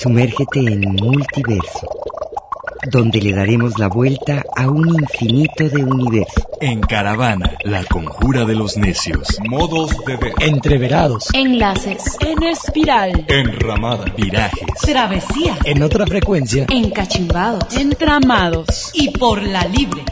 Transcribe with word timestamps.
Sumérgete 0.00 0.60
en 0.60 0.80
Multiverso, 0.80 1.86
donde 2.90 3.20
le 3.20 3.34
daremos 3.34 3.78
la 3.78 3.88
vuelta 3.88 4.42
a 4.56 4.66
un 4.66 4.88
infinito 4.88 5.68
de 5.68 5.84
universo. 5.84 6.40
En 6.58 6.80
Caravana, 6.80 7.52
la 7.64 7.84
conjura 7.84 8.46
de 8.46 8.54
los 8.54 8.78
necios. 8.78 9.36
Modos 9.46 9.90
de 10.06 10.16
ver. 10.16 10.32
Entreverados. 10.40 11.28
Enlaces. 11.34 12.16
En 12.20 12.42
espiral. 12.44 13.26
Enramada. 13.28 14.06
Virajes. 14.16 14.70
Travesía. 14.80 15.58
En 15.64 15.82
otra 15.82 16.06
frecuencia. 16.06 16.64
Encachimbados. 16.70 17.76
Entramados. 17.76 18.92
Y 18.94 19.10
por 19.10 19.42
la 19.42 19.64
libre. 19.64 20.02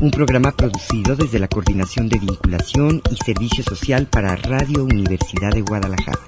Un 0.00 0.10
programa 0.10 0.52
producido 0.52 1.16
desde 1.16 1.38
la 1.38 1.48
Coordinación 1.48 2.08
de 2.08 2.18
Vinculación 2.18 3.02
y 3.10 3.16
Servicio 3.22 3.62
Social 3.62 4.06
para 4.06 4.36
Radio 4.36 4.84
Universidad 4.84 5.50
de 5.52 5.60
Guadalajara. 5.60 6.20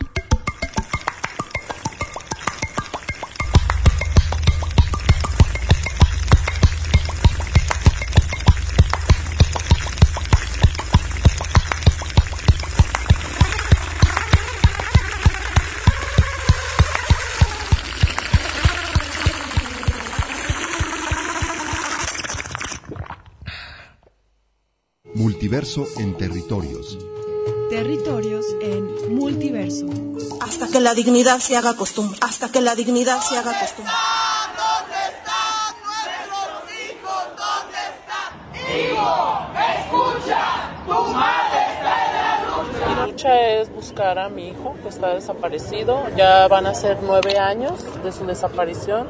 Multiverso 25.46 25.86
en 25.98 26.16
territorios. 26.16 26.98
Territorios 27.70 28.46
en 28.60 29.14
multiverso. 29.14 29.86
Hasta 30.40 30.66
que 30.66 30.80
la 30.80 30.92
dignidad 30.92 31.38
se 31.38 31.56
haga 31.56 31.76
costumbre. 31.76 32.18
Hasta 32.20 32.50
que 32.50 32.60
la 32.60 32.74
dignidad 32.74 33.20
se 33.20 33.38
haga 33.38 33.56
costumbre. 33.60 33.92
¿Dónde 34.56 34.96
están 35.06 35.70
nuestros 35.84 36.66
hijos? 36.90 37.22
¿Dónde 37.38 37.78
están? 37.94 38.30
Hijo, 38.76 39.14
escucha, 40.18 40.42
tu 40.84 41.14
madre 41.14 41.58
está 41.76 41.94
en 42.06 42.12
la 42.16 42.30
lucha. 42.50 42.88
Mi 42.88 43.12
lucha 43.12 43.40
es 43.52 43.72
buscar 43.72 44.18
a 44.18 44.28
mi 44.28 44.48
hijo 44.48 44.74
que 44.82 44.88
está 44.88 45.14
desaparecido. 45.14 46.08
Ya 46.16 46.48
van 46.48 46.66
a 46.66 46.74
ser 46.74 46.98
nueve 47.04 47.38
años 47.38 47.84
de 48.02 48.10
su 48.10 48.26
desaparición. 48.26 49.06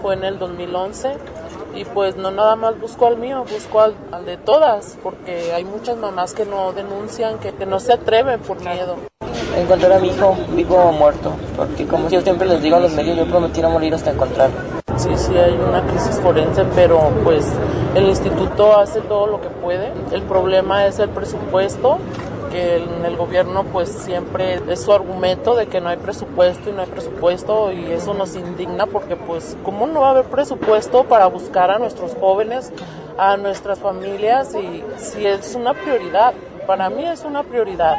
Fue 0.00 0.14
en 0.14 0.22
el 0.22 0.38
2011 0.38 1.16
y 1.74 1.84
pues 1.84 2.16
no 2.16 2.30
nada 2.30 2.56
más 2.56 2.78
busco 2.80 3.06
al 3.06 3.16
mío, 3.16 3.44
busco 3.50 3.80
al, 3.80 3.94
al, 4.10 4.24
de 4.24 4.36
todas, 4.36 4.98
porque 5.02 5.52
hay 5.52 5.64
muchas 5.64 5.96
mamás 5.96 6.34
que 6.34 6.44
no 6.44 6.72
denuncian, 6.72 7.38
que, 7.38 7.52
que 7.52 7.66
no 7.66 7.80
se 7.80 7.92
atreven 7.92 8.40
por 8.40 8.60
miedo. 8.60 8.96
Encontrar 9.56 9.92
a 9.92 9.98
mi 9.98 10.08
hijo 10.08 10.36
vivo 10.54 10.76
o 10.76 10.92
muerto, 10.92 11.32
porque 11.56 11.86
como 11.86 12.08
yo 12.08 12.20
siempre 12.22 12.48
les 12.48 12.62
digo 12.62 12.76
a 12.76 12.80
los 12.80 12.92
medios, 12.92 13.16
yo 13.16 13.26
prometí 13.26 13.60
no 13.60 13.70
morir 13.70 13.94
hasta 13.94 14.10
encontrarlo. 14.10 14.56
Sí, 14.96 15.10
sí, 15.16 15.36
hay 15.36 15.52
una 15.52 15.82
crisis 15.86 16.20
forense, 16.20 16.64
pero 16.74 17.10
pues 17.24 17.46
el 17.94 18.04
instituto 18.04 18.78
hace 18.78 19.00
todo 19.00 19.26
lo 19.26 19.40
que 19.40 19.48
puede. 19.48 19.92
El 20.12 20.22
problema 20.22 20.86
es 20.86 20.98
el 20.98 21.08
presupuesto, 21.10 21.98
que 22.52 22.76
en 22.76 23.04
el 23.04 23.16
gobierno 23.16 23.64
pues 23.64 23.88
siempre 23.88 24.60
es 24.68 24.82
su 24.82 24.92
argumento 24.92 25.56
de 25.56 25.66
que 25.66 25.80
no 25.80 25.88
hay 25.88 25.96
presupuesto 25.96 26.68
y 26.68 26.72
no 26.74 26.82
hay 26.82 26.88
presupuesto 26.88 27.72
y 27.72 27.90
eso 27.90 28.12
nos 28.12 28.36
indigna 28.36 28.86
porque 28.86 29.16
pues 29.16 29.56
cómo 29.64 29.86
no 29.86 30.02
va 30.02 30.08
a 30.08 30.10
haber 30.10 30.26
presupuesto 30.26 31.04
para 31.04 31.26
buscar 31.26 31.70
a 31.70 31.78
nuestros 31.78 32.14
jóvenes, 32.14 32.70
a 33.16 33.38
nuestras 33.38 33.78
familias 33.78 34.54
y 34.54 34.84
si 34.98 35.26
es 35.26 35.54
una 35.54 35.72
prioridad, 35.72 36.34
para 36.66 36.90
mí 36.90 37.04
es 37.06 37.24
una 37.24 37.42
prioridad. 37.42 37.96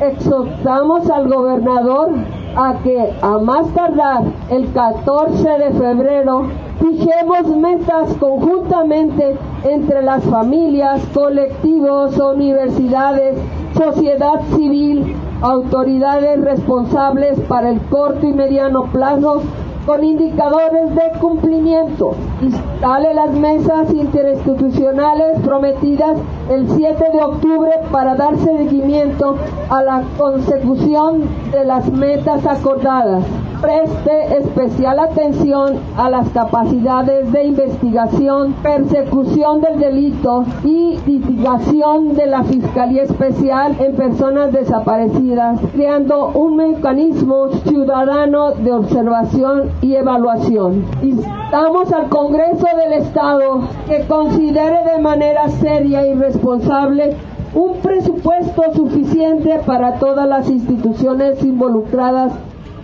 Exhortamos 0.00 1.10
al 1.10 1.28
gobernador 1.28 2.10
a 2.58 2.74
que 2.82 3.12
a 3.22 3.38
más 3.38 3.68
tardar 3.72 4.24
el 4.50 4.72
14 4.72 5.48
de 5.48 5.70
febrero 5.78 6.48
fijemos 6.80 7.56
metas 7.56 8.12
conjuntamente 8.14 9.36
entre 9.62 10.02
las 10.02 10.24
familias, 10.24 11.00
colectivos, 11.14 12.18
universidades, 12.18 13.38
sociedad 13.76 14.40
civil, 14.56 15.14
autoridades 15.40 16.40
responsables 16.40 17.38
para 17.42 17.70
el 17.70 17.80
corto 17.82 18.26
y 18.26 18.32
mediano 18.32 18.90
plazo 18.90 19.42
con 19.88 20.04
indicadores 20.04 20.94
de 20.94 21.18
cumplimiento. 21.18 22.14
Instale 22.42 23.14
las 23.14 23.30
mesas 23.30 23.90
interinstitucionales 23.90 25.40
prometidas 25.42 26.18
el 26.50 26.68
7 26.68 27.04
de 27.10 27.22
octubre 27.22 27.70
para 27.90 28.14
dar 28.14 28.36
seguimiento 28.36 29.38
a 29.70 29.82
la 29.82 30.02
consecución 30.18 31.22
de 31.52 31.64
las 31.64 31.90
metas 31.90 32.44
acordadas. 32.44 33.24
Preste 33.60 34.38
especial 34.38 35.00
atención 35.00 35.78
a 35.96 36.08
las 36.08 36.28
capacidades 36.28 37.32
de 37.32 37.44
investigación, 37.44 38.52
persecución 38.62 39.60
del 39.60 39.80
delito 39.80 40.44
y 40.62 40.96
litigación 41.04 42.14
de 42.14 42.26
la 42.26 42.44
Fiscalía 42.44 43.02
Especial 43.02 43.74
en 43.80 43.96
personas 43.96 44.52
desaparecidas, 44.52 45.60
creando 45.72 46.28
un 46.28 46.54
mecanismo 46.54 47.48
ciudadano 47.64 48.52
de 48.52 48.72
observación 48.72 49.70
y 49.82 49.96
evaluación. 49.96 50.84
Instamos 51.02 51.92
al 51.92 52.08
Congreso 52.10 52.66
del 52.76 52.92
Estado 52.92 53.62
que 53.88 54.06
considere 54.06 54.84
de 54.92 55.02
manera 55.02 55.48
seria 55.48 56.06
y 56.06 56.14
responsable 56.14 57.16
un 57.54 57.78
presupuesto 57.78 58.62
suficiente 58.72 59.58
para 59.66 59.94
todas 59.94 60.28
las 60.28 60.48
instituciones 60.48 61.42
involucradas 61.42 62.32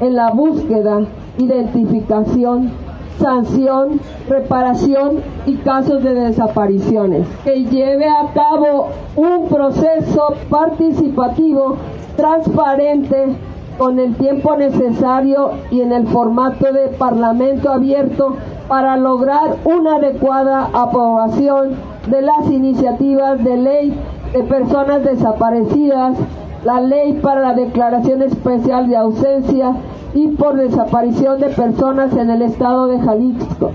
en 0.01 0.15
la 0.15 0.31
búsqueda, 0.31 1.03
identificación, 1.39 2.73
sanción, 3.19 4.01
reparación 4.29 5.21
y 5.47 5.57
casos 5.57 6.03
de 6.03 6.15
desapariciones. 6.15 7.27
Que 7.45 7.65
lleve 7.65 8.07
a 8.07 8.33
cabo 8.33 8.89
un 9.17 9.49
proceso 9.49 10.35
participativo, 10.51 11.77
transparente, 12.17 13.37
con 13.79 13.99
el 13.99 14.15
tiempo 14.15 14.57
necesario 14.57 15.51
y 15.71 15.81
en 15.81 15.93
el 15.93 16.07
formato 16.07 16.73
de 16.73 16.89
parlamento 16.97 17.73
abierto 17.73 18.37
para 18.69 18.97
lograr 18.97 19.57
una 19.65 19.97
adecuada 19.97 20.71
aprobación 20.73 21.75
de 22.09 22.23
las 22.23 22.51
iniciativas 22.51 23.43
de 23.43 23.57
ley 23.57 23.95
de 24.33 24.43
personas 24.45 25.05
desaparecidas, 25.05 26.17
la 26.65 26.81
ley 26.81 27.13
para 27.23 27.41
la 27.41 27.55
declaración 27.55 28.23
especial 28.23 28.89
de 28.89 28.97
ausencia 28.97 29.77
y 30.15 30.29
por 30.29 30.57
desaparición 30.57 31.41
de 31.41 31.49
personas 31.49 32.17
en 32.17 32.31
el 32.31 32.43
estado 32.43 32.87
de 32.87 33.01
Jalisco 33.01 33.73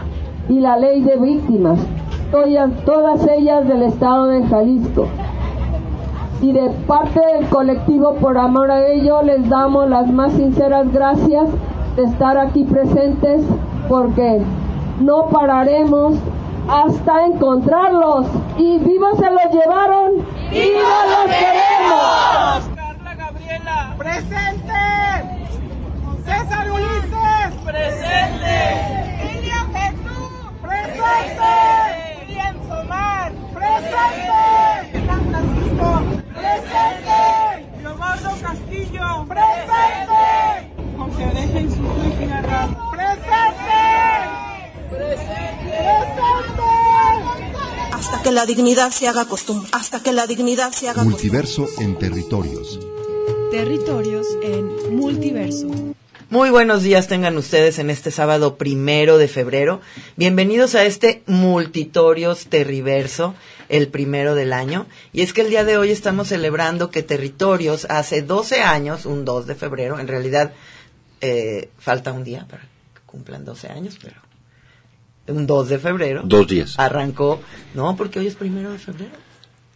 y 0.47 0.59
la 0.59 0.77
ley 0.77 1.01
de 1.01 1.17
víctimas, 1.17 1.79
todas 2.85 3.27
ellas 3.27 3.67
del 3.67 3.83
estado 3.83 4.27
de 4.27 4.44
Jalisco 4.47 5.05
y 6.41 6.51
de 6.51 6.69
parte 6.88 7.19
del 7.33 7.47
colectivo 7.50 8.16
por 8.16 8.38
amor 8.38 8.72
a 8.72 8.88
ello 8.88 9.21
les 9.21 9.47
damos 9.50 9.89
las 9.89 10.11
más 10.11 10.31
sinceras 10.33 10.91
gracias 10.91 11.47
de 11.95 12.03
estar 12.03 12.38
aquí 12.38 12.63
presentes 12.63 13.44
porque 13.89 14.41
no 15.01 15.27
pararemos 15.27 16.16
hasta 16.69 17.25
encontrarlos 17.25 18.27
y 18.57 18.77
vivos 18.79 19.17
se 19.17 19.29
los 19.29 19.51
llevaron 19.51 20.39
no 20.51 21.25
los 21.25 21.35
queremos. 21.35 22.69
Presente. 23.99 24.81
César 26.23 26.71
Ulises, 26.71 27.51
presente. 27.65 28.55
Ilian 29.35 29.73
Jesús, 29.73 30.31
presente. 30.61 31.51
Ilian 32.29 32.55
Somar, 32.69 33.33
presente. 33.53 35.05
San 35.05 35.21
Francisco, 35.29 35.89
presente. 36.33 37.19
Leobardo 37.81 38.29
Castillo, 38.41 39.25
presente. 39.27 40.24
José 40.97 41.25
de 41.25 41.44
Jesús 41.59 42.00
Ramos, 42.44 42.83
presente. 42.95 43.81
Presente. 44.89 45.75
Presente. 46.00 46.69
Hasta 47.91 48.21
que 48.24 48.31
la 48.31 48.45
dignidad 48.45 48.91
se 48.91 49.09
haga 49.09 49.25
costumbre. 49.25 49.69
Hasta 49.74 50.01
que 50.01 50.13
la 50.13 50.25
dignidad 50.25 50.71
se 50.71 50.88
haga 50.88 51.03
Multiverso 51.03 51.68
en 51.79 51.97
territorios. 52.00 52.79
Territorios 53.51 54.28
en 54.44 54.96
multiverso. 54.96 55.68
Muy 56.30 56.51
buenos 56.51 56.84
días 56.84 57.07
tengan 57.07 57.36
ustedes 57.36 57.80
en 57.80 57.90
este 57.90 58.12
sábado 58.12 58.57
primero 58.57 59.18
de 59.18 59.28
febrero. 59.28 59.81
Bienvenidos 60.18 60.75
a 60.75 60.86
este 60.86 61.24
Multitorios 61.25 62.46
Terriverso, 62.46 63.34
el 63.68 63.88
primero 63.88 64.36
del 64.36 64.54
año. 64.54 64.86
Y 65.13 65.24
es 65.24 65.34
que 65.34 65.42
el 65.42 65.50
día 65.50 65.63
de 65.63 65.80
hoy 65.80 65.90
estamos 65.90 66.28
celebrando 66.28 66.92
que 66.92 67.01
Territorios 67.01 67.88
hace 67.90 68.22
12 68.22 68.62
años, 68.62 69.07
un 69.07 69.25
2 69.25 69.48
de 69.48 69.56
febrero, 69.56 70.00
en 70.00 70.07
realidad 70.07 70.54
eh, 71.22 71.69
falta 71.80 72.12
un 72.12 72.24
día 72.24 72.46
para 72.48 72.62
que 72.62 73.01
cumplan 73.07 73.46
12 73.46 73.68
años, 73.69 73.98
pero 74.00 74.18
un 75.28 75.48
2 75.48 75.69
de 75.69 75.80
febrero. 75.80 76.22
Dos 76.24 76.48
días. 76.48 76.78
Arrancó, 76.78 77.42
no, 77.74 77.96
porque 77.96 78.19
hoy 78.19 78.28
es 78.28 78.36
primero 78.36 78.72
de 78.72 78.78
febrero. 78.78 79.28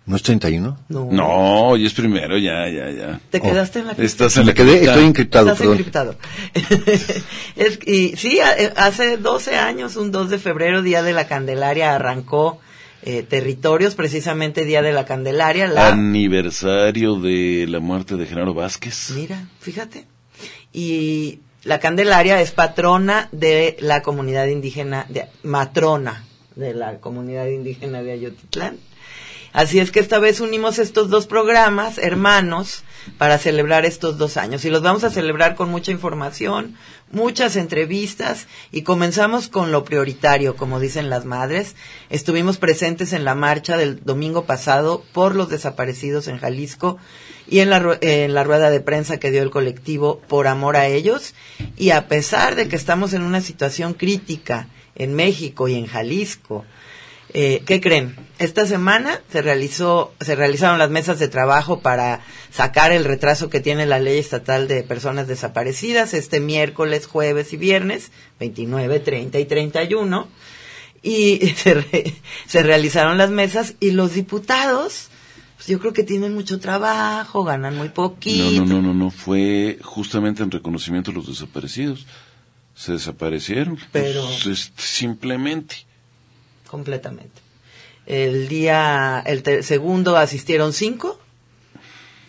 ¿No 0.05 0.17
es 0.17 0.23
31? 0.23 0.77
No. 0.89 1.07
No, 1.11 1.67
hoy 1.69 1.85
es 1.85 1.94
primero, 1.94 2.38
ya, 2.38 2.67
ya, 2.69 2.91
ya. 2.91 3.21
Te 3.29 3.39
quedaste 3.39 3.79
en 3.79 3.88
la 3.88 3.94
Estás 3.94 4.35
en 4.35 4.44
Me 4.44 4.47
la 4.47 4.53
quedé, 4.53 4.71
cripta. 4.71 4.91
estoy 4.91 5.05
encriptado, 5.05 5.45
Estás 5.45 5.57
perdón. 5.59 5.77
encriptado. 5.77 6.15
es, 7.55 7.79
y 7.85 8.17
sí, 8.17 8.39
eh, 8.39 8.73
hace 8.75 9.15
12 9.15 9.55
años, 9.55 9.95
un 9.95 10.11
2 10.11 10.29
de 10.29 10.39
febrero, 10.39 10.81
Día 10.81 11.03
de 11.03 11.13
la 11.13 11.25
Candelaria, 11.25 11.95
arrancó 11.95 12.59
eh, 13.03 13.23
Territorios, 13.23 13.95
precisamente 13.95 14.65
Día 14.65 14.81
de 14.81 14.91
la 14.91 15.05
Candelaria. 15.05 15.67
La, 15.67 15.88
Aniversario 15.88 17.15
de 17.15 17.65
la 17.69 17.79
muerte 17.79 18.17
de 18.17 18.25
Genaro 18.25 18.53
Vázquez. 18.53 19.11
Mira, 19.15 19.47
fíjate. 19.61 20.05
Y 20.73 21.39
la 21.63 21.79
Candelaria 21.79 22.41
es 22.41 22.51
patrona 22.51 23.29
de 23.31 23.77
la 23.79 24.01
comunidad 24.01 24.47
indígena, 24.47 25.05
de, 25.07 25.27
matrona 25.44 26.25
de 26.55 26.73
la 26.73 26.97
comunidad 26.97 27.47
indígena 27.47 28.03
de 28.03 28.11
Ayotitlán. 28.11 28.77
Así 29.53 29.79
es 29.79 29.91
que 29.91 30.00
esta 30.00 30.17
vez 30.17 30.39
unimos 30.39 30.79
estos 30.79 31.11
dos 31.11 31.27
programas, 31.27 32.00
hermanos, 32.00 32.83
para 33.19 33.38
celebrar 33.38 33.85
estos 33.85 34.17
dos 34.17 34.35
años. 34.35 34.65
Y 34.65 34.71
los 34.71 34.81
vamos 34.81 35.03
a 35.03 35.11
celebrar 35.11 35.53
con 35.53 35.69
mucha 35.69 35.91
información, 35.91 36.75
muchas 37.11 37.55
entrevistas 37.55 38.47
y 38.71 38.81
comenzamos 38.81 39.50
con 39.50 39.71
lo 39.71 39.83
prioritario, 39.85 40.55
como 40.55 40.79
dicen 40.79 41.11
las 41.11 41.25
madres. 41.25 41.75
Estuvimos 42.09 42.57
presentes 42.57 43.13
en 43.13 43.25
la 43.25 43.35
marcha 43.35 43.77
del 43.77 44.03
domingo 44.03 44.45
pasado 44.45 45.03
por 45.13 45.35
los 45.35 45.50
desaparecidos 45.50 46.27
en 46.27 46.39
Jalisco 46.39 46.97
y 47.47 47.59
en 47.59 47.69
la, 47.69 47.79
rueda 47.79 48.71
de 48.71 48.79
prensa 48.79 49.19
que 49.19 49.29
dio 49.29 49.44
el 49.44 49.51
colectivo 49.51 50.19
Por 50.27 50.47
Amor 50.47 50.77
a 50.77 50.88
Ellos. 50.88 51.35
Y 51.77 51.91
a 51.91 52.07
pesar 52.07 52.55
de 52.55 52.67
que 52.67 52.75
estamos 52.75 53.13
en 53.13 53.21
una 53.21 53.41
situación 53.41 53.94
crítica 53.94 54.67
en 54.95 55.13
México 55.13 55.67
y 55.67 55.75
en 55.75 55.85
Jalisco, 55.85 56.65
eh, 57.33 57.63
¿Qué 57.65 57.81
creen? 57.81 58.15
Esta 58.39 58.65
semana 58.65 59.21
se 59.31 59.41
realizó, 59.41 60.13
se 60.21 60.35
realizaron 60.35 60.77
las 60.80 60.89
mesas 60.89 61.18
de 61.19 61.27
trabajo 61.27 61.80
para 61.81 62.21
sacar 62.51 62.91
el 62.91 63.06
retraso 63.06 63.50
que 63.50 63.59
tiene 63.59 63.85
la 63.85 64.00
ley 64.00 64.18
estatal 64.19 64.68
de 64.68 64.83
personas 64.83 65.27
desaparecidas 65.27 66.13
este 66.13 66.39
miércoles, 66.39 67.07
jueves 67.07 67.53
y 67.53 67.57
viernes, 67.57 68.12
29, 68.39 69.00
30 69.00 69.39
y 69.39 69.45
31. 69.45 70.27
Y 71.01 71.38
se, 71.57 71.74
re- 71.75 72.13
se 72.47 72.63
realizaron 72.63 73.18
las 73.18 73.30
mesas 73.30 73.75
y 73.79 73.91
los 73.91 74.13
diputados, 74.13 75.09
pues 75.56 75.68
yo 75.68 75.79
creo 75.79 75.94
que 75.94 76.03
tienen 76.03 76.33
mucho 76.33 76.59
trabajo, 76.59 77.44
ganan 77.44 77.75
muy 77.77 77.89
poquito. 77.89 78.51
No, 78.51 78.65
no, 78.65 78.75
no, 78.75 78.81
no, 78.81 78.94
no, 78.94 79.12
fue 79.12 79.79
justamente 79.83 80.44
en 80.44 80.51
reconocimiento 80.51 81.12
a 81.12 81.13
los 81.13 81.27
desaparecidos. 81.27 82.06
Se 82.75 82.91
desaparecieron. 82.94 83.77
Pero- 83.91 84.27
Pues, 84.44 84.71
simplemente. 84.77 85.86
Completamente. 86.74 87.40
El 88.08 88.48
día, 88.48 89.22
el 89.28 89.64
segundo 89.64 90.18
asistieron 90.18 90.74
cinco 90.74 91.20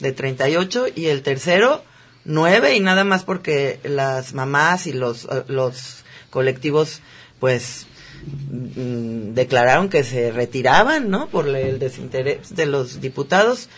de 0.01 0.13
38 0.13 0.89
y 0.95 1.07
el 1.07 1.23
tercero 1.23 1.83
nueve 2.27 2.77
y 2.77 2.81
nada 2.81 3.05
más 3.05 3.25
porque 3.25 3.81
las 3.85 4.35
mamás 4.35 4.87
y 4.87 4.93
los, 4.93 5.25
eh, 5.25 5.45
los 5.49 6.05
colectivos 6.29 7.01
pues 7.41 7.87
mm, 8.27 9.33
declararon 9.33 9.89
que 9.89 10.05
se 10.05 10.31
retiraban, 10.31 11.09
¿no? 11.09 11.29
Por 11.29 11.49
el 11.49 11.79
desinterés 11.79 12.55
de 12.55 12.67
los 12.67 13.01
diputados. 13.01 13.71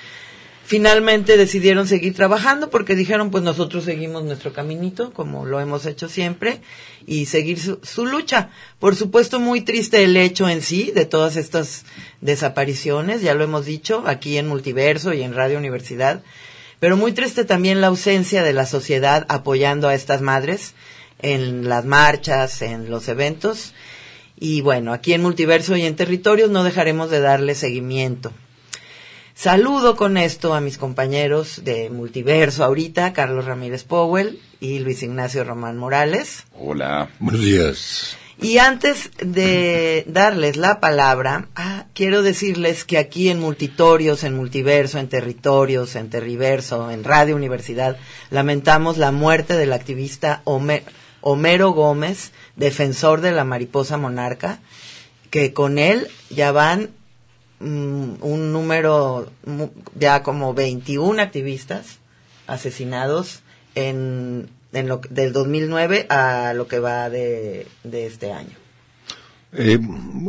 Finalmente 0.66 1.36
decidieron 1.36 1.86
seguir 1.86 2.14
trabajando 2.14 2.70
porque 2.70 2.96
dijeron, 2.96 3.30
pues 3.30 3.44
nosotros 3.44 3.84
seguimos 3.84 4.24
nuestro 4.24 4.52
caminito, 4.52 5.12
como 5.12 5.46
lo 5.46 5.60
hemos 5.60 5.86
hecho 5.86 6.08
siempre, 6.08 6.60
y 7.06 7.26
seguir 7.26 7.60
su, 7.60 7.78
su 7.84 8.04
lucha. 8.04 8.50
Por 8.80 8.96
supuesto, 8.96 9.38
muy 9.38 9.60
triste 9.60 10.02
el 10.02 10.16
hecho 10.16 10.48
en 10.48 10.62
sí 10.62 10.90
de 10.92 11.04
todas 11.04 11.36
estas 11.36 11.84
desapariciones, 12.20 13.22
ya 13.22 13.34
lo 13.34 13.44
hemos 13.44 13.64
dicho 13.64 14.02
aquí 14.06 14.38
en 14.38 14.48
Multiverso 14.48 15.12
y 15.12 15.22
en 15.22 15.34
Radio 15.34 15.56
Universidad, 15.56 16.24
pero 16.80 16.96
muy 16.96 17.12
triste 17.12 17.44
también 17.44 17.80
la 17.80 17.86
ausencia 17.86 18.42
de 18.42 18.52
la 18.52 18.66
sociedad 18.66 19.24
apoyando 19.28 19.86
a 19.86 19.94
estas 19.94 20.20
madres 20.20 20.74
en 21.22 21.68
las 21.68 21.84
marchas, 21.84 22.60
en 22.60 22.90
los 22.90 23.06
eventos. 23.06 23.72
Y 24.36 24.62
bueno, 24.62 24.92
aquí 24.92 25.12
en 25.12 25.22
Multiverso 25.22 25.76
y 25.76 25.82
en 25.82 25.94
Territorios 25.94 26.50
no 26.50 26.64
dejaremos 26.64 27.08
de 27.08 27.20
darle 27.20 27.54
seguimiento. 27.54 28.32
Saludo 29.40 29.96
con 29.96 30.16
esto 30.16 30.54
a 30.54 30.62
mis 30.62 30.78
compañeros 30.78 31.62
de 31.62 31.90
Multiverso 31.90 32.64
ahorita, 32.64 33.12
Carlos 33.12 33.44
Ramírez 33.44 33.84
Powell 33.84 34.40
y 34.60 34.78
Luis 34.78 35.02
Ignacio 35.02 35.44
Román 35.44 35.76
Morales. 35.76 36.44
Hola. 36.58 37.10
Buenos 37.18 37.42
días. 37.42 38.16
Y 38.40 38.56
antes 38.56 39.10
de 39.18 40.04
darles 40.06 40.56
la 40.56 40.80
palabra, 40.80 41.48
ah, 41.54 41.84
quiero 41.92 42.22
decirles 42.22 42.84
que 42.86 42.96
aquí 42.96 43.28
en 43.28 43.38
Multitorios, 43.40 44.24
en 44.24 44.34
Multiverso, 44.36 44.98
en 44.98 45.08
Territorios, 45.08 45.96
en 45.96 46.08
Terriverso, 46.08 46.90
en 46.90 47.04
Radio 47.04 47.36
Universidad, 47.36 47.98
lamentamos 48.30 48.96
la 48.96 49.12
muerte 49.12 49.54
del 49.54 49.74
activista 49.74 50.40
Homer- 50.44 50.84
Homero 51.20 51.72
Gómez, 51.72 52.32
defensor 52.56 53.20
de 53.20 53.32
la 53.32 53.44
mariposa 53.44 53.98
monarca, 53.98 54.60
que 55.28 55.52
con 55.52 55.78
él 55.78 56.08
ya 56.30 56.52
van 56.52 56.88
mm, 57.60 58.14
un 58.20 58.52
número, 58.52 59.30
ya 59.98 60.22
como 60.22 60.54
21 60.54 61.20
activistas 61.20 61.98
asesinados 62.46 63.40
en, 63.74 64.48
en 64.72 64.88
lo, 64.88 65.00
del 65.10 65.32
2009 65.32 66.06
a 66.08 66.52
lo 66.54 66.68
que 66.68 66.78
va 66.78 67.10
de, 67.10 67.66
de 67.84 68.06
este 68.06 68.32
año. 68.32 68.56
Eh, 69.52 69.78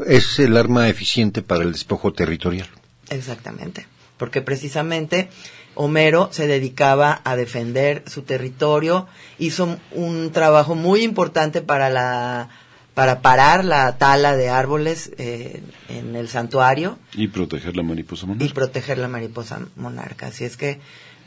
es 0.05 0.39
el 0.39 0.55
arma 0.55 0.87
eficiente 0.89 1.41
para 1.41 1.63
el 1.63 1.71
despojo 1.71 2.13
territorial. 2.13 2.67
Exactamente. 3.09 3.87
Porque 4.17 4.41
precisamente 4.41 5.29
Homero 5.75 6.29
se 6.31 6.47
dedicaba 6.47 7.21
a 7.23 7.35
defender 7.35 8.03
su 8.07 8.23
territorio, 8.23 9.07
hizo 9.37 9.77
un 9.91 10.31
trabajo 10.31 10.75
muy 10.75 11.03
importante 11.03 11.61
para 11.61 11.89
la 11.89 12.49
para 12.97 13.21
parar 13.21 13.63
la 13.63 13.95
tala 13.99 14.35
de 14.35 14.49
árboles 14.49 15.11
eh, 15.19 15.61
en 15.87 16.15
el 16.15 16.29
santuario 16.29 16.97
Y 17.13 17.27
proteger 17.27 17.75
la 17.75 17.83
mariposa 17.83 18.25
y 18.25 18.29
monarca. 18.29 18.53
proteger 18.55 18.97
la 18.97 19.07
mariposa 19.07 19.59
monarca. 19.75 20.25
Así 20.25 20.45
es 20.45 20.57
que, 20.57 20.79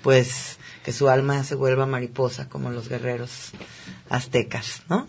pues, 0.02 0.58
que 0.84 0.90
su 0.92 1.08
alma 1.08 1.44
se 1.44 1.54
vuelva 1.54 1.86
mariposa 1.86 2.48
como 2.48 2.70
los 2.70 2.88
guerreros 2.88 3.52
aztecas, 4.08 4.82
¿no? 4.88 5.06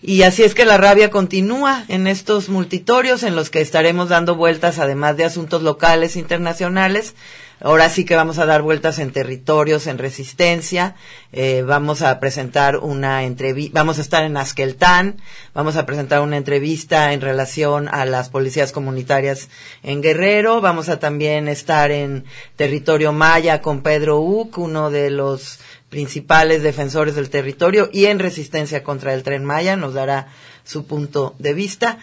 Y 0.00 0.22
así 0.22 0.44
es 0.44 0.54
que 0.54 0.64
la 0.64 0.78
rabia 0.78 1.10
continúa 1.10 1.84
en 1.88 2.06
estos 2.06 2.48
multitorios 2.48 3.22
en 3.22 3.36
los 3.36 3.50
que 3.50 3.60
estaremos 3.60 4.08
dando 4.08 4.34
vueltas, 4.34 4.78
además 4.78 5.18
de 5.18 5.26
asuntos 5.26 5.62
locales, 5.62 6.16
internacionales. 6.16 7.16
Ahora 7.60 7.88
sí 7.90 8.04
que 8.04 8.14
vamos 8.14 8.38
a 8.38 8.46
dar 8.46 8.62
vueltas 8.62 9.00
en 9.00 9.10
territorios, 9.10 9.88
en 9.88 9.98
resistencia. 9.98 10.94
Eh, 11.32 11.62
vamos 11.66 12.02
a 12.02 12.20
presentar 12.20 12.76
una 12.76 13.24
entrevista, 13.24 13.80
vamos 13.80 13.98
a 13.98 14.02
estar 14.02 14.22
en 14.22 14.36
Askeltán, 14.36 15.16
vamos 15.54 15.76
a 15.76 15.84
presentar 15.84 16.20
una 16.20 16.36
entrevista 16.36 17.12
en 17.12 17.20
relación 17.20 17.88
a 17.88 18.04
las 18.04 18.28
policías 18.28 18.70
comunitarias 18.70 19.48
en 19.82 20.02
Guerrero. 20.02 20.60
Vamos 20.60 20.88
a 20.88 21.00
también 21.00 21.48
estar 21.48 21.90
en 21.90 22.24
territorio 22.54 23.12
maya 23.12 23.60
con 23.60 23.82
Pedro 23.82 24.20
Uc, 24.20 24.58
uno 24.58 24.90
de 24.90 25.10
los 25.10 25.58
principales 25.88 26.62
defensores 26.62 27.16
del 27.16 27.30
territorio 27.30 27.88
y 27.92 28.06
en 28.06 28.18
resistencia 28.18 28.84
contra 28.84 29.14
el 29.14 29.22
tren 29.22 29.44
Maya, 29.44 29.76
nos 29.76 29.94
dará 29.94 30.28
su 30.64 30.86
punto 30.86 31.34
de 31.38 31.54
vista. 31.54 31.98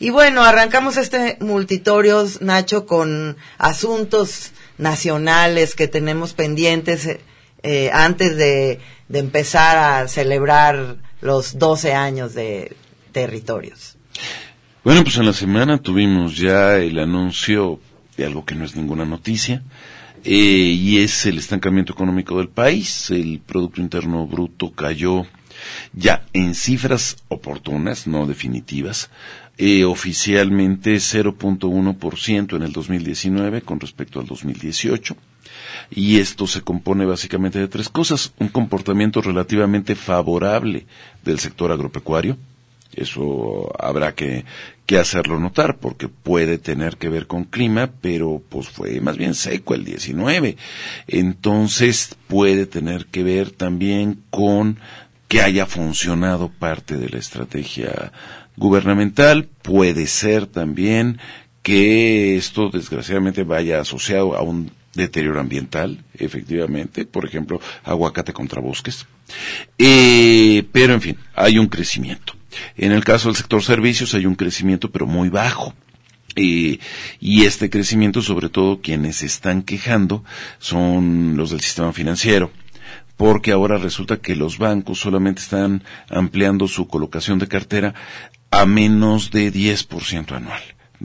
Y 0.00 0.08
bueno, 0.08 0.42
arrancamos 0.42 0.96
este 0.96 1.36
multitorios, 1.40 2.40
Nacho, 2.40 2.86
con 2.86 3.36
asuntos 3.58 4.52
nacionales 4.78 5.74
que 5.74 5.88
tenemos 5.88 6.32
pendientes 6.32 7.04
eh, 7.04 7.20
eh, 7.62 7.90
antes 7.92 8.34
de, 8.38 8.80
empezar 9.12 9.76
a 9.76 10.08
celebrar 10.08 10.96
los 11.20 11.58
12 11.58 11.92
años 11.92 12.32
de 12.32 12.74
territorios. 13.12 13.98
Bueno, 14.82 15.04
pues 15.04 15.18
en 15.18 15.26
la 15.26 15.34
semana 15.34 15.76
tuvimos 15.76 16.34
ya 16.38 16.76
el 16.78 16.98
anuncio 16.98 17.78
de 18.16 18.24
algo 18.24 18.46
que 18.46 18.54
no 18.54 18.64
es 18.64 18.74
ninguna 18.74 19.04
noticia, 19.04 19.62
eh, 20.24 20.30
y 20.32 20.98
es 20.98 21.26
el 21.26 21.36
estancamiento 21.36 21.92
económico 21.92 22.38
del 22.38 22.48
país. 22.48 23.10
El 23.10 23.40
Producto 23.40 23.82
Interno 23.82 24.26
Bruto 24.26 24.72
cayó 24.72 25.26
ya 25.92 26.24
en 26.32 26.54
cifras 26.54 27.16
oportunas, 27.28 28.06
no 28.06 28.26
definitivas, 28.26 29.10
eh, 29.62 29.84
oficialmente 29.84 30.94
0.1% 30.94 32.56
en 32.56 32.62
el 32.62 32.72
2019 32.72 33.60
con 33.60 33.78
respecto 33.78 34.18
al 34.18 34.24
2018. 34.24 35.14
Y 35.90 36.18
esto 36.18 36.46
se 36.46 36.62
compone 36.62 37.04
básicamente 37.04 37.58
de 37.58 37.68
tres 37.68 37.90
cosas. 37.90 38.32
Un 38.38 38.48
comportamiento 38.48 39.20
relativamente 39.20 39.96
favorable 39.96 40.86
del 41.22 41.38
sector 41.40 41.72
agropecuario. 41.72 42.38
Eso 42.94 43.70
habrá 43.78 44.14
que, 44.14 44.46
que 44.86 44.96
hacerlo 44.96 45.38
notar 45.38 45.76
porque 45.76 46.08
puede 46.08 46.56
tener 46.56 46.96
que 46.96 47.10
ver 47.10 47.26
con 47.26 47.44
clima, 47.44 47.90
pero 48.00 48.42
pues 48.48 48.70
fue 48.70 48.98
más 49.02 49.18
bien 49.18 49.34
seco 49.34 49.74
el 49.74 49.84
19. 49.84 50.56
Entonces 51.06 52.16
puede 52.28 52.64
tener 52.64 53.04
que 53.04 53.22
ver 53.24 53.50
también 53.50 54.22
con 54.30 54.78
que 55.28 55.42
haya 55.42 55.66
funcionado 55.66 56.48
parte 56.48 56.96
de 56.96 57.10
la 57.10 57.18
estrategia 57.18 58.10
gubernamental. 58.56 59.48
Puede 59.62 60.06
ser 60.06 60.46
también 60.46 61.18
que 61.62 62.36
esto 62.36 62.70
desgraciadamente 62.70 63.44
vaya 63.44 63.80
asociado 63.80 64.36
a 64.36 64.42
un 64.42 64.70
deterioro 64.94 65.40
ambiental, 65.40 66.04
efectivamente, 66.14 67.04
por 67.04 67.24
ejemplo, 67.24 67.60
aguacate 67.84 68.32
contra 68.32 68.60
bosques. 68.60 69.06
Eh, 69.78 70.64
pero 70.72 70.94
en 70.94 71.00
fin, 71.00 71.16
hay 71.34 71.58
un 71.58 71.68
crecimiento. 71.68 72.34
En 72.76 72.92
el 72.92 73.04
caso 73.04 73.28
del 73.28 73.36
sector 73.36 73.62
servicios 73.62 74.14
hay 74.14 74.26
un 74.26 74.34
crecimiento, 74.34 74.90
pero 74.90 75.06
muy 75.06 75.28
bajo. 75.28 75.74
Eh, 76.36 76.78
y 77.18 77.44
este 77.44 77.70
crecimiento, 77.70 78.22
sobre 78.22 78.48
todo 78.48 78.80
quienes 78.80 79.22
están 79.22 79.62
quejando, 79.62 80.24
son 80.58 81.36
los 81.36 81.50
del 81.50 81.60
sistema 81.60 81.92
financiero 81.92 82.50
porque 83.16 83.52
ahora 83.52 83.76
resulta 83.76 84.16
que 84.16 84.34
los 84.34 84.56
bancos 84.56 85.00
solamente 85.00 85.42
están 85.42 85.84
ampliando 86.08 86.66
su 86.68 86.88
colocación 86.88 87.38
de 87.38 87.48
cartera 87.48 87.94
a 88.60 88.66
menos 88.66 89.30
de 89.30 89.52
10% 89.52 90.32
anual, 90.32 90.62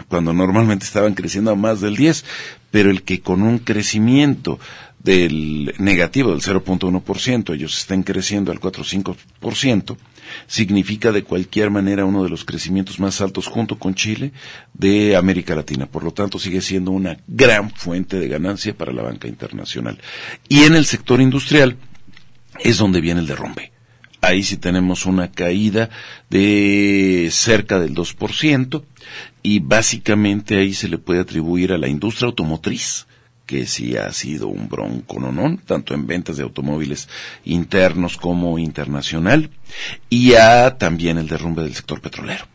cuando 0.07 0.33
normalmente 0.33 0.85
estaban 0.85 1.13
creciendo 1.13 1.51
a 1.51 1.55
más 1.55 1.79
del 1.79 1.95
10, 1.95 2.25
pero 2.71 2.91
el 2.91 3.03
que 3.03 3.21
con 3.21 3.41
un 3.41 3.59
crecimiento 3.59 4.59
del 4.99 5.73
negativo 5.77 6.31
del 6.31 6.41
0.1%, 6.41 7.53
ellos 7.53 7.77
estén 7.77 8.03
creciendo 8.03 8.51
al 8.51 8.59
4 8.59 8.81
o 8.81 8.85
5%, 8.85 9.97
significa 10.47 11.11
de 11.11 11.23
cualquier 11.23 11.69
manera 11.69 12.03
uno 12.03 12.23
de 12.23 12.29
los 12.29 12.43
crecimientos 12.43 12.99
más 12.99 13.21
altos 13.21 13.47
junto 13.47 13.77
con 13.77 13.93
Chile 13.93 14.33
de 14.73 15.15
América 15.15 15.55
Latina. 15.55 15.85
Por 15.85 16.03
lo 16.03 16.11
tanto, 16.11 16.39
sigue 16.39 16.61
siendo 16.61 16.91
una 16.91 17.17
gran 17.27 17.69
fuente 17.69 18.19
de 18.19 18.27
ganancia 18.27 18.75
para 18.75 18.91
la 18.91 19.03
banca 19.03 19.27
internacional. 19.27 19.99
Y 20.49 20.63
en 20.63 20.75
el 20.75 20.85
sector 20.85 21.21
industrial 21.21 21.77
es 22.59 22.77
donde 22.77 22.99
viene 22.99 23.21
el 23.21 23.27
derrumbe. 23.27 23.74
Ahí 24.25 24.41
sí 24.41 24.57
tenemos 24.57 25.05
una 25.05 25.31
caída 25.31 25.89
de 26.29 27.29
cerca 27.31 27.79
del 27.79 27.93
2% 27.93 28.83
y 29.43 29.59
básicamente 29.59 30.57
ahí 30.57 30.73
se 30.73 30.87
le 30.87 30.97
puede 30.97 31.19
atribuir 31.19 31.71
a 31.71 31.77
la 31.77 31.87
industria 31.87 32.27
automotriz 32.27 33.05
que 33.45 33.67
sí 33.67 33.95
ha 33.95 34.11
sido 34.11 34.47
un 34.47 34.67
bronco, 34.67 35.19
¿no? 35.19 35.57
Tanto 35.65 35.93
en 35.93 36.07
ventas 36.07 36.37
de 36.37 36.43
automóviles 36.43 37.07
internos 37.43 38.17
como 38.17 38.57
internacional, 38.57 39.51
y 40.09 40.33
a 40.33 40.77
también 40.79 41.19
el 41.19 41.27
derrumbe 41.27 41.61
del 41.61 41.75
sector 41.75 42.01
petrolero. 42.01 42.47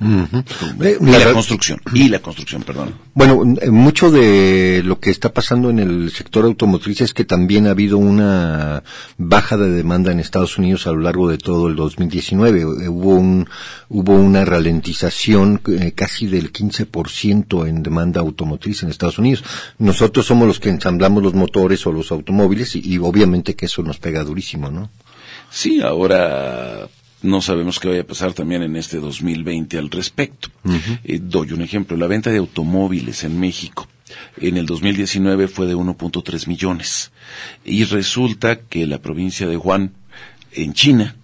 Eh, 0.00 0.96
y 1.00 1.06
la, 1.06 1.32
construcción, 1.32 1.80
y 1.92 2.08
la 2.08 2.20
construcción, 2.20 2.62
perdón. 2.62 2.94
Bueno, 3.14 3.42
eh, 3.60 3.68
mucho 3.68 4.12
de 4.12 4.80
lo 4.84 5.00
que 5.00 5.10
está 5.10 5.32
pasando 5.32 5.70
en 5.70 5.80
el 5.80 6.12
sector 6.12 6.44
automotriz 6.44 7.00
es 7.00 7.12
que 7.12 7.24
también 7.24 7.66
ha 7.66 7.70
habido 7.70 7.98
una 7.98 8.84
baja 9.16 9.56
de 9.56 9.70
demanda 9.70 10.12
en 10.12 10.20
Estados 10.20 10.56
Unidos 10.56 10.86
a 10.86 10.92
lo 10.92 11.00
largo 11.00 11.28
de 11.28 11.38
todo 11.38 11.66
el 11.66 11.74
2019. 11.74 12.60
Eh, 12.60 12.88
hubo 12.88 13.16
un, 13.16 13.48
hubo 13.88 14.14
una 14.14 14.44
ralentización 14.44 15.60
casi 15.96 16.28
del 16.28 16.52
15% 16.52 17.66
en 17.66 17.82
demanda 17.82 18.20
automotriz 18.20 18.84
en 18.84 18.90
Estados 18.90 19.18
Unidos. 19.18 19.42
Nosotros 19.78 20.26
somos 20.26 20.46
los 20.46 20.60
que 20.60 20.68
ensamblamos 20.68 21.24
los 21.24 21.34
motores 21.34 21.84
o 21.88 21.92
los 21.92 22.12
automóviles 22.12 22.76
y, 22.76 22.82
y 22.84 22.98
obviamente 22.98 23.56
que 23.56 23.66
eso 23.66 23.82
nos 23.82 23.98
pega 23.98 24.22
durísimo, 24.22 24.70
¿no? 24.70 24.90
Sí, 25.50 25.80
ahora 25.80 26.88
no 27.22 27.40
sabemos 27.40 27.78
qué 27.80 27.88
vaya 27.88 28.02
a 28.02 28.06
pasar 28.06 28.32
también 28.32 28.62
en 28.62 28.76
este 28.76 28.98
2020 28.98 29.78
al 29.78 29.90
respecto. 29.90 30.48
Eh, 31.04 31.18
doy 31.20 31.52
un 31.52 31.62
ejemplo, 31.62 31.96
la 31.96 32.06
venta 32.06 32.30
de 32.30 32.38
automóviles 32.38 33.24
en 33.24 33.38
México 33.38 33.88
en 34.38 34.56
el 34.56 34.66
2019 34.66 35.48
fue 35.48 35.66
de 35.66 35.76
1.3 35.76 36.46
millones 36.46 37.12
y 37.64 37.84
resulta 37.84 38.60
que 38.60 38.86
la 38.86 38.98
provincia 38.98 39.46
de 39.46 39.56
Juan 39.56 39.92
en 40.52 40.72
China 40.72 41.16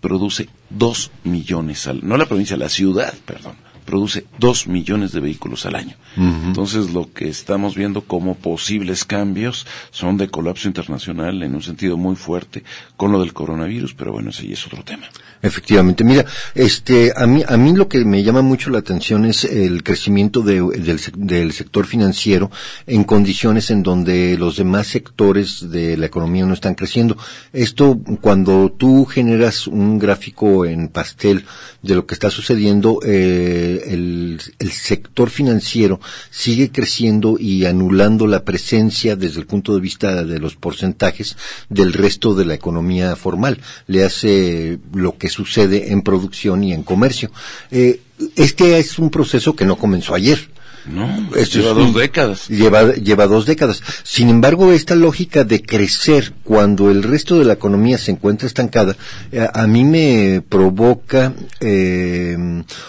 produce 0.00 0.48
2 0.70 1.10
millones 1.24 1.86
al, 1.86 2.06
no 2.06 2.16
la 2.16 2.26
provincia, 2.26 2.56
la 2.56 2.68
ciudad, 2.68 3.14
perdón, 3.24 3.56
produce 3.88 4.26
2 4.38 4.66
millones 4.66 5.12
de 5.12 5.20
vehículos 5.20 5.64
al 5.64 5.74
año. 5.74 5.96
Entonces, 6.14 6.90
lo 6.90 7.10
que 7.10 7.26
estamos 7.26 7.74
viendo 7.74 8.02
como 8.02 8.34
posibles 8.34 9.06
cambios 9.06 9.66
son 9.90 10.18
de 10.18 10.28
colapso 10.28 10.68
internacional 10.68 11.42
en 11.42 11.54
un 11.54 11.62
sentido 11.62 11.96
muy 11.96 12.14
fuerte 12.14 12.64
con 12.98 13.12
lo 13.12 13.20
del 13.20 13.32
coronavirus, 13.32 13.94
pero 13.94 14.12
bueno, 14.12 14.28
ese 14.28 14.46
ya 14.46 14.52
es 14.52 14.66
otro 14.66 14.84
tema. 14.84 15.08
Efectivamente, 15.40 16.02
mira, 16.02 16.26
este, 16.54 17.12
a 17.14 17.26
mí, 17.26 17.44
a 17.46 17.56
mí 17.56 17.72
lo 17.72 17.88
que 17.88 18.04
me 18.04 18.24
llama 18.24 18.42
mucho 18.42 18.70
la 18.70 18.78
atención 18.78 19.24
es 19.24 19.44
el 19.44 19.84
crecimiento 19.84 20.40
de, 20.40 20.60
del, 20.60 21.00
del, 21.16 21.52
sector 21.52 21.86
financiero 21.86 22.50
en 22.86 23.04
condiciones 23.04 23.70
en 23.70 23.84
donde 23.84 24.36
los 24.36 24.56
demás 24.56 24.88
sectores 24.88 25.70
de 25.70 25.96
la 25.96 26.06
economía 26.06 26.44
no 26.44 26.54
están 26.54 26.74
creciendo. 26.74 27.16
Esto, 27.52 28.00
cuando 28.20 28.74
tú 28.76 29.04
generas 29.04 29.68
un 29.68 29.98
gráfico 29.98 30.66
en 30.66 30.88
pastel 30.88 31.44
de 31.82 31.94
lo 31.94 32.04
que 32.04 32.14
está 32.14 32.30
sucediendo, 32.30 32.98
eh, 33.04 33.84
el, 33.86 34.40
el 34.58 34.72
sector 34.72 35.30
financiero 35.30 36.00
sigue 36.30 36.72
creciendo 36.72 37.36
y 37.38 37.64
anulando 37.64 38.26
la 38.26 38.44
presencia 38.44 39.14
desde 39.14 39.38
el 39.38 39.46
punto 39.46 39.74
de 39.74 39.80
vista 39.80 40.24
de 40.24 40.38
los 40.40 40.56
porcentajes 40.56 41.36
del 41.68 41.92
resto 41.92 42.34
de 42.34 42.44
la 42.44 42.54
economía 42.54 43.14
formal. 43.14 43.60
Le 43.86 44.04
hace 44.04 44.80
lo 44.92 45.16
que 45.16 45.27
sucede 45.28 45.92
en 45.92 46.02
producción 46.02 46.64
y 46.64 46.72
en 46.72 46.82
comercio. 46.82 47.30
Eh, 47.70 48.00
este 48.36 48.78
es 48.78 48.98
un 48.98 49.10
proceso 49.10 49.54
que 49.54 49.64
no 49.64 49.76
comenzó 49.76 50.14
ayer. 50.14 50.48
No, 50.90 51.30
lleva 51.30 51.72
dos 51.72 51.94
décadas. 51.94 52.48
Lleva, 52.48 52.94
lleva 52.94 53.26
dos 53.26 53.46
décadas. 53.46 53.82
Sin 54.04 54.28
embargo, 54.28 54.72
esta 54.72 54.94
lógica 54.94 55.44
de 55.44 55.62
crecer 55.62 56.32
cuando 56.44 56.90
el 56.90 57.02
resto 57.02 57.38
de 57.38 57.44
la 57.44 57.54
economía 57.54 57.98
se 57.98 58.10
encuentra 58.10 58.46
estancada, 58.46 58.96
eh, 59.32 59.46
a, 59.52 59.66
mí 59.66 59.84
me 59.84 60.42
provoca 60.48 61.34
eh, 61.60 62.36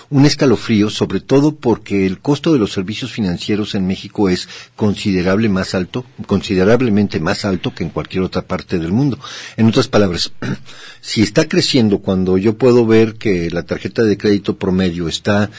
un 0.09 0.25
escalofrío, 0.25 0.89
sobre 0.89 1.19
todo 1.19 1.55
porque 1.55 2.05
el 2.05 2.19
costo 2.19 2.53
de 2.53 2.59
los 2.59 2.71
servicios 2.71 3.11
financieros 3.11 3.75
en 3.75 3.85
México 3.85 4.29
es 4.29 4.47
considerable 4.75 5.49
más 5.49 5.75
alto, 5.75 6.05
considerablemente 6.25 7.19
más 7.19 7.45
alto 7.45 7.73
que 7.73 7.83
en 7.83 7.89
cualquier 7.89 8.23
otra 8.23 8.43
parte 8.43 8.79
del 8.79 8.91
mundo. 8.91 9.19
En 9.57 9.67
otras 9.67 9.87
palabras, 9.87 10.31
si 11.01 11.21
está 11.21 11.47
creciendo 11.47 11.99
cuando 11.99 12.37
yo 12.37 12.57
puedo 12.57 12.85
ver 12.85 13.15
que 13.15 13.49
la 13.51 13.63
tarjeta 13.63 14.03
de 14.03 14.17
crédito 14.17 14.57
promedio 14.57 15.07
está 15.07 15.49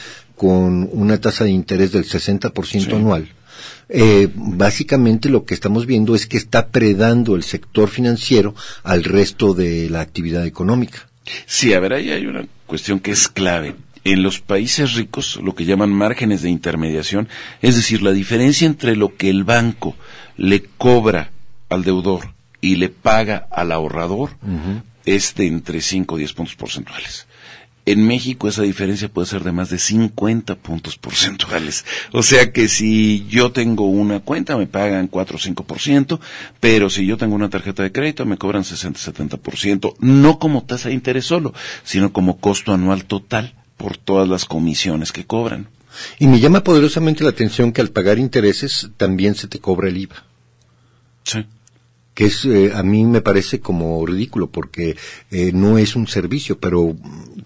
con 0.41 0.89
una 0.91 1.21
tasa 1.21 1.43
de 1.43 1.51
interés 1.51 1.91
del 1.91 2.03
60% 2.03 2.95
anual, 2.95 3.29
eh, 3.89 4.27
básicamente 4.33 5.29
lo 5.29 5.45
que 5.45 5.53
estamos 5.53 5.85
viendo 5.85 6.15
es 6.15 6.25
que 6.25 6.35
está 6.35 6.69
predando 6.69 7.35
el 7.35 7.43
sector 7.43 7.89
financiero 7.89 8.55
al 8.81 9.03
resto 9.03 9.53
de 9.53 9.87
la 9.91 10.01
actividad 10.01 10.47
económica. 10.47 11.07
Sí, 11.45 11.75
a 11.75 11.79
ver, 11.79 11.93
ahí 11.93 12.09
hay 12.09 12.25
una 12.25 12.47
cuestión 12.65 12.99
que 12.99 13.11
es 13.11 13.27
clave. 13.27 13.75
En 14.03 14.23
los 14.23 14.39
países 14.39 14.95
ricos, 14.95 15.39
lo 15.43 15.53
que 15.53 15.65
llaman 15.65 15.91
márgenes 15.91 16.41
de 16.41 16.49
intermediación, 16.49 17.29
es 17.61 17.75
decir, 17.75 18.01
la 18.01 18.11
diferencia 18.11 18.65
entre 18.65 18.95
lo 18.95 19.15
que 19.15 19.29
el 19.29 19.43
banco 19.43 19.95
le 20.37 20.63
cobra 20.63 21.29
al 21.69 21.83
deudor 21.83 22.33
y 22.61 22.77
le 22.77 22.89
paga 22.89 23.45
al 23.51 23.71
ahorrador 23.71 24.31
es 25.05 25.35
de 25.35 25.45
entre 25.45 25.81
5 25.81 26.15
o 26.15 26.17
10 26.17 26.33
puntos 26.33 26.55
porcentuales. 26.55 27.27
En 27.85 28.05
México 28.05 28.47
esa 28.47 28.61
diferencia 28.61 29.09
puede 29.09 29.27
ser 29.27 29.43
de 29.43 29.51
más 29.51 29.69
de 29.69 29.79
50 29.79 30.55
puntos 30.55 30.97
porcentuales. 30.97 31.83
O 32.11 32.21
sea 32.21 32.51
que 32.51 32.67
si 32.67 33.25
yo 33.27 33.51
tengo 33.51 33.85
una 33.85 34.19
cuenta 34.19 34.55
me 34.55 34.67
pagan 34.67 35.07
4 35.07 35.35
o 35.35 35.39
5%, 35.39 36.19
pero 36.59 36.89
si 36.89 37.05
yo 37.05 37.17
tengo 37.17 37.35
una 37.35 37.49
tarjeta 37.49 37.81
de 37.83 37.91
crédito 37.91 38.25
me 38.25 38.37
cobran 38.37 38.63
60-70%, 38.63 39.95
no 39.99 40.37
como 40.37 40.63
tasa 40.63 40.89
de 40.89 40.95
interés 40.95 41.25
solo, 41.25 41.53
sino 41.83 42.13
como 42.13 42.37
costo 42.37 42.71
anual 42.73 43.05
total 43.05 43.55
por 43.77 43.97
todas 43.97 44.29
las 44.29 44.45
comisiones 44.45 45.11
que 45.11 45.25
cobran. 45.25 45.67
Y 46.19 46.27
me 46.27 46.39
llama 46.39 46.63
poderosamente 46.63 47.23
la 47.23 47.31
atención 47.31 47.71
que 47.71 47.81
al 47.81 47.89
pagar 47.89 48.19
intereses 48.19 48.89
también 48.97 49.35
se 49.35 49.47
te 49.47 49.59
cobra 49.59 49.89
el 49.89 49.97
IVA. 49.97 50.30
Que 52.13 52.25
es 52.25 52.43
eh, 52.45 52.71
a 52.73 52.83
mí 52.83 53.05
me 53.05 53.21
parece 53.21 53.61
como 53.61 54.05
ridículo 54.05 54.47
porque 54.47 54.97
eh, 55.31 55.51
no 55.53 55.77
es 55.77 55.95
un 55.95 56.07
servicio, 56.07 56.59
pero 56.59 56.95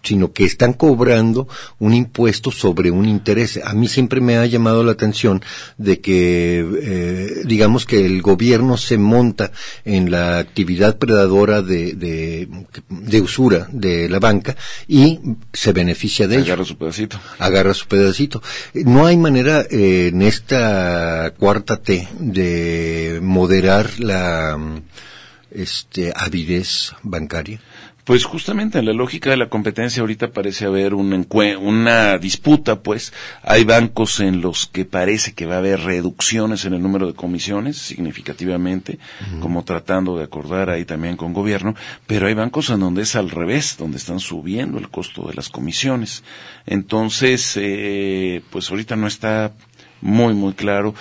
sino 0.03 0.33
que 0.33 0.43
están 0.43 0.73
cobrando 0.73 1.47
un 1.79 1.93
impuesto 1.93 2.51
sobre 2.51 2.91
un 2.91 3.05
interés. 3.05 3.59
A 3.63 3.73
mí 3.73 3.87
siempre 3.87 4.21
me 4.21 4.37
ha 4.37 4.45
llamado 4.45 4.83
la 4.83 4.91
atención 4.91 5.43
de 5.77 5.99
que 5.99 6.65
eh, 6.81 7.41
digamos 7.45 7.85
que 7.85 8.05
el 8.05 8.21
gobierno 8.21 8.77
se 8.77 8.97
monta 8.97 9.51
en 9.83 10.11
la 10.11 10.39
actividad 10.39 10.97
predadora 10.97 11.61
de, 11.61 11.93
de, 11.93 12.47
de 12.89 13.21
usura 13.21 13.67
de 13.71 14.09
la 14.09 14.19
banca 14.19 14.55
y 14.87 15.19
se 15.53 15.73
beneficia 15.73 16.27
de 16.27 16.37
ello. 16.37 16.45
Agarra 16.45 16.65
su 16.65 16.77
pedacito. 16.77 17.19
Agarra 17.39 17.73
su 17.73 17.87
pedacito. 17.87 18.41
No 18.73 19.05
hay 19.05 19.17
manera 19.17 19.65
en 19.69 20.21
esta 20.21 21.33
cuarta 21.37 21.81
T 21.81 22.07
de 22.19 23.19
moderar 23.21 23.99
la 23.99 24.54
este, 25.51 26.13
avidez 26.15 26.93
bancaria? 27.03 27.59
Pues 28.05 28.23
justamente 28.23 28.77
en 28.77 28.85
la 28.85 28.93
lógica 28.93 29.31
de 29.31 29.37
la 29.37 29.49
competencia 29.49 30.01
ahorita 30.01 30.29
parece 30.29 30.65
haber 30.65 30.93
un 30.93 31.25
una 31.59 32.19
disputa, 32.19 32.83
pues 32.83 33.11
hay 33.41 33.63
bancos 33.63 34.19
en 34.19 34.41
los 34.41 34.67
que 34.67 34.85
parece 34.85 35.33
que 35.33 35.47
va 35.47 35.55
a 35.55 35.57
haber 35.57 35.79
reducciones 35.79 36.65
en 36.65 36.75
el 36.75 36.83
número 36.83 37.07
de 37.07 37.15
comisiones 37.15 37.77
significativamente, 37.77 38.99
como 39.39 39.63
tratando 39.63 40.19
de 40.19 40.23
acordar 40.23 40.69
ahí 40.69 40.85
también 40.85 41.17
con 41.17 41.33
gobierno, 41.33 41.73
pero 42.05 42.27
hay 42.27 42.35
bancos 42.35 42.69
en 42.69 42.81
donde 42.81 43.01
es 43.01 43.15
al 43.15 43.31
revés, 43.31 43.75
donde 43.79 43.97
están 43.97 44.19
subiendo 44.19 44.77
el 44.77 44.89
costo 44.89 45.27
de 45.27 45.33
las 45.33 45.49
comisiones. 45.49 46.23
Entonces, 46.67 47.57
eh, 47.59 48.43
pues 48.51 48.69
ahorita 48.69 48.95
no 48.95 49.07
está 49.07 49.53
muy, 50.01 50.35
muy 50.35 50.53
claro 50.53 50.93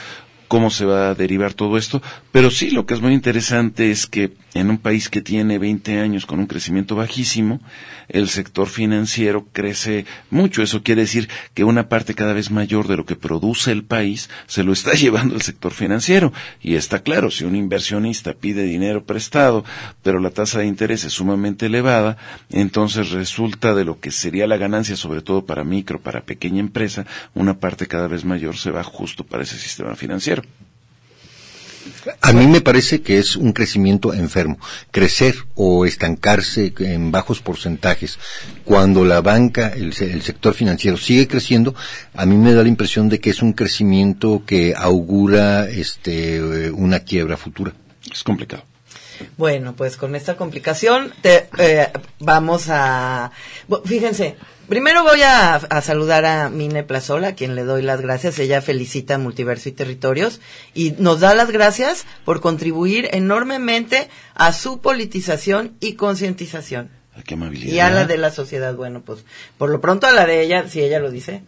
cómo 0.48 0.70
se 0.70 0.86
va 0.86 1.10
a 1.10 1.14
derivar 1.14 1.52
todo 1.52 1.76
esto, 1.76 2.00
pero 2.34 2.50
sí 2.50 2.70
lo 2.70 2.84
que 2.84 2.94
es 2.94 3.00
muy 3.00 3.12
interesante 3.12 3.92
es 3.92 4.08
que 4.08 4.32
en 4.54 4.68
un 4.68 4.78
país 4.78 5.08
que 5.08 5.22
tiene 5.22 5.56
20 5.56 6.00
años 6.00 6.26
con 6.26 6.40
un 6.40 6.46
crecimiento 6.46 6.96
bajísimo, 6.96 7.60
el 8.08 8.28
sector 8.28 8.66
financiero 8.66 9.46
crece 9.52 10.04
mucho. 10.30 10.60
Eso 10.60 10.82
quiere 10.82 11.02
decir 11.02 11.28
que 11.54 11.62
una 11.62 11.88
parte 11.88 12.16
cada 12.16 12.32
vez 12.32 12.50
mayor 12.50 12.88
de 12.88 12.96
lo 12.96 13.06
que 13.06 13.14
produce 13.14 13.70
el 13.70 13.84
país 13.84 14.30
se 14.48 14.64
lo 14.64 14.72
está 14.72 14.94
llevando 14.94 15.36
el 15.36 15.42
sector 15.42 15.70
financiero. 15.70 16.32
Y 16.60 16.74
está 16.74 17.04
claro, 17.04 17.30
si 17.30 17.44
un 17.44 17.54
inversionista 17.54 18.32
pide 18.32 18.64
dinero 18.64 19.04
prestado, 19.04 19.64
pero 20.02 20.18
la 20.18 20.30
tasa 20.30 20.58
de 20.58 20.66
interés 20.66 21.04
es 21.04 21.12
sumamente 21.12 21.66
elevada, 21.66 22.16
entonces 22.50 23.10
resulta 23.12 23.76
de 23.76 23.84
lo 23.84 24.00
que 24.00 24.10
sería 24.10 24.48
la 24.48 24.56
ganancia, 24.56 24.96
sobre 24.96 25.22
todo 25.22 25.46
para 25.46 25.62
micro, 25.62 26.00
para 26.00 26.24
pequeña 26.24 26.58
empresa, 26.58 27.06
una 27.32 27.60
parte 27.60 27.86
cada 27.86 28.08
vez 28.08 28.24
mayor 28.24 28.56
se 28.56 28.72
va 28.72 28.82
justo 28.82 29.22
para 29.22 29.44
ese 29.44 29.56
sistema 29.56 29.94
financiero. 29.94 30.42
A 32.20 32.32
mí 32.32 32.46
me 32.46 32.60
parece 32.60 33.02
que 33.02 33.18
es 33.18 33.36
un 33.36 33.52
crecimiento 33.52 34.12
enfermo. 34.14 34.58
Crecer 34.90 35.36
o 35.54 35.86
estancarse 35.86 36.72
en 36.78 37.10
bajos 37.10 37.40
porcentajes 37.40 38.18
cuando 38.64 39.04
la 39.04 39.20
banca, 39.20 39.68
el, 39.68 39.92
sector 39.92 40.54
financiero 40.54 40.96
sigue 40.96 41.28
creciendo, 41.28 41.74
a 42.14 42.26
mí 42.26 42.36
me 42.36 42.52
da 42.52 42.62
la 42.62 42.68
impresión 42.68 43.08
de 43.08 43.20
que 43.20 43.30
es 43.30 43.42
un 43.42 43.52
crecimiento 43.52 44.42
que 44.46 44.74
augura 44.76 45.68
este, 45.68 46.70
una 46.70 47.00
quiebra 47.00 47.36
futura. 47.36 47.72
Es 48.10 48.22
complicado. 48.22 48.64
Bueno, 49.36 49.74
pues 49.76 49.96
con 49.96 50.14
esta 50.14 50.36
complicación 50.36 51.12
te, 51.22 51.48
eh, 51.58 51.88
vamos 52.18 52.66
a... 52.68 53.30
Fíjense, 53.84 54.36
Primero 54.68 55.02
voy 55.02 55.20
a, 55.22 55.60
saludar 55.82 56.24
a 56.24 56.48
Mine 56.48 56.84
Plazola, 56.84 57.28
a 57.28 57.34
quien 57.34 57.54
le 57.54 57.64
doy 57.64 57.82
las 57.82 58.00
gracias. 58.00 58.38
Ella 58.38 58.62
felicita 58.62 59.16
a 59.16 59.18
Multiverso 59.18 59.68
y 59.68 59.72
Territorios 59.72 60.40
y 60.72 60.92
nos 60.92 61.20
da 61.20 61.34
las 61.34 61.50
gracias 61.50 62.06
por 62.24 62.40
contribuir 62.40 63.10
enormemente 63.12 64.08
a 64.34 64.54
su 64.54 64.80
politización 64.80 65.74
y 65.80 65.94
concientización. 65.94 66.88
Ah, 67.14 67.20
qué 67.24 67.34
amabilidad. 67.34 67.74
Y 67.74 67.80
a 67.80 67.90
la 67.90 68.06
de 68.06 68.16
la 68.16 68.30
sociedad. 68.30 68.74
Bueno, 68.74 69.02
pues 69.02 69.24
por 69.58 69.68
lo 69.68 69.82
pronto 69.82 70.06
a 70.06 70.12
la 70.12 70.24
de 70.24 70.42
ella, 70.42 70.66
si 70.68 70.80
ella 70.80 70.98
lo 70.98 71.10
dice. 71.10 71.42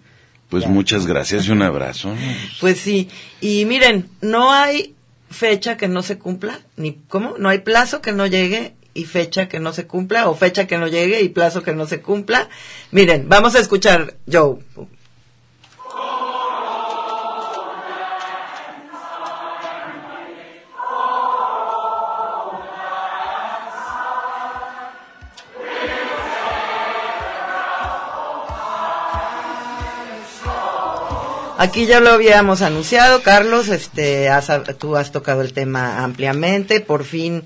Pues 0.51 0.67
muchas 0.67 1.07
gracias 1.07 1.47
y 1.47 1.53
un 1.53 1.63
abrazo. 1.63 2.15
Pues 2.61 2.79
sí. 2.79 3.09
Y 3.41 3.65
miren, 3.65 4.11
no 4.21 4.53
hay 4.53 4.95
fecha 5.31 5.77
que 5.77 5.89
no 5.89 6.03
se 6.03 6.19
cumpla, 6.19 6.61
ni 6.77 6.95
cómo, 7.09 7.37
no 7.39 7.49
hay 7.49 7.59
plazo 7.59 8.01
que 8.01 8.13
no 8.13 8.27
llegue 8.27 8.75
y 8.95 9.05
fecha 9.05 9.49
que 9.49 9.61
no 9.61 9.73
se 9.73 9.87
cumpla 9.87 10.29
o 10.29 10.35
fecha 10.35 10.67
que 10.67 10.79
no 10.79 10.89
llegue 10.89 11.21
y 11.21 11.29
plazo 11.29 11.63
que 11.63 11.75
no 11.75 11.87
se 11.87 12.01
cumpla. 12.01 12.49
Miren, 12.91 13.29
vamos 13.29 13.55
a 13.55 13.61
escuchar 13.61 14.17
Joe. 14.31 14.59
Aquí 31.59 31.87
ya 31.87 32.01
lo 32.01 32.11
habíamos 32.11 32.63
anunciado, 32.63 33.23
Carlos, 33.23 33.69
este, 33.69 34.29
tú 34.79 34.97
has 34.97 35.13
tocado 35.13 35.41
el 35.41 35.53
tema 35.53 36.05
ampliamente, 36.05 36.81
por 36.81 37.05
fin 37.05 37.45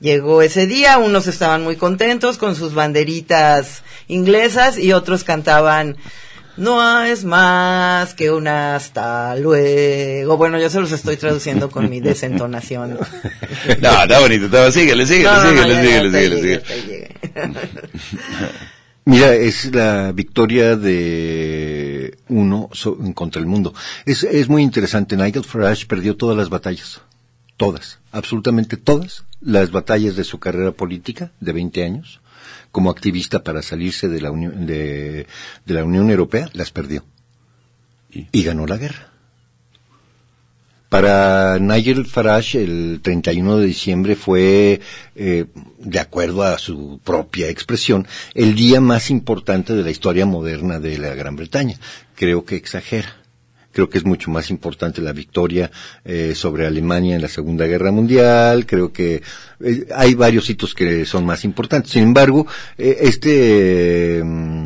llegó 0.00 0.42
ese 0.42 0.66
día, 0.66 0.98
unos 0.98 1.26
estaban 1.26 1.62
muy 1.62 1.76
contentos 1.76 2.36
con 2.36 2.56
sus 2.56 2.74
banderitas 2.74 3.82
inglesas 4.08 4.76
y 4.76 4.92
otros 4.92 5.24
cantaban 5.24 5.96
no 6.56 7.02
es 7.02 7.24
más 7.24 8.14
que 8.14 8.30
un 8.30 8.46
hasta 8.46 9.34
luego. 9.36 10.36
Bueno, 10.36 10.58
yo 10.58 10.70
se 10.70 10.80
los 10.80 10.92
estoy 10.92 11.16
traduciendo 11.16 11.70
con 11.70 11.90
mi 11.90 12.00
desentonación. 12.00 12.98
no, 13.80 14.02
está 14.02 14.20
bonito, 14.20 14.46
está, 14.46 14.70
síguele, 14.70 15.06
síguele, 15.06 15.40
síguele, 15.40 16.10
síguele, 16.10 16.62
síguele, 16.64 17.14
Mira, 19.06 19.34
es 19.34 19.74
la 19.74 20.12
victoria 20.12 20.76
de 20.76 22.16
uno 22.28 22.70
contra 23.14 23.40
el 23.40 23.46
mundo. 23.46 23.74
Es, 24.06 24.24
es 24.24 24.48
muy 24.48 24.62
interesante. 24.62 25.16
Nigel 25.16 25.44
Farage 25.44 25.86
perdió 25.86 26.16
todas 26.16 26.36
las 26.36 26.48
batallas. 26.48 27.02
Todas, 27.56 28.00
absolutamente 28.10 28.76
todas 28.76 29.24
las 29.40 29.70
batallas 29.70 30.16
de 30.16 30.24
su 30.24 30.40
carrera 30.40 30.72
política 30.72 31.30
de 31.38 31.52
20 31.52 31.84
años 31.84 32.20
como 32.72 32.90
activista 32.90 33.44
para 33.44 33.62
salirse 33.62 34.08
de 34.08 34.20
la 34.20 34.32
Unión, 34.32 34.66
de, 34.66 35.28
la 35.66 35.84
Unión 35.84 36.10
Europea, 36.10 36.50
las 36.52 36.72
perdió. 36.72 37.04
¿Y? 38.10 38.42
ganó 38.42 38.66
la 38.66 38.76
guerra. 38.76 39.13
Para 40.94 41.58
Nigel 41.58 42.06
Farage 42.06 42.62
el 42.62 43.00
31 43.02 43.58
de 43.58 43.66
diciembre 43.66 44.14
fue, 44.14 44.80
eh, 45.16 45.46
de 45.80 45.98
acuerdo 45.98 46.44
a 46.44 46.56
su 46.56 47.00
propia 47.02 47.48
expresión, 47.48 48.06
el 48.32 48.54
día 48.54 48.80
más 48.80 49.10
importante 49.10 49.74
de 49.74 49.82
la 49.82 49.90
historia 49.90 50.24
moderna 50.24 50.78
de 50.78 50.96
la 50.98 51.16
Gran 51.16 51.34
Bretaña. 51.34 51.80
Creo 52.14 52.44
que 52.44 52.54
exagera 52.54 53.24
Creo 53.74 53.90
que 53.90 53.98
es 53.98 54.04
mucho 54.04 54.30
más 54.30 54.50
importante 54.50 55.02
la 55.02 55.12
victoria 55.12 55.68
eh, 56.04 56.34
sobre 56.36 56.64
Alemania 56.64 57.16
en 57.16 57.22
la 57.22 57.28
Segunda 57.28 57.66
Guerra 57.66 57.90
Mundial. 57.90 58.66
Creo 58.66 58.92
que 58.92 59.20
eh, 59.60 59.86
hay 59.92 60.14
varios 60.14 60.48
hitos 60.48 60.74
que 60.74 61.04
son 61.04 61.26
más 61.26 61.44
importantes. 61.44 61.90
Sin 61.90 62.04
embargo, 62.04 62.46
eh, 62.78 62.98
este 63.00 64.22
mm, 64.24 64.63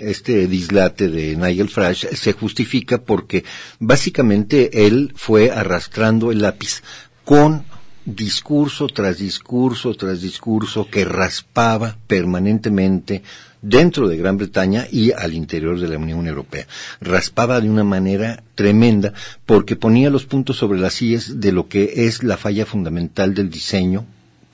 este 0.00 0.46
dislate 0.46 1.08
de 1.08 1.36
Nigel 1.36 1.68
Farage 1.68 2.14
se 2.16 2.32
justifica 2.32 2.98
porque 2.98 3.44
básicamente 3.78 4.86
él 4.86 5.12
fue 5.16 5.50
arrastrando 5.50 6.30
el 6.32 6.42
lápiz 6.42 6.82
con 7.24 7.64
discurso 8.04 8.86
tras 8.86 9.18
discurso 9.18 9.94
tras 9.94 10.22
discurso 10.22 10.88
que 10.88 11.04
raspaba 11.04 11.96
permanentemente 12.06 13.22
dentro 13.60 14.08
de 14.08 14.16
Gran 14.16 14.36
Bretaña 14.36 14.86
y 14.90 15.10
al 15.10 15.34
interior 15.34 15.80
de 15.80 15.88
la 15.88 15.98
Unión 15.98 16.26
Europea. 16.26 16.66
Raspaba 17.00 17.60
de 17.60 17.68
una 17.68 17.82
manera 17.82 18.44
tremenda 18.54 19.12
porque 19.44 19.74
ponía 19.74 20.08
los 20.08 20.24
puntos 20.24 20.56
sobre 20.56 20.78
las 20.78 20.94
sillas 20.94 21.40
de 21.40 21.50
lo 21.50 21.68
que 21.68 22.06
es 22.06 22.22
la 22.22 22.36
falla 22.36 22.64
fundamental 22.64 23.34
del 23.34 23.50
diseño 23.50 24.06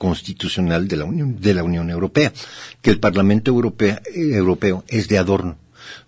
constitucional 0.03 0.85
de 0.89 0.97
la 0.97 1.05
Unión, 1.05 1.39
de 1.39 1.53
la 1.53 1.63
Unión 1.63 1.89
Europea, 1.89 2.33
que 2.81 2.91
el 2.91 2.99
Parlamento 2.99 3.51
eh, 3.51 3.97
Europeo 4.35 4.83
es 4.89 5.07
de 5.07 5.17
adorno 5.17 5.55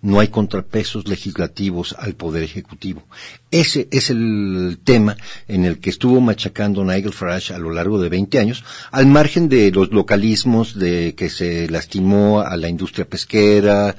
no 0.02 0.20
hay 0.20 0.28
contrapesos 0.28 1.06
legislativos 1.08 1.94
al 1.98 2.14
Poder 2.14 2.42
Ejecutivo. 2.42 3.04
Ese 3.50 3.88
es 3.90 4.10
el 4.10 4.78
tema 4.84 5.16
en 5.48 5.64
el 5.64 5.78
que 5.78 5.90
estuvo 5.90 6.20
machacando 6.20 6.84
Nigel 6.84 7.12
Farage 7.12 7.54
a 7.54 7.58
lo 7.58 7.70
largo 7.72 8.00
de 8.00 8.08
20 8.08 8.38
años, 8.38 8.64
al 8.90 9.06
margen 9.06 9.48
de 9.48 9.70
los 9.70 9.90
localismos 9.90 10.78
de 10.78 11.14
que 11.14 11.28
se 11.28 11.68
lastimó 11.68 12.40
a 12.40 12.56
la 12.56 12.68
industria 12.68 13.06
pesquera, 13.08 13.96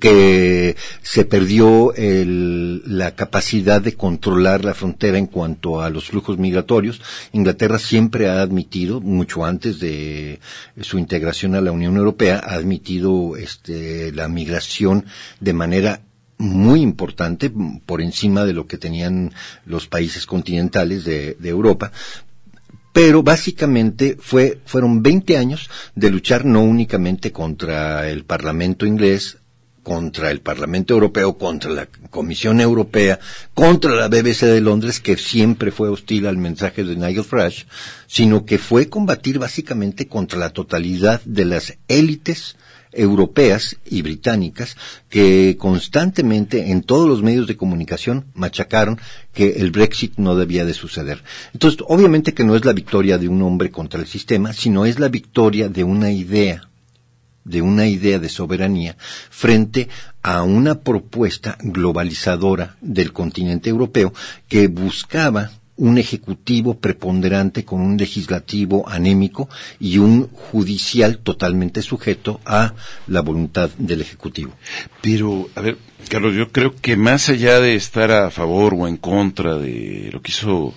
que 0.00 0.76
se 1.02 1.24
perdió 1.24 1.92
la 1.96 3.14
capacidad 3.16 3.80
de 3.80 3.94
controlar 3.94 4.64
la 4.64 4.74
frontera 4.74 5.18
en 5.18 5.26
cuanto 5.26 5.80
a 5.82 5.90
los 5.90 6.06
flujos 6.08 6.38
migratorios. 6.38 7.00
Inglaterra 7.32 7.78
siempre 7.78 8.28
ha 8.28 8.40
admitido, 8.40 9.00
mucho 9.00 9.44
antes 9.44 9.80
de 9.80 10.38
su 10.80 10.98
integración 10.98 11.54
a 11.54 11.60
la 11.60 11.72
Unión 11.72 11.96
Europea, 11.96 12.40
ha 12.44 12.54
admitido 12.54 13.36
este, 13.36 14.12
la 14.12 14.28
migración 14.28 15.06
de 15.40 15.52
manera 15.52 16.00
muy 16.38 16.80
importante 16.80 17.50
por 17.86 18.00
encima 18.00 18.44
de 18.44 18.52
lo 18.52 18.66
que 18.66 18.78
tenían 18.78 19.32
los 19.66 19.86
países 19.86 20.26
continentales 20.26 21.04
de, 21.04 21.36
de 21.38 21.48
Europa, 21.48 21.90
pero 22.92 23.24
básicamente 23.24 24.16
fue, 24.20 24.60
fueron 24.66 25.02
20 25.02 25.36
años 25.36 25.68
de 25.96 26.10
luchar 26.10 26.44
no 26.44 26.62
únicamente 26.62 27.32
contra 27.32 28.08
el 28.08 28.24
Parlamento 28.24 28.86
inglés, 28.86 29.38
contra 29.84 30.32
el 30.32 30.40
Parlamento 30.40 30.94
Europeo, 30.94 31.38
contra 31.38 31.70
la 31.70 31.86
Comisión 32.10 32.60
Europea, 32.60 33.20
contra 33.52 33.94
la 33.94 34.08
BBC 34.08 34.46
de 34.46 34.60
Londres, 34.60 34.98
que 34.98 35.16
siempre 35.16 35.70
fue 35.70 35.88
hostil 35.90 36.26
al 36.26 36.38
mensaje 36.38 36.82
de 36.82 36.96
Nigel 36.96 37.22
Farage, 37.22 37.66
sino 38.08 38.44
que 38.44 38.58
fue 38.58 38.88
combatir 38.88 39.38
básicamente 39.38 40.08
contra 40.08 40.38
la 40.40 40.50
totalidad 40.50 41.20
de 41.24 41.44
las 41.44 41.74
élites 41.86 42.56
europeas 42.96 43.76
y 43.84 44.02
británicas 44.02 44.76
que 45.10 45.56
constantemente 45.58 46.70
en 46.70 46.82
todos 46.82 47.08
los 47.08 47.22
medios 47.22 47.46
de 47.46 47.56
comunicación 47.56 48.24
machacaron 48.34 49.00
que 49.32 49.50
el 49.56 49.70
Brexit 49.70 50.14
no 50.16 50.34
debía 50.36 50.64
de 50.64 50.74
suceder. 50.74 51.22
Entonces, 51.52 51.80
obviamente 51.88 52.34
que 52.34 52.44
no 52.44 52.56
es 52.56 52.64
la 52.64 52.72
victoria 52.72 53.18
de 53.18 53.28
un 53.28 53.42
hombre 53.42 53.70
contra 53.70 54.00
el 54.00 54.06
sistema, 54.06 54.52
sino 54.52 54.86
es 54.86 54.98
la 54.98 55.08
victoria 55.08 55.68
de 55.68 55.84
una 55.84 56.10
idea 56.10 56.68
de 57.44 57.62
una 57.62 57.86
idea 57.86 58.18
de 58.18 58.28
soberanía 58.28 58.96
frente 59.30 59.88
a 60.22 60.42
una 60.42 60.80
propuesta 60.80 61.56
globalizadora 61.60 62.76
del 62.80 63.12
continente 63.12 63.70
europeo 63.70 64.12
que 64.48 64.68
buscaba 64.68 65.50
un 65.76 65.98
ejecutivo 65.98 66.78
preponderante 66.78 67.64
con 67.64 67.80
un 67.80 67.96
legislativo 67.96 68.88
anémico 68.88 69.48
y 69.80 69.98
un 69.98 70.28
judicial 70.28 71.18
totalmente 71.18 71.82
sujeto 71.82 72.40
a 72.44 72.74
la 73.08 73.20
voluntad 73.22 73.70
del 73.76 74.00
ejecutivo. 74.00 74.52
Pero, 75.02 75.48
a 75.56 75.60
ver, 75.60 75.78
Carlos, 76.08 76.34
yo 76.34 76.52
creo 76.52 76.74
que 76.76 76.96
más 76.96 77.28
allá 77.28 77.60
de 77.60 77.74
estar 77.74 78.10
a 78.12 78.30
favor 78.30 78.74
o 78.78 78.86
en 78.86 78.96
contra 78.96 79.56
de 79.58 80.10
lo 80.12 80.22
que 80.22 80.30
hizo 80.30 80.74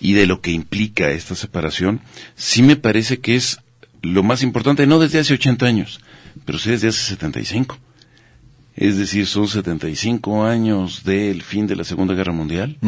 y 0.00 0.14
de 0.14 0.26
lo 0.26 0.40
que 0.40 0.50
implica 0.50 1.10
esta 1.10 1.36
separación, 1.36 2.00
sí 2.34 2.62
me 2.62 2.76
parece 2.76 3.20
que 3.20 3.36
es 3.36 3.60
lo 4.02 4.24
más 4.24 4.42
importante, 4.42 4.86
no 4.86 4.98
desde 4.98 5.20
hace 5.20 5.34
80 5.34 5.64
años, 5.64 6.00
pero 6.44 6.58
sí 6.58 6.70
desde 6.70 6.88
hace 6.88 7.02
75. 7.02 7.78
Es 8.74 8.96
decir, 8.96 9.26
son 9.26 9.48
75 9.48 10.44
años 10.44 11.04
del 11.04 11.42
fin 11.42 11.66
de 11.66 11.76
la 11.76 11.84
Segunda 11.84 12.14
Guerra 12.14 12.32
Mundial. 12.32 12.78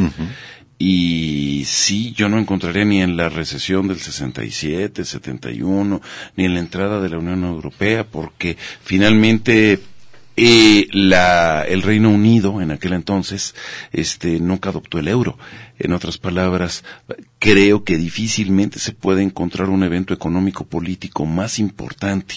Y 0.79 1.65
sí, 1.67 2.13
yo 2.17 2.29
no 2.29 2.39
encontraré 2.39 2.85
ni 2.85 3.01
en 3.01 3.17
la 3.17 3.29
recesión 3.29 3.87
del 3.87 4.01
67, 4.01 5.05
71, 5.05 6.01
ni 6.37 6.45
en 6.45 6.55
la 6.55 6.61
entrada 6.61 7.01
de 7.01 7.09
la 7.11 7.19
Unión 7.19 7.45
Europea, 7.45 8.05
porque 8.05 8.57
finalmente 8.83 9.81
eh, 10.37 10.89
la, 10.91 11.63
el 11.63 11.83
Reino 11.83 12.11
Unido 12.11 12.61
en 12.61 12.73
aquel 12.73 12.95
entonces 12.95 13.55
este, 13.93 14.41
nunca 14.41 14.71
adoptó 14.71 14.99
el 14.99 15.09
euro. 15.09 15.39
En 15.79 15.93
otras 15.93 16.19
palabras, 16.19 16.83
creo 17.39 17.85
que 17.85 17.97
difícilmente 17.97 18.79
se 18.79 18.93
puede 18.93 19.23
encontrar 19.23 19.69
un 19.69 19.85
evento 19.85 20.13
económico 20.13 20.65
político 20.65 21.25
más 21.25 21.59
importante 21.59 22.37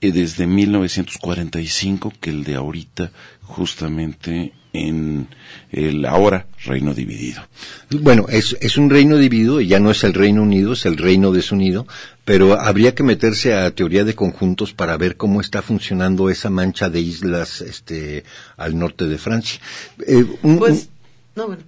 desde 0.00 0.46
1945 0.46 2.12
que 2.20 2.30
el 2.30 2.44
de 2.44 2.54
ahorita 2.54 3.10
justamente 3.42 4.52
en 4.72 5.28
el 5.72 6.04
ahora 6.04 6.46
reino 6.64 6.94
dividido. 6.94 7.42
Bueno, 7.90 8.26
es, 8.28 8.56
es 8.60 8.76
un 8.76 8.90
reino 8.90 9.16
dividido, 9.16 9.60
y 9.60 9.68
ya 9.68 9.80
no 9.80 9.90
es 9.90 10.04
el 10.04 10.14
Reino 10.14 10.42
Unido, 10.42 10.74
es 10.74 10.86
el 10.86 10.96
reino 10.96 11.32
desunido, 11.32 11.86
pero 12.24 12.60
habría 12.60 12.94
que 12.94 13.02
meterse 13.02 13.54
a 13.54 13.70
teoría 13.70 14.04
de 14.04 14.14
conjuntos 14.14 14.74
para 14.74 14.96
ver 14.96 15.16
cómo 15.16 15.40
está 15.40 15.62
funcionando 15.62 16.30
esa 16.30 16.50
mancha 16.50 16.90
de 16.90 17.00
islas 17.00 17.60
este, 17.60 18.24
al 18.56 18.78
norte 18.78 19.06
de 19.06 19.18
Francia. 19.18 19.60
Eh, 20.06 20.24
un, 20.42 20.58
Pues, 20.58 20.90
no, 21.34 21.46
bueno. 21.46 21.62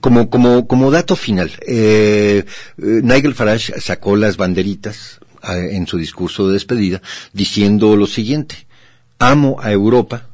como, 0.00 0.30
como, 0.30 0.66
como 0.66 0.90
dato 0.90 1.16
final, 1.16 1.50
eh, 1.66 2.44
eh, 2.44 2.44
Nigel 2.78 3.34
Farage 3.34 3.80
sacó 3.80 4.16
las 4.16 4.36
banderitas 4.36 5.20
eh, 5.20 5.21
en 5.44 5.86
su 5.86 5.98
discurso 5.98 6.46
de 6.46 6.54
despedida 6.54 7.02
diciendo 7.32 7.96
lo 7.96 8.06
siguiente, 8.06 8.66
amo 9.18 9.56
a 9.60 9.72
Europa, 9.72 10.28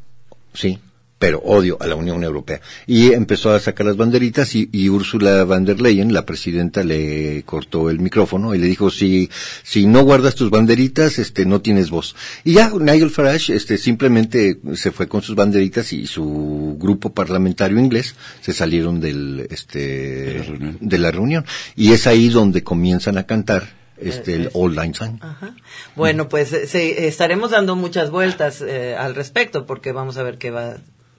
sí, 0.54 0.78
pero 1.18 1.40
odio 1.40 1.76
a 1.80 1.86
la 1.86 1.96
Unión 1.96 2.22
Europea. 2.22 2.60
Y 2.86 3.12
empezó 3.12 3.52
a 3.52 3.58
sacar 3.58 3.86
las 3.86 3.96
banderitas 3.96 4.54
y, 4.54 4.68
y 4.72 4.88
Ursula 4.88 5.42
von 5.44 5.64
der 5.64 5.80
Leyen, 5.80 6.12
la 6.12 6.24
presidenta, 6.24 6.84
le 6.84 7.42
cortó 7.44 7.90
el 7.90 7.98
micrófono 7.98 8.54
y 8.54 8.58
le 8.58 8.66
dijo, 8.68 8.90
si, 8.90 9.28
si 9.64 9.86
no 9.86 10.02
guardas 10.04 10.36
tus 10.36 10.50
banderitas, 10.50 11.18
este, 11.18 11.44
no 11.44 11.60
tienes 11.60 11.90
voz. 11.90 12.14
Y 12.44 12.54
ya 12.54 12.70
Nigel 12.70 13.10
Farage, 13.10 13.54
este, 13.54 13.78
simplemente 13.78 14.58
se 14.74 14.92
fue 14.92 15.08
con 15.08 15.22
sus 15.22 15.34
banderitas 15.34 15.92
y 15.92 16.06
su 16.06 16.76
grupo 16.78 17.12
parlamentario 17.12 17.80
inglés 17.80 18.14
se 18.40 18.52
salieron 18.52 19.00
del, 19.00 19.46
este, 19.50 19.78
De 19.78 20.34
la 20.38 20.42
reunión. 20.44 20.78
de 20.80 20.98
la 20.98 21.10
reunión. 21.10 21.44
Y 21.74 21.92
es 21.92 22.06
ahí 22.06 22.28
donde 22.28 22.62
comienzan 22.62 23.18
a 23.18 23.24
cantar, 23.24 23.77
este, 24.00 24.34
el 24.34 24.50
Old 24.52 24.76
Lang 24.76 24.94
Syne. 24.94 25.18
Ajá. 25.20 25.54
Bueno, 25.96 26.28
pues 26.28 26.52
eh, 26.52 26.66
sí, 26.66 26.94
estaremos 26.96 27.50
dando 27.50 27.76
muchas 27.76 28.10
vueltas 28.10 28.60
eh, 28.62 28.96
al 28.96 29.14
respecto 29.14 29.66
porque 29.66 29.92
vamos 29.92 30.16
a 30.18 30.22
ver 30.22 30.38
qué 30.38 30.50
va, 30.50 30.76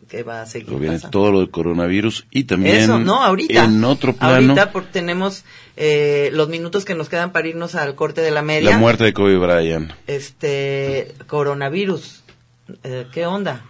qué 0.07 0.23
va 0.23 0.41
a 0.41 0.45
seguir 0.45 0.69
viene 0.79 0.95
pasando. 0.95 1.09
todo 1.11 1.31
lo 1.31 1.39
del 1.39 1.49
coronavirus 1.51 2.25
y 2.31 2.45
también 2.45 2.77
Eso, 2.77 2.99
no, 2.99 3.23
ahorita. 3.23 3.65
en 3.65 3.83
otro 3.83 4.13
plano 4.15 4.35
Ahorita 4.53 4.71
porque 4.71 4.89
tenemos 4.91 5.43
eh, 5.77 6.29
los 6.33 6.49
minutos 6.49 6.85
que 6.85 6.95
nos 6.95 7.09
quedan 7.09 7.31
para 7.31 7.47
irnos 7.47 7.75
al 7.75 7.95
corte 7.95 8.21
de 8.21 8.31
la 8.31 8.41
media. 8.41 8.71
la 8.71 8.77
muerte 8.77 9.03
de 9.03 9.13
Kobe 9.13 9.37
Bryant. 9.37 9.91
Este, 10.07 11.13
coronavirus. 11.27 12.23
Eh, 12.83 13.07
¿Qué 13.11 13.25
onda? 13.25 13.65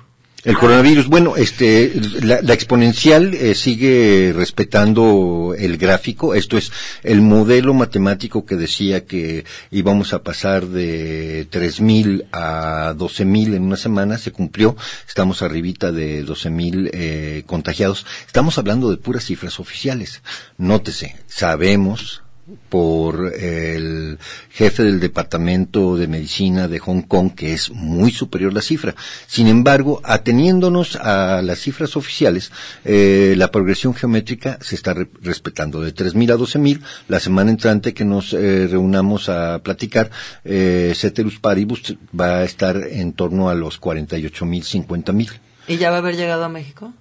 El 0.46 0.58
coronavirus, 0.58 1.08
bueno, 1.08 1.36
este, 1.36 1.94
la, 2.22 2.42
la 2.42 2.54
exponencial 2.54 3.34
eh, 3.34 3.56
sigue 3.56 4.32
respetando 4.34 5.54
el 5.58 5.78
gráfico. 5.78 6.34
Esto 6.34 6.58
es 6.58 6.72
el 7.04 7.22
modelo 7.22 7.74
matemático 7.74 8.46
que 8.46 8.56
decía 8.56 9.06
que 9.06 9.44
íbamos 9.70 10.14
a 10.14 10.24
pasar 10.24 10.68
de 10.68 11.48
3.000 11.52 12.28
a 12.32 12.94
12.000 12.96 13.56
en 13.56 13.64
una 13.64 13.76
semana. 13.76 14.18
Se 14.18 14.32
cumplió. 14.32 14.78
Estamos 15.08 15.42
arribita 15.42 15.92
de 15.92 16.26
12.000 16.26 16.90
eh, 16.94 17.44
contagiados. 17.46 18.06
Estamos 18.26 18.58
hablando 18.58 18.90
de 18.92 18.98
puras 18.98 19.26
cifras 19.26 19.60
oficiales. 19.60 20.22
Nótese, 20.58 21.18
sabemos 21.28 22.22
por 22.70 23.34
el 23.40 24.18
jefe 24.50 24.84
del 24.84 25.00
Departamento 25.00 25.96
de 25.98 26.08
Medicina 26.08 26.68
de 26.68 26.80
Hong 26.80 27.02
Kong, 27.04 27.32
que 27.36 27.54
es 27.54 27.70
muy 27.72 28.12
superior 28.12 28.54
la 28.54 28.62
cifra. 28.62 28.96
Sin 29.28 29.48
embargo, 29.48 30.02
ateniéndonos 30.04 30.96
a 30.96 31.42
las 31.42 31.60
cifras 31.60 31.96
oficiales, 31.98 32.52
eh, 32.86 33.34
la 33.38 33.52
progresión 33.52 33.94
geométrica 33.94 34.58
se 34.62 34.76
está 34.76 34.94
re- 34.94 35.10
respetando 35.22 35.82
de 35.82 35.94
3.000 35.94 36.32
a 36.34 36.38
12.000. 36.38 36.82
La 37.08 37.20
semana 37.20 37.52
entrante 37.52 37.94
que 37.94 38.06
nos 38.06 38.34
eh, 38.34 38.68
reunamos 38.68 39.30
a 39.30 39.60
platicar, 39.60 40.10
eh, 40.44 40.94
Ceterus 40.96 41.40
Paribus 41.40 41.96
va 42.20 42.38
a 42.40 42.44
estar 42.44 42.78
en 42.78 43.14
torno 43.14 43.50
a 43.50 43.56
los 43.56 43.80
48.000, 43.80 44.86
50.000. 44.88 45.30
¿Y 45.68 45.78
ya 45.78 45.90
va 45.92 45.98
a 45.98 46.00
haber 46.00 46.16
llegado 46.16 46.44
a 46.44 46.50
México? 46.50 46.94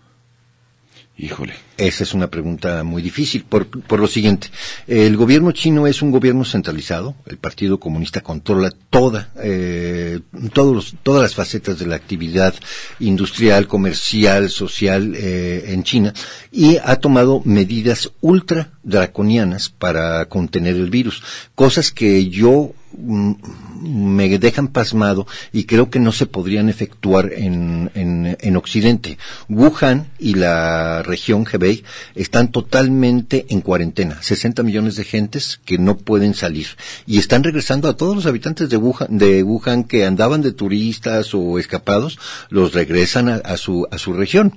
Híjole. 1.20 1.54
Esa 1.76 2.04
es 2.04 2.14
una 2.14 2.28
pregunta 2.28 2.84
muy 2.84 3.02
difícil 3.02 3.42
por, 3.42 3.66
por 3.66 3.98
lo 3.98 4.06
siguiente. 4.06 4.50
El 4.86 5.16
gobierno 5.16 5.50
chino 5.50 5.88
es 5.88 6.00
un 6.00 6.12
gobierno 6.12 6.44
centralizado. 6.44 7.16
El 7.26 7.38
Partido 7.38 7.80
Comunista 7.80 8.20
controla 8.20 8.70
toda, 8.88 9.32
eh, 9.42 10.20
todas 10.52 11.22
las 11.22 11.34
facetas 11.34 11.80
de 11.80 11.86
la 11.86 11.96
actividad 11.96 12.54
industrial, 13.00 13.66
comercial, 13.66 14.48
social 14.48 15.14
eh, 15.16 15.72
en 15.72 15.82
China 15.82 16.14
y 16.52 16.76
ha 16.76 16.94
tomado 16.96 17.42
medidas 17.44 18.12
ultra 18.20 18.70
draconianas 18.84 19.70
para 19.70 20.24
contener 20.26 20.76
el 20.76 20.88
virus. 20.88 21.24
Cosas 21.56 21.90
que 21.90 22.28
yo 22.28 22.74
me 22.96 24.38
dejan 24.38 24.68
pasmado 24.68 25.26
y 25.52 25.64
creo 25.64 25.90
que 25.90 26.00
no 26.00 26.12
se 26.12 26.26
podrían 26.26 26.68
efectuar 26.68 27.32
en, 27.32 27.90
en, 27.94 28.36
en 28.40 28.56
Occidente. 28.56 29.18
Wuhan 29.48 30.08
y 30.18 30.34
la 30.34 31.02
región 31.02 31.46
Hebei 31.50 31.84
están 32.14 32.50
totalmente 32.50 33.46
en 33.50 33.60
cuarentena. 33.60 34.18
60 34.22 34.62
millones 34.62 34.96
de 34.96 35.04
gentes 35.04 35.60
que 35.64 35.78
no 35.78 35.96
pueden 35.96 36.34
salir. 36.34 36.66
Y 37.06 37.18
están 37.18 37.44
regresando 37.44 37.88
a 37.88 37.96
todos 37.96 38.14
los 38.16 38.26
habitantes 38.26 38.68
de 38.68 38.76
Wuhan, 38.76 39.18
de 39.18 39.42
Wuhan 39.42 39.84
que 39.84 40.04
andaban 40.04 40.42
de 40.42 40.52
turistas 40.52 41.34
o 41.34 41.58
escapados, 41.58 42.18
los 42.50 42.72
regresan 42.74 43.28
a, 43.28 43.34
a 43.36 43.56
su, 43.56 43.86
a 43.90 43.98
su 43.98 44.12
región. 44.12 44.54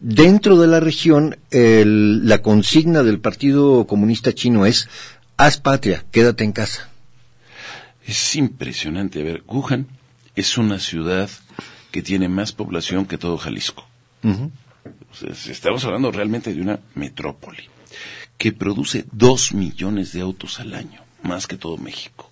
Dentro 0.00 0.58
de 0.58 0.66
la 0.68 0.80
región, 0.80 1.38
el- 1.50 2.26
la 2.28 2.38
consigna 2.42 3.02
del 3.02 3.18
Partido 3.20 3.86
Comunista 3.86 4.32
Chino 4.32 4.64
es, 4.66 4.88
haz 5.36 5.58
patria, 5.58 6.04
quédate 6.12 6.44
en 6.44 6.52
casa. 6.52 6.88
Es 8.08 8.36
impresionante. 8.36 9.20
A 9.20 9.24
ver, 9.24 9.42
Wuhan 9.46 9.86
es 10.34 10.56
una 10.56 10.78
ciudad 10.78 11.28
que 11.90 12.02
tiene 12.02 12.28
más 12.30 12.52
población 12.52 13.04
que 13.04 13.18
todo 13.18 13.36
Jalisco. 13.36 13.86
O 14.24 15.14
sea, 15.14 15.52
estamos 15.52 15.84
hablando 15.84 16.10
realmente 16.10 16.54
de 16.54 16.62
una 16.62 16.80
metrópoli 16.94 17.64
que 18.38 18.52
produce 18.52 19.04
dos 19.12 19.52
millones 19.52 20.12
de 20.12 20.22
autos 20.22 20.58
al 20.58 20.74
año, 20.74 21.02
más 21.22 21.46
que 21.46 21.58
todo 21.58 21.76
México. 21.76 22.30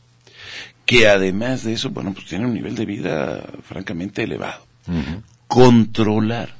Que 0.87 1.09
además 1.09 1.63
de 1.63 1.75
eso, 1.75 1.91
bueno, 1.91 2.15
pues 2.15 2.27
tiene 2.27 2.47
un 2.47 2.55
nivel 2.55 2.75
de 2.75 2.87
vida 2.87 3.45
francamente 3.63 4.23
elevado. 4.23 4.65
Controlar 5.47 6.55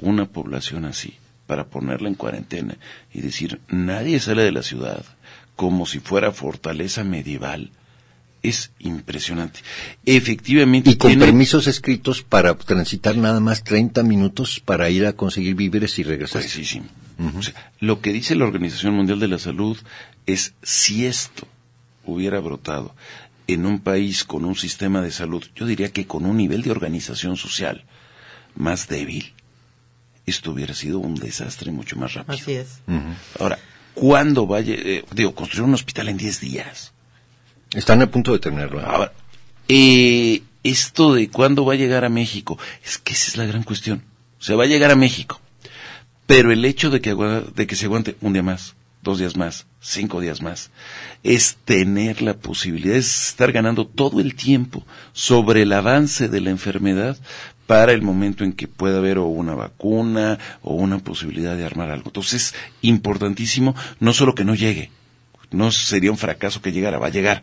una 0.00 0.26
población 0.26 0.86
así 0.86 1.14
para 1.46 1.66
ponerla 1.66 2.08
en 2.08 2.14
cuarentena 2.14 2.78
y 3.12 3.20
decir 3.20 3.60
nadie 3.68 4.18
sale 4.18 4.44
de 4.44 4.52
la 4.52 4.62
ciudad 4.62 5.04
como 5.56 5.84
si 5.84 6.00
fuera 6.00 6.32
fortaleza 6.32 7.04
medieval 7.04 7.70
es 8.42 8.72
impresionante. 8.80 9.60
Efectivamente. 10.04 10.90
Y 10.90 10.96
con 10.96 11.10
tiene- 11.10 11.24
permisos 11.26 11.66
escritos 11.66 12.22
para 12.22 12.54
transitar 12.56 13.16
nada 13.16 13.40
más 13.40 13.62
30 13.64 14.02
minutos 14.02 14.60
para 14.64 14.90
ir 14.90 15.06
a 15.06 15.12
conseguir 15.14 15.54
víveres 15.54 15.98
y 15.98 16.02
regresar. 16.02 16.42
O 17.36 17.42
sea, 17.42 17.72
lo 17.78 18.00
que 18.00 18.12
dice 18.12 18.34
la 18.34 18.44
Organización 18.46 18.94
Mundial 18.94 19.20
de 19.20 19.28
la 19.28 19.38
Salud 19.38 19.76
es 20.26 20.54
si 20.62 21.06
esto 21.06 21.46
hubiera 22.04 22.40
brotado 22.40 22.94
en 23.46 23.64
un 23.66 23.78
país 23.80 24.24
con 24.24 24.44
un 24.44 24.56
sistema 24.56 25.02
de 25.02 25.12
salud, 25.12 25.44
yo 25.54 25.66
diría 25.66 25.92
que 25.92 26.06
con 26.06 26.26
un 26.26 26.36
nivel 26.36 26.62
de 26.62 26.70
organización 26.72 27.36
social 27.36 27.84
más 28.56 28.88
débil, 28.88 29.34
esto 30.26 30.50
hubiera 30.52 30.74
sido 30.74 30.98
un 30.98 31.14
desastre 31.14 31.70
mucho 31.70 31.96
más 31.96 32.14
rápido. 32.14 32.38
Así 32.38 32.52
es. 32.52 32.80
Ahora, 33.38 33.58
¿cuándo 33.94 34.46
vaya, 34.46 34.74
eh, 34.76 35.04
digo, 35.12 35.34
construir 35.34 35.64
un 35.68 35.74
hospital 35.74 36.08
en 36.08 36.16
10 36.16 36.40
días? 36.40 36.92
Están 37.74 38.02
a 38.02 38.10
punto 38.10 38.32
de 38.32 38.38
tenerlo. 38.38 38.80
Ahora, 38.80 39.12
eh, 39.68 40.42
esto 40.62 41.14
de 41.14 41.28
cuándo 41.28 41.64
va 41.64 41.72
a 41.72 41.76
llegar 41.76 42.04
a 42.04 42.08
México, 42.08 42.58
es 42.84 42.98
que 42.98 43.14
esa 43.14 43.28
es 43.28 43.36
la 43.36 43.46
gran 43.46 43.62
cuestión. 43.62 44.02
O 44.40 44.42
sea, 44.42 44.56
va 44.56 44.64
a 44.64 44.68
llegar 44.68 44.90
a 44.90 44.96
México, 44.96 45.40
pero 46.26 46.52
el 46.52 46.64
hecho 46.64 46.90
de 46.90 47.00
que, 47.00 47.14
de 47.14 47.66
que 47.66 47.76
se 47.76 47.86
aguante 47.86 48.16
un 48.20 48.32
día 48.32 48.42
más, 48.42 48.74
dos 49.02 49.18
días 49.18 49.36
más, 49.36 49.66
cinco 49.80 50.20
días 50.20 50.42
más, 50.42 50.70
es 51.22 51.56
tener 51.64 52.22
la 52.22 52.34
posibilidad, 52.34 52.96
es 52.96 53.28
estar 53.28 53.52
ganando 53.52 53.86
todo 53.86 54.20
el 54.20 54.34
tiempo 54.34 54.84
sobre 55.12 55.62
el 55.62 55.72
avance 55.72 56.28
de 56.28 56.40
la 56.40 56.50
enfermedad 56.50 57.16
para 57.66 57.92
el 57.92 58.02
momento 58.02 58.44
en 58.44 58.52
que 58.52 58.68
pueda 58.68 58.98
haber 58.98 59.18
o 59.18 59.26
una 59.26 59.54
vacuna 59.54 60.38
o 60.62 60.74
una 60.74 60.98
posibilidad 60.98 61.56
de 61.56 61.64
armar 61.64 61.90
algo. 61.90 62.08
Entonces, 62.08 62.54
importantísimo, 62.82 63.74
no 64.00 64.12
solo 64.12 64.34
que 64.34 64.44
no 64.44 64.54
llegue, 64.54 64.90
no 65.50 65.70
sería 65.70 66.10
un 66.10 66.18
fracaso 66.18 66.62
que 66.62 66.72
llegara, 66.72 66.98
va 66.98 67.06
a 67.06 67.10
llegar, 67.10 67.42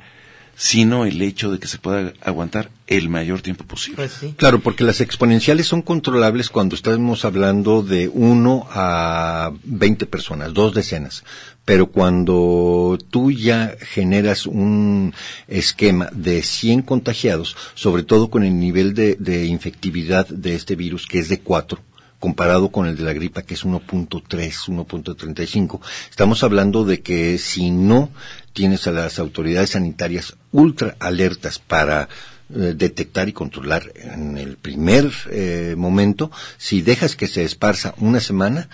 sino 0.59 1.05
el 1.05 1.21
hecho 1.21 1.53
de 1.53 1.57
que 1.57 1.69
se 1.69 1.77
pueda 1.77 2.11
aguantar 2.19 2.69
el 2.85 3.07
mayor 3.07 3.41
tiempo 3.41 3.63
posible. 3.63 3.95
Pues 3.95 4.11
sí. 4.11 4.33
Claro, 4.35 4.59
porque 4.59 4.83
las 4.83 4.99
exponenciales 4.99 5.67
son 5.67 5.81
controlables 5.81 6.49
cuando 6.49 6.75
estamos 6.75 7.23
hablando 7.23 7.81
de 7.81 8.09
1 8.09 8.67
a 8.69 9.53
20 9.63 10.05
personas, 10.07 10.53
dos 10.53 10.73
decenas. 10.73 11.23
Pero 11.63 11.87
cuando 11.87 12.97
tú 13.09 13.31
ya 13.31 13.73
generas 13.79 14.45
un 14.45 15.13
esquema 15.47 16.09
de 16.11 16.43
100 16.43 16.81
contagiados, 16.81 17.55
sobre 17.73 18.03
todo 18.03 18.29
con 18.29 18.43
el 18.43 18.59
nivel 18.59 18.93
de, 18.93 19.15
de 19.15 19.45
infectividad 19.45 20.27
de 20.27 20.55
este 20.55 20.75
virus, 20.75 21.07
que 21.07 21.19
es 21.19 21.29
de 21.29 21.39
4, 21.39 21.79
comparado 22.19 22.69
con 22.69 22.87
el 22.87 22.97
de 22.97 23.03
la 23.03 23.13
gripa, 23.13 23.43
que 23.43 23.53
es 23.53 23.65
1.3, 23.65 24.19
1.35, 24.19 25.79
estamos 26.09 26.43
hablando 26.43 26.83
de 26.83 27.01
que 27.01 27.37
si 27.37 27.71
no 27.71 28.09
tienes 28.53 28.87
a 28.87 28.91
las 28.91 29.19
autoridades 29.19 29.71
sanitarias 29.71 30.35
ultra 30.51 30.95
alertas 30.99 31.59
para 31.59 32.09
eh, 32.53 32.73
detectar 32.75 33.29
y 33.29 33.33
controlar 33.33 33.91
en 33.95 34.37
el 34.37 34.57
primer 34.57 35.11
eh, 35.29 35.75
momento, 35.77 36.31
si 36.57 36.81
dejas 36.81 37.15
que 37.15 37.27
se 37.27 37.43
esparza 37.43 37.93
una 37.99 38.19
semana, 38.19 38.67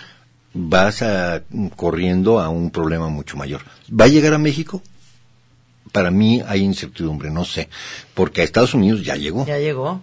vas 0.53 1.01
a, 1.01 1.43
corriendo 1.75 2.39
a 2.39 2.49
un 2.49 2.71
problema 2.71 3.10
mucho 3.10 3.38
mayor. 3.38 3.62
¿Va 3.91 4.05
a 4.05 4.08
llegar 4.08 4.34
a 4.34 4.38
México? 4.38 4.81
Para 5.91 6.10
mí 6.10 6.41
hay 6.47 6.62
incertidumbre, 6.62 7.29
no 7.29 7.45
sé, 7.45 7.69
porque 8.13 8.41
a 8.41 8.43
Estados 8.43 8.73
Unidos 8.73 9.03
ya 9.03 9.15
llegó. 9.15 9.45
Ya 9.45 9.60
llegó. 9.60 10.01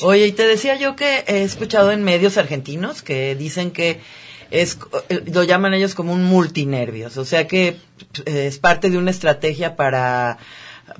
Oye, 0.00 0.26
y 0.26 0.32
te 0.32 0.46
decía 0.46 0.76
yo 0.76 0.96
que 0.96 1.24
he 1.26 1.42
escuchado 1.42 1.92
en 1.92 2.02
medios 2.02 2.38
argentinos 2.38 3.02
que 3.02 3.34
dicen 3.36 3.70
que 3.70 4.00
es, 4.50 4.78
eh, 5.08 5.22
lo 5.32 5.44
llaman 5.44 5.74
ellos 5.74 5.94
como 5.94 6.12
un 6.12 6.24
multinervios, 6.24 7.16
o 7.16 7.24
sea 7.24 7.46
que 7.46 7.76
eh, 8.26 8.46
es 8.46 8.58
parte 8.58 8.90
de 8.90 8.98
una 8.98 9.10
estrategia 9.10 9.76
para 9.76 10.38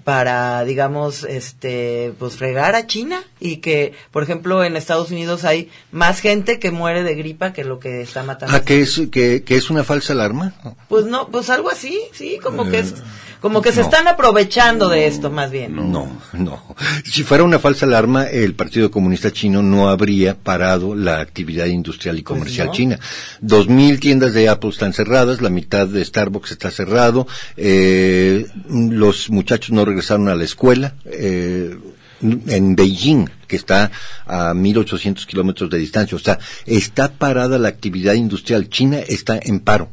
para 0.05 0.65
digamos 0.65 1.25
este 1.25 2.15
pues 2.19 2.37
fregar 2.37 2.75
a 2.75 2.87
China 2.87 3.23
y 3.41 3.59
que 3.59 3.93
por 4.11 4.23
ejemplo 4.23 4.65
en 4.65 4.77
Estados 4.77 5.11
Unidos 5.11 5.45
hay 5.45 5.71
más 5.91 6.21
gente 6.21 6.59
que 6.59 6.71
muere 6.71 7.03
de 7.03 7.15
gripa 7.15 7.53
que 7.53 7.65
lo 7.65 7.79
que 7.79 8.01
está 8.01 8.23
matando 8.23 8.57
¿A 8.57 8.65
que 8.65 8.81
es, 8.81 9.03
que, 9.11 9.43
que 9.43 9.57
es 9.57 9.71
una 9.71 9.85
falsa 9.85 10.13
alarma? 10.13 10.55
pues 10.89 11.07
no 11.07 11.29
pues 11.29 11.51
algo 11.51 11.71
así 11.71 12.01
sí 12.13 12.39
como 12.43 12.69
que 12.71 12.79
es 12.79 12.95
como 13.43 13.61
que 13.61 13.73
se 13.73 13.81
no. 13.81 13.87
están 13.87 14.07
aprovechando 14.07 14.89
de 14.89 15.07
esto 15.07 15.29
más 15.29 15.51
bien 15.51 15.75
No, 15.75 16.09
no. 16.33 16.63
Si 17.05 17.25
fuera 17.25 17.43
una 17.43 17.59
falsa 17.59 17.85
alarma, 17.85 18.25
el 18.25 18.55
Partido 18.55 18.91
Comunista 18.91 19.33
Chino 19.33 19.63
no 19.63 19.91
habría 19.91 20.35
parado 20.35 20.95
la 20.95 21.21
actividad 21.21 21.67
industrial 21.67 22.19
y 22.19 22.23
comercial 22.23 22.69
no. 22.69 22.73
china. 22.73 23.01
Dos 23.41 23.69
mil 23.69 23.99
tiendas 23.99 24.33
de 24.33 24.49
Apple 24.49 24.71
están 24.71 24.93
cerradas, 24.93 25.43
la 25.43 25.51
mitad 25.51 25.89
de 25.89 26.05
Starbucks 26.05 26.53
está 26.53 26.71
cerrado, 26.71 27.27
eh, 27.57 28.47
los 28.71 29.29
muchachos 29.29 29.73
no 29.73 29.85
regresaron 29.85 30.29
a 30.29 30.37
la 30.37 30.45
escuela. 30.45 30.95
Eh, 31.05 31.77
en 32.23 32.77
Beijing, 32.77 33.29
que 33.49 33.57
está 33.57 33.91
a 34.27 34.55
1.800 34.55 35.27
kilómetros 35.27 35.69
de 35.69 35.79
distancia. 35.79 36.15
O 36.15 36.21
sea, 36.21 36.39
está 36.67 37.11
parada 37.11 37.59
la 37.59 37.67
actividad 37.67 38.15
industrial. 38.15 38.69
China 38.69 38.99
está 39.01 39.41
en 39.43 39.59
paro. 39.59 39.91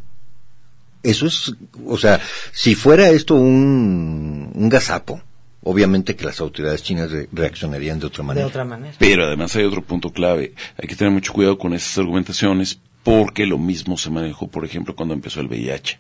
Eso 1.04 1.28
es, 1.28 1.54
o 1.86 1.98
sea, 1.98 2.20
si 2.52 2.76
fuera 2.76 3.10
esto 3.10 3.36
un, 3.36 4.52
un 4.54 4.70
gazapo, 4.70 5.22
obviamente 5.64 6.16
que 6.16 6.26
las 6.26 6.42
autoridades 6.42 6.84
chinas 6.84 7.10
re- 7.12 7.30
reaccionarían 7.32 8.00
de 8.00 8.08
otra 8.08 8.22
de 8.24 8.28
manera. 8.28 8.48
otra 8.48 8.66
manera 8.66 8.96
Pero 9.00 9.26
además 9.26 9.56
hay 9.56 9.64
otro 9.64 9.82
punto 9.84 10.12
clave. 10.12 10.54
Hay 10.82 10.88
que 10.88 10.96
tener 10.96 11.14
mucho 11.14 11.32
cuidado 11.34 11.58
con 11.58 11.74
esas 11.74 11.98
argumentaciones 11.98 12.80
porque 13.04 13.46
lo 13.46 13.58
mismo 13.58 13.98
se 13.98 14.10
manejó, 14.10 14.50
por 14.50 14.66
ejemplo, 14.66 14.96
cuando 14.96 15.14
empezó 15.14 15.40
el 15.40 15.48
VIH. 15.48 16.00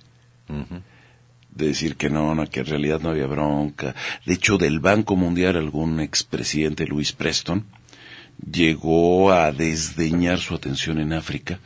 De 1.55 1.67
decir 1.67 1.95
que 1.95 2.09
no, 2.09 2.35
no, 2.35 2.47
que 2.49 2.59
en 2.61 2.65
realidad 2.65 2.99
no 3.01 3.09
había 3.09 3.25
bronca. 3.27 3.95
De 4.25 4.33
hecho, 4.33 4.57
del 4.57 4.79
Banco 4.79 5.15
Mundial, 5.15 5.55
algún 5.55 5.99
expresidente, 6.01 6.85
Luis 6.85 7.11
Preston, 7.13 7.65
llegó 8.51 9.31
a 9.31 9.51
desdeñar 9.51 10.39
su 10.39 10.55
atención 10.55 10.99
en 10.99 11.13
África 11.13 11.59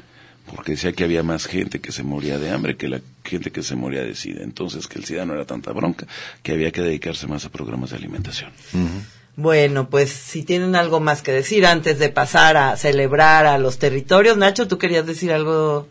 porque 0.54 0.74
decía 0.74 0.94
que 0.94 1.04
había 1.04 1.24
más 1.24 1.46
gente 1.46 1.80
que 1.80 1.92
se 1.92 2.04
moría 2.04 2.40
de 2.40 2.50
hambre 2.52 2.78
que 2.78 2.88
la 2.88 3.02
gente 3.24 3.52
que 3.52 3.64
se 3.64 3.76
moría 3.76 4.04
de 4.04 4.16
SIDA. 4.16 4.44
Entonces, 4.44 4.88
que 4.88 5.00
el 5.00 5.06
SIDA 5.06 5.26
no 5.26 5.34
era 5.34 5.46
tanta 5.46 5.72
bronca, 5.72 6.08
que 6.42 6.52
había 6.52 6.72
que 6.72 6.82
dedicarse 6.82 7.28
más 7.28 7.46
a 7.46 7.50
programas 7.50 7.92
de 7.92 7.98
alimentación. 7.98 8.52
Bueno, 9.36 9.90
pues 9.90 10.12
si 10.12 10.44
tienen 10.44 10.76
algo 10.76 11.00
más 11.00 11.22
que 11.22 11.32
decir 11.32 11.66
antes 11.66 11.98
de 11.98 12.10
pasar 12.10 12.56
a 12.58 12.78
celebrar 12.78 13.46
a 13.46 13.58
los 13.58 13.80
territorios, 13.80 14.38
Nacho, 14.38 14.68
tú 14.68 14.78
querías 14.78 15.06
decir 15.08 15.32
algo. 15.32 15.88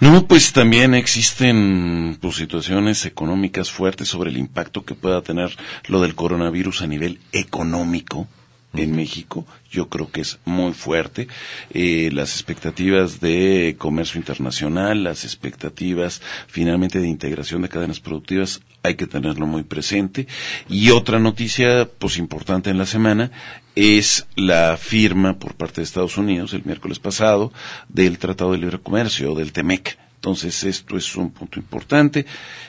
No, 0.00 0.26
pues 0.26 0.52
también 0.52 0.94
existen 0.94 2.16
pues, 2.20 2.36
situaciones 2.36 3.04
económicas 3.04 3.70
fuertes 3.70 4.08
sobre 4.08 4.30
el 4.30 4.38
impacto 4.38 4.84
que 4.84 4.94
pueda 4.94 5.22
tener 5.22 5.56
lo 5.86 6.00
del 6.00 6.14
coronavirus 6.14 6.82
a 6.82 6.86
nivel 6.86 7.20
económico 7.32 8.26
en 8.74 8.94
México. 8.94 9.46
Yo 9.70 9.88
creo 9.88 10.10
que 10.10 10.20
es 10.20 10.38
muy 10.44 10.72
fuerte. 10.72 11.28
Eh, 11.70 12.10
las 12.12 12.32
expectativas 12.34 13.20
de 13.20 13.76
comercio 13.78 14.18
internacional, 14.18 15.04
las 15.04 15.24
expectativas 15.24 16.22
finalmente 16.46 17.00
de 17.00 17.08
integración 17.08 17.62
de 17.62 17.68
cadenas 17.68 18.00
productivas, 18.00 18.60
hay 18.82 18.94
que 18.94 19.06
tenerlo 19.06 19.46
muy 19.46 19.62
presente. 19.62 20.26
Y 20.68 20.90
otra 20.90 21.18
noticia, 21.18 21.88
pues 21.98 22.18
importante 22.18 22.70
en 22.70 22.78
la 22.78 22.86
semana, 22.86 23.30
es 23.74 24.26
la 24.36 24.76
firma 24.76 25.38
por 25.38 25.54
parte 25.54 25.80
de 25.80 25.84
Estados 25.84 26.16
Unidos 26.16 26.52
el 26.52 26.64
miércoles 26.64 26.98
pasado 26.98 27.52
del 27.88 28.18
Tratado 28.18 28.52
de 28.52 28.58
Libre 28.58 28.80
Comercio, 28.80 29.34
del 29.34 29.52
TEMEC. 29.52 29.98
Entonces 30.16 30.64
esto 30.64 30.96
es 30.96 31.16
un 31.16 31.30
punto 31.30 31.58
importante 31.58 32.26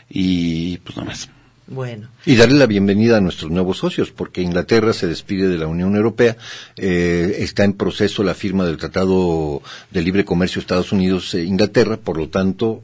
y 0.09 0.77
pues 0.77 0.95
nada 0.95 1.09
más. 1.09 1.29
Bueno, 1.71 2.09
Y 2.25 2.35
darle 2.35 2.59
la 2.59 2.65
bienvenida 2.65 3.15
a 3.15 3.21
nuestros 3.21 3.49
nuevos 3.49 3.77
socios, 3.77 4.11
porque 4.11 4.41
Inglaterra 4.41 4.91
se 4.91 5.07
despide 5.07 5.47
de 5.47 5.57
la 5.57 5.67
Unión 5.67 5.95
Europea, 5.95 6.35
eh, 6.75 7.37
está 7.39 7.63
en 7.63 7.71
proceso 7.71 8.23
la 8.23 8.33
firma 8.33 8.65
del 8.65 8.75
Tratado 8.75 9.61
de 9.89 10.01
Libre 10.01 10.25
Comercio 10.25 10.59
Estados 10.59 10.91
Unidos-Inglaterra, 10.91 11.95
por 11.95 12.17
lo 12.17 12.27
tanto, 12.27 12.83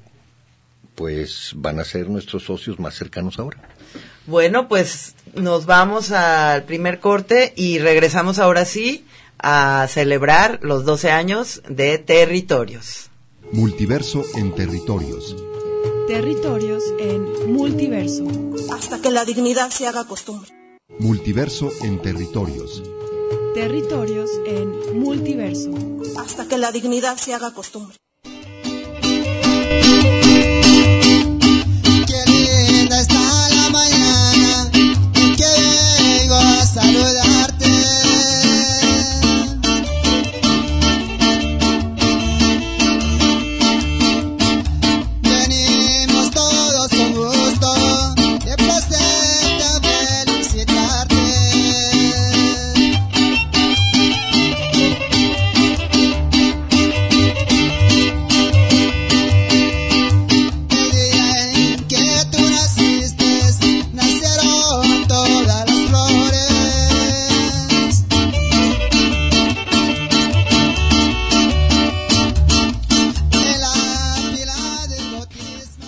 pues 0.95 1.51
van 1.57 1.81
a 1.81 1.83
ser 1.83 2.09
nuestros 2.09 2.43
socios 2.43 2.79
más 2.79 2.95
cercanos 2.95 3.39
ahora. 3.39 3.57
bueno, 4.25 4.69
pues 4.69 5.15
nos 5.35 5.65
vamos 5.65 6.11
al 6.11 6.63
primer 6.63 7.01
corte 7.01 7.51
y 7.57 7.79
regresamos 7.79 8.39
ahora 8.39 8.63
sí 8.63 9.05
a 9.37 9.85
celebrar 9.89 10.59
los 10.61 10.85
12 10.85 11.11
años 11.11 11.61
de 11.67 11.97
territorios. 11.97 13.09
Multiverso 13.51 14.23
en 14.35 14.55
territorios. 14.55 15.35
Territorios 16.07 16.83
en 16.99 17.51
multiverso. 17.53 18.25
hasta 18.71 19.01
que 19.01 19.11
la 19.11 19.25
dignidad 19.25 19.69
se 19.69 19.87
haga 19.87 20.05
costumbre. 20.05 20.49
Multiverso 20.99 21.69
en 21.81 22.01
territorios. 22.01 22.81
Territorios 23.53 24.29
en 24.45 24.97
multiverso. 24.97 25.71
Hasta 26.17 26.47
que 26.47 26.57
la 26.57 26.71
dignidad 26.71 27.17
se 27.17 27.33
haga 27.33 27.53
costumbre. 27.53 27.97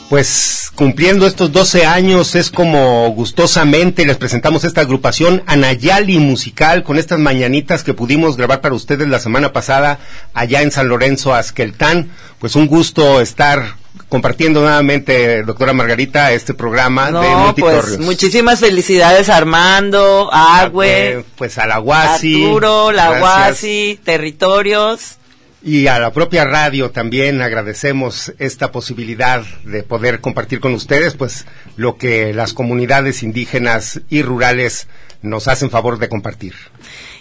Pues 0.09 0.71
cumpliendo 0.73 1.27
estos 1.27 1.51
12 1.51 1.85
años 1.85 2.33
es 2.33 2.49
como 2.49 3.07
gustosamente 3.11 4.05
les 4.05 4.17
presentamos 4.17 4.63
esta 4.63 4.81
agrupación 4.81 5.43
Anayali 5.45 6.17
Musical 6.17 6.83
con 6.83 6.97
estas 6.97 7.19
mañanitas 7.19 7.83
que 7.83 7.93
pudimos 7.93 8.35
grabar 8.35 8.59
para 8.59 8.73
ustedes 8.73 9.07
la 9.07 9.19
semana 9.19 9.53
pasada 9.53 9.99
allá 10.33 10.63
en 10.63 10.71
San 10.71 10.87
Lorenzo, 10.87 11.35
Asqueltán. 11.35 12.09
Pues 12.39 12.55
un 12.55 12.65
gusto 12.67 13.21
estar 13.21 13.75
compartiendo 14.07 14.61
nuevamente, 14.61 15.43
doctora 15.43 15.73
Margarita, 15.73 16.31
este 16.31 16.55
programa 16.55 17.11
de 17.11 17.29
Multitorrios. 17.29 17.97
Pues, 17.97 17.99
muchísimas 17.99 18.59
felicidades 18.59 19.29
a 19.29 19.37
Armando, 19.37 20.29
a 20.31 20.61
Agüe, 20.61 21.23
pues 21.37 21.59
a 21.59 21.67
la 21.67 21.77
Guasi, 21.77 22.45
Arturo, 22.45 22.91
la 22.91 23.19
Guasi, 23.19 23.99
Territorios. 24.03 25.18
Y 25.61 25.87
a 25.87 25.99
la 25.99 26.13
propia 26.13 26.45
radio 26.45 26.91
también 26.91 27.41
agradecemos 27.41 28.31
esta 28.39 28.71
posibilidad 28.71 29.43
de 29.65 29.83
poder 29.83 30.21
compartir 30.21 30.61
con 30.61 30.73
ustedes, 30.73 31.15
pues, 31.15 31.45
lo 31.75 31.97
que 31.97 32.33
las 32.33 32.53
comunidades 32.53 33.23
indígenas 33.23 33.99
y 34.09 34.21
rurales 34.21 34.87
nos 35.21 35.49
hacen 35.49 35.69
favor 35.69 35.99
de 35.99 36.07
compartir. 36.07 36.53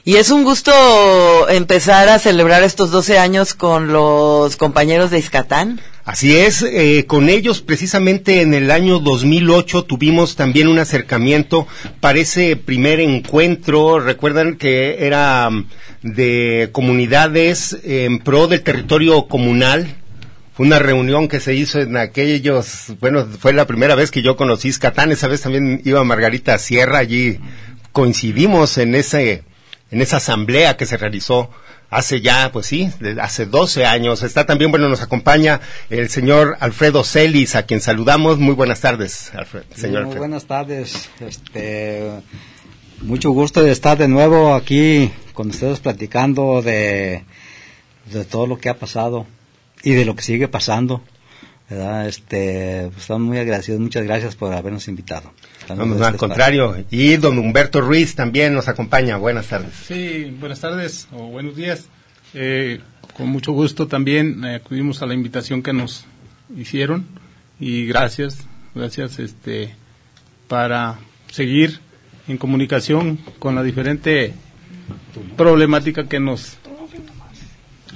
Y 0.05 0.17
es 0.17 0.31
un 0.31 0.45
gusto 0.45 1.49
empezar 1.49 2.09
a 2.09 2.21
celebrar 2.21 2.63
estos 2.63 2.93
12 2.93 3.19
años 3.19 3.55
con 3.55 3.89
los 3.89 4.57
compañeros 4.57 5.11
de 5.11 5.19
Iscatán. 5.19 5.81
Así 6.09 6.35
es, 6.35 6.63
eh, 6.63 7.05
con 7.07 7.29
ellos 7.29 7.61
precisamente 7.61 8.41
en 8.41 8.55
el 8.55 8.71
año 8.71 8.99
2008 8.99 9.85
tuvimos 9.85 10.37
también 10.37 10.69
un 10.69 10.79
acercamiento 10.79 11.69
para 12.01 12.19
ese 12.19 12.57
primer 12.57 12.99
encuentro. 12.99 14.01
Recuerdan 14.01 14.57
que 14.57 15.05
era 15.05 15.51
mm, 15.51 15.67
de 16.01 16.71
comunidades 16.73 17.77
en 17.85 18.21
pro 18.21 18.47
del 18.47 18.63
territorio 18.63 19.29
comunal. 19.29 19.97
Fue 20.55 20.65
una 20.65 20.79
reunión 20.79 21.29
que 21.29 21.41
se 21.41 21.55
hizo 21.55 21.79
en 21.79 21.99
aquellos, 21.99 22.95
bueno, 23.01 23.27
fue 23.27 23.53
la 23.53 23.67
primera 23.67 23.95
vez 23.95 24.11
que 24.11 24.23
yo 24.23 24.35
conocí 24.35 24.69
Iscatán. 24.69 25.13
Esa 25.13 25.29
vez 25.29 25.43
también 25.43 25.83
iba 25.85 26.03
Margarita 26.05 26.57
Sierra, 26.57 27.01
allí 27.01 27.39
coincidimos 27.93 28.79
en 28.79 28.95
ese, 28.95 29.43
en 29.91 30.01
esa 30.01 30.17
asamblea 30.17 30.79
que 30.79 30.87
se 30.87 30.97
realizó 30.97 31.51
hace 31.91 32.21
ya, 32.21 32.51
pues 32.53 32.67
sí, 32.67 32.91
hace 33.21 33.47
12 33.47 33.87
años. 33.87 34.23
Está 34.23 34.47
también, 34.47 34.71
bueno, 34.71 34.89
nos 34.89 35.03
acompaña 35.03 35.61
el 35.91 36.09
señor 36.09 36.57
Alfredo 36.61 37.05
Celis, 37.05 37.57
a 37.57 37.65
quien 37.65 37.81
saludamos. 37.81 38.39
Muy 38.39 38.55
buenas 38.55 38.81
tardes, 38.81 39.33
Alfredo, 39.35 39.67
señor 39.75 40.07
Muy 40.07 40.17
buenas 40.17 40.47
tardes. 40.47 41.11
Este, 41.21 42.11
mucho 43.03 43.31
gusto 43.31 43.63
de 43.63 43.71
estar 43.71 43.97
de 43.97 44.09
nuevo 44.09 44.55
aquí 44.55 45.11
con 45.33 45.51
ustedes 45.51 45.81
platicando 45.81 46.63
de, 46.63 47.25
de 48.13 48.25
todo 48.25 48.47
lo 48.47 48.59
que 48.59 48.69
ha 48.69 48.75
pasado 48.75 49.27
y 49.83 49.93
de 49.93 50.05
lo 50.05 50.17
que 50.17 50.23
sigue 50.23 50.49
pasando. 50.49 51.03
¿Verdad? 51.69 52.09
Este, 52.09 52.89
pues, 52.89 53.03
estamos 53.03 53.29
muy 53.29 53.39
agradecidos. 53.39 53.81
Muchas 53.81 54.05
gracias 54.05 54.37
por 54.37 54.53
habernos 54.53 54.89
invitado. 54.89 55.33
No, 55.69 55.85
no, 55.85 56.05
al 56.05 56.17
contrario. 56.17 56.85
Y 56.91 57.17
don 57.17 57.39
Humberto 57.39 57.81
Ruiz 57.81 58.15
también 58.15 58.55
nos 58.55 58.69
acompaña. 58.69 59.17
Buenas 59.17 59.49
tardes. 59.49 59.75
Sí, 59.87 60.35
buenas 60.39 60.61
tardes 60.61 61.09
o 61.13 61.27
buenos 61.27 61.57
días. 61.57 61.89
Eh, 62.35 62.81
con 63.15 63.29
mucho 63.29 63.53
gusto 63.53 63.87
también 63.87 64.45
eh, 64.45 64.57
acudimos 64.57 65.03
a 65.03 65.07
la 65.07 65.15
invitación 65.15 65.63
que 65.63 65.73
nos 65.73 66.05
hicieron 66.57 67.07
y 67.59 67.87
gracias, 67.87 68.47
gracias 68.75 69.19
este, 69.19 69.75
para 70.47 70.99
seguir 71.31 71.81
en 72.29 72.39
comunicación 72.39 73.19
con 73.39 73.55
la 73.55 73.63
diferente 73.63 74.35
problemática 75.37 76.05
que 76.07 76.21
nos 76.21 76.59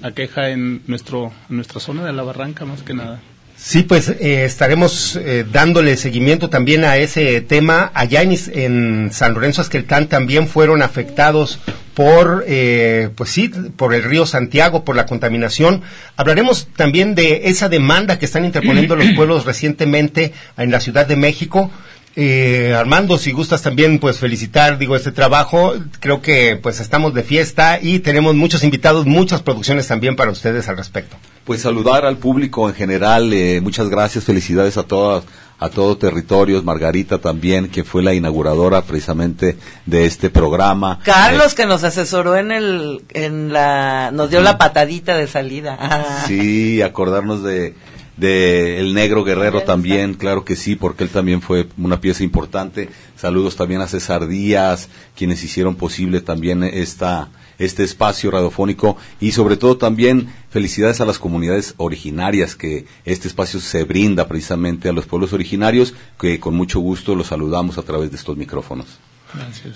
aqueja 0.02 0.50
en 0.50 0.82
nuestro 0.86 1.32
en 1.48 1.56
nuestra 1.56 1.78
zona 1.78 2.04
de 2.04 2.12
la 2.12 2.22
barranca 2.22 2.64
más 2.64 2.82
que 2.82 2.94
nada. 2.94 3.20
Sí, 3.64 3.84
pues 3.84 4.08
eh, 4.08 4.44
estaremos 4.44 5.14
eh, 5.14 5.46
dándole 5.50 5.96
seguimiento 5.96 6.50
también 6.50 6.84
a 6.84 6.96
ese 6.96 7.40
tema. 7.42 7.92
Allá 7.94 8.22
en, 8.22 8.36
en 8.54 9.10
San 9.12 9.34
Lorenzo 9.34 9.62
Asqueltán 9.62 10.08
también 10.08 10.48
fueron 10.48 10.82
afectados 10.82 11.60
por, 11.94 12.44
eh, 12.48 13.10
pues 13.14 13.30
sí, 13.30 13.48
por 13.48 13.94
el 13.94 14.02
río 14.02 14.26
Santiago, 14.26 14.84
por 14.84 14.96
la 14.96 15.06
contaminación. 15.06 15.82
Hablaremos 16.16 16.66
también 16.76 17.14
de 17.14 17.42
esa 17.44 17.68
demanda 17.68 18.18
que 18.18 18.26
están 18.26 18.44
interponiendo 18.44 18.96
los 18.96 19.06
pueblos 19.16 19.44
recientemente 19.44 20.32
en 20.56 20.72
la 20.72 20.80
Ciudad 20.80 21.06
de 21.06 21.14
México. 21.14 21.70
Eh, 22.16 22.74
Armando, 22.76 23.16
si 23.16 23.30
gustas 23.30 23.62
también, 23.62 24.00
pues 24.00 24.18
felicitar, 24.18 24.76
digo, 24.76 24.96
este 24.96 25.12
trabajo. 25.12 25.76
Creo 26.00 26.20
que 26.20 26.56
pues 26.56 26.80
estamos 26.80 27.14
de 27.14 27.22
fiesta 27.22 27.78
y 27.80 28.00
tenemos 28.00 28.34
muchos 28.34 28.64
invitados, 28.64 29.06
muchas 29.06 29.40
producciones 29.40 29.86
también 29.86 30.16
para 30.16 30.32
ustedes 30.32 30.68
al 30.68 30.76
respecto. 30.76 31.16
Pues 31.44 31.62
saludar 31.62 32.04
al 32.04 32.18
público 32.18 32.68
en 32.68 32.74
general, 32.74 33.32
eh, 33.32 33.60
muchas 33.60 33.88
gracias, 33.88 34.24
felicidades 34.24 34.76
a 34.76 34.84
todas 34.84 35.24
a 35.62 35.68
todo 35.68 35.96
territorios, 35.96 36.64
Margarita 36.64 37.18
también, 37.18 37.68
que 37.68 37.84
fue 37.84 38.02
la 38.02 38.12
inauguradora 38.12 38.82
precisamente 38.82 39.56
de 39.86 40.06
este 40.06 40.28
programa. 40.28 40.98
Carlos, 41.04 41.52
eh, 41.52 41.56
que 41.56 41.66
nos 41.66 41.84
asesoró 41.84 42.36
en 42.36 42.50
el, 42.50 43.04
en 43.10 43.52
la, 43.52 44.10
nos 44.12 44.28
dio 44.28 44.40
la 44.40 44.58
patadita 44.58 45.16
de 45.16 45.28
salida. 45.28 45.78
Sí, 46.26 46.82
acordarnos 46.82 47.44
de, 47.44 47.74
de 48.16 48.80
El 48.80 48.92
Negro 48.92 49.22
Guerrero 49.22 49.62
también, 49.62 50.14
claro 50.14 50.44
que 50.44 50.56
sí, 50.56 50.74
porque 50.74 51.04
él 51.04 51.10
también 51.10 51.40
fue 51.40 51.68
una 51.78 52.00
pieza 52.00 52.24
importante. 52.24 52.88
Saludos 53.16 53.54
también 53.54 53.82
a 53.82 53.86
César 53.86 54.26
Díaz, 54.26 54.88
quienes 55.16 55.44
hicieron 55.44 55.76
posible 55.76 56.20
también 56.20 56.64
esta, 56.64 57.28
este 57.64 57.84
espacio 57.84 58.30
radiofónico 58.30 58.96
y 59.20 59.32
sobre 59.32 59.56
todo 59.56 59.76
también 59.76 60.28
felicidades 60.50 61.00
a 61.00 61.04
las 61.04 61.18
comunidades 61.18 61.74
originarias 61.76 62.56
que 62.56 62.86
este 63.04 63.28
espacio 63.28 63.60
se 63.60 63.84
brinda 63.84 64.28
precisamente 64.28 64.88
a 64.88 64.92
los 64.92 65.06
pueblos 65.06 65.32
originarios, 65.32 65.94
que 66.18 66.40
con 66.40 66.54
mucho 66.54 66.80
gusto 66.80 67.14
los 67.14 67.28
saludamos 67.28 67.78
a 67.78 67.82
través 67.82 68.10
de 68.10 68.16
estos 68.16 68.36
micrófonos. 68.36 68.98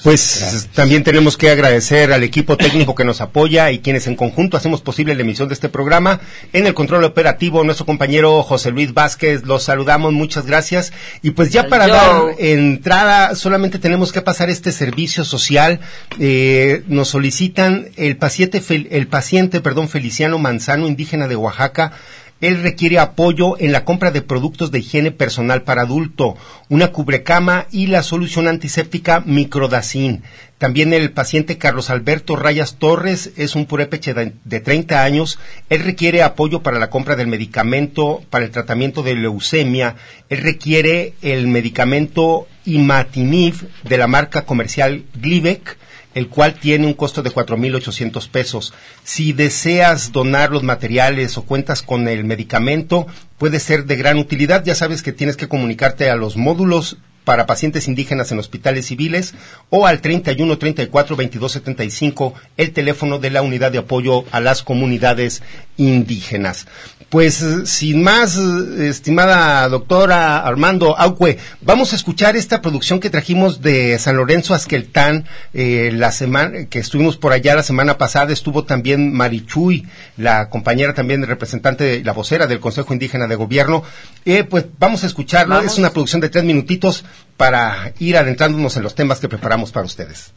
Pues 0.03 0.69
también 0.75 1.03
tenemos 1.03 1.37
que 1.37 1.51
agradecer 1.51 2.13
al 2.13 2.23
equipo 2.23 2.57
técnico 2.57 2.95
que 2.95 3.05
nos 3.05 3.21
apoya 3.21 3.71
y 3.71 3.79
quienes 3.79 4.07
en 4.07 4.17
conjunto 4.17 4.57
hacemos 4.57 4.83
posible 4.83 5.15
la 5.15 5.23
emisión 5.23 5.49
de 5.49 5.55
este 5.55 5.69
programa. 5.69 6.21
En 6.53 6.67
el 6.67 6.75
control 6.75 7.05
operativo, 7.05 7.65
nuestro 7.65 7.87
compañero 7.87 8.43
José 8.43 8.71
Luis 8.71 8.93
Vázquez, 8.93 9.45
los 9.45 9.65
saludamos, 9.65 10.13
muchas 10.13 10.47
gracias. 10.47 10.93
Y 11.23 11.31
pues 11.31 11.51
ya 11.51 11.69
para 11.69 11.89
dar 11.89 12.35
entrada, 12.39 13.35
solamente 13.35 13.79
tenemos 13.79 14.13
que 14.13 14.23
pasar 14.23 14.51
este 14.51 14.73
servicio 14.73 15.25
social. 15.25 15.81
Eh, 16.19 16.83
nos 16.87 17.09
solicitan 17.09 17.89
el 17.97 18.17
paciente, 18.17 18.63
el 18.91 19.07
paciente, 19.07 19.61
perdón, 19.61 19.89
Feliciano 19.89 20.39
Manzano, 20.39 20.87
indígena 20.87 21.29
de 21.29 21.37
Oaxaca, 21.37 21.93
él 22.41 22.63
requiere 22.63 22.99
apoyo 22.99 23.59
en 23.59 23.73
la 23.73 23.85
compra 23.85 24.11
de 24.11 24.23
productos 24.23 24.71
de 24.71 24.81
higiene 24.81 25.11
personal 25.11 25.63
para 25.63 25.83
adulto, 25.83 26.37
una 26.69 26.89
cubrecama 26.89 27.67
y 27.71 27.87
la 27.87 28.03
solución 28.03 28.47
antiséptica 28.49 29.23
Microdacin. 29.25 30.23
También 30.59 30.93
el 30.93 31.13
paciente 31.13 31.59
Carlos 31.59 31.91
Alberto 31.91 32.37
Rayas 32.37 32.77
Torres 32.77 33.33
es 33.37 33.57
un 33.57 33.67
purépeche 33.67 34.15
de, 34.15 34.33
de 34.45 34.61
30 34.61 35.03
años. 35.03 35.39
Él 35.69 35.83
requiere 35.83 36.23
apoyo 36.23 36.63
para 36.63 36.79
la 36.79 36.89
compra 36.89 37.15
del 37.15 37.27
medicamento 37.27 38.23
para 38.31 38.45
el 38.45 38.51
tratamiento 38.51 39.03
de 39.03 39.15
leucemia. 39.17 39.97
Él 40.31 40.39
requiere 40.39 41.15
el 41.21 41.47
medicamento 41.47 42.47
Imatinib 42.65 43.69
de 43.85 43.99
la 43.99 44.07
marca 44.07 44.47
comercial 44.47 45.05
Glivec 45.15 45.77
el 46.17 46.29
cual 46.29 46.55
tiene 46.55 46.87
un 46.87 46.95
costo 46.95 47.23
de 47.23 47.31
4.800 47.31 48.31
pesos. 48.31 48.73
Si 49.05 49.35
deseas 49.35 50.13
donar 50.13 50.51
los 50.51 50.63
materiales 50.63 51.37
o 51.37 51.43
cuentas 51.43 51.83
con 51.83 52.09
el 52.09 52.25
medicamento, 52.25 53.07
puede 53.37 53.61
ser 53.61 53.85
de 53.85 53.97
gran 53.97 54.17
utilidad. 54.17 54.65
Ya 54.65 54.75
sabes 54.75 55.03
que 55.03 55.13
tienes 55.13 55.37
que 55.37 55.47
comunicarte 55.47 56.09
a 56.09 56.17
los 56.17 56.39
módulos 56.39 56.97
para 57.27 57.45
pacientes 57.45 57.89
indígenas 57.89 58.31
en 58.31 58.39
hospitales 58.39 58.87
civiles 58.87 59.35
o 59.69 59.89
al 59.89 60.01
31 60.01 60.59
34 60.59 61.17
22 61.17 61.53
75 61.53 62.35
el 62.57 62.71
teléfono 62.71 63.19
de 63.19 63.31
la 63.31 63.43
unidad 63.43 63.73
de 63.73 63.79
apoyo 63.79 64.25
a 64.31 64.39
las 64.39 64.63
comunidades 64.63 65.43
indígenas. 65.77 66.67
Pues 67.09 67.45
sin 67.67 68.03
más, 68.03 68.37
estimada 68.37 69.69
doctora 69.69 70.39
Armando 70.39 70.99
Aucue, 70.99 71.39
vamos 71.61 71.93
a 71.93 71.97
escuchar 71.97 72.37
esta 72.37 72.61
producción 72.61 72.99
que 72.99 73.11
trajimos 73.11 73.63
de 73.63 73.97
San 73.99 74.17
Lorenzo 74.17 74.55
Asqueltán, 74.55 75.25
eh, 75.55 75.91
la 75.95 76.11
semana 76.11 76.67
que 76.67 76.81
estuvimos 76.81 77.17
por 77.17 77.33
allá 77.33 77.55
la 77.55 77.63
semana 77.63 77.97
pasada, 77.97 78.33
estuvo 78.33 78.65
también 78.65 79.13
Marichuy, 79.13 79.87
la 80.17 80.49
compañera 80.51 80.95
también 80.95 81.25
representante 81.27 81.85
de 81.85 82.05
la 82.05 82.13
vocera 82.13 82.49
del 82.49 82.61
Consejo 82.61 82.93
Indígena 82.93 83.29
de 83.29 83.37
Gobierno. 83.37 83.85
Eh, 84.25 84.43
pues 84.43 84.67
vamos 84.79 85.05
a 85.05 85.07
escucharlo, 85.07 85.61
es 85.61 85.79
una 85.79 85.91
producción 85.91 86.21
de 86.21 86.29
tres 86.29 86.43
minutitos 86.45 87.05
para 87.37 87.93
ir 87.99 88.17
adentrándonos 88.17 88.77
en 88.77 88.83
los 88.83 88.95
temas 88.95 89.21
que 89.21 89.29
preparamos 89.29 89.73
para 89.73 89.87
ustedes. 89.87 90.33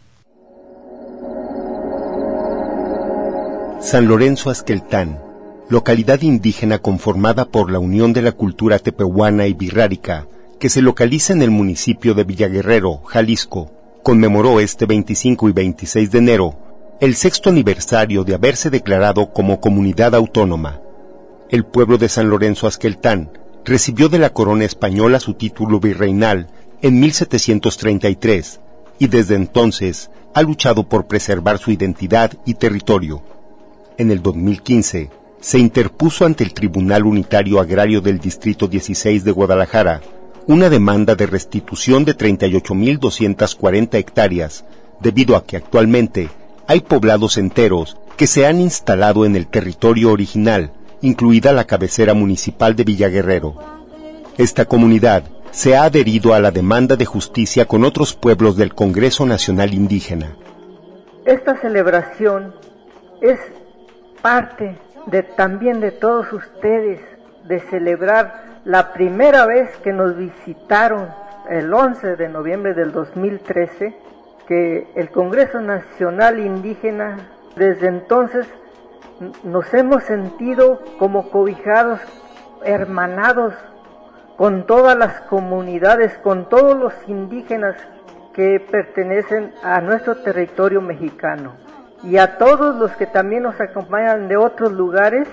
San 3.82 4.08
Lorenzo 4.08 4.50
Asqueltán 4.50 5.30
localidad 5.70 6.22
indígena 6.24 6.80
conformada 6.80 7.46
por 7.46 7.72
la 7.72 7.78
unión 7.78 8.12
de 8.12 8.24
la 8.24 8.32
cultura 8.32 8.80
tepehuana 8.80 9.46
y 9.46 9.54
birrárica, 9.54 10.26
que 10.60 10.68
se 10.68 10.82
localiza 10.82 11.32
en 11.32 11.44
el 11.44 11.52
municipio 11.52 12.16
de 12.16 12.24
Villaguerrero, 12.24 13.04
Jalisco, 13.06 13.72
conmemoró 14.02 14.60
este 14.60 14.88
25 14.88 15.48
y 15.48 15.52
26 15.52 16.12
de 16.12 16.18
enero 16.18 16.58
el 17.00 17.16
sexto 17.16 17.50
aniversario 17.50 18.26
de 18.26 18.34
haberse 18.34 18.70
declarado 18.70 19.32
como 19.32 19.62
comunidad 19.62 20.14
autónoma. 20.16 20.82
El 21.50 21.64
pueblo 21.64 21.98
de 21.98 22.10
San 22.10 22.30
Lorenzo 22.30 22.68
Asqueltán 22.68 23.32
recibió 23.64 24.10
de 24.10 24.20
la 24.20 24.32
corona 24.32 24.66
española 24.66 25.22
su 25.22 25.36
título 25.36 25.80
virreinal 25.80 26.48
en 26.82 27.00
1733 27.00 28.60
y 29.00 29.08
desde 29.08 29.36
entonces 29.36 30.10
ha 30.34 30.42
luchado 30.42 30.84
por 30.84 31.08
preservar 31.08 31.58
su 31.58 31.72
identidad 31.72 32.34
y 32.46 32.54
territorio. 32.54 33.22
En 33.98 34.12
el 34.12 34.22
2015 34.22 35.10
se 35.42 35.60
interpuso 35.60 36.26
ante 36.26 36.44
el 36.44 36.54
Tribunal 36.54 37.06
Unitario 37.06 37.60
Agrario 37.60 38.02
del 38.02 38.20
Distrito 38.20 38.68
16 38.68 39.24
de 39.24 39.32
Guadalajara 39.32 40.02
una 40.50 40.68
demanda 40.72 41.14
de 41.14 41.28
restitución 41.28 42.06
de 42.06 42.18
38.240 42.18 43.94
hectáreas, 44.00 44.66
debido 45.00 45.36
a 45.36 45.44
que 45.44 45.58
actualmente 45.58 46.30
hay 46.66 46.80
poblados 46.80 47.38
enteros 47.38 47.98
que 48.18 48.26
se 48.26 48.48
han 48.48 48.60
instalado 48.60 49.26
en 49.26 49.36
el 49.36 49.46
territorio 49.46 50.12
original, 50.12 50.74
incluida 51.04 51.54
la 51.54 51.66
cabecera 51.66 52.16
municipal 52.16 52.76
de 52.76 52.84
Villaguerrero. 52.84 53.56
Esta 54.40 54.66
comunidad 54.66 55.24
se 55.52 55.76
ha 55.76 55.84
adherido 55.84 56.34
a 56.34 56.40
la 56.40 56.52
demanda 56.52 56.96
de 56.96 57.06
justicia 57.06 57.66
con 57.66 57.84
otros 57.84 58.14
pueblos 58.14 58.56
del 58.58 58.74
Congreso 58.74 59.26
Nacional 59.26 59.74
Indígena. 59.74 60.36
Esta 61.26 61.56
celebración 61.58 62.54
es 63.22 63.40
parte 64.22 64.78
de 65.08 65.24
también 65.24 65.80
de 65.80 65.92
todos 65.92 66.32
ustedes 66.32 67.02
de 67.46 67.60
celebrar 67.70 68.62
la 68.66 68.94
primera 68.94 69.46
vez 69.46 69.76
que 69.84 69.92
nos 69.92 70.16
visitaron 70.16 71.08
el 71.50 71.74
11 71.74 72.16
de 72.16 72.30
noviembre 72.30 72.74
del 72.74 72.92
2013 72.92 73.96
que 74.48 74.88
el 74.96 75.10
Congreso 75.10 75.60
Nacional 75.62 76.40
Indígena 76.40 77.18
desde 77.56 77.88
entonces 77.88 78.48
nos 79.44 79.74
hemos 79.74 80.04
sentido 80.04 80.80
como 80.98 81.30
cobijados, 81.30 82.00
hermanados 82.64 83.54
con 84.40 84.66
todas 84.66 84.98
las 84.98 85.20
comunidades, 85.24 86.18
con 86.24 86.48
todos 86.48 86.80
los 86.80 86.94
indígenas 87.10 87.76
que 88.34 88.66
pertenecen 88.72 89.52
a 89.62 89.82
nuestro 89.82 90.16
territorio 90.16 90.80
mexicano 90.80 91.56
y 92.06 92.16
a 92.16 92.38
todos 92.38 92.78
los 92.78 92.92
que 92.92 93.06
también 93.06 93.44
nos 93.44 93.60
acompañan 93.60 94.30
de 94.30 94.38
otros 94.38 94.72
lugares 94.72 95.28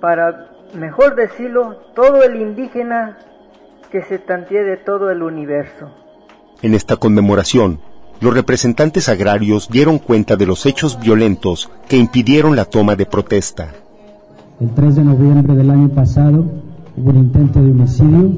para, 0.00 0.48
mejor 0.74 1.16
decirlo, 1.16 1.74
todo 1.96 2.22
el 2.22 2.40
indígena 2.40 3.18
que 3.90 4.04
se 4.04 4.20
tantee 4.20 4.62
de 4.62 4.76
todo 4.76 5.10
el 5.10 5.24
universo. 5.24 5.90
En 6.62 6.74
esta 6.74 6.94
conmemoración, 6.98 7.80
los 8.20 8.32
representantes 8.32 9.08
agrarios 9.08 9.68
dieron 9.70 9.98
cuenta 9.98 10.36
de 10.36 10.46
los 10.46 10.66
hechos 10.66 11.00
violentos 11.00 11.68
que 11.88 11.96
impidieron 11.96 12.54
la 12.54 12.64
toma 12.64 12.94
de 12.94 13.06
protesta. 13.06 13.70
El 14.60 14.70
3 14.72 14.94
de 14.94 15.02
noviembre 15.02 15.56
del 15.56 15.70
año 15.70 15.88
pasado 15.88 16.44
un 17.04 17.16
intento 17.16 17.62
de 17.62 17.70
homicidio 17.70 18.32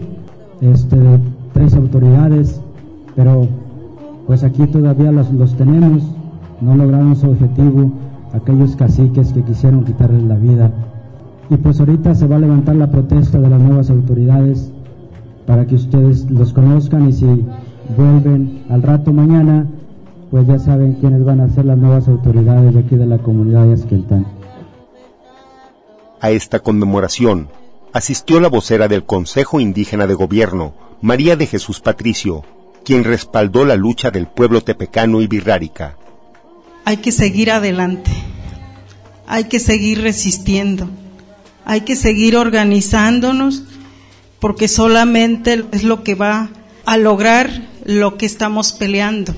este, 0.60 0.96
de 0.96 1.18
tres 1.52 1.74
autoridades, 1.74 2.60
pero 3.16 3.48
pues 4.26 4.44
aquí 4.44 4.66
todavía 4.66 5.10
los, 5.10 5.32
los 5.32 5.54
tenemos, 5.56 6.02
no 6.60 6.76
lograron 6.76 7.16
su 7.16 7.30
objetivo 7.30 7.90
aquellos 8.32 8.76
caciques 8.76 9.32
que 9.32 9.42
quisieron 9.42 9.84
quitarles 9.84 10.22
la 10.24 10.36
vida. 10.36 10.70
Y 11.48 11.56
pues 11.56 11.80
ahorita 11.80 12.14
se 12.14 12.26
va 12.26 12.36
a 12.36 12.40
levantar 12.40 12.76
la 12.76 12.90
protesta 12.90 13.40
de 13.40 13.48
las 13.48 13.60
nuevas 13.60 13.90
autoridades 13.90 14.70
para 15.46 15.66
que 15.66 15.74
ustedes 15.74 16.30
los 16.30 16.52
conozcan 16.52 17.08
y 17.08 17.12
si 17.12 17.44
vuelven 17.96 18.62
al 18.68 18.82
rato 18.82 19.12
mañana, 19.12 19.66
pues 20.30 20.46
ya 20.46 20.58
saben 20.58 20.94
quiénes 20.94 21.24
van 21.24 21.40
a 21.40 21.48
ser 21.48 21.64
las 21.64 21.76
nuevas 21.76 22.06
autoridades 22.06 22.72
de 22.72 22.80
aquí 22.80 22.94
de 22.94 23.06
la 23.06 23.18
comunidad 23.18 23.64
de 23.64 23.72
Esqueltán. 23.72 24.26
A 26.20 26.30
esta 26.30 26.60
conmemoración 26.60 27.48
asistió 27.92 28.40
la 28.40 28.48
vocera 28.48 28.88
del 28.88 29.04
Consejo 29.04 29.60
Indígena 29.60 30.06
de 30.06 30.14
Gobierno, 30.14 30.74
María 31.00 31.36
de 31.36 31.46
Jesús 31.46 31.80
Patricio, 31.80 32.44
quien 32.84 33.04
respaldó 33.04 33.64
la 33.64 33.76
lucha 33.76 34.10
del 34.10 34.26
pueblo 34.26 34.62
tepecano 34.62 35.20
y 35.20 35.26
birrárica. 35.26 35.96
Hay 36.84 36.98
que 36.98 37.12
seguir 37.12 37.50
adelante, 37.50 38.10
hay 39.26 39.44
que 39.44 39.58
seguir 39.58 40.02
resistiendo, 40.02 40.88
hay 41.64 41.82
que 41.82 41.96
seguir 41.96 42.36
organizándonos, 42.36 43.64
porque 44.38 44.68
solamente 44.68 45.64
es 45.72 45.84
lo 45.84 46.02
que 46.02 46.14
va 46.14 46.50
a 46.84 46.96
lograr 46.96 47.50
lo 47.84 48.16
que 48.16 48.26
estamos 48.26 48.72
peleando. 48.72 49.34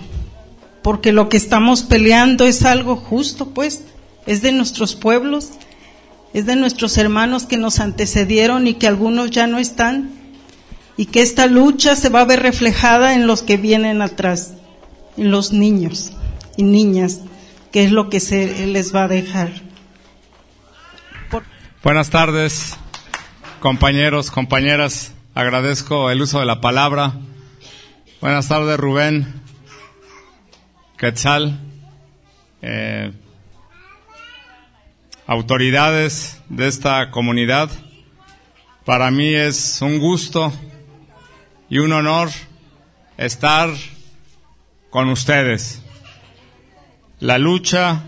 Porque 0.82 1.12
lo 1.12 1.28
que 1.28 1.36
estamos 1.36 1.82
peleando 1.82 2.46
es 2.46 2.64
algo 2.64 2.96
justo, 2.96 3.50
pues, 3.50 3.84
es 4.26 4.42
de 4.42 4.53
nuestros 4.53 4.94
pueblos, 4.94 5.50
es 6.35 6.47
de 6.47 6.57
nuestros 6.57 6.97
hermanos 6.99 7.45
que 7.45 7.57
nos 7.57 7.80
antecedieron 7.80 8.66
y 8.66 8.74
que 8.74 8.87
algunos 8.87 9.30
ya 9.30 9.47
no 9.47 9.59
están, 9.59 10.11
y 10.97 11.07
que 11.07 11.22
esta 11.22 11.47
lucha 11.47 11.97
se 11.97 12.09
va 12.09 12.20
a 12.20 12.24
ver 12.24 12.41
reflejada 12.41 13.14
en 13.14 13.26
los 13.26 13.43
que 13.43 13.57
vienen 13.57 14.03
atrás, 14.03 14.55
en 15.16 15.30
los 15.30 15.53
niños 15.53 16.12
y 16.57 16.62
niñas, 16.62 17.20
que 17.70 17.85
es 17.85 17.93
lo 17.93 18.09
que 18.09 18.20
se 18.20 18.66
les 18.66 18.95
va 18.95 19.05
a 19.05 19.09
dejar. 19.09 19.53
Buenas 21.83 22.11
tardes, 22.11 22.76
compañeros, 23.61 24.30
compañeras. 24.30 25.12
Agradezco 25.35 26.11
el 26.11 26.22
uso 26.22 26.41
de 26.41 26.47
la 26.47 26.61
palabra. 26.61 27.14
Buenas 28.20 28.47
tardes, 28.47 28.78
Rubén, 28.78 29.43
Quetzal, 30.97 31.59
eh, 32.61 33.12
autoridades 35.27 36.41
de 36.49 36.68
esta 36.68 37.11
comunidad. 37.11 37.70
Para 38.85 39.11
mí 39.11 39.35
es 39.35 39.81
un 39.81 39.99
gusto 39.99 40.53
y 41.68 41.79
un 41.79 41.93
honor 41.93 42.29
estar 43.16 43.70
con 44.91 45.09
ustedes. 45.09 45.83
La 47.20 47.39
lucha, 47.39 48.03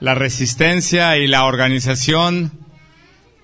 la 0.00 0.14
resistencia 0.14 1.18
y 1.18 1.26
la 1.26 1.44
organización 1.44 2.52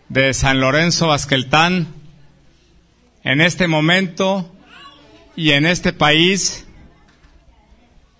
de 0.09 0.33
San 0.33 0.61
Lorenzo 0.61 1.09
Basqueltán 1.09 1.89
en 3.23 3.41
este 3.41 3.67
momento 3.67 4.53
y 5.35 5.51
en 5.51 5.67
este 5.67 5.93
país 5.93 6.67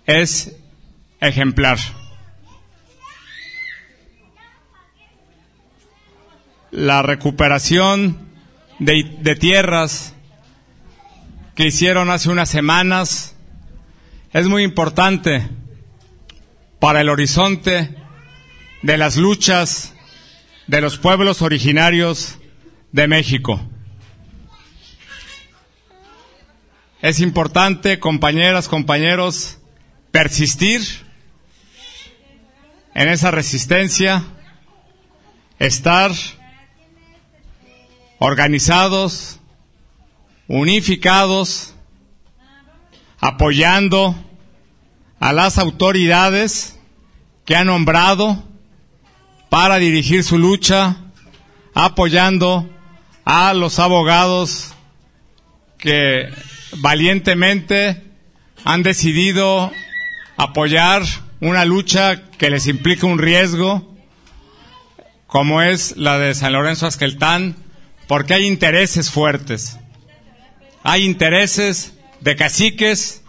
es 0.05 0.55
ejemplar. 1.19 1.79
La 6.77 7.01
recuperación 7.01 8.29
de, 8.77 9.35
tierras 9.39 10.13
que 11.55 11.65
hicieron 11.65 12.11
hace 12.11 12.29
unas 12.29 12.49
semanas 12.49 13.35
es 14.31 14.45
muy 14.45 14.61
importante 14.61 15.49
para 16.77 17.01
el 17.01 17.09
horizonte 17.09 17.95
de 18.83 18.97
las 18.99 19.17
luchas 19.17 19.95
de 20.67 20.79
los 20.81 20.99
pueblos 20.99 21.41
originarios 21.41 22.37
de 22.91 23.07
México. 23.07 23.59
Es 27.01 27.21
importante, 27.21 27.97
compañeras, 27.97 28.67
compañeros, 28.67 29.57
persistir 30.11 30.83
en 32.93 33.09
esa 33.09 33.31
resistencia, 33.31 34.23
estar 35.57 36.11
organizados, 38.19 39.39
unificados, 40.47 41.75
apoyando 43.19 44.15
a 45.19 45.33
las 45.33 45.57
autoridades 45.57 46.79
que 47.45 47.55
ha 47.55 47.63
nombrado 47.63 48.43
para 49.49 49.77
dirigir 49.77 50.23
su 50.23 50.37
lucha, 50.37 50.97
apoyando 51.73 52.69
a 53.25 53.53
los 53.53 53.79
abogados 53.79 54.73
que 55.77 56.29
valientemente 56.77 58.03
han 58.63 58.83
decidido 58.83 59.71
apoyar 60.37 61.03
una 61.39 61.65
lucha 61.65 62.29
que 62.31 62.49
les 62.49 62.67
implica 62.67 63.05
un 63.05 63.19
riesgo, 63.19 63.95
como 65.27 65.61
es 65.61 65.95
la 65.97 66.17
de 66.17 66.33
San 66.33 66.53
Lorenzo 66.53 66.87
Asqueltán, 66.87 67.55
porque 68.07 68.33
hay 68.33 68.45
intereses 68.45 69.11
fuertes. 69.11 69.77
Hay 70.83 71.03
intereses 71.03 71.93
de 72.21 72.35
caciques 72.35 73.23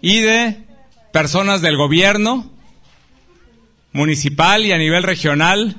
y 0.00 0.20
de 0.20 0.64
personas 1.12 1.62
del 1.62 1.76
gobierno 1.76 2.50
municipal 3.92 4.64
y 4.64 4.72
a 4.72 4.78
nivel 4.78 5.02
regional 5.02 5.76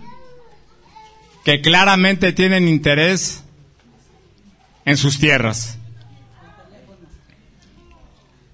que 1.44 1.62
claramente 1.62 2.32
tienen 2.32 2.70
interés 2.70 3.44
en 4.86 4.98
sus 4.98 5.20
tierras. 5.20 5.78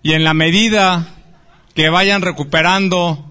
Y 0.01 0.13
en 0.13 0.23
la 0.23 0.33
medida 0.33 1.07
que 1.75 1.89
vayan 1.89 2.21
recuperando 2.21 3.29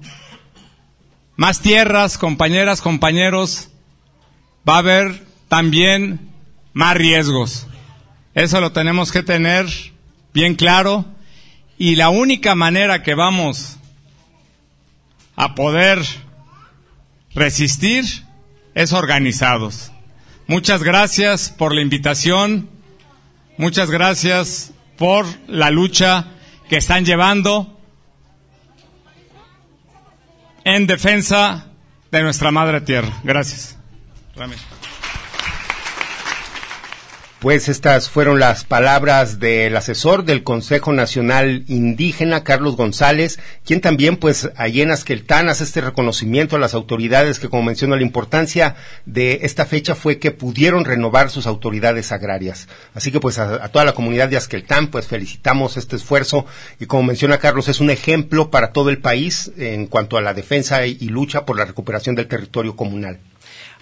más 1.36 1.60
tierras, 1.60 2.18
compañeras, 2.18 2.82
compañeros, 2.82 3.70
va 4.68 4.76
a 4.76 4.78
haber 4.78 5.24
también 5.48 6.27
más 6.78 6.96
riesgos. 6.96 7.66
Eso 8.34 8.60
lo 8.60 8.70
tenemos 8.70 9.10
que 9.10 9.24
tener 9.24 9.66
bien 10.32 10.54
claro 10.54 11.04
y 11.76 11.96
la 11.96 12.08
única 12.08 12.54
manera 12.54 13.02
que 13.02 13.16
vamos 13.16 13.78
a 15.34 15.56
poder 15.56 15.98
resistir 17.34 18.04
es 18.76 18.92
organizados. 18.92 19.90
Muchas 20.46 20.84
gracias 20.84 21.50
por 21.50 21.74
la 21.74 21.80
invitación, 21.80 22.70
muchas 23.56 23.90
gracias 23.90 24.70
por 24.96 25.26
la 25.48 25.72
lucha 25.72 26.26
que 26.68 26.76
están 26.76 27.04
llevando 27.04 27.76
en 30.62 30.86
defensa 30.86 31.66
de 32.12 32.22
nuestra 32.22 32.52
madre 32.52 32.80
tierra. 32.82 33.20
Gracias. 33.24 33.76
Pues 37.40 37.68
estas 37.68 38.10
fueron 38.10 38.40
las 38.40 38.64
palabras 38.64 39.38
del 39.38 39.76
asesor 39.76 40.24
del 40.24 40.42
Consejo 40.42 40.92
Nacional 40.92 41.62
Indígena, 41.68 42.42
Carlos 42.42 42.74
González, 42.74 43.38
quien 43.64 43.80
también, 43.80 44.16
pues, 44.16 44.50
allí 44.56 44.82
en 44.82 44.90
Asqueltán 44.90 45.48
hace 45.48 45.62
este 45.62 45.80
reconocimiento 45.80 46.56
a 46.56 46.58
las 46.58 46.74
autoridades 46.74 47.38
que, 47.38 47.48
como 47.48 47.62
menciono, 47.62 47.94
la 47.94 48.02
importancia 48.02 48.74
de 49.06 49.38
esta 49.42 49.66
fecha 49.66 49.94
fue 49.94 50.18
que 50.18 50.32
pudieron 50.32 50.84
renovar 50.84 51.30
sus 51.30 51.46
autoridades 51.46 52.10
agrarias. 52.10 52.66
Así 52.92 53.12
que, 53.12 53.20
pues, 53.20 53.38
a, 53.38 53.68
toda 53.68 53.84
la 53.84 53.94
comunidad 53.94 54.28
de 54.28 54.36
Asqueltán, 54.36 54.88
pues, 54.88 55.06
felicitamos 55.06 55.76
este 55.76 55.94
esfuerzo 55.94 56.44
y, 56.80 56.86
como 56.86 57.04
menciona 57.04 57.38
Carlos, 57.38 57.68
es 57.68 57.78
un 57.78 57.90
ejemplo 57.90 58.50
para 58.50 58.72
todo 58.72 58.90
el 58.90 58.98
país 58.98 59.52
en 59.56 59.86
cuanto 59.86 60.16
a 60.16 60.22
la 60.22 60.34
defensa 60.34 60.88
y 60.88 61.08
lucha 61.08 61.46
por 61.46 61.56
la 61.56 61.66
recuperación 61.66 62.16
del 62.16 62.26
territorio 62.26 62.74
comunal. 62.74 63.20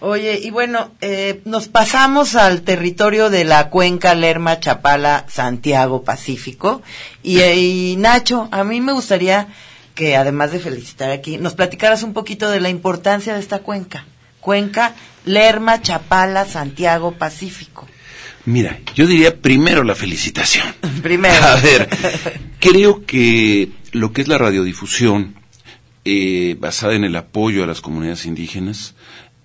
Oye, 0.00 0.38
y 0.42 0.50
bueno, 0.50 0.90
eh, 1.00 1.40
nos 1.46 1.68
pasamos 1.68 2.34
al 2.34 2.62
territorio 2.62 3.30
de 3.30 3.44
la 3.44 3.70
cuenca 3.70 4.14
Lerma, 4.14 4.60
Chapala, 4.60 5.24
Santiago, 5.28 6.04
Pacífico. 6.04 6.82
Y, 7.22 7.40
eh, 7.40 7.56
y, 7.56 7.96
Nacho, 7.96 8.48
a 8.52 8.62
mí 8.62 8.80
me 8.80 8.92
gustaría 8.92 9.48
que 9.96 10.14
además 10.14 10.52
de 10.52 10.60
felicitar 10.60 11.10
aquí, 11.10 11.38
nos 11.38 11.54
platicaras 11.54 12.02
un 12.02 12.12
poquito 12.12 12.50
de 12.50 12.60
la 12.60 12.68
importancia 12.68 13.32
de 13.34 13.40
esta 13.40 13.60
cuenca. 13.60 14.04
Cuenca 14.40 14.94
Lerma, 15.24 15.80
Chapala, 15.80 16.44
Santiago, 16.44 17.12
Pacífico. 17.12 17.88
Mira, 18.44 18.78
yo 18.94 19.06
diría 19.06 19.40
primero 19.40 19.82
la 19.82 19.96
felicitación. 19.96 20.66
Primero. 21.02 21.42
A 21.42 21.56
ver, 21.56 21.88
creo 22.60 23.04
que 23.04 23.70
lo 23.92 24.12
que 24.12 24.20
es 24.20 24.28
la 24.28 24.38
radiodifusión, 24.38 25.34
eh, 26.04 26.54
basada 26.60 26.94
en 26.94 27.04
el 27.04 27.16
apoyo 27.16 27.64
a 27.64 27.66
las 27.66 27.80
comunidades 27.80 28.26
indígenas, 28.26 28.94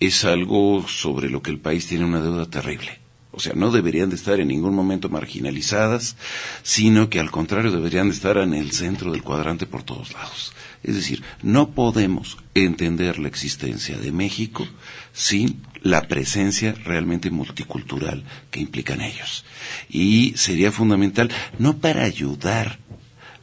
es 0.02 0.26
algo 0.26 0.86
sobre 0.88 1.30
lo 1.30 1.43
que 1.43 1.52
el 1.52 1.60
país 1.60 1.86
tiene 1.88 2.06
una 2.06 2.22
deuda 2.22 2.47
terrible. 2.47 2.99
O 3.32 3.39
sea, 3.39 3.54
no 3.56 3.72
deberían 3.72 4.10
de 4.10 4.16
estar 4.16 4.39
en 4.39 4.49
ningún 4.49 4.76
momento 4.76 5.08
marginalizadas, 5.08 6.18
sino 6.64 7.10
que 7.10 7.20
al 7.20 7.32
contrario 7.32 7.72
deberían 7.72 8.10
de 8.10 8.16
estar 8.16 8.38
en 8.38 8.54
el 8.54 8.72
centro 8.72 9.12
del 9.12 9.22
cuadrante 9.22 9.68
por 9.68 9.84
todos 9.84 10.12
lados. 10.12 10.54
Es 10.84 10.95
decir, 10.95 11.24
no 11.43 11.70
podemos 11.70 12.38
entender 12.56 13.20
la 13.20 13.28
existencia 13.28 13.97
de 13.97 14.12
México 14.12 14.68
sin 15.14 15.62
la 15.84 16.08
presencia 16.08 16.74
realmente 16.84 17.30
multicultural 17.30 18.24
que 18.49 18.60
implican 18.60 19.02
ellos. 19.02 19.45
Y 19.88 20.34
sería 20.36 20.72
fundamental, 20.72 21.30
no 21.60 21.78
para 21.78 22.04
ayudar, 22.04 22.80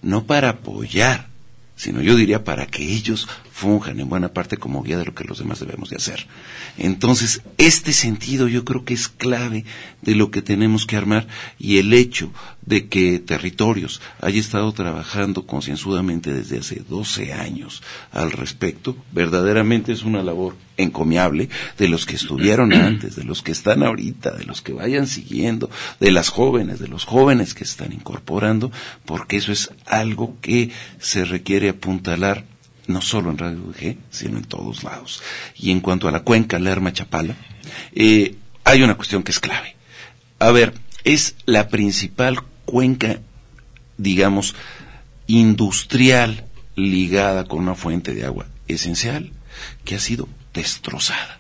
no 0.03 0.27
para 0.27 0.51
apoyar, 0.51 1.29
sino 1.77 2.03
yo 2.03 2.17
diría 2.17 2.43
para 2.43 2.67
que 2.67 2.83
ellos 2.83 3.29
funjan 3.59 3.99
en 3.99 4.09
buena 4.09 4.29
parte 4.29 4.57
como 4.57 4.85
guía 4.85 4.99
de 4.99 5.05
lo 5.05 5.15
que 5.15 5.25
los 5.25 5.39
demás 5.41 5.59
debemos 5.59 5.91
de 5.91 5.97
hacer. 5.97 6.29
Entonces, 6.77 7.43
este 7.59 7.93
sentido 7.93 8.47
yo 8.47 8.65
creo 8.65 8.85
que 8.85 8.95
es 8.95 9.09
clave 9.09 9.65
de 10.01 10.15
lo 10.15 10.31
que 10.31 10.43
tenemos 10.43 10.87
que 10.87 10.97
armar 10.97 11.27
y 11.59 11.79
el 11.79 11.93
hecho 11.93 12.31
de 12.65 12.87
que 12.87 13.19
territorios 13.19 14.01
haya 14.21 14.39
estado 14.39 14.71
trabajando 14.73 15.45
concienzudamente 15.45 16.33
desde 16.33 16.59
hace 16.59 16.83
12 16.89 17.33
años 17.33 17.83
al 18.13 18.31
respecto, 18.31 18.97
verdaderamente 19.11 19.91
es 19.91 20.05
una 20.05 20.23
labor 20.23 20.55
encomiable 20.77 21.49
de 21.79 21.89
los 21.89 22.07
que 22.07 22.15
estuvieron 22.15 22.73
antes, 22.75 23.17
de 23.17 23.25
los 23.25 23.43
que 23.43 23.51
están 23.51 23.83
ahorita, 23.83 24.37
de 24.37 24.45
los 24.45 24.63
que 24.63 24.73
vayan 24.73 25.09
siguiendo, 25.09 25.69
de 25.99 26.13
las 26.13 26.29
jóvenes, 26.29 26.79
de 26.79 26.87
los 26.87 27.05
jóvenes 27.05 27.55
que 27.55 27.65
están 27.65 27.93
incorporando, 27.93 28.71
porque 29.05 29.39
eso 29.39 29.51
es 29.51 29.73
algo 29.85 30.37
que 30.41 30.71
se 31.01 31.25
requiere 31.25 31.71
apuntalar 31.71 32.45
no 32.89 33.01
solo 33.01 33.31
en 33.31 33.39
Radio 33.39 33.63
UG, 33.63 33.97
sino 34.11 34.39
en 34.39 34.45
todos 34.45 34.83
lados. 34.83 35.23
Y 35.55 35.71
en 35.71 35.81
cuanto 35.81 36.09
a 36.09 36.11
la 36.11 36.21
cuenca 36.21 36.59
Lerma 36.59 36.93
Chapala, 36.93 37.37
eh, 37.95 38.35
hay 38.65 38.83
una 38.83 38.97
cuestión 38.97 39.23
que 39.23 39.31
es 39.31 39.41
clave. 39.41 39.77
A 40.41 40.51
ver, 40.51 40.75
es 41.05 41.37
la 41.47 41.69
principal 41.69 42.43
cuenca, 42.65 43.21
digamos, 43.97 44.55
industrial 45.27 46.47
ligada 46.75 47.45
con 47.45 47.61
una 47.61 47.75
fuente 47.75 48.15
de 48.15 48.25
agua 48.25 48.47
esencial 48.67 49.33
que 49.85 49.97
ha 49.97 50.01
sido 50.01 50.29
destrozada 50.55 51.38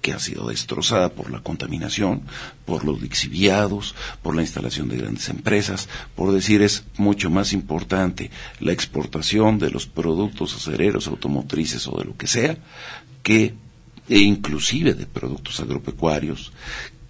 que 0.00 0.12
ha 0.12 0.18
sido 0.18 0.48
destrozada 0.48 1.10
por 1.10 1.30
la 1.30 1.40
contaminación, 1.40 2.22
por 2.64 2.84
los 2.84 3.00
lixiviados, 3.00 3.94
por 4.22 4.34
la 4.34 4.42
instalación 4.42 4.88
de 4.88 4.98
grandes 4.98 5.28
empresas, 5.28 5.88
por 6.14 6.32
decir 6.32 6.62
es 6.62 6.84
mucho 6.96 7.30
más 7.30 7.52
importante 7.52 8.30
la 8.60 8.72
exportación 8.72 9.58
de 9.58 9.70
los 9.70 9.86
productos 9.86 10.54
acereros, 10.54 11.06
automotrices 11.06 11.86
o 11.88 11.98
de 11.98 12.04
lo 12.04 12.16
que 12.16 12.26
sea, 12.26 12.56
que 13.22 13.54
e 14.08 14.18
inclusive 14.18 14.94
de 14.94 15.06
productos 15.06 15.60
agropecuarios, 15.60 16.52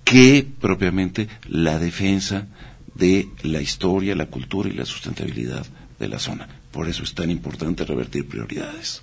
que 0.04 0.46
propiamente 0.60 1.28
la 1.48 1.78
defensa 1.78 2.46
de 2.94 3.28
la 3.42 3.60
historia, 3.60 4.16
la 4.16 4.26
cultura 4.26 4.68
y 4.68 4.72
la 4.72 4.84
sustentabilidad 4.84 5.64
de 5.98 6.08
la 6.08 6.18
zona. 6.18 6.48
Por 6.72 6.88
eso 6.88 7.04
es 7.04 7.14
tan 7.14 7.30
importante 7.30 7.84
revertir 7.84 8.26
prioridades. 8.26 9.02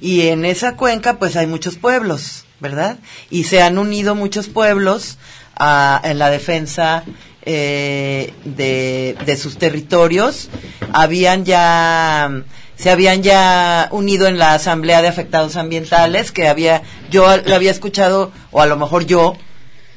Y 0.00 0.22
en 0.22 0.44
esa 0.44 0.76
cuenca 0.76 1.18
pues 1.18 1.36
hay 1.36 1.46
muchos 1.46 1.76
pueblos, 1.76 2.44
¿verdad? 2.60 2.98
Y 3.30 3.44
se 3.44 3.62
han 3.62 3.78
unido 3.78 4.14
muchos 4.14 4.48
pueblos 4.48 5.18
a, 5.56 6.00
en 6.04 6.18
la 6.18 6.30
defensa 6.30 7.04
eh, 7.42 8.32
de, 8.44 9.16
de 9.24 9.36
sus 9.36 9.58
territorios. 9.58 10.48
Habían 10.92 11.44
ya 11.44 12.44
se 12.76 12.90
habían 12.90 13.22
ya 13.24 13.88
unido 13.90 14.28
en 14.28 14.38
la 14.38 14.54
asamblea 14.54 15.02
de 15.02 15.08
afectados 15.08 15.56
ambientales 15.56 16.30
que 16.30 16.46
había 16.46 16.82
yo 17.10 17.36
lo 17.38 17.54
había 17.56 17.72
escuchado 17.72 18.30
o 18.52 18.62
a 18.62 18.66
lo 18.66 18.76
mejor 18.76 19.04
yo 19.04 19.34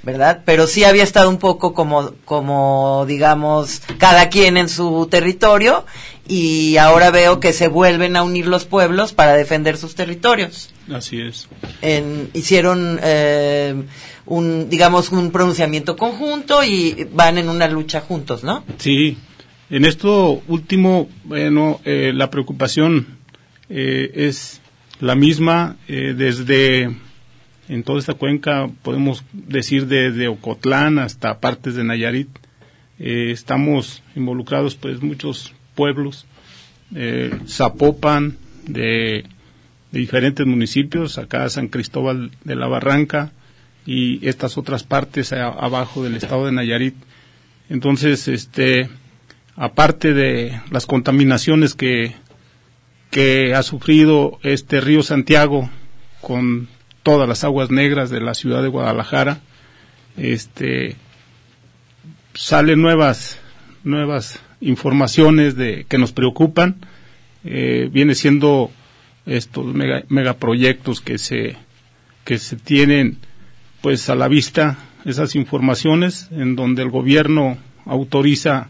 ¿verdad? 0.03 0.41
Pero 0.45 0.67
sí 0.67 0.83
había 0.83 1.03
estado 1.03 1.29
un 1.29 1.37
poco 1.37 1.73
como, 1.73 2.13
como, 2.25 3.05
digamos, 3.07 3.81
cada 3.99 4.29
quien 4.29 4.57
en 4.57 4.67
su 4.67 5.07
territorio 5.11 5.85
y 6.27 6.77
ahora 6.77 7.11
veo 7.11 7.39
que 7.39 7.53
se 7.53 7.67
vuelven 7.67 8.15
a 8.15 8.23
unir 8.23 8.47
los 8.47 8.65
pueblos 8.65 9.13
para 9.13 9.33
defender 9.33 9.77
sus 9.77 9.95
territorios. 9.95 10.73
Así 10.91 11.21
es. 11.21 11.47
En, 11.81 12.29
hicieron, 12.33 12.99
eh, 13.01 13.75
un, 14.25 14.69
digamos, 14.69 15.11
un 15.11 15.31
pronunciamiento 15.31 15.95
conjunto 15.95 16.63
y 16.63 17.07
van 17.13 17.37
en 17.37 17.49
una 17.49 17.67
lucha 17.67 18.01
juntos, 18.01 18.43
¿no? 18.43 18.63
Sí. 18.77 19.17
En 19.69 19.85
esto 19.85 20.41
último, 20.47 21.09
bueno, 21.23 21.79
eh, 21.85 22.11
la 22.13 22.29
preocupación 22.29 23.19
eh, 23.69 24.11
es 24.27 24.61
la 24.99 25.15
misma 25.15 25.77
eh, 25.87 26.13
desde 26.15 26.89
en 27.69 27.83
toda 27.83 27.99
esta 27.99 28.15
cuenca, 28.15 28.69
podemos 28.81 29.23
decir 29.31 29.87
desde 29.87 30.27
Ocotlán 30.27 30.99
hasta 30.99 31.39
partes 31.39 31.75
de 31.75 31.85
Nayarit. 31.85 32.27
Eh, 32.99 33.31
estamos 33.31 34.03
involucrados 34.13 34.75
pues 34.75 35.01
muchos 35.01 35.53
pueblos, 35.75 36.25
eh, 36.95 37.37
Zapopan, 37.47 38.37
de, 38.67 39.25
diferentes 39.91 40.45
municipios, 40.45 41.17
acá 41.17 41.49
San 41.49 41.67
Cristóbal 41.67 42.31
de 42.43 42.55
la 42.55 42.67
Barranca 42.67 43.31
y 43.85 44.25
estas 44.25 44.57
otras 44.57 44.83
partes 44.83 45.33
abajo 45.33 46.03
del 46.03 46.15
estado 46.15 46.45
de 46.45 46.53
Nayarit. 46.53 46.95
Entonces, 47.69 48.27
este, 48.27 48.89
aparte 49.55 50.13
de 50.13 50.61
las 50.69 50.85
contaminaciones 50.85 51.73
que, 51.73 52.13
que 53.09 53.53
ha 53.53 53.63
sufrido 53.63 54.39
este 54.43 54.79
río 54.79 55.03
Santiago 55.03 55.69
con 56.21 56.69
todas 57.03 57.27
las 57.27 57.43
aguas 57.43 57.71
negras 57.71 58.09
de 58.09 58.21
la 58.21 58.33
ciudad 58.33 58.61
de 58.61 58.69
Guadalajara. 58.69 59.41
Este 60.17 60.95
salen 62.33 62.81
nuevas 62.81 63.39
nuevas 63.83 64.39
informaciones 64.61 65.55
de 65.55 65.85
que 65.89 65.97
nos 65.97 66.11
preocupan. 66.13 66.77
Eh, 67.43 67.89
viene 67.91 68.15
siendo 68.15 68.71
estos 69.25 69.65
mega, 69.65 70.03
megaproyectos 70.09 71.01
que 71.01 71.17
se 71.17 71.57
que 72.23 72.37
se 72.37 72.55
tienen 72.55 73.17
pues 73.81 74.09
a 74.09 74.15
la 74.15 74.27
vista 74.27 74.77
esas 75.05 75.35
informaciones 75.35 76.29
en 76.31 76.55
donde 76.55 76.83
el 76.83 76.91
gobierno 76.91 77.57
autoriza 77.85 78.69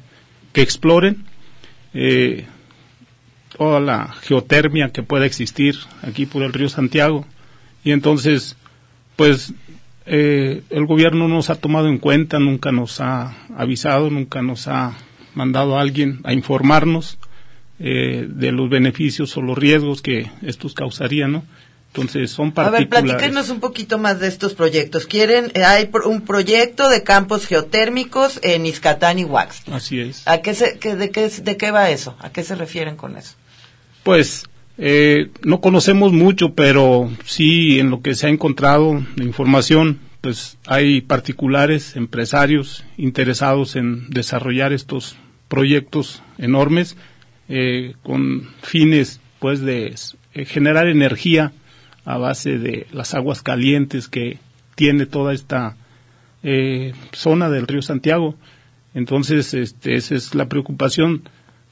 que 0.53 0.61
exploren 0.61 1.25
eh, 1.93 2.45
toda 3.57 3.81
la 3.81 4.07
geotermia 4.21 4.91
que 4.91 5.03
pueda 5.03 5.25
existir 5.25 5.75
aquí 6.01 6.25
por 6.25 6.43
el 6.43 6.53
río 6.53 6.69
Santiago 6.69 7.25
y 7.83 7.91
entonces 7.91 8.55
pues 9.17 9.53
eh, 10.05 10.63
el 10.69 10.85
gobierno 10.85 11.27
no 11.27 11.35
nos 11.35 11.49
ha 11.49 11.55
tomado 11.55 11.87
en 11.87 11.99
cuenta, 11.99 12.39
nunca 12.39 12.71
nos 12.71 13.01
ha 13.01 13.35
avisado, 13.55 14.09
nunca 14.09 14.41
nos 14.41 14.67
ha 14.67 14.97
mandado 15.35 15.77
a 15.77 15.81
alguien 15.81 16.19
a 16.23 16.33
informarnos 16.33 17.17
eh, 17.79 18.27
de 18.29 18.51
los 18.51 18.69
beneficios 18.69 19.35
o 19.37 19.41
los 19.41 19.57
riesgos 19.57 20.01
que 20.01 20.29
estos 20.41 20.73
causarían, 20.73 21.31
¿no? 21.31 21.43
Entonces 21.87 22.31
son 22.31 22.53
A 22.55 22.69
ver, 22.69 22.87
particulares. 22.87 23.11
platíquenos 23.11 23.49
un 23.49 23.59
poquito 23.59 23.97
más 23.97 24.19
de 24.21 24.27
estos 24.29 24.53
proyectos. 24.53 25.07
Quieren, 25.07 25.51
eh, 25.55 25.65
hay 25.65 25.87
pro- 25.87 26.07
un 26.07 26.21
proyecto 26.21 26.87
de 26.89 27.03
campos 27.03 27.45
geotérmicos 27.47 28.39
en 28.43 28.65
Izcatán 28.65 29.19
y 29.19 29.25
Wax. 29.25 29.63
Así 29.69 29.99
es. 29.99 30.25
¿A 30.25 30.41
qué 30.41 30.53
se, 30.53 30.79
qué- 30.79 30.95
de, 30.95 31.09
qué, 31.11 31.27
¿De 31.27 31.57
qué 31.57 31.71
va 31.71 31.89
eso? 31.89 32.15
¿A 32.19 32.29
qué 32.31 32.43
se 32.43 32.55
refieren 32.55 32.95
con 32.95 33.17
eso? 33.17 33.33
Pues 34.03 34.45
eh, 34.77 35.31
no 35.43 35.59
conocemos 35.59 36.13
mucho, 36.13 36.53
pero 36.53 37.11
sí 37.25 37.79
en 37.79 37.89
lo 37.89 38.01
que 38.01 38.15
se 38.15 38.27
ha 38.27 38.29
encontrado 38.29 39.03
de 39.17 39.25
información, 39.25 39.99
pues 40.21 40.59
hay 40.67 41.01
particulares, 41.01 41.95
empresarios 41.95 42.85
interesados 42.97 43.75
en 43.75 44.09
desarrollar 44.09 44.71
estos 44.71 45.17
proyectos 45.47 46.21
enormes 46.37 46.95
eh, 47.49 47.95
con 48.03 48.47
fines, 48.61 49.19
pues, 49.39 49.61
de 49.61 49.95
eh, 50.33 50.45
generar 50.45 50.87
energía 50.87 51.51
a 52.05 52.17
base 52.17 52.57
de 52.57 52.87
las 52.93 53.13
aguas 53.15 53.41
calientes 53.41 54.07
que 54.07 54.37
tiene 54.75 55.07
toda 55.07 55.33
esta 55.33 55.75
eh, 56.43 56.93
zona 57.11 57.49
del 57.49 57.67
río 57.67 57.81
Santiago. 57.81 58.35
Entonces, 58.93 59.53
este, 59.53 59.95
esa 59.95 60.15
es 60.15 60.35
la 60.35 60.47
preocupación 60.47 61.23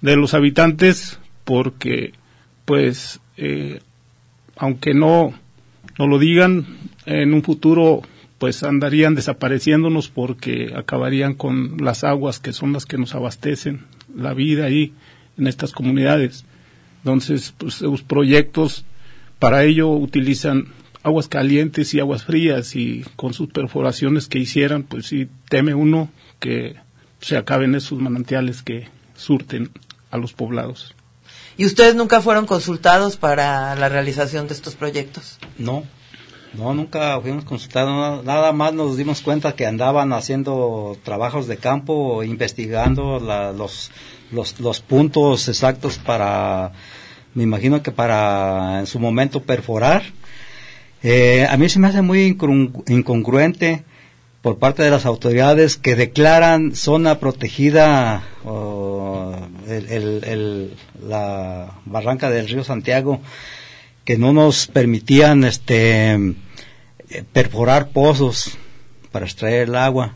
de 0.01 0.15
los 0.15 0.33
habitantes 0.33 1.19
porque, 1.43 2.13
pues, 2.65 3.19
aunque 4.55 4.93
no, 4.93 5.33
no 5.97 6.07
lo 6.07 6.19
digan, 6.19 6.65
en 7.05 7.33
un 7.33 7.41
futuro, 7.41 8.01
pues, 8.39 8.63
andarían 8.63 9.15
desapareciéndonos 9.15 10.09
porque 10.09 10.73
acabarían 10.75 11.35
con 11.35 11.77
las 11.77 12.03
aguas 12.03 12.39
que 12.39 12.53
son 12.53 12.73
las 12.73 12.85
que 12.85 12.97
nos 12.97 13.13
abastecen 13.13 13.85
la 14.15 14.33
vida 14.33 14.65
ahí 14.65 14.93
en 15.37 15.47
estas 15.47 15.71
comunidades. 15.71 16.45
Entonces, 17.03 17.53
pues, 17.57 17.81
los 17.81 18.01
proyectos 18.01 18.85
para 19.37 19.63
ello 19.63 19.89
utilizan 19.89 20.67
aguas 21.03 21.27
calientes 21.27 21.93
y 21.93 21.99
aguas 21.99 22.23
frías 22.23 22.75
y 22.75 23.05
con 23.15 23.33
sus 23.33 23.49
perforaciones 23.49 24.27
que 24.27 24.39
hicieran, 24.39 24.83
pues 24.83 25.07
sí 25.07 25.29
teme 25.49 25.73
uno 25.73 26.09
que 26.39 26.75
se 27.21 27.37
acaben 27.37 27.75
esos 27.75 27.99
manantiales 27.99 28.61
que 28.61 28.87
surten 29.15 29.71
a 30.11 30.17
los 30.17 30.33
poblados. 30.33 30.95
¿Y 31.57 31.65
ustedes 31.65 31.95
nunca 31.95 32.21
fueron 32.21 32.45
consultados 32.45 33.17
para 33.17 33.75
la 33.75 33.89
realización 33.89 34.47
de 34.47 34.53
estos 34.53 34.75
proyectos? 34.75 35.39
No, 35.57 35.83
no, 36.53 36.73
nunca 36.73 37.19
fuimos 37.21 37.43
consultados, 37.45 38.23
na- 38.25 38.33
nada 38.33 38.51
más 38.51 38.73
nos 38.73 38.97
dimos 38.97 39.21
cuenta 39.21 39.53
que 39.53 39.65
andaban 39.67 40.13
haciendo 40.13 40.97
trabajos 41.03 41.47
de 41.47 41.57
campo, 41.57 42.23
investigando 42.23 43.19
la- 43.19 43.51
los, 43.53 43.91
los, 44.31 44.59
los 44.59 44.79
puntos 44.81 45.47
exactos 45.47 45.97
para, 45.99 46.71
me 47.35 47.43
imagino 47.43 47.81
que 47.83 47.91
para 47.91 48.79
en 48.79 48.87
su 48.87 48.99
momento 48.99 49.43
perforar. 49.43 50.03
Eh, 51.03 51.45
a 51.49 51.55
mí 51.57 51.69
se 51.69 51.79
me 51.79 51.87
hace 51.87 52.01
muy 52.01 52.31
incongru- 52.35 52.83
incongruente 52.89 53.83
por 54.41 54.57
parte 54.57 54.83
de 54.83 54.89
las 54.89 55.05
autoridades 55.05 55.77
que 55.77 55.95
declaran 55.95 56.75
zona 56.75 57.19
protegida 57.19 58.23
o, 58.45 59.35
el- 59.67 59.87
el- 59.89 60.23
el- 60.25 60.73
la 61.07 61.73
barranca 61.85 62.29
del 62.29 62.47
río 62.49 62.63
Santiago 62.63 63.19
que 64.09 64.17
no 64.17 64.33
nos 64.33 64.65
permitían 64.65 65.43
este 65.43 66.17
perforar 67.31 67.89
pozos 67.89 68.57
para 69.11 69.27
extraer 69.27 69.67
el 69.67 69.75
agua. 69.75 70.15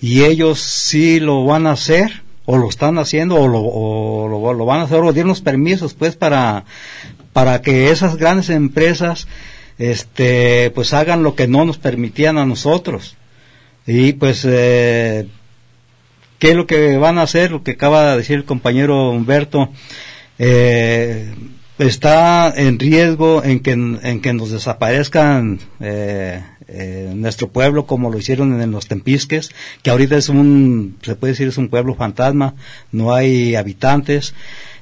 Y 0.00 0.24
ellos 0.24 0.60
sí 0.60 1.20
lo 1.20 1.44
van 1.44 1.66
a 1.66 1.72
hacer 1.72 2.22
o 2.46 2.56
lo 2.56 2.70
están 2.70 2.96
haciendo 2.96 3.36
o 3.36 4.28
lo 4.28 4.64
van 4.64 4.80
a 4.80 4.84
hacer 4.84 5.00
o 5.00 5.12
dieron 5.12 5.36
permisos 5.42 5.92
pues 5.92 6.16
para 6.16 6.64
para 7.34 7.60
que 7.60 7.90
esas 7.90 8.16
grandes 8.16 8.48
empresas 8.48 9.28
este 9.76 10.70
pues 10.70 10.94
hagan 10.94 11.22
lo 11.22 11.34
que 11.34 11.46
no 11.46 11.66
nos 11.66 11.76
permitían 11.76 12.38
a 12.38 12.46
nosotros. 12.46 13.18
Y 13.86 14.14
pues 14.14 14.42
eh, 14.48 15.28
qué 16.38 16.52
es 16.52 16.56
lo 16.56 16.66
que 16.66 16.96
van 16.96 17.18
a 17.18 17.24
hacer 17.24 17.50
lo 17.50 17.62
que 17.62 17.72
acaba 17.72 18.12
de 18.12 18.16
decir 18.16 18.36
el 18.36 18.46
compañero 18.46 19.10
Humberto 19.10 19.68
eh, 20.38 21.34
está 21.78 22.52
en 22.56 22.78
riesgo 22.78 23.42
en 23.44 23.60
que, 23.60 23.72
en 23.72 24.20
que 24.20 24.32
nos 24.32 24.50
desaparezcan 24.50 25.58
eh, 25.80 26.42
eh, 26.68 27.12
nuestro 27.14 27.48
pueblo 27.48 27.86
como 27.86 28.10
lo 28.10 28.18
hicieron 28.18 28.60
en 28.60 28.70
los 28.70 28.86
Tempisques, 28.86 29.50
que 29.82 29.90
ahorita 29.90 30.16
es 30.16 30.28
un, 30.28 30.96
se 31.02 31.16
puede 31.16 31.32
decir 31.32 31.48
es 31.48 31.58
un 31.58 31.68
pueblo 31.68 31.94
fantasma, 31.94 32.54
no 32.92 33.12
hay 33.14 33.54
habitantes. 33.56 34.34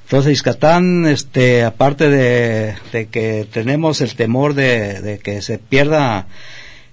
Entonces, 0.03 0.33
Iscatán, 0.33 1.07
este, 1.07 1.63
aparte 1.63 2.09
de, 2.09 2.75
de 2.91 3.07
que 3.07 3.47
tenemos 3.51 4.01
el 4.01 4.15
temor 4.15 4.53
de, 4.53 5.01
de 5.01 5.17
que 5.19 5.41
se 5.41 5.57
pierda 5.57 6.27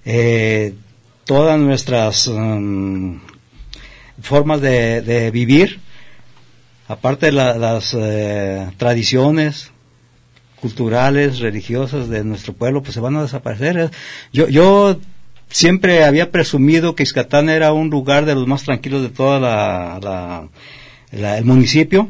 eh, 0.05 0.73
todas 1.25 1.59
nuestras 1.59 2.27
mm, 2.27 3.17
formas 4.21 4.61
de, 4.61 5.01
de 5.01 5.29
vivir, 5.29 5.79
aparte 6.87 7.27
de 7.27 7.31
la- 7.33 7.57
las 7.57 7.95
eh, 7.97 8.67
tradiciones 8.77 9.71
culturales, 10.61 11.39
religiosas 11.39 12.07
de 12.07 12.23
nuestro 12.23 12.53
pueblo, 12.53 12.81
pues 12.81 12.93
se 12.93 12.99
van 12.99 13.15
a 13.17 13.21
desaparecer. 13.23 13.91
Yo, 14.31 14.47
yo 14.47 14.99
siempre 15.49 16.03
había 16.05 16.31
presumido 16.31 16.95
que 16.95 17.03
Iscatán 17.03 17.49
era 17.49 17.73
un 17.73 17.89
lugar 17.89 18.25
de 18.25 18.35
los 18.35 18.47
más 18.47 18.63
tranquilos 18.63 19.01
de 19.01 19.09
toda 19.09 19.39
la, 19.39 20.47
la- 21.11 21.37
el 21.37 21.43
municipio, 21.45 22.07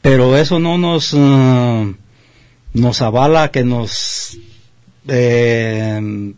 pero 0.00 0.36
eso 0.36 0.58
no 0.60 0.78
nos 0.78 1.12
eh, 1.16 1.94
nos 2.74 3.02
avala 3.02 3.50
que 3.50 3.64
nos 3.64 4.38
eh, 5.08 6.32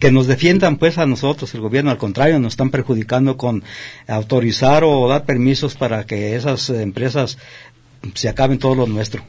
que 0.00 0.10
nos 0.10 0.26
defiendan 0.26 0.76
pues 0.78 0.96
a 0.98 1.06
nosotros 1.06 1.54
el 1.54 1.60
gobierno 1.60 1.90
al 1.90 1.98
contrario 1.98 2.38
nos 2.38 2.54
están 2.54 2.70
perjudicando 2.70 3.36
con 3.36 3.62
autorizar 4.08 4.84
o 4.84 5.06
dar 5.08 5.24
permisos 5.26 5.74
para 5.74 6.06
que 6.06 6.34
esas 6.34 6.70
empresas 6.70 7.36
se 8.14 8.28
acaben 8.28 8.58
todo 8.58 8.74
lo 8.74 8.86
nuestro 8.86 9.22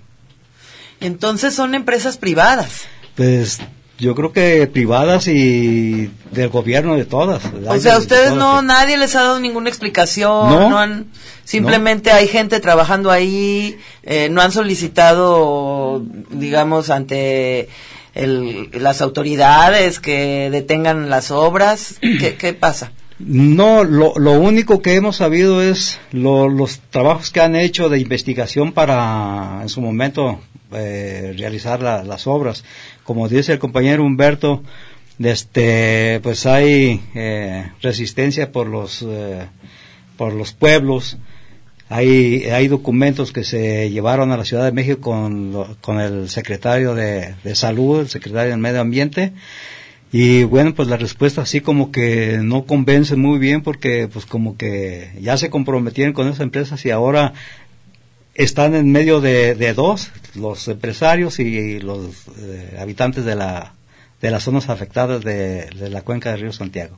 Entonces 1.00 1.54
son 1.54 1.76
empresas 1.76 2.18
privadas. 2.18 2.84
pues 3.16 3.60
yo 4.00 4.14
creo 4.14 4.32
que 4.32 4.68
privadas 4.68 5.28
y 5.28 6.12
del 6.32 6.50
gobierno 6.50 6.96
de 6.96 7.06
todas 7.06 7.42
O 7.68 7.80
sea, 7.80 7.98
ustedes 7.98 8.32
no, 8.34 8.62
nadie 8.62 8.96
les 8.96 9.16
ha 9.16 9.24
dado 9.24 9.40
ninguna 9.40 9.70
explicación, 9.70 10.50
No. 10.50 10.70
no, 10.70 10.78
han, 10.78 11.08
simplemente 11.44 12.12
hay 12.12 12.28
gente 12.28 12.60
trabajando 12.60 13.10
ahí, 13.10 13.76
eh, 14.04 14.30
no 14.30 14.42
han 14.42 14.52
solicitado, 14.52 16.04
digamos, 16.30 16.92
ante 16.92 17.70
el- 18.14 18.70
las 18.74 19.02
autoridades 19.02 20.00
que 20.00 20.50
detengan 20.52 21.10
las 21.10 21.32
obras. 21.32 21.96
¿Qué, 22.02 22.36
qué 22.38 22.54
pasa? 22.54 22.92
No, 23.20 23.84
lo, 23.84 24.14
lo 24.18 24.34
único 24.34 24.82
que 24.82 24.94
hemos 24.96 25.16
sabido 25.18 25.62
es 25.64 26.00
lo- 26.12 26.48
los 26.50 26.80
trabajos 26.92 27.32
que 27.32 27.42
han 27.42 27.56
hecho 27.56 27.90
de 27.90 28.00
investigación 28.00 28.74
para 28.74 29.60
en 29.64 29.70
su 29.70 29.82
momento 29.82 30.40
eh, 30.72 31.34
realizar 31.38 31.82
la- 31.82 32.04
las 32.04 32.28
obras. 32.28 32.64
Como 33.04 33.28
dice 33.28 33.54
el 33.54 33.60
compañero 33.60 34.04
Humberto, 34.04 34.62
este, 35.18 36.20
pues 36.22 36.46
hay 36.46 37.02
eh, 37.16 37.72
resistencia 37.82 38.52
por 38.52 38.68
los 38.68 39.02
eh, 39.08 39.48
por 40.16 40.34
los 40.34 40.54
pueblos. 40.54 41.18
Hay, 41.90 42.44
hay 42.46 42.68
documentos 42.68 43.32
que 43.32 43.44
se 43.46 43.90
llevaron 43.90 44.32
a 44.32 44.38
la 44.38 44.44
Ciudad 44.46 44.66
de 44.66 44.74
México 44.74 45.00
con, 45.00 45.76
con 45.80 46.00
el 46.02 46.28
secretario 46.30 46.94
de, 46.96 47.34
de 47.44 47.56
Salud, 47.56 48.02
el 48.02 48.10
secretario 48.10 48.52
del 48.52 48.60
Medio 48.60 48.82
Ambiente, 48.82 49.32
y 50.12 50.44
bueno, 50.44 50.74
pues 50.74 50.88
la 50.88 50.98
respuesta 50.98 51.42
así 51.42 51.62
como 51.62 51.92
que 51.92 52.40
no 52.42 52.66
convence 52.66 53.16
muy 53.16 53.40
bien 53.40 53.62
porque 53.62 54.08
pues 54.08 54.26
como 54.26 54.56
que 54.56 55.12
ya 55.22 55.38
se 55.38 55.50
comprometieron 55.50 56.14
con 56.14 56.28
esas 56.28 56.40
empresas 56.42 56.86
y 56.86 56.92
ahora 56.92 57.34
están 58.34 58.76
en 58.76 58.92
medio 58.92 59.20
de, 59.20 59.56
de 59.56 59.74
dos, 59.74 60.12
los 60.36 60.68
empresarios 60.68 61.40
y 61.40 61.80
los 61.80 62.28
eh, 62.40 62.78
habitantes 62.80 63.26
de 63.26 63.36
la 63.36 63.74
de 64.22 64.32
las 64.32 64.44
zonas 64.44 64.70
afectadas 64.70 65.24
de, 65.24 65.66
de 65.66 65.90
la 65.90 66.02
cuenca 66.02 66.32
del 66.32 66.42
río 66.42 66.52
Santiago. 66.52 66.98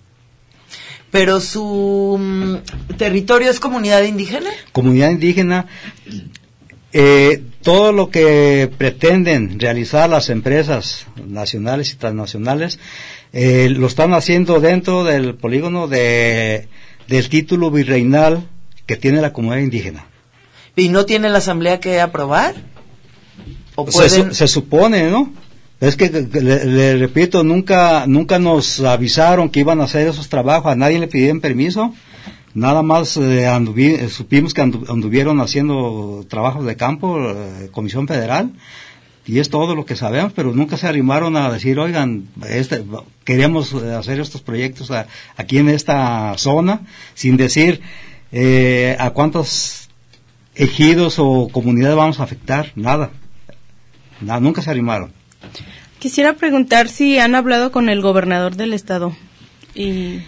Pero 1.12 1.40
su 1.42 2.18
mm, 2.20 2.96
territorio 2.98 3.50
es 3.50 3.60
comunidad 3.60 4.04
indígena. 4.04 4.50
Comunidad 4.72 5.10
indígena, 5.12 5.66
eh, 6.94 7.44
todo 7.62 7.92
lo 7.92 8.10
que 8.10 8.70
pretenden 8.78 9.60
realizar 9.60 10.10
las 10.10 10.30
empresas 10.30 11.06
nacionales 11.26 11.92
y 11.94 11.96
transnacionales 11.98 12.80
eh, 13.34 13.70
lo 13.70 13.88
están 13.88 14.14
haciendo 14.14 14.60
dentro 14.60 15.04
del 15.04 15.36
polígono 15.36 15.88
de, 15.88 16.68
del 17.08 17.30
título 17.30 17.70
virreinal 17.72 18.48
que 18.86 18.96
tiene 18.96 19.22
la 19.22 19.34
comunidad 19.34 19.62
indígena. 19.62 20.06
¿Y 20.76 20.90
no 20.90 21.06
tiene 21.06 21.30
la 21.30 21.40
asamblea 21.40 21.80
que 21.80 22.00
aprobar? 22.00 22.56
¿O 23.76 23.92
Se, 23.92 24.10
su- 24.10 24.16
pueden...? 24.16 24.34
se 24.36 24.48
supone, 24.48 25.10
¿no? 25.10 25.34
Es 25.82 25.96
que, 25.96 26.10
que 26.12 26.42
le, 26.42 26.66
le 26.66 26.98
repito, 26.98 27.44
nunca, 27.44 28.06
nunca 28.08 28.38
nos 28.40 28.82
avisaron 28.82 29.50
que 29.50 29.62
iban 29.62 29.80
a 29.80 29.86
hacer 29.86 30.08
esos 30.08 30.28
trabajos, 30.28 30.72
a 30.72 30.76
nadie 30.76 31.00
le 31.00 31.08
pidieron 31.08 31.40
permiso, 31.40 31.94
nada 32.54 32.82
más 32.82 33.18
eh, 33.18 33.46
eh, 33.48 34.10
supimos 34.10 34.54
que 34.54 34.62
andu- 34.62 34.90
anduvieron 34.90 35.40
haciendo 35.42 36.26
trabajos 36.30 36.66
de 36.66 36.76
campo, 36.76 37.18
eh, 37.32 37.70
Comisión 37.72 38.08
Federal, 38.08 38.52
y 39.26 39.38
es 39.40 39.50
todo 39.50 39.76
lo 39.76 39.86
que 39.86 39.96
sabemos, 39.96 40.34
pero 40.34 40.54
nunca 40.54 40.76
se 40.78 40.88
arrimaron 40.88 41.36
a 41.38 41.52
decir, 41.52 41.78
oigan, 41.80 42.28
este, 42.50 42.84
queremos 43.24 43.74
eh, 43.74 43.94
hacer 43.94 44.20
estos 44.20 44.42
proyectos 44.42 44.90
a- 44.92 45.08
aquí 45.38 45.58
en 45.60 45.70
esta 45.70 46.36
zona, 46.38 46.82
sin 47.14 47.38
decir 47.38 47.82
eh, 48.32 48.96
a 49.00 49.12
cuántos 49.12 49.90
ejidos 50.56 51.16
o 51.20 51.48
comunidades 51.52 51.96
vamos 51.96 52.20
a 52.20 52.24
afectar, 52.24 52.72
nada, 52.76 53.12
nada, 54.22 54.40
nunca 54.40 54.62
se 54.62 54.70
arrimaron. 54.72 55.12
Quisiera 56.00 56.34
preguntar 56.34 56.88
si 56.90 57.20
han 57.20 57.36
hablado 57.36 57.72
con 57.72 57.90
el 57.90 58.02
gobernador 58.02 58.56
del 58.56 58.74
estado 58.74 59.16
y 59.76 60.20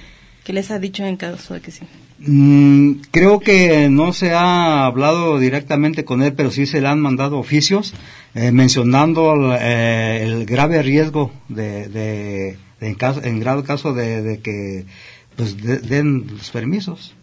qué 0.44 0.54
les 0.54 0.70
ha 0.70 0.80
dicho 0.80 1.06
en 1.06 1.16
caso 1.18 1.54
de 1.54 1.62
que 1.62 1.72
sí. 1.72 1.82
Mm, 2.24 3.02
creo 3.10 3.40
que 3.40 3.90
no 3.90 4.14
se 4.14 4.32
ha 4.34 4.86
hablado 4.86 5.40
directamente 5.40 6.06
con 6.06 6.22
él, 6.22 6.34
pero 6.34 6.52
sí 6.52 6.68
se 6.68 6.80
le 6.80 6.88
han 6.88 7.00
mandado 7.00 7.40
oficios 7.40 7.96
eh, 8.36 8.52
mencionando 8.52 9.34
el, 9.34 9.58
eh, 9.60 10.24
el 10.24 10.46
grave 10.46 10.84
riesgo 10.84 11.32
de, 11.50 12.58
en, 12.80 12.96
caso, 12.96 13.22
caso 13.66 13.94
de, 13.94 14.22
que 14.40 14.86
pues 15.36 15.58
de- 15.64 15.80
den 15.80 16.28
los 16.38 16.52
permisos. 16.52 17.16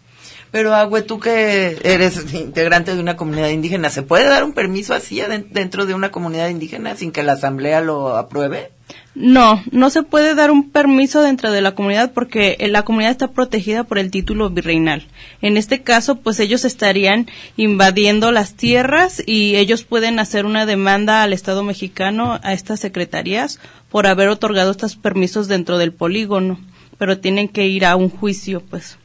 Pero, 0.51 0.73
Agüe, 0.73 1.03
tú 1.03 1.19
que 1.19 1.77
eres 1.83 2.33
integrante 2.33 2.93
de 2.95 2.99
una 2.99 3.15
comunidad 3.15 3.49
indígena, 3.49 3.89
¿se 3.89 4.01
puede 4.01 4.27
dar 4.27 4.43
un 4.43 4.53
permiso 4.53 4.93
así 4.93 5.21
dentro 5.51 5.85
de 5.85 5.93
una 5.93 6.11
comunidad 6.11 6.49
indígena 6.49 6.95
sin 6.95 7.11
que 7.11 7.23
la 7.23 7.33
asamblea 7.33 7.81
lo 7.81 8.17
apruebe? 8.17 8.71
No, 9.19 9.61
no 9.71 9.89
se 9.89 10.01
puede 10.01 10.33
dar 10.33 10.49
un 10.49 10.69
permiso 10.69 11.21
dentro 11.21 11.51
de 11.51 11.59
la 11.59 11.75
comunidad 11.75 12.13
porque 12.13 12.55
eh, 12.57 12.69
la 12.69 12.83
comunidad 12.83 13.11
está 13.11 13.27
protegida 13.31 13.83
por 13.83 13.99
el 13.99 14.11
título 14.11 14.49
virreinal. 14.49 15.05
En 15.41 15.57
este 15.57 15.81
caso, 15.81 16.15
pues 16.15 16.39
ellos 16.39 16.63
estarían 16.63 17.27
invadiendo 17.57 18.31
las 18.31 18.53
tierras 18.53 19.21
y 19.25 19.57
ellos 19.57 19.83
pueden 19.83 20.19
hacer 20.19 20.45
una 20.45 20.65
demanda 20.65 21.21
al 21.21 21.33
Estado 21.33 21.63
mexicano, 21.63 22.39
a 22.41 22.53
estas 22.53 22.79
secretarías, 22.79 23.59
por 23.89 24.07
haber 24.07 24.29
otorgado 24.29 24.71
estos 24.71 24.95
permisos 24.95 25.49
dentro 25.49 25.77
del 25.77 25.91
polígono. 25.91 26.57
Pero 26.97 27.19
tienen 27.19 27.49
que 27.49 27.67
ir 27.67 27.83
a 27.83 27.97
un 27.97 28.09
juicio, 28.09 28.61
pues. 28.61 28.97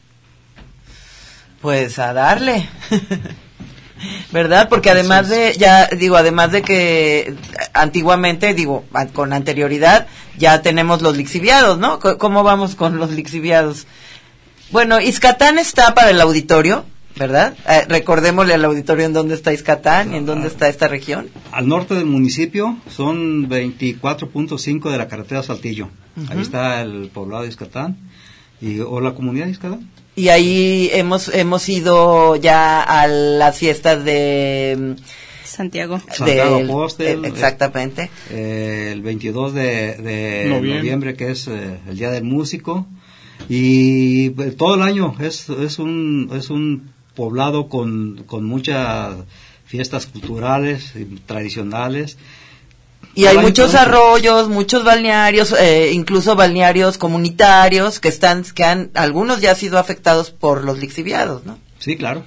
Pues 1.61 1.99
a 1.99 2.13
darle. 2.13 2.69
¿Verdad? 4.33 4.69
Porque 4.69 4.91
además 4.91 5.29
de, 5.29 5.55
ya 5.57 5.87
digo, 5.89 6.17
además 6.17 6.53
de 6.53 6.63
que 6.63 7.35
antiguamente, 7.73 8.55
digo, 8.55 8.85
con 9.13 9.33
anterioridad, 9.33 10.07
ya 10.39 10.63
tenemos 10.63 11.03
los 11.03 11.17
lixiviados, 11.17 11.79
¿no? 11.79 11.99
¿Cómo 11.99 12.43
vamos 12.43 12.75
con 12.75 12.99
los 12.99 13.11
lixiviados? 13.11 13.87
Bueno, 14.71 15.01
Iscatán 15.01 15.59
está 15.59 15.95
para 15.95 16.11
el 16.11 16.21
auditorio, 16.21 16.85
¿verdad? 17.17 17.55
Eh, 17.69 17.85
recordémosle 17.89 18.55
al 18.55 18.65
auditorio 18.65 19.07
en 19.07 19.13
dónde 19.13 19.35
está 19.35 19.53
Iscatán 19.53 20.13
y 20.13 20.17
en 20.17 20.27
dónde 20.27 20.49
está 20.49 20.69
esta 20.69 20.89
región. 20.89 21.29
Al 21.53 21.69
norte 21.69 21.95
del 21.95 22.07
municipio 22.07 22.77
son 22.89 23.49
24.5 23.49 24.91
de 24.91 24.99
la 24.99 25.09
carretera 25.09 25.43
Saltillo. 25.43 25.91
Ahí 26.29 26.41
está 26.41 26.81
el 26.83 27.11
poblado 27.13 27.43
de 27.43 27.49
Iscatán 27.49 27.99
y, 28.61 28.81
o 28.81 29.01
la 29.01 29.15
comunidad 29.15 29.47
de 29.47 29.53
Iscatán. 29.53 29.91
Y 30.17 30.29
ahí 30.29 30.91
hemos, 30.93 31.29
hemos 31.29 31.69
ido 31.69 32.37
ya 32.37 32.83
a 32.83 33.07
las 33.07 33.59
fiestas 33.59 34.05
de... 34.05 34.97
Santiago. 35.45 36.01
Santiago 36.13 36.57
Apóstol, 36.57 37.07
eh, 37.07 37.29
exactamente. 37.29 38.11
eh, 38.31 38.91
el 38.93 39.03
22 39.03 39.55
de, 39.55 39.63
de 39.63 40.45
Noviembre. 40.49 40.77
noviembre. 40.79 41.15
que 41.15 41.31
es 41.31 41.47
eh, 41.47 41.79
el 41.89 41.97
Día 41.97 42.11
del 42.11 42.25
Músico. 42.25 42.87
Y 43.49 44.31
pues, 44.31 44.57
todo 44.57 44.75
el 44.75 44.83
año 44.83 45.15
es, 45.21 45.49
es, 45.49 45.79
un, 45.79 46.31
es 46.35 46.51
un 46.51 46.93
poblado 47.15 47.69
con, 47.69 48.25
con 48.27 48.45
muchas 48.45 49.17
fiestas 49.65 50.07
culturales 50.07 50.93
y 50.97 51.05
tradicionales. 51.05 52.19
Y 53.15 53.27
hay 53.27 53.39
muchos 53.39 53.75
arroyos, 53.75 54.49
muchos 54.49 54.85
balnearios, 54.85 55.53
eh, 55.53 55.93
incluso 55.93 56.35
balnearios 56.35 56.99
comunitarios 56.99 58.01
que 58.01 58.09
están, 58.09 58.43
que 58.43 58.65
han, 58.65 58.91
algunos 58.95 59.41
ya 59.41 59.51
han 59.51 59.57
sido 59.57 59.79
afectados 59.79 60.31
por 60.31 60.65
los 60.65 60.79
lixiviados, 60.79 61.47
¿no? 61.47 61.59
Sí, 61.79 61.97
claro. 61.97 62.25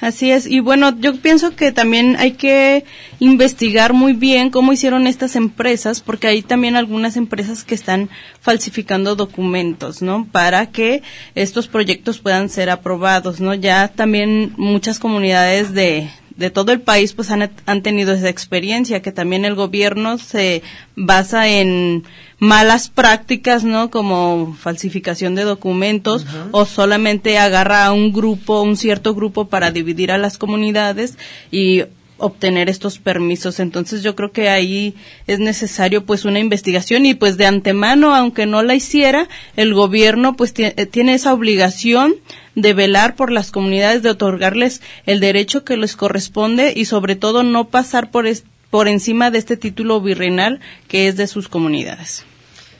Así 0.00 0.30
es, 0.30 0.46
y 0.46 0.60
bueno, 0.60 0.98
yo 1.00 1.16
pienso 1.16 1.56
que 1.56 1.72
también 1.72 2.16
hay 2.18 2.32
que 2.32 2.84
investigar 3.18 3.94
muy 3.94 4.12
bien 4.12 4.50
cómo 4.50 4.74
hicieron 4.74 5.06
estas 5.06 5.36
empresas, 5.36 6.02
porque 6.02 6.26
hay 6.26 6.42
también 6.42 6.76
algunas 6.76 7.16
empresas 7.16 7.64
que 7.64 7.74
están 7.74 8.10
falsificando 8.40 9.16
documentos, 9.16 10.02
¿no? 10.02 10.28
Para 10.30 10.66
que 10.66 11.02
estos 11.34 11.66
proyectos 11.66 12.18
puedan 12.18 12.50
ser 12.50 12.68
aprobados, 12.68 13.40
¿no? 13.40 13.54
Ya 13.54 13.88
también 13.88 14.52
muchas 14.58 14.98
comunidades 14.98 15.72
de, 15.72 16.10
de 16.36 16.50
todo 16.50 16.72
el 16.72 16.80
país 16.80 17.12
pues 17.12 17.30
han, 17.30 17.50
han 17.66 17.82
tenido 17.82 18.12
esa 18.12 18.28
experiencia, 18.28 19.02
que 19.02 19.12
también 19.12 19.44
el 19.44 19.54
gobierno 19.54 20.18
se 20.18 20.62
basa 20.94 21.48
en 21.48 22.04
malas 22.38 22.88
prácticas, 22.88 23.64
¿no? 23.64 23.90
Como 23.90 24.56
falsificación 24.60 25.34
de 25.34 25.44
documentos 25.44 26.26
o 26.50 26.66
solamente 26.66 27.38
agarra 27.38 27.86
a 27.86 27.92
un 27.92 28.12
grupo, 28.12 28.62
un 28.62 28.76
cierto 28.76 29.14
grupo 29.14 29.48
para 29.48 29.70
dividir 29.70 30.12
a 30.12 30.18
las 30.18 30.36
comunidades 30.36 31.16
y 31.50 31.84
obtener 32.18 32.68
estos 32.68 32.98
permisos. 32.98 33.60
Entonces 33.60 34.02
yo 34.02 34.14
creo 34.14 34.32
que 34.32 34.48
ahí 34.48 34.94
es 35.26 35.38
necesario 35.38 36.04
pues 36.04 36.24
una 36.24 36.38
investigación 36.38 37.06
y 37.06 37.14
pues 37.14 37.36
de 37.36 37.46
antemano, 37.46 38.14
aunque 38.14 38.46
no 38.46 38.62
la 38.62 38.74
hiciera, 38.74 39.28
el 39.56 39.74
gobierno 39.74 40.36
pues 40.36 40.54
eh, 40.58 40.86
tiene 40.86 41.14
esa 41.14 41.34
obligación 41.34 42.14
de 42.56 42.72
velar 42.74 43.14
por 43.14 43.30
las 43.30 43.52
comunidades, 43.52 44.02
de 44.02 44.10
otorgarles 44.10 44.82
el 45.06 45.20
derecho 45.20 45.62
que 45.62 45.76
les 45.76 45.94
corresponde 45.94 46.72
y 46.74 46.86
sobre 46.86 47.14
todo 47.14 47.44
no 47.44 47.68
pasar 47.68 48.10
por, 48.10 48.26
es- 48.26 48.44
por 48.70 48.88
encima 48.88 49.30
de 49.30 49.38
este 49.38 49.56
título 49.56 50.00
virreinal 50.00 50.58
que 50.88 51.06
es 51.06 51.16
de 51.16 51.28
sus 51.28 51.48
comunidades. 51.48 52.24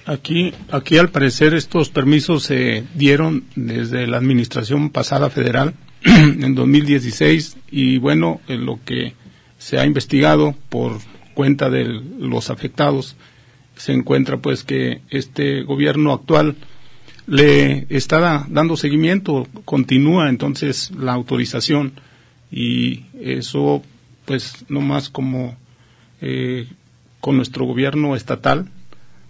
Aquí, 0.06 0.52
aquí 0.70 0.98
al 0.98 1.10
parecer 1.10 1.54
estos 1.54 1.88
permisos 1.90 2.44
se 2.44 2.84
dieron 2.94 3.44
desde 3.54 4.06
la 4.06 4.16
administración 4.16 4.90
pasada 4.90 5.30
federal 5.30 5.74
en 6.04 6.54
2016 6.54 7.56
y 7.70 7.98
bueno, 7.98 8.40
en 8.48 8.66
lo 8.66 8.78
que 8.84 9.14
se 9.58 9.78
ha 9.78 9.84
investigado 9.84 10.54
por 10.68 10.98
cuenta 11.34 11.68
de 11.70 11.84
los 12.18 12.50
afectados 12.50 13.16
se 13.76 13.92
encuentra 13.92 14.38
pues 14.38 14.64
que 14.64 15.02
este 15.10 15.62
gobierno 15.62 16.12
actual 16.12 16.56
le 17.26 17.86
está 17.90 18.20
da- 18.20 18.46
dando 18.48 18.76
seguimiento, 18.76 19.46
continúa 19.64 20.28
entonces 20.28 20.90
la 20.92 21.12
autorización 21.12 21.92
y 22.50 23.04
eso 23.20 23.82
pues 24.24 24.64
no 24.68 24.80
más 24.80 25.08
como 25.08 25.56
eh, 26.20 26.66
con 27.20 27.36
nuestro 27.36 27.64
gobierno 27.64 28.14
estatal 28.16 28.68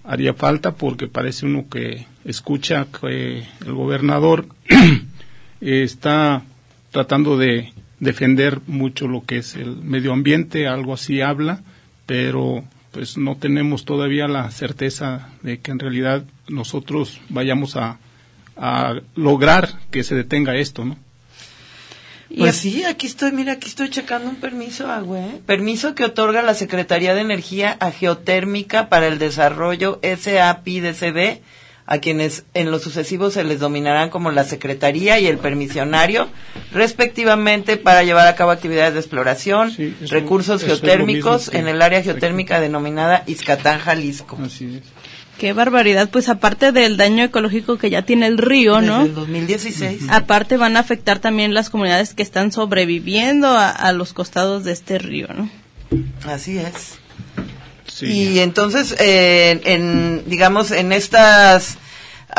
haría 0.04 0.34
falta 0.34 0.74
porque 0.74 1.08
parece 1.08 1.46
uno 1.46 1.66
que 1.70 2.06
escucha 2.24 2.86
que 3.00 3.44
el 3.64 3.72
gobernador 3.72 4.46
está 5.60 6.42
tratando 6.90 7.36
de 7.36 7.72
defender 7.98 8.60
mucho 8.66 9.08
lo 9.08 9.24
que 9.24 9.38
es 9.38 9.56
el 9.56 9.76
medio 9.76 10.12
ambiente, 10.12 10.66
algo 10.68 10.92
así 10.94 11.20
habla, 11.20 11.62
pero 12.04 12.62
pues 12.96 13.18
no 13.18 13.36
tenemos 13.36 13.84
todavía 13.84 14.26
la 14.26 14.50
certeza 14.50 15.28
de 15.42 15.60
que 15.60 15.70
en 15.70 15.78
realidad 15.78 16.24
nosotros 16.48 17.20
vayamos 17.28 17.76
a, 17.76 17.98
a 18.56 18.94
lograr 19.14 19.68
que 19.90 20.02
se 20.02 20.14
detenga 20.14 20.56
esto, 20.56 20.86
¿no? 20.86 20.96
Pues 22.34 22.56
sí, 22.56 22.84
aquí 22.84 23.06
estoy, 23.06 23.32
mira, 23.32 23.52
aquí 23.52 23.68
estoy 23.68 23.90
checando 23.90 24.30
un 24.30 24.36
permiso, 24.36 24.90
ah, 24.90 25.00
güey. 25.00 25.40
Permiso 25.44 25.94
que 25.94 26.04
otorga 26.04 26.40
la 26.40 26.54
Secretaría 26.54 27.14
de 27.14 27.20
Energía 27.20 27.76
a 27.80 27.90
Geotérmica 27.90 28.88
para 28.88 29.08
el 29.08 29.18
Desarrollo 29.18 30.00
SAPI-DCB, 30.00 31.40
a 31.86 31.98
quienes 31.98 32.44
en 32.54 32.70
lo 32.70 32.78
sucesivo 32.80 33.30
se 33.30 33.44
les 33.44 33.60
dominarán 33.60 34.10
como 34.10 34.30
la 34.32 34.44
Secretaría 34.44 35.18
y 35.20 35.26
el 35.26 35.38
permisionario, 35.38 36.28
respectivamente, 36.72 37.76
para 37.76 38.02
llevar 38.02 38.26
a 38.28 38.34
cabo 38.34 38.50
actividades 38.50 38.94
de 38.94 39.00
exploración, 39.00 39.68
eso- 39.68 40.12
recursos 40.14 40.62
eso 40.62 40.72
es 40.72 40.80
geotérmicos 40.80 41.48
en 41.54 41.68
el 41.68 41.82
área 41.82 42.02
geotérmica 42.02 42.60
denominada 42.60 43.22
Izcatán, 43.26 43.78
Jalisco. 43.80 44.36
Qué 45.38 45.52
barbaridad, 45.52 46.08
pues 46.10 46.28
aparte 46.30 46.72
del 46.72 46.96
daño 46.96 47.22
ecológico 47.22 47.76
que 47.76 47.90
ya 47.90 48.02
tiene 48.02 48.26
el 48.26 48.38
río, 48.38 48.80
¿no? 48.80 48.98
Desde 49.00 49.08
el 49.10 49.14
2016. 49.14 50.02
Aparte 50.08 50.56
van 50.56 50.76
a 50.76 50.80
afectar 50.80 51.18
también 51.18 51.52
las 51.52 51.68
comunidades 51.68 52.14
que 52.14 52.22
están 52.22 52.52
sobreviviendo 52.52 53.48
a, 53.48 53.68
a 53.70 53.92
los 53.92 54.14
costados 54.14 54.64
de 54.64 54.72
este 54.72 54.98
río, 54.98 55.28
¿no? 55.36 55.50
Así 56.24 56.56
es. 56.58 56.98
Y 58.02 58.38
entonces, 58.40 58.94
eh, 58.98 59.60
en, 59.64 60.24
digamos, 60.28 60.70
en 60.70 60.92
estas 60.92 61.78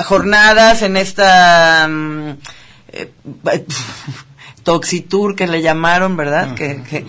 jornadas, 0.05 0.81
en 0.83 0.97
esta... 0.97 1.87
mm, 1.89 2.29
eh, 2.89 3.11
Toxitour 4.63 5.35
que 5.35 5.47
le 5.47 5.61
llamaron, 5.61 6.17
¿verdad? 6.17 6.53
que, 6.55 6.81
que- 6.89 7.05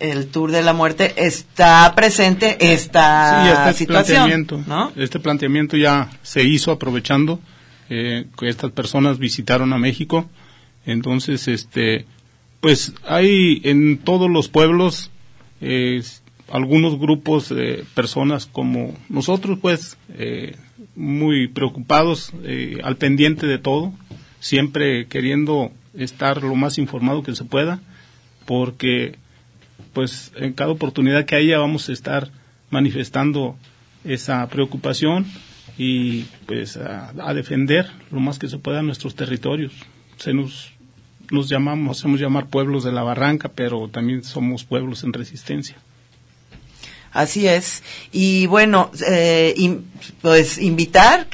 El 0.00 0.28
Tour 0.28 0.50
de 0.50 0.62
la 0.62 0.72
Muerte 0.72 1.12
está 1.16 1.92
presente 1.94 2.72
esta 2.72 3.44
Sí, 3.44 3.50
este 3.52 3.74
situación, 3.84 4.16
planteamiento, 4.16 4.64
¿no? 4.66 4.92
este 4.96 5.20
planteamiento 5.20 5.76
ya 5.76 6.10
se 6.22 6.42
hizo 6.42 6.72
aprovechando 6.72 7.38
eh, 7.90 8.24
que 8.38 8.48
estas 8.48 8.72
personas 8.72 9.18
visitaron 9.18 9.72
a 9.72 9.78
México. 9.78 10.28
Entonces, 10.86 11.46
este, 11.48 12.06
pues 12.60 12.92
hay 13.06 13.60
en 13.64 13.98
todos 13.98 14.30
los 14.30 14.48
pueblos 14.48 15.10
eh, 15.60 16.02
algunos 16.50 16.98
grupos 16.98 17.48
de 17.48 17.84
personas 17.94 18.46
como 18.46 18.94
nosotros, 19.08 19.58
pues, 19.60 19.96
eh, 20.14 20.56
muy 20.96 21.48
preocupados, 21.48 22.32
eh, 22.42 22.78
al 22.82 22.96
pendiente 22.96 23.46
de 23.46 23.58
todo, 23.58 23.92
siempre 24.40 25.06
queriendo 25.06 25.70
estar 25.94 26.42
lo 26.42 26.54
más 26.54 26.78
informado 26.78 27.22
que 27.22 27.34
se 27.34 27.44
pueda, 27.44 27.80
porque 28.46 29.16
pues 29.92 30.32
en 30.36 30.52
cada 30.52 30.70
oportunidad 30.70 31.24
que 31.24 31.34
haya 31.34 31.58
vamos 31.58 31.88
a 31.88 31.92
estar 31.92 32.30
manifestando 32.70 33.56
esa 34.04 34.46
preocupación 34.48 35.26
y 35.76 36.24
pues 36.46 36.76
a, 36.76 37.12
a 37.18 37.34
defender 37.34 37.90
lo 38.10 38.20
más 38.20 38.38
que 38.38 38.48
se 38.48 38.58
pueda 38.58 38.82
nuestros 38.82 39.14
territorios. 39.14 39.72
Se 40.16 40.32
nos 40.32 40.72
nos 41.30 41.48
llamamos, 41.48 41.98
hacemos 41.98 42.20
llamar 42.20 42.48
pueblos 42.48 42.84
de 42.84 42.92
la 42.92 43.02
barranca, 43.02 43.48
pero 43.48 43.88
también 43.88 44.24
somos 44.24 44.64
pueblos 44.64 45.04
en 45.04 45.12
resistencia. 45.12 45.76
Así 47.12 47.46
es. 47.48 47.82
Y 48.12 48.46
bueno, 48.46 48.90
eh, 49.06 49.54
in- 49.56 49.90
pues 50.22 50.58
invitar, 50.58 51.26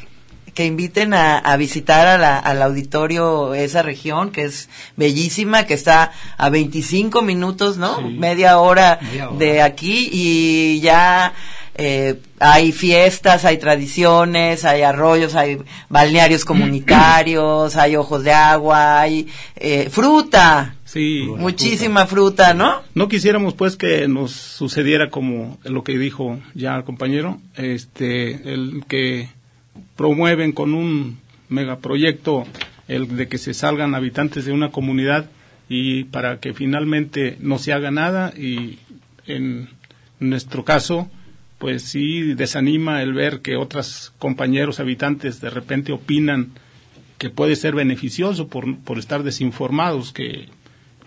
que 0.54 0.64
inviten 0.64 1.12
a, 1.12 1.36
a 1.38 1.58
visitar 1.58 2.06
a 2.06 2.16
la- 2.16 2.38
al 2.38 2.62
auditorio 2.62 3.52
esa 3.52 3.82
región, 3.82 4.30
que 4.32 4.44
es 4.44 4.70
bellísima, 4.96 5.66
que 5.66 5.74
está 5.74 6.12
a 6.38 6.48
25 6.48 7.20
minutos, 7.20 7.76
¿no? 7.76 8.00
Media 8.00 8.58
hora 8.58 8.98
Media 9.02 9.28
hora. 9.28 9.36
de 9.38 9.60
aquí 9.60 10.08
y 10.10 10.80
ya 10.80 11.34
eh, 11.74 12.14
hay 12.40 12.72
fiestas, 12.72 13.44
hay 13.44 13.58
tradiciones, 13.58 14.64
hay 14.64 14.80
arroyos, 14.80 15.34
hay 15.34 15.58
balnearios 15.90 16.46
comunitarios, 16.46 17.76
hay 17.76 17.96
ojos 17.96 18.24
de 18.24 18.32
agua, 18.32 19.00
hay 19.00 19.28
eh, 19.56 19.88
fruta. 19.90 20.75
Sí. 20.86 21.26
Muchísima 21.36 22.06
fruta, 22.06 22.54
¿no? 22.54 22.82
No 22.94 23.08
quisiéramos 23.08 23.54
pues 23.54 23.76
que 23.76 24.06
nos 24.06 24.30
sucediera 24.30 25.10
como 25.10 25.58
lo 25.64 25.82
que 25.82 25.98
dijo 25.98 26.38
ya 26.54 26.76
el 26.76 26.84
compañero, 26.84 27.40
este, 27.56 28.54
el 28.54 28.84
que 28.88 29.28
promueven 29.96 30.52
con 30.52 30.74
un 30.74 31.18
megaproyecto 31.48 32.46
el 32.86 33.16
de 33.16 33.26
que 33.26 33.36
se 33.38 33.52
salgan 33.52 33.96
habitantes 33.96 34.44
de 34.44 34.52
una 34.52 34.70
comunidad 34.70 35.28
y 35.68 36.04
para 36.04 36.38
que 36.38 36.54
finalmente 36.54 37.36
no 37.40 37.58
se 37.58 37.72
haga 37.72 37.90
nada 37.90 38.32
y 38.36 38.78
en 39.26 39.68
nuestro 40.20 40.64
caso 40.64 41.10
pues 41.58 41.82
sí 41.82 42.34
desanima 42.34 43.02
el 43.02 43.12
ver 43.12 43.40
que 43.40 43.56
otros 43.56 44.12
compañeros 44.20 44.78
habitantes 44.78 45.40
de 45.40 45.50
repente 45.50 45.90
opinan 45.92 46.52
que 47.18 47.30
puede 47.30 47.56
ser 47.56 47.74
beneficioso 47.74 48.48
por, 48.48 48.78
por 48.80 48.98
estar 48.98 49.22
desinformados, 49.22 50.12
que 50.12 50.48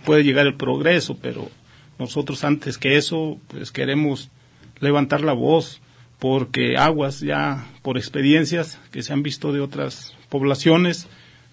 puede 0.10 0.24
llegar 0.24 0.48
el 0.48 0.56
progreso, 0.56 1.20
pero 1.22 1.52
nosotros 2.00 2.44
antes 2.44 2.80
que 2.80 2.98
eso, 2.98 3.38
pues 3.48 3.72
queremos 3.72 4.32
levantar 4.80 5.22
la 5.22 5.34
voz, 5.34 5.82
porque 6.18 6.78
aguas 6.78 7.20
ya 7.20 7.68
por 7.84 7.96
experiencias 7.96 8.80
que 8.90 9.04
se 9.04 9.14
han 9.14 9.22
visto 9.22 9.54
de 9.54 9.60
otras 9.60 10.16
poblaciones, 10.30 11.08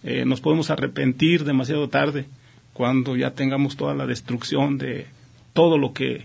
eh, 0.04 0.24
nos 0.24 0.40
podemos 0.40 0.70
arrepentir 0.70 1.44
demasiado 1.44 1.90
tarde 1.90 2.24
cuando 2.72 3.14
ya 3.14 3.32
tengamos 3.32 3.76
toda 3.76 3.92
la 3.92 4.06
destrucción 4.06 4.78
de 4.78 5.06
todo 5.52 5.76
lo 5.76 5.92
que 5.92 6.24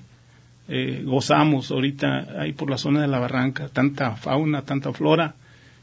eh, 0.70 1.04
gozamos 1.06 1.70
ahorita 1.70 2.40
ahí 2.40 2.54
por 2.54 2.70
la 2.70 2.78
zona 2.78 3.02
de 3.02 3.10
la 3.10 3.20
barranca, 3.20 3.68
tanta 3.68 4.16
fauna, 4.16 4.62
tanta 4.62 4.94
flora. 4.94 5.36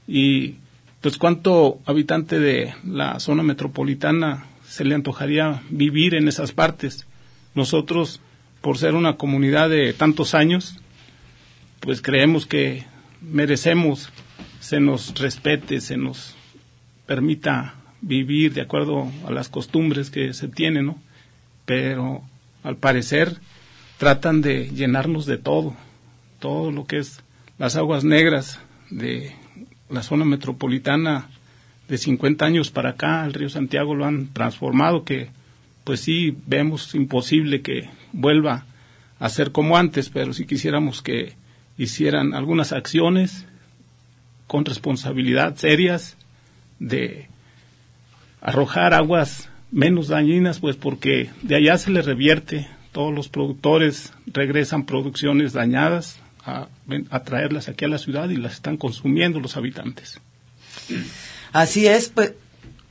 Y 0.07 0.55
pues 1.03 1.19
cuánto 1.19 1.81
habitante 1.85 2.41
de 2.41 2.73
la 2.87 3.21
zona 3.21 3.43
metropolitana 3.43 4.47
se 4.69 4.85
le 4.85 4.95
antojaría 4.95 5.63
vivir 5.71 6.15
en 6.15 6.29
esas 6.29 6.53
partes. 6.53 7.07
Nosotros, 7.55 8.21
por 8.61 8.79
ser 8.79 8.95
una 8.95 9.17
comunidad 9.17 9.71
de 9.71 9.93
tantos 9.95 10.35
años, 10.35 10.77
pues 11.81 12.03
creemos 12.03 12.47
que 12.47 12.85
merecemos 13.21 14.11
se 14.61 14.81
nos 14.81 15.19
respete, 15.19 15.81
se 15.81 15.97
nos 15.97 16.37
permita 17.07 17.75
vivir 18.01 18.53
de 18.53 18.61
acuerdo 18.61 19.11
a 19.27 19.31
las 19.31 19.49
costumbres 19.49 20.11
que 20.11 20.35
se 20.35 20.49
tienen, 20.49 20.87
¿no? 20.87 20.99
Pero 21.65 22.23
al 22.63 22.77
parecer 22.77 23.39
tratan 23.97 24.43
de 24.43 24.69
llenarnos 24.69 25.27
de 25.27 25.39
todo, 25.39 25.75
todo 26.39 26.71
lo 26.71 26.87
que 26.87 26.99
es 26.99 27.23
las 27.59 27.77
aguas 27.77 28.05
negras 28.05 28.61
de 28.91 29.35
la 29.89 30.03
zona 30.03 30.25
metropolitana 30.25 31.29
de 31.89 31.99
50 31.99 32.45
años 32.45 32.71
para 32.71 32.91
acá, 32.91 33.25
el 33.25 33.33
río 33.33 33.49
Santiago 33.49 33.95
lo 33.95 34.05
han 34.05 34.29
transformado, 34.29 35.05
que 35.05 35.29
pues 35.85 36.01
sí 36.01 36.37
vemos 36.47 36.95
imposible 36.95 37.63
que 37.63 37.89
vuelva 38.13 38.67
a 39.19 39.29
ser 39.31 39.53
como 39.53 39.77
antes, 39.77 40.11
pero 40.11 40.33
si 40.33 40.45
quisiéramos 40.47 41.03
que 41.03 41.33
hicieran 41.79 42.35
algunas 42.35 42.73
acciones 42.73 43.47
con 44.47 44.65
responsabilidad 44.65 45.57
serias 45.57 46.17
de 46.79 47.29
arrojar 48.41 48.95
aguas 48.95 49.49
menos 49.71 50.09
dañinas, 50.09 50.61
pues 50.61 50.77
porque 50.77 51.31
de 51.43 51.57
allá 51.57 51.79
se 51.79 51.91
les 51.91 52.05
revierte, 52.05 52.69
todos 52.93 53.15
los 53.15 53.29
productores 53.29 54.13
regresan 54.27 54.85
producciones 54.85 55.53
dañadas 55.55 56.21
a, 56.45 56.69
a 57.11 57.21
traerlas 57.21 57.69
aquí 57.69 57.85
a 57.85 57.89
la 57.89 57.99
ciudad 57.99 58.29
y 58.29 58.37
las 58.37 58.55
están 58.55 58.77
consumiendo 58.77 59.41
los 59.41 59.57
habitantes. 59.57 60.21
Así 61.53 61.87
es, 61.87 62.09
pues 62.09 62.35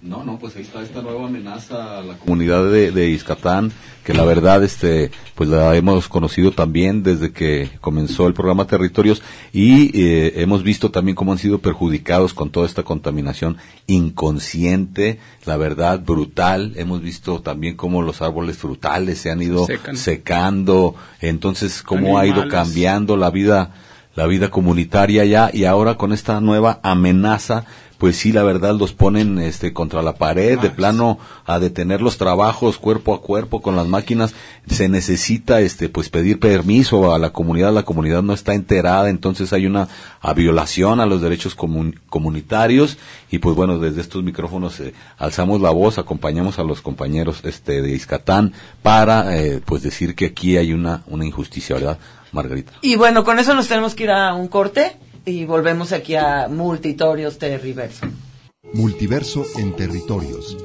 No, 0.02 0.24
no, 0.24 0.38
pues 0.38 0.56
ahí 0.56 0.62
está 0.62 0.82
esta 0.84 1.02
nueva 1.02 1.26
amenaza 1.26 2.00
a 2.00 2.04
la 2.04 2.18
comunidad 2.18 2.72
de, 2.72 2.92
de 2.92 3.10
Izcatán, 3.10 3.72
que 4.04 4.14
la 4.14 4.24
verdad, 4.24 4.64
este, 4.64 5.12
pues 5.36 5.50
la 5.50 5.76
hemos 5.76 6.08
conocido 6.08 6.52
también 6.52 7.02
desde 7.04 7.32
que 7.32 7.72
comenzó 7.82 8.28
el 8.28 8.34
programa 8.34 8.68
Territorios 8.68 9.22
y 9.52 10.00
eh, 10.00 10.34
hemos 10.38 10.64
visto 10.64 10.92
también 10.92 11.16
cómo 11.16 11.32
han 11.32 11.40
sido 11.40 11.60
perjudicados 11.60 12.34
con 12.34 12.52
toda 12.52 12.68
esta 12.68 12.84
contaminación 12.84 13.58
inconsciente, 13.88 15.20
la 15.46 15.58
verdad, 15.58 16.00
brutal. 16.00 16.74
Hemos 16.78 17.02
visto 17.02 17.42
también 17.42 17.76
cómo 17.76 18.02
los 18.02 18.22
árboles 18.22 18.58
frutales 18.58 19.18
se 19.18 19.32
han 19.32 19.42
ido 19.42 19.66
Secan. 19.66 19.98
secando, 19.98 20.96
entonces 21.20 21.82
cómo 21.82 22.18
ha 22.18 22.28
ido 22.28 22.48
cambiando 22.48 23.18
la 23.18 23.30
vida 23.32 23.74
la 24.16 24.26
vida 24.26 24.50
comunitaria 24.50 25.26
ya 25.26 25.52
y 25.54 25.66
ahora 25.66 25.96
con 25.96 26.12
esta 26.12 26.42
nueva 26.42 26.80
amenaza 26.82 27.66
pues 27.98 28.16
sí 28.18 28.32
la 28.32 28.44
verdad 28.44 28.76
los 28.76 28.94
ponen 28.94 29.40
este 29.40 29.74
contra 29.74 30.02
la 30.02 30.14
pared 30.16 30.60
de 30.60 30.70
plano 30.70 31.18
a 31.46 31.60
detener 31.60 32.02
los 32.02 32.18
trabajos 32.18 32.78
cuerpo 32.78 33.14
a 33.14 33.22
cuerpo 33.22 33.62
con 33.62 33.76
las 33.76 33.88
máquinas. 33.88 34.36
Se 34.68 34.88
necesita 34.88 35.62
este 35.62 35.90
pues 35.90 36.10
pedir 36.10 36.40
permiso 36.40 37.14
a 37.14 37.18
la 37.20 37.32
comunidad. 37.32 37.74
La 37.74 37.84
comunidad 37.84 38.22
no 38.22 38.34
está 38.34 38.54
enterada 38.54 39.10
entonces 39.10 39.52
hay 39.54 39.66
una 39.66 39.88
a 40.22 40.34
violación 40.34 41.00
a 41.00 41.06
los 41.06 41.22
derechos 41.22 41.56
comun- 41.58 42.00
comunitarios. 42.10 42.98
Y 43.32 43.40
pues 43.40 43.56
bueno 43.56 43.80
desde 43.80 44.02
estos 44.02 44.24
micrófonos 44.24 44.80
eh, 44.80 44.94
alzamos 45.18 45.60
la 45.62 45.72
voz 45.72 45.98
acompañamos 45.98 46.60
a 46.60 46.64
los 46.64 46.82
compañeros 46.82 47.42
este 47.44 47.82
de 47.82 47.92
Izcatán 47.92 48.54
para 48.84 49.38
eh, 49.38 49.60
pues 49.66 49.82
decir 49.82 50.14
que 50.16 50.28
aquí 50.28 50.56
hay 50.58 50.72
una 50.74 51.04
una 51.08 51.26
injusticia 51.26 51.76
verdad 51.76 51.98
Margarita 52.32 52.74
Y 52.82 52.96
bueno, 52.98 53.24
con 53.24 53.40
eso 53.40 53.56
nos 53.56 53.68
tenemos 53.68 53.96
que 53.96 54.04
ir 54.04 54.12
a 54.12 54.34
un 54.34 54.48
corte 54.50 54.98
y 55.28 55.44
volvemos 55.46 55.92
aquí 55.92 56.16
a 56.16 56.48
Multitorios 56.50 57.38
Terriverso. 57.38 58.08
Multiverso 58.74 59.46
en 59.58 59.76
territorios. 59.76 60.58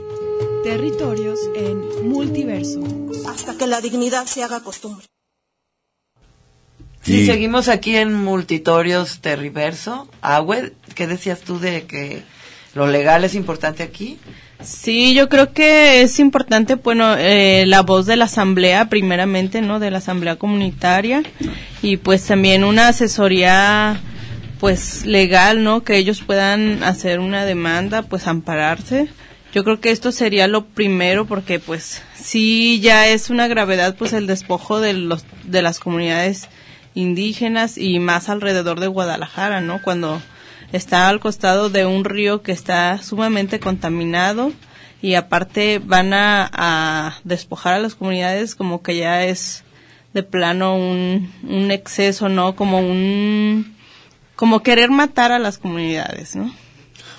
Territorios 0.63 1.41
en 1.57 2.09
multiverso. 2.09 2.81
Hasta 3.29 3.59
que 3.59 3.67
la 3.67 3.81
dignidad 3.81 4.27
se 4.27 4.45
haga 4.45 4.61
costumbre. 4.63 5.05
Sí, 7.03 7.23
Y- 7.23 7.27
seguimos 7.27 7.67
aquí 7.69 7.97
en 7.97 8.15
Multitorios 8.15 9.21
Terriverso. 9.21 10.09
Agüe, 10.21 10.73
¿qué 10.95 11.09
decías 11.09 11.41
tú 11.41 11.59
de 11.59 11.83
que 11.87 12.23
lo 12.75 12.87
legal 12.87 13.25
es 13.25 13.35
importante 13.35 13.83
aquí? 13.83 14.19
Sí, 14.63 15.13
yo 15.15 15.29
creo 15.29 15.53
que 15.53 16.03
es 16.03 16.21
importante, 16.21 16.77
bueno, 16.77 17.17
eh, 17.19 17.65
la 17.67 17.83
voz 17.83 18.07
de 18.07 18.15
la 18.15 18.27
asamblea, 18.27 18.89
primeramente, 18.89 19.61
¿no? 19.61 19.81
De 19.81 19.91
la 19.91 19.99
asamblea 19.99 20.37
comunitaria 20.37 21.25
y 21.83 21.97
pues 21.97 22.25
también 22.25 22.63
una 22.63 22.87
asesoría, 22.87 24.01
pues 24.63 25.05
legal, 25.05 25.65
¿no? 25.65 25.83
Que 25.83 25.97
ellos 25.97 26.23
puedan 26.25 26.85
hacer 26.85 27.19
una 27.19 27.45
demanda, 27.45 28.03
pues 28.03 28.29
ampararse. 28.29 29.09
Yo 29.53 29.65
creo 29.65 29.81
que 29.81 29.91
esto 29.91 30.13
sería 30.13 30.47
lo 30.47 30.67
primero 30.67 31.27
porque, 31.27 31.59
pues, 31.59 32.01
sí 32.15 32.79
ya 32.81 33.09
es 33.09 33.29
una 33.29 33.49
gravedad, 33.49 33.97
pues 33.97 34.13
el 34.13 34.29
despojo 34.29 34.79
de 34.79 34.93
los 34.93 35.25
de 35.43 35.63
las 35.63 35.81
comunidades 35.81 36.49
indígenas 36.95 37.77
y 37.77 37.99
más 37.99 38.29
alrededor 38.29 38.79
de 38.79 38.87
Guadalajara, 38.87 39.61
¿no? 39.61 39.83
Cuando 39.83 40.23
está 40.71 41.09
al 41.09 41.19
costado 41.19 41.69
de 41.69 41.85
un 41.85 42.05
río 42.05 42.43
que 42.43 42.53
está 42.53 43.03
sumamente 43.03 43.59
contaminado 43.59 44.53
y 45.03 45.15
aparte 45.15 45.81
van 45.85 46.13
a, 46.13 46.49
a 46.53 47.17
despojar 47.25 47.75
a 47.75 47.81
las 47.81 47.97
comunidades 47.97 48.55
como 48.55 48.81
que 48.81 48.97
ya 48.97 49.25
es 49.25 49.65
de 50.15 50.23
plano 50.23 50.77
un, 50.77 51.33
un 51.49 51.73
exceso, 51.73 52.29
¿no? 52.29 52.55
Como 52.55 52.79
un, 52.79 53.72
como 54.43 54.61
querer 54.65 54.91
matar 54.91 55.31
a 55.31 55.39
las 55.39 55.57
comunidades, 55.57 56.35
¿no? 56.35 56.53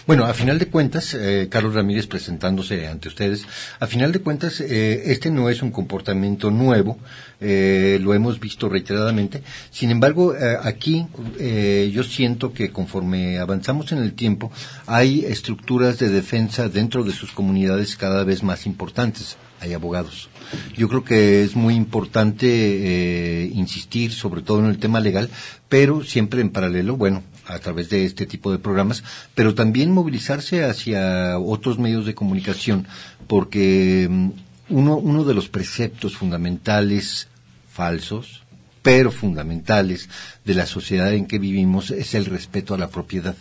Bueno, 0.06 0.26
a 0.26 0.34
final 0.34 0.60
de 0.60 0.66
cuentas, 0.66 1.14
eh, 1.14 1.48
Carlos 1.50 1.74
Ramírez 1.74 2.06
presentándose 2.06 2.86
ante 2.86 3.08
ustedes, 3.08 3.46
a 3.80 3.88
final 3.88 4.12
de 4.12 4.20
cuentas, 4.20 4.60
eh, 4.60 5.04
este 5.06 5.32
no 5.32 5.48
es 5.48 5.62
un 5.62 5.72
comportamiento 5.72 6.52
nuevo, 6.52 6.98
eh, 7.40 7.98
lo 8.02 8.14
hemos 8.14 8.42
visto 8.42 8.68
reiteradamente. 8.68 9.42
Sin 9.72 9.90
embargo, 9.90 10.36
eh, 10.36 10.58
aquí 10.64 11.08
eh, 11.40 11.90
yo 11.94 12.04
siento 12.04 12.52
que 12.52 12.72
conforme 12.72 13.40
avanzamos 13.40 13.94
en 13.94 14.00
el 14.00 14.16
tiempo, 14.16 14.52
hay 14.86 15.24
estructuras 15.24 16.00
de 16.00 16.10
defensa 16.10 16.68
dentro 16.68 17.06
de 17.06 17.14
sus 17.14 17.32
comunidades 17.32 17.96
cada 17.96 18.26
vez 18.26 18.44
más 18.44 18.66
importantes. 18.66 19.38
Hay 19.64 19.74
abogados. 19.74 20.28
Yo 20.76 20.90
creo 20.90 21.06
que 21.06 21.42
es 21.46 21.56
muy 21.56 21.74
importante 21.76 22.48
eh, 22.50 23.52
insistir, 23.54 24.12
sobre 24.12 24.42
todo 24.42 24.60
en 24.60 24.66
el 24.66 24.78
tema 24.78 25.00
legal, 25.00 25.30
pero 25.70 26.04
siempre 26.04 26.42
en 26.42 26.50
paralelo, 26.50 26.98
bueno, 26.98 27.24
a 27.48 27.60
través 27.60 27.90
de 27.90 28.04
este 28.04 28.26
tipo 28.26 28.52
de 28.52 28.60
programas, 28.60 29.06
pero 29.36 29.56
también 29.56 29.92
movilizarse 29.92 30.66
hacia 30.66 31.40
otros 31.40 31.80
medios 31.80 32.06
de 32.06 32.14
comunicación, 32.14 32.88
porque 33.28 34.10
mm, 34.10 34.30
uno, 34.68 34.98
uno 34.98 35.24
de 35.24 35.34
los 35.34 35.48
preceptos 35.48 36.18
fundamentales 36.18 37.30
falsos, 37.72 38.44
pero 38.82 39.12
fundamentales 39.12 40.10
de 40.44 40.56
la 40.56 40.66
sociedad 40.66 41.14
en 41.14 41.26
que 41.26 41.40
vivimos 41.40 41.90
es 41.90 42.16
el 42.16 42.26
respeto 42.26 42.74
a 42.74 42.78
la 42.78 42.90
propiedad. 42.90 43.38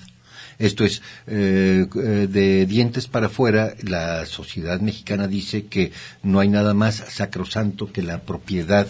Esto 0.59 0.85
es, 0.85 1.03
eh, 1.27 1.87
eh, 1.95 2.29
de 2.31 2.67
dientes 2.67 3.07
para 3.07 3.27
afuera, 3.27 3.75
la 3.83 4.27
sociedad 4.27 4.81
mexicana 4.81 5.29
dice 5.29 5.67
que 5.67 5.93
no 6.23 6.41
hay 6.41 6.49
nada 6.49 6.75
más 6.75 7.05
sacrosanto 7.09 7.93
que 7.93 8.03
la 8.03 8.23
propiedad 8.23 8.87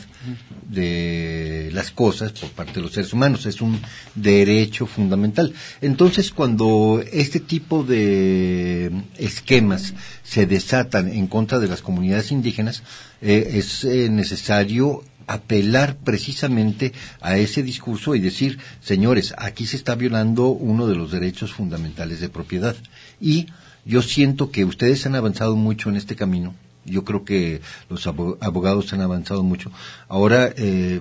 de 0.69 1.71
las 1.73 1.91
cosas 1.91 2.33
por 2.33 2.51
parte 2.51 2.75
de 2.75 2.83
los 2.83 2.93
seres 2.93 3.13
humanos. 3.13 3.47
Es 3.47 3.61
un 3.61 3.81
derecho 4.15 4.87
fundamental. 4.87 5.53
Entonces, 5.81 6.31
cuando 6.33 7.03
este 7.13 7.41
tipo 7.41 7.85
de 7.85 8.91
esquemas 9.19 9.95
se 10.23 10.47
desatan 10.47 11.09
en 11.09 11.27
contra 11.27 11.59
de 11.59 11.69
las 11.69 11.83
comunidades 11.83 12.33
indígenas, 12.33 12.83
eh, 13.21 13.59
es 13.59 13.85
eh, 13.85 14.09
necesario 14.11 15.05
apelar 15.35 15.97
precisamente 15.97 16.93
a 17.21 17.37
ese 17.37 17.63
discurso 17.63 18.15
y 18.15 18.21
decir, 18.21 18.59
señores, 18.81 19.35
aquí 19.39 19.67
se 19.67 19.77
está 19.77 19.95
violando 19.95 20.49
uno 20.49 20.87
de 20.87 20.95
los 20.97 21.11
derechos 21.11 21.53
fundamentales 21.53 22.21
de 22.21 22.29
propiedad. 22.29 22.77
Y 23.21 23.47
yo 23.85 24.03
siento 24.03 24.51
que 24.51 24.65
ustedes 24.65 25.07
han 25.07 25.15
avanzado 25.15 25.57
mucho 25.57 25.89
en 25.89 25.97
este 25.97 26.17
camino. 26.17 26.55
Yo 26.85 27.05
creo 27.05 27.25
que 27.25 27.61
los 27.89 28.07
abo- 28.07 28.37
abogados 28.41 28.93
han 28.93 29.01
avanzado 29.01 29.43
mucho. 29.43 29.71
Ahora, 30.09 30.53
eh, 30.57 31.01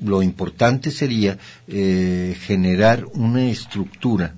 lo 0.00 0.22
importante 0.22 0.90
sería 0.90 1.38
eh, 1.66 2.36
generar 2.46 3.04
una 3.12 3.50
estructura 3.50 4.34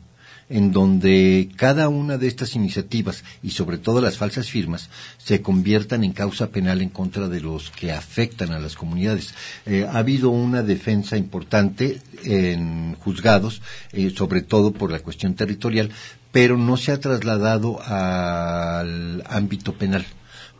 en 0.50 0.72
donde 0.72 1.48
cada 1.56 1.88
una 1.88 2.18
de 2.18 2.26
estas 2.26 2.54
iniciativas 2.56 3.24
y 3.42 3.50
sobre 3.50 3.78
todo 3.78 4.00
las 4.00 4.18
falsas 4.18 4.50
firmas 4.50 4.90
se 5.16 5.40
conviertan 5.40 6.04
en 6.04 6.12
causa 6.12 6.48
penal 6.48 6.82
en 6.82 6.90
contra 6.90 7.28
de 7.28 7.40
los 7.40 7.70
que 7.70 7.92
afectan 7.92 8.52
a 8.52 8.58
las 8.58 8.74
comunidades. 8.74 9.32
Eh, 9.64 9.86
ha 9.88 9.98
habido 9.98 10.30
una 10.30 10.62
defensa 10.62 11.16
importante 11.16 12.02
en 12.24 12.96
juzgados, 12.96 13.62
eh, 13.92 14.12
sobre 14.14 14.42
todo 14.42 14.72
por 14.72 14.90
la 14.90 14.98
cuestión 14.98 15.34
territorial, 15.34 15.90
pero 16.32 16.58
no 16.58 16.76
se 16.76 16.92
ha 16.92 17.00
trasladado 17.00 17.80
al 17.82 19.22
ámbito 19.26 19.74
penal, 19.74 20.04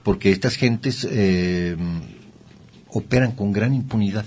porque 0.04 0.30
estas 0.30 0.54
gentes 0.54 1.06
eh, 1.10 1.76
operan 2.88 3.32
con 3.32 3.52
gran 3.52 3.74
impunidad. 3.74 4.24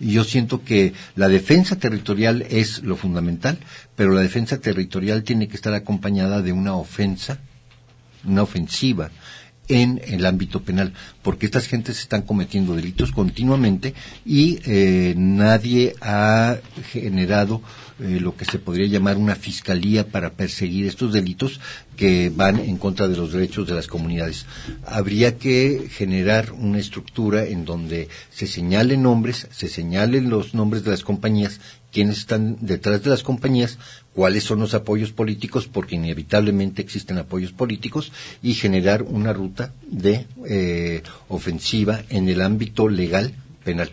Yo 0.00 0.24
siento 0.24 0.64
que 0.64 0.94
la 1.14 1.28
defensa 1.28 1.76
territorial 1.76 2.46
es 2.48 2.82
lo 2.82 2.96
fundamental, 2.96 3.58
pero 3.96 4.12
la 4.12 4.22
defensa 4.22 4.58
territorial 4.58 5.22
tiene 5.22 5.46
que 5.46 5.56
estar 5.56 5.74
acompañada 5.74 6.40
de 6.40 6.52
una 6.52 6.74
ofensa, 6.74 7.38
una 8.24 8.42
ofensiva 8.42 9.10
en 9.70 10.00
el 10.04 10.26
ámbito 10.26 10.62
penal, 10.62 10.92
porque 11.22 11.46
estas 11.46 11.66
gentes 11.66 12.00
están 12.00 12.22
cometiendo 12.22 12.74
delitos 12.74 13.12
continuamente 13.12 13.94
y 14.26 14.58
eh, 14.66 15.14
nadie 15.16 15.94
ha 16.00 16.58
generado 16.92 17.62
eh, 18.00 18.18
lo 18.20 18.34
que 18.36 18.44
se 18.44 18.58
podría 18.58 18.88
llamar 18.88 19.16
una 19.16 19.36
fiscalía 19.36 20.08
para 20.08 20.30
perseguir 20.30 20.86
estos 20.86 21.12
delitos 21.12 21.60
que 21.96 22.32
van 22.34 22.58
en 22.58 22.78
contra 22.78 23.06
de 23.08 23.16
los 23.16 23.32
derechos 23.32 23.68
de 23.68 23.74
las 23.74 23.86
comunidades. 23.86 24.46
Habría 24.86 25.36
que 25.36 25.88
generar 25.90 26.52
una 26.52 26.78
estructura 26.78 27.44
en 27.44 27.64
donde 27.64 28.08
se 28.30 28.46
señalen 28.46 29.02
nombres, 29.02 29.46
se 29.50 29.68
señalen 29.68 30.30
los 30.30 30.54
nombres 30.54 30.82
de 30.82 30.90
las 30.90 31.04
compañías, 31.04 31.60
quiénes 31.92 32.18
están 32.18 32.56
detrás 32.60 33.02
de 33.02 33.10
las 33.10 33.22
compañías, 33.22 33.78
cuáles 34.14 34.44
son 34.44 34.60
los 34.60 34.74
apoyos 34.74 35.12
políticos, 35.12 35.66
porque 35.66 35.96
inevitablemente 35.96 36.82
existen 36.82 37.18
apoyos 37.18 37.52
políticos, 37.52 38.12
y 38.42 38.54
generar 38.54 39.02
una 39.02 39.32
ruta 39.32 39.72
de 39.86 40.26
eh, 40.46 41.02
ofensiva 41.28 42.02
en 42.08 42.28
el 42.28 42.40
ámbito 42.40 42.88
legal 42.88 43.34
penal. 43.64 43.90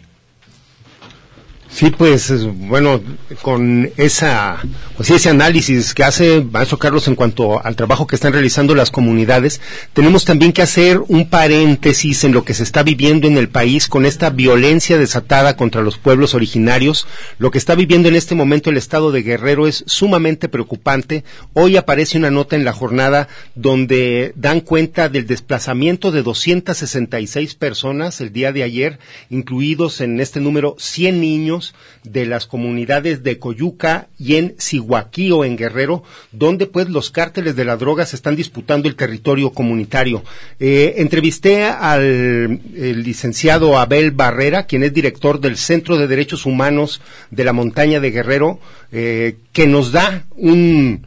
Sí, 1.69 1.91
pues 1.91 2.29
es- 2.31 2.45
bueno, 2.45 3.01
con 3.41 3.91
esa, 3.97 4.57
pues, 4.95 5.11
ese 5.11 5.29
análisis 5.29 5.93
que 5.93 6.03
hace 6.05 6.41
maestro 6.41 6.79
Carlos 6.79 7.07
en 7.07 7.15
cuanto 7.15 7.63
al 7.63 7.75
trabajo 7.75 8.07
que 8.07 8.15
están 8.15 8.31
realizando 8.33 8.73
las 8.73 8.89
comunidades, 8.89 9.59
tenemos 9.93 10.23
también 10.25 10.53
que 10.53 10.61
hacer 10.61 11.01
un 11.07 11.29
paréntesis 11.29 12.23
en 12.23 12.31
lo 12.31 12.45
que 12.45 12.53
se 12.53 12.63
está 12.63 12.83
viviendo 12.83 13.27
en 13.27 13.37
el 13.37 13.49
país 13.49 13.89
con 13.89 14.05
esta 14.05 14.29
violencia 14.29 14.97
desatada 14.97 15.57
contra 15.57 15.81
los 15.81 15.97
pueblos 15.97 16.33
originarios. 16.33 17.05
Lo 17.37 17.51
que 17.51 17.57
está 17.57 17.75
viviendo 17.75 18.07
en 18.07 18.15
este 18.15 18.33
momento 18.33 18.69
el 18.69 18.77
estado 18.77 19.11
de 19.11 19.21
Guerrero 19.23 19.67
es 19.67 19.83
sumamente 19.87 20.47
preocupante. 20.49 21.25
Hoy 21.53 21.75
aparece 21.75 22.17
una 22.17 22.31
nota 22.31 22.55
en 22.55 22.63
la 22.65 22.73
jornada 22.73 23.27
donde 23.55 24.31
dan 24.35 24.61
cuenta 24.61 25.09
del 25.09 25.27
desplazamiento 25.27 26.11
de 26.11 26.23
266 26.23 27.55
personas 27.55 28.19
el 28.21 28.31
día 28.31 28.51
de 28.53 28.63
ayer, 28.63 28.99
incluidos 29.29 29.99
en 30.01 30.19
este 30.21 30.39
número 30.39 30.75
100 30.79 31.19
niños 31.21 31.56
de 32.03 32.25
las 32.25 32.45
comunidades 32.45 33.23
de 33.23 33.39
Coyuca 33.39 34.07
y 34.19 34.35
en 34.35 34.55
Sihuaquío, 34.57 35.43
en 35.43 35.57
Guerrero, 35.57 36.03
donde 36.31 36.67
pues 36.67 36.89
los 36.89 37.11
cárteles 37.11 37.55
de 37.55 37.65
la 37.65 37.77
droga 37.77 38.05
se 38.05 38.15
están 38.15 38.35
disputando 38.35 38.87
el 38.87 38.95
territorio 38.95 39.51
comunitario. 39.51 40.23
Eh, 40.59 40.95
entrevisté 40.97 41.63
al 41.65 42.59
licenciado 42.73 43.77
Abel 43.77 44.11
Barrera, 44.11 44.65
quien 44.65 44.83
es 44.83 44.93
director 44.93 45.39
del 45.39 45.57
Centro 45.57 45.97
de 45.97 46.07
Derechos 46.07 46.45
Humanos 46.45 47.01
de 47.31 47.43
la 47.43 47.53
Montaña 47.53 47.99
de 47.99 48.11
Guerrero, 48.11 48.59
eh, 48.91 49.37
que 49.51 49.67
nos 49.67 49.91
da 49.91 50.25
un 50.35 51.05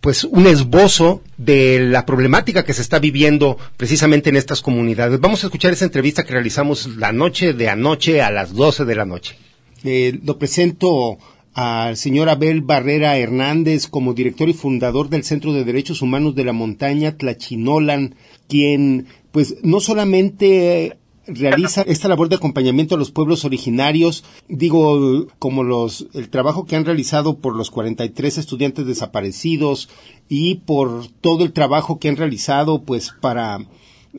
pues 0.00 0.24
un 0.24 0.46
esbozo 0.46 1.22
de 1.36 1.78
la 1.80 2.06
problemática 2.06 2.64
que 2.64 2.72
se 2.72 2.82
está 2.82 2.98
viviendo 2.98 3.58
precisamente 3.76 4.30
en 4.30 4.36
estas 4.36 4.62
comunidades. 4.62 5.20
Vamos 5.20 5.44
a 5.44 5.48
escuchar 5.48 5.72
esa 5.72 5.84
entrevista 5.84 6.24
que 6.24 6.32
realizamos 6.32 6.86
la 6.96 7.12
noche 7.12 7.52
de 7.52 7.68
anoche 7.68 8.22
a 8.22 8.30
las 8.30 8.54
12 8.54 8.86
de 8.86 8.94
la 8.94 9.04
noche. 9.04 9.36
Eh, 9.84 10.18
lo 10.22 10.38
presento 10.38 11.18
al 11.54 11.96
señor 11.96 12.28
Abel 12.28 12.60
Barrera 12.60 13.16
Hernández 13.18 13.88
como 13.88 14.14
director 14.14 14.48
y 14.48 14.52
fundador 14.52 15.08
del 15.08 15.24
Centro 15.24 15.52
de 15.52 15.64
Derechos 15.64 16.02
Humanos 16.02 16.34
de 16.34 16.44
la 16.44 16.52
Montaña 16.52 17.16
Tlachinolan, 17.16 18.14
quien 18.48 19.06
pues 19.32 19.56
no 19.62 19.80
solamente 19.80 20.96
realiza 21.26 21.82
esta 21.82 22.08
labor 22.08 22.28
de 22.28 22.36
acompañamiento 22.36 22.94
a 22.94 22.98
los 22.98 23.10
pueblos 23.10 23.44
originarios, 23.44 24.24
digo, 24.48 25.26
como 25.38 25.62
los, 25.62 26.08
el 26.14 26.28
trabajo 26.28 26.66
que 26.66 26.76
han 26.76 26.84
realizado 26.84 27.38
por 27.38 27.56
los 27.56 27.70
43 27.70 28.38
estudiantes 28.38 28.86
desaparecidos 28.86 29.88
y 30.28 30.56
por 30.56 31.06
todo 31.20 31.44
el 31.44 31.52
trabajo 31.52 31.98
que 31.98 32.08
han 32.08 32.16
realizado, 32.16 32.82
pues, 32.82 33.12
para 33.20 33.60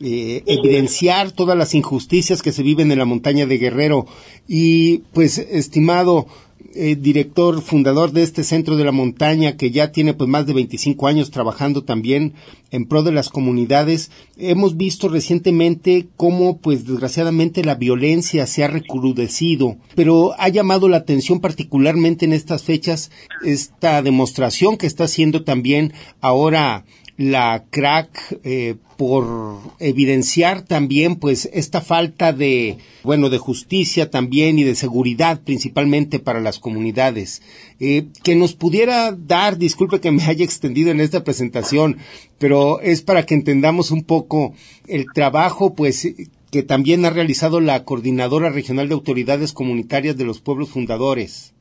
eh, 0.00 0.42
evidenciar 0.46 1.32
todas 1.32 1.56
las 1.56 1.74
injusticias 1.74 2.42
que 2.42 2.52
se 2.52 2.62
viven 2.62 2.90
en 2.92 2.98
la 2.98 3.04
montaña 3.04 3.46
de 3.46 3.58
Guerrero. 3.58 4.06
Y, 4.48 4.98
pues, 5.12 5.38
estimado, 5.38 6.26
eh, 6.74 6.96
director 6.96 7.60
fundador 7.60 8.12
de 8.12 8.22
este 8.22 8.44
centro 8.44 8.76
de 8.76 8.84
la 8.84 8.92
montaña 8.92 9.58
que 9.58 9.70
ya 9.70 9.92
tiene 9.92 10.14
pues 10.14 10.30
más 10.30 10.46
de 10.46 10.54
25 10.54 11.06
años 11.06 11.30
trabajando 11.30 11.84
también 11.84 12.32
en 12.70 12.86
pro 12.86 13.02
de 13.02 13.12
las 13.12 13.28
comunidades 13.28 14.10
hemos 14.38 14.78
visto 14.78 15.10
recientemente 15.10 16.06
cómo 16.16 16.56
pues 16.56 16.86
desgraciadamente 16.86 17.62
la 17.62 17.74
violencia 17.74 18.46
se 18.46 18.64
ha 18.64 18.68
recrudecido 18.68 19.76
pero 19.94 20.32
ha 20.38 20.48
llamado 20.48 20.88
la 20.88 20.98
atención 20.98 21.40
particularmente 21.40 22.24
en 22.24 22.32
estas 22.32 22.62
fechas 22.62 23.10
esta 23.44 24.00
demostración 24.00 24.78
que 24.78 24.86
está 24.86 25.04
haciendo 25.04 25.44
también 25.44 25.92
ahora 26.22 26.86
la 27.30 27.66
crack 27.70 28.40
eh, 28.42 28.74
por 28.96 29.58
evidenciar 29.78 30.62
también 30.62 31.16
pues 31.16 31.48
esta 31.52 31.80
falta 31.80 32.32
de 32.32 32.78
bueno 33.04 33.30
de 33.30 33.38
justicia 33.38 34.10
también 34.10 34.58
y 34.58 34.64
de 34.64 34.74
seguridad 34.74 35.40
principalmente 35.44 36.18
para 36.18 36.40
las 36.40 36.58
comunidades. 36.58 37.42
Eh, 37.78 38.08
que 38.24 38.34
nos 38.34 38.54
pudiera 38.54 39.12
dar 39.12 39.56
disculpe 39.56 40.00
que 40.00 40.10
me 40.10 40.22
haya 40.26 40.44
extendido 40.44 40.90
en 40.90 41.00
esta 41.00 41.22
presentación 41.22 41.98
pero 42.38 42.80
es 42.80 43.02
para 43.02 43.24
que 43.24 43.34
entendamos 43.34 43.92
un 43.92 44.02
poco 44.02 44.54
el 44.88 45.06
trabajo 45.14 45.74
pues 45.74 46.08
que 46.50 46.62
también 46.64 47.04
ha 47.04 47.10
realizado 47.10 47.60
la 47.60 47.84
coordinadora 47.84 48.50
regional 48.50 48.88
de 48.88 48.94
autoridades 48.94 49.52
comunitarias 49.52 50.16
de 50.16 50.24
los 50.24 50.40
pueblos 50.40 50.70
fundadores. 50.70 51.54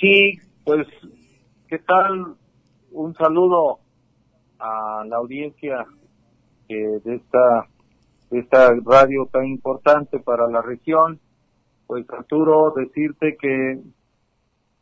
Sí 0.00 0.38
pues 0.64 0.86
qué 1.68 1.78
tal 1.80 2.36
un 2.92 3.14
saludo 3.16 3.80
a 4.58 5.04
la 5.06 5.16
audiencia 5.16 5.86
de 6.68 7.00
esta 7.04 7.66
de 8.30 8.40
esta 8.40 8.74
radio 8.84 9.26
tan 9.32 9.46
importante 9.46 10.18
para 10.18 10.48
la 10.48 10.60
región 10.60 11.18
pues 11.86 12.04
Arturo 12.10 12.74
decirte 12.76 13.36
que 13.40 13.80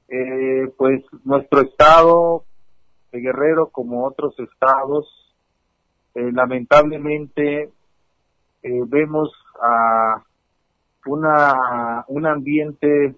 eh, 0.08 0.72
pues 0.76 1.02
nuestro 1.24 1.60
estado 1.62 2.44
de 3.12 3.20
Guerrero 3.20 3.68
como 3.68 4.04
otros 4.04 4.34
estados 4.40 5.06
eh, 6.14 6.32
lamentablemente 6.32 7.70
eh, 8.62 8.82
vemos 8.86 9.30
a 9.62 10.24
una 11.06 12.04
un 12.08 12.26
ambiente 12.26 13.14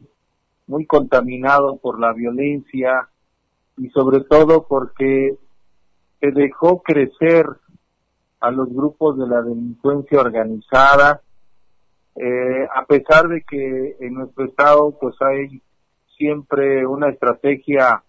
muy 0.66 0.84
contaminado 0.84 1.78
por 1.78 1.98
la 1.98 2.12
violencia 2.12 3.08
y 3.78 3.88
sobre 3.90 4.20
todo 4.20 4.66
porque 4.68 5.38
se 6.20 6.30
dejó 6.32 6.82
crecer 6.82 7.46
a 8.40 8.50
los 8.50 8.72
grupos 8.72 9.18
de 9.18 9.26
la 9.26 9.42
delincuencia 9.42 10.20
organizada, 10.20 11.20
eh, 12.14 12.66
a 12.74 12.84
pesar 12.84 13.28
de 13.28 13.42
que 13.42 13.96
en 14.00 14.14
nuestro 14.14 14.44
estado 14.44 14.96
pues 15.00 15.14
hay 15.20 15.62
siempre 16.16 16.86
una 16.86 17.10
estrategia 17.10 18.02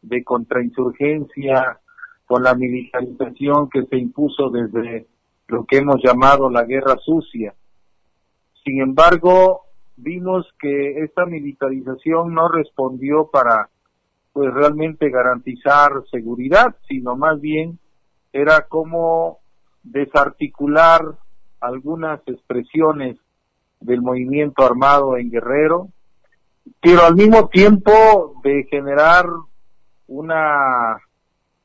de 0.00 0.22
contrainsurgencia 0.24 1.80
con 2.26 2.42
la 2.42 2.54
militarización 2.54 3.68
que 3.68 3.84
se 3.84 3.96
impuso 3.96 4.50
desde 4.50 5.06
lo 5.48 5.64
que 5.64 5.78
hemos 5.78 6.02
llamado 6.02 6.48
la 6.50 6.64
guerra 6.64 6.96
sucia. 6.98 7.54
Sin 8.64 8.80
embargo, 8.80 9.62
vimos 9.96 10.46
que 10.60 11.02
esta 11.02 11.26
militarización 11.26 12.32
no 12.32 12.48
respondió 12.48 13.28
para 13.30 13.68
pues 14.32 14.52
realmente 14.52 15.10
garantizar 15.10 15.92
seguridad, 16.10 16.74
sino 16.88 17.16
más 17.16 17.40
bien 17.40 17.78
era 18.32 18.66
como 18.66 19.40
desarticular 19.82 21.02
algunas 21.60 22.20
expresiones 22.26 23.18
del 23.80 24.00
movimiento 24.00 24.64
armado 24.64 25.16
en 25.16 25.30
Guerrero, 25.30 25.88
pero 26.80 27.02
al 27.02 27.14
mismo 27.14 27.48
tiempo 27.48 28.40
de 28.42 28.64
generar 28.70 29.26
una 30.06 30.98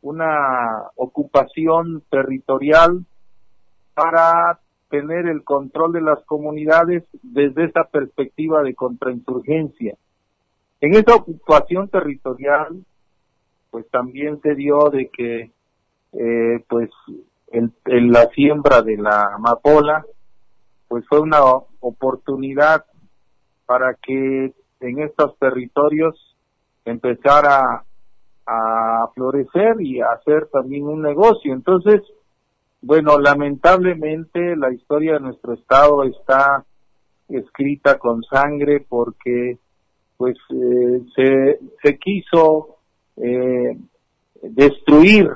una 0.01 0.83
ocupación 0.95 2.03
territorial 2.09 3.05
para 3.93 4.59
tener 4.89 5.27
el 5.27 5.43
control 5.43 5.93
de 5.93 6.01
las 6.01 6.23
comunidades 6.25 7.03
desde 7.23 7.65
esa 7.65 7.85
perspectiva 7.85 8.61
de 8.61 8.73
contrainsurgencia. 8.73 9.97
En 10.79 10.93
esa 10.93 11.15
ocupación 11.15 11.89
territorial, 11.89 12.85
pues 13.71 13.89
también 13.89 14.39
se 14.41 14.55
dio 14.55 14.89
de 14.89 15.09
que, 15.09 15.51
eh, 16.13 16.63
pues, 16.69 16.89
en, 17.51 17.73
la 18.11 18.27
siembra 18.29 18.81
de 18.81 18.97
la 18.97 19.33
amapola, 19.35 20.05
pues 20.87 21.05
fue 21.07 21.19
una 21.19 21.39
oportunidad 21.79 22.85
para 23.65 23.95
que 23.95 24.53
en 24.79 24.99
estos 24.99 25.37
territorios 25.39 26.35
empezara 26.85 27.83
a 28.45 29.07
florecer 29.13 29.81
y 29.81 29.99
a 29.99 30.11
hacer 30.11 30.47
también 30.47 30.85
un 30.85 31.01
negocio. 31.01 31.53
Entonces, 31.53 32.01
bueno, 32.81 33.19
lamentablemente 33.19 34.55
la 34.55 34.71
historia 34.71 35.13
de 35.13 35.19
nuestro 35.21 35.53
estado 35.53 36.03
está 36.03 36.63
escrita 37.27 37.97
con 37.97 38.23
sangre 38.23 38.85
porque 38.87 39.57
pues 40.17 40.35
eh, 40.49 41.01
se, 41.15 41.59
se 41.81 41.97
quiso 41.99 42.77
eh, 43.17 43.77
destruir 44.41 45.29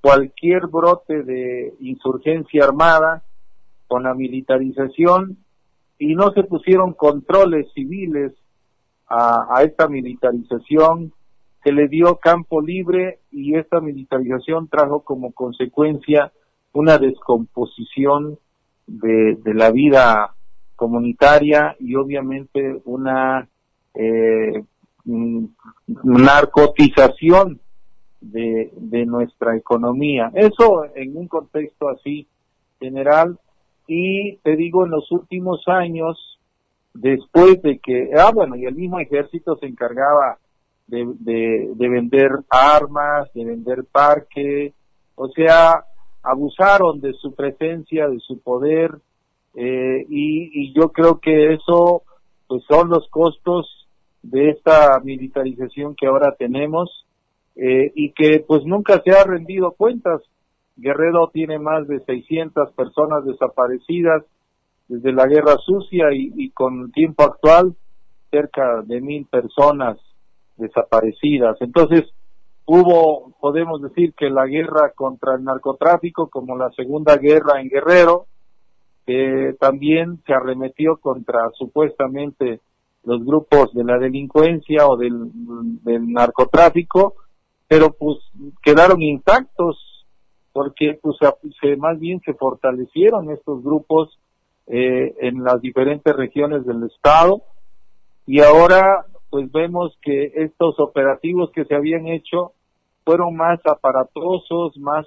cualquier 0.00 0.66
brote 0.66 1.22
de 1.22 1.74
insurgencia 1.80 2.64
armada 2.64 3.22
con 3.86 4.04
la 4.04 4.14
militarización 4.14 5.36
y 5.98 6.14
no 6.14 6.32
se 6.32 6.44
pusieron 6.44 6.94
controles 6.94 7.66
civiles 7.74 8.32
a, 9.08 9.46
a 9.50 9.62
esta 9.62 9.88
militarización, 9.88 11.12
se 11.62 11.72
le 11.72 11.88
dio 11.88 12.16
campo 12.16 12.60
libre 12.60 13.20
y 13.30 13.56
esta 13.56 13.80
militarización 13.80 14.68
trajo 14.68 15.00
como 15.00 15.32
consecuencia 15.32 16.32
una 16.72 16.98
descomposición 16.98 18.38
de, 18.86 19.36
de 19.42 19.54
la 19.54 19.70
vida 19.70 20.34
comunitaria 20.76 21.74
y 21.80 21.94
obviamente 21.96 22.80
una 22.84 23.48
eh, 23.96 24.62
narcotización 25.86 27.60
de, 28.20 28.70
de 28.76 29.06
nuestra 29.06 29.56
economía. 29.56 30.30
Eso 30.34 30.84
en 30.94 31.16
un 31.16 31.28
contexto 31.28 31.88
así 31.88 32.26
general 32.78 33.38
y 33.86 34.36
te 34.38 34.56
digo 34.56 34.84
en 34.84 34.90
los 34.90 35.10
últimos 35.12 35.62
años 35.66 36.38
después 36.92 37.62
de 37.62 37.78
que 37.78 38.10
ah 38.16 38.30
bueno 38.34 38.56
y 38.56 38.64
el 38.64 38.74
mismo 38.74 38.98
ejército 38.98 39.56
se 39.56 39.66
encargaba 39.66 40.38
de, 40.86 41.06
de, 41.18 41.88
vender 41.88 42.30
armas 42.48 43.32
de 43.34 43.44
vender 43.44 43.84
parque 43.90 44.72
o 45.14 45.28
sea 45.28 45.84
abusaron 46.22 47.00
de 47.00 47.12
su 47.14 47.34
presencia 47.34 48.08
de 48.08 48.18
su 48.20 48.40
poder 48.40 48.90
eh, 49.54 50.04
y, 50.08 50.62
y 50.62 50.72
yo 50.74 50.90
creo 50.90 51.18
que 51.20 51.54
eso 51.54 52.02
pues 52.48 52.62
son 52.68 52.88
los 52.88 53.08
costos 53.08 53.75
de 54.30 54.50
esta 54.50 55.00
militarización 55.00 55.94
que 55.94 56.06
ahora 56.06 56.34
tenemos 56.36 57.06
eh, 57.54 57.92
y 57.94 58.12
que 58.12 58.44
pues 58.46 58.64
nunca 58.64 59.00
se 59.04 59.12
ha 59.12 59.24
rendido 59.24 59.72
cuentas. 59.72 60.22
Guerrero 60.76 61.30
tiene 61.32 61.58
más 61.58 61.86
de 61.88 62.00
600 62.00 62.72
personas 62.72 63.24
desaparecidas 63.24 64.24
desde 64.88 65.12
la 65.12 65.26
guerra 65.26 65.56
sucia 65.64 66.08
y, 66.12 66.50
con 66.50 66.80
el 66.80 66.92
tiempo 66.92 67.24
actual 67.24 67.74
cerca 68.30 68.82
de 68.82 69.00
mil 69.00 69.26
personas 69.26 69.98
desaparecidas. 70.56 71.56
Entonces 71.60 72.04
hubo, 72.66 73.32
podemos 73.40 73.80
decir 73.80 74.12
que 74.14 74.28
la 74.28 74.46
guerra 74.46 74.92
contra 74.94 75.36
el 75.36 75.44
narcotráfico 75.44 76.28
como 76.28 76.56
la 76.56 76.70
segunda 76.72 77.16
guerra 77.16 77.60
en 77.60 77.68
Guerrero, 77.68 78.26
que 79.06 79.54
también 79.58 80.20
se 80.26 80.34
arremetió 80.34 80.96
contra 80.98 81.50
supuestamente 81.54 82.60
los 83.06 83.24
grupos 83.24 83.72
de 83.72 83.84
la 83.84 83.98
delincuencia 83.98 84.86
o 84.86 84.96
del, 84.96 85.30
narcotráfico, 86.12 87.14
pero 87.68 87.92
pues 87.92 88.18
quedaron 88.62 89.00
intactos 89.00 90.04
porque 90.52 90.98
pues 91.00 91.16
se, 91.60 91.76
más 91.76 91.98
bien 92.00 92.20
se 92.24 92.34
fortalecieron 92.34 93.30
estos 93.30 93.62
grupos 93.62 94.18
eh, 94.66 95.14
en 95.20 95.44
las 95.44 95.60
diferentes 95.60 96.14
regiones 96.14 96.66
del 96.66 96.82
estado 96.82 97.42
y 98.26 98.40
ahora 98.40 99.06
pues 99.30 99.50
vemos 99.52 99.96
que 100.02 100.32
estos 100.34 100.80
operativos 100.80 101.50
que 101.52 101.64
se 101.64 101.74
habían 101.74 102.08
hecho 102.08 102.52
fueron 103.04 103.36
más 103.36 103.60
aparatosos, 103.66 104.76
más 104.78 105.06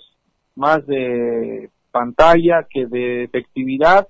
más 0.56 0.86
de 0.88 1.70
pantalla 1.92 2.66
que 2.70 2.86
de 2.86 3.24
efectividad 3.24 4.08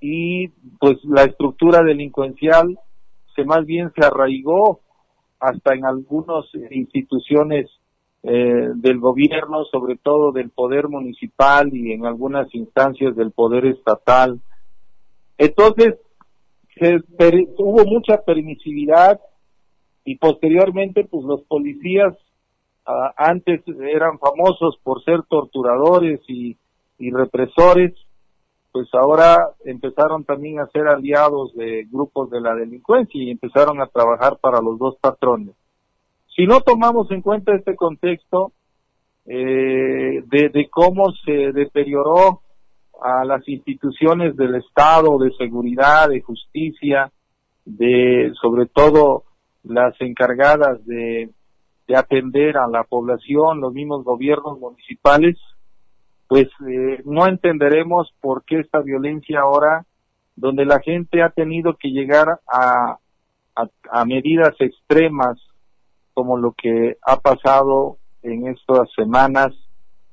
y 0.00 0.48
pues 0.78 0.98
la 1.04 1.24
estructura 1.24 1.82
delincuencial 1.82 2.78
se 3.34 3.44
más 3.44 3.64
bien 3.66 3.92
se 3.94 4.04
arraigó 4.04 4.80
hasta 5.38 5.74
en 5.74 5.86
algunas 5.86 6.44
instituciones 6.70 7.70
eh, 8.22 8.68
del 8.74 8.98
gobierno, 8.98 9.64
sobre 9.64 9.96
todo 9.96 10.32
del 10.32 10.50
poder 10.50 10.88
municipal 10.88 11.74
y 11.74 11.92
en 11.92 12.04
algunas 12.04 12.54
instancias 12.54 13.16
del 13.16 13.30
poder 13.30 13.64
estatal. 13.66 14.40
Entonces, 15.38 15.94
hubo 17.58 17.84
mucha 17.86 18.22
permisividad 18.22 19.20
y 20.04 20.16
posteriormente, 20.16 21.04
pues 21.04 21.24
los 21.24 21.42
policías 21.42 22.14
ah, 22.84 23.14
antes 23.16 23.62
eran 23.68 24.18
famosos 24.18 24.78
por 24.82 25.02
ser 25.04 25.22
torturadores 25.22 26.20
y 26.28 26.56
represores, 26.98 27.94
pues 28.72 28.88
ahora 28.94 29.50
empezaron 29.64 30.24
también 30.24 30.60
a 30.60 30.68
ser 30.68 30.86
aliados 30.86 31.54
de 31.54 31.86
grupos 31.90 32.30
de 32.30 32.40
la 32.40 32.54
delincuencia 32.54 33.20
y 33.20 33.30
empezaron 33.30 33.80
a 33.80 33.86
trabajar 33.86 34.38
para 34.40 34.60
los 34.60 34.78
dos 34.78 34.96
patrones. 35.00 35.54
Si 36.36 36.46
no 36.46 36.60
tomamos 36.60 37.10
en 37.10 37.22
cuenta 37.22 37.54
este 37.54 37.74
contexto, 37.74 38.52
eh, 39.26 40.22
de, 40.24 40.68
cómo 40.70 41.12
se 41.24 41.52
deterioró 41.52 42.42
a 43.02 43.24
las 43.24 43.46
instituciones 43.48 44.36
del 44.36 44.54
Estado, 44.54 45.18
de 45.18 45.32
seguridad, 45.32 46.08
de 46.08 46.20
justicia, 46.20 47.10
de 47.64 48.32
sobre 48.40 48.66
todo 48.66 49.24
las 49.64 50.00
encargadas 50.00 50.84
de 50.86 51.30
atender 51.94 52.56
a 52.56 52.68
la 52.68 52.84
población, 52.84 53.60
los 53.60 53.72
mismos 53.72 54.04
gobiernos 54.04 54.60
municipales, 54.60 55.36
pues 56.30 56.46
eh, 56.64 57.02
no 57.06 57.26
entenderemos 57.26 58.14
por 58.20 58.44
qué 58.44 58.60
esta 58.60 58.78
violencia 58.78 59.40
ahora, 59.40 59.84
donde 60.36 60.64
la 60.64 60.78
gente 60.78 61.24
ha 61.24 61.30
tenido 61.30 61.76
que 61.76 61.88
llegar 61.88 62.38
a, 62.46 62.98
a, 63.56 63.68
a 63.90 64.04
medidas 64.04 64.54
extremas, 64.60 65.40
como 66.14 66.38
lo 66.38 66.52
que 66.52 66.98
ha 67.02 67.16
pasado 67.16 67.96
en 68.22 68.46
estas 68.46 68.88
semanas 68.94 69.48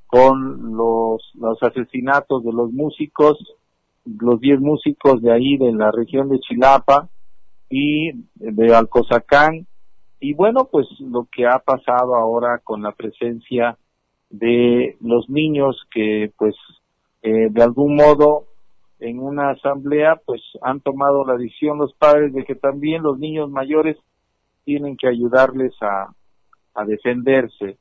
con 0.08 0.76
los, 0.76 1.22
los 1.34 1.62
asesinatos 1.62 2.42
de 2.42 2.52
los 2.52 2.72
músicos, 2.72 3.38
los 4.04 4.40
10 4.40 4.58
músicos 4.58 5.22
de 5.22 5.32
ahí 5.32 5.56
de 5.56 5.72
la 5.72 5.92
región 5.92 6.28
de 6.30 6.40
Chilapa 6.40 7.08
y 7.70 8.10
de 8.34 8.74
Alcozacán, 8.74 9.68
y 10.18 10.34
bueno, 10.34 10.64
pues 10.64 10.88
lo 10.98 11.28
que 11.30 11.46
ha 11.46 11.60
pasado 11.60 12.16
ahora 12.16 12.58
con 12.64 12.82
la 12.82 12.90
presencia 12.90 13.78
de 14.30 14.96
los 15.00 15.28
niños 15.28 15.76
que 15.90 16.32
pues 16.36 16.54
eh, 17.22 17.48
de 17.50 17.62
algún 17.62 17.96
modo 17.96 18.44
en 19.00 19.20
una 19.20 19.50
asamblea 19.50 20.20
pues 20.24 20.42
han 20.62 20.80
tomado 20.80 21.24
la 21.24 21.36
decisión 21.36 21.78
los 21.78 21.94
padres 21.94 22.32
de 22.32 22.44
que 22.44 22.54
también 22.54 23.02
los 23.02 23.18
niños 23.18 23.50
mayores 23.50 23.96
tienen 24.64 24.96
que 24.96 25.08
ayudarles 25.08 25.72
a, 25.80 26.12
a 26.74 26.84
defenderse. 26.84 27.78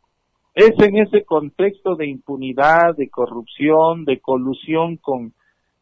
Es 0.55 0.71
en 0.79 0.97
ese 0.97 1.23
contexto 1.23 1.95
de 1.95 2.07
impunidad, 2.07 2.95
de 2.95 3.09
corrupción, 3.09 4.05
de 4.05 4.19
colusión 4.19 4.97
con, 4.97 5.33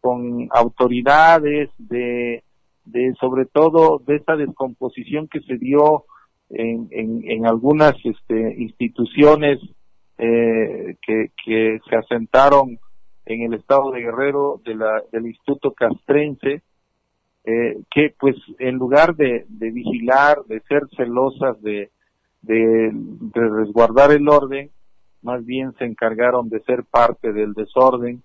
con 0.02 0.50
autoridades, 0.52 1.70
de, 1.78 2.44
de 2.84 3.14
sobre 3.20 3.46
todo 3.46 4.02
de 4.06 4.18
esta 4.18 4.36
descomposición 4.36 5.28
que 5.28 5.42
se 5.42 5.58
dio 5.58 6.06
en, 6.50 6.88
en, 6.92 7.24
en 7.30 7.46
algunas 7.46 7.94
este, 8.04 8.56
instituciones 8.58 9.60
eh, 10.18 10.96
que, 11.02 11.32
que 11.44 11.80
se 11.90 11.96
asentaron 11.96 12.80
en 13.26 13.42
el 13.42 13.54
estado 13.56 13.92
de 13.92 14.02
Guerrero 14.02 14.62
de 14.64 14.76
la, 14.76 15.02
del 15.12 15.28
Instituto 15.28 15.74
Castrense, 15.74 16.62
eh, 17.44 17.82
que 17.92 18.14
pues 18.20 18.36
en 18.60 18.76
lugar 18.76 19.16
de, 19.16 19.46
de 19.48 19.72
vigilar, 19.72 20.44
de 20.46 20.62
ser 20.62 20.84
celosas, 20.96 21.62
de, 21.62 21.92
de, 22.42 22.92
resguardar 23.34 24.12
el 24.12 24.28
orden, 24.28 24.72
más 25.22 25.46
bien 25.46 25.74
se 25.78 25.86
encargaron 25.86 26.50
de 26.50 26.62
ser 26.62 26.84
parte 26.84 27.34
del 27.34 27.54
desorden, 27.54 28.24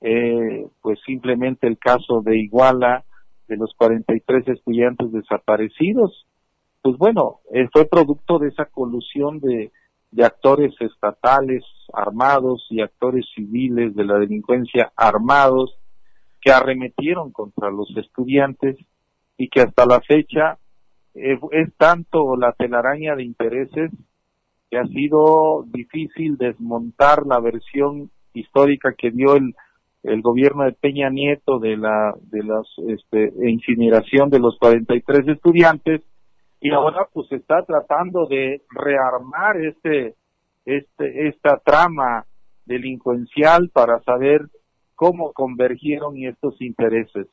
eh, 0.00 0.66
pues 0.82 1.00
simplemente 1.04 1.66
el 1.66 1.78
caso 1.78 2.22
de 2.22 2.38
Iguala, 2.38 3.04
de 3.48 3.56
los 3.56 3.72
43 3.76 4.48
estudiantes 4.48 5.12
desaparecidos, 5.12 6.26
pues 6.82 6.96
bueno, 6.98 7.40
eh, 7.52 7.68
fue 7.72 7.84
producto 7.84 8.38
de 8.38 8.48
esa 8.48 8.66
colusión 8.66 9.40
de, 9.40 9.70
de 10.10 10.24
actores 10.24 10.74
estatales 10.80 11.64
armados 11.92 12.66
y 12.70 12.80
actores 12.80 13.26
civiles 13.34 13.94
de 13.94 14.04
la 14.04 14.18
delincuencia 14.18 14.92
armados 14.96 15.76
que 16.40 16.52
arremetieron 16.52 17.32
contra 17.32 17.70
los 17.70 17.88
estudiantes 17.96 18.76
y 19.36 19.48
que 19.48 19.62
hasta 19.62 19.84
la 19.86 20.00
fecha 20.00 20.58
eh, 21.14 21.38
es 21.52 21.74
tanto 21.76 22.36
la 22.36 22.52
telaraña 22.52 23.16
de 23.16 23.24
intereses 23.24 23.90
que 24.70 24.78
ha 24.78 24.86
sido 24.86 25.64
difícil 25.68 26.36
desmontar 26.36 27.26
la 27.26 27.40
versión 27.40 28.10
histórica 28.32 28.94
que 28.96 29.10
dio 29.10 29.36
el, 29.36 29.54
el 30.02 30.22
gobierno 30.22 30.64
de 30.64 30.72
Peña 30.72 31.10
Nieto 31.10 31.58
de 31.58 31.76
la 31.76 32.14
de 32.20 32.42
las 32.42 32.66
este, 32.88 33.32
incineración 33.48 34.30
de 34.30 34.38
los 34.38 34.58
43 34.58 35.28
estudiantes 35.28 36.02
y 36.60 36.72
ahora 36.72 37.08
pues 37.12 37.30
está 37.32 37.62
tratando 37.64 38.26
de 38.26 38.62
rearmar 38.70 39.56
este 39.60 40.14
este 40.64 41.28
esta 41.28 41.58
trama 41.58 42.26
delincuencial 42.64 43.70
para 43.70 44.02
saber 44.02 44.48
cómo 44.94 45.32
convergieron 45.32 46.16
estos 46.24 46.60
intereses. 46.60 47.26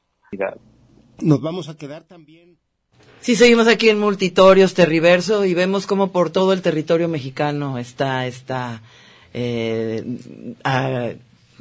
Nos 1.22 1.41
vamos 1.41 1.70
a 1.70 1.78
quedar 1.78 2.04
también 2.04 2.58
Sí, 3.24 3.38
seguimos 3.38 3.70
aquí 3.70 3.88
en 3.88 4.00
Multitorios 4.00 4.74
Terriverso 4.74 5.45
y 5.45 5.54
vemos 5.54 5.86
cómo 5.86 6.12
por 6.12 6.30
todo 6.30 6.52
el 6.52 6.62
territorio 6.62 7.08
mexicano 7.08 7.78
está 7.78 8.28
esta 8.28 8.82
eh, 9.34 10.04
a, 10.66 11.12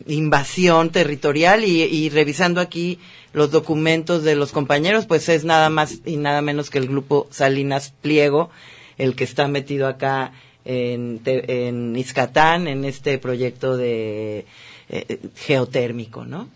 invasión 0.06 0.90
territorial 0.90 1.64
y, 1.64 1.82
y, 1.82 2.08
revisando 2.10 2.60
aquí 2.60 2.98
los 3.32 3.50
documentos 3.50 4.22
de 4.24 4.36
los 4.36 4.52
compañeros, 4.52 5.06
pues 5.06 5.28
es 5.28 5.44
nada 5.44 5.70
más 5.70 6.00
y 6.04 6.16
nada 6.16 6.42
menos 6.42 6.70
que 6.70 6.78
el 6.78 6.88
grupo 6.88 7.26
Salinas 7.30 7.94
Pliego, 8.02 8.50
el 8.98 9.14
que 9.14 9.24
está 9.24 9.48
metido 9.48 9.86
acá 9.86 10.32
en, 10.64 11.20
en 11.24 11.96
Izcatán, 11.96 12.68
en 12.68 12.84
este 12.84 13.18
proyecto 13.18 13.76
de 13.76 14.46
eh, 14.88 15.20
geotérmico, 15.36 16.24
¿no? 16.24 16.48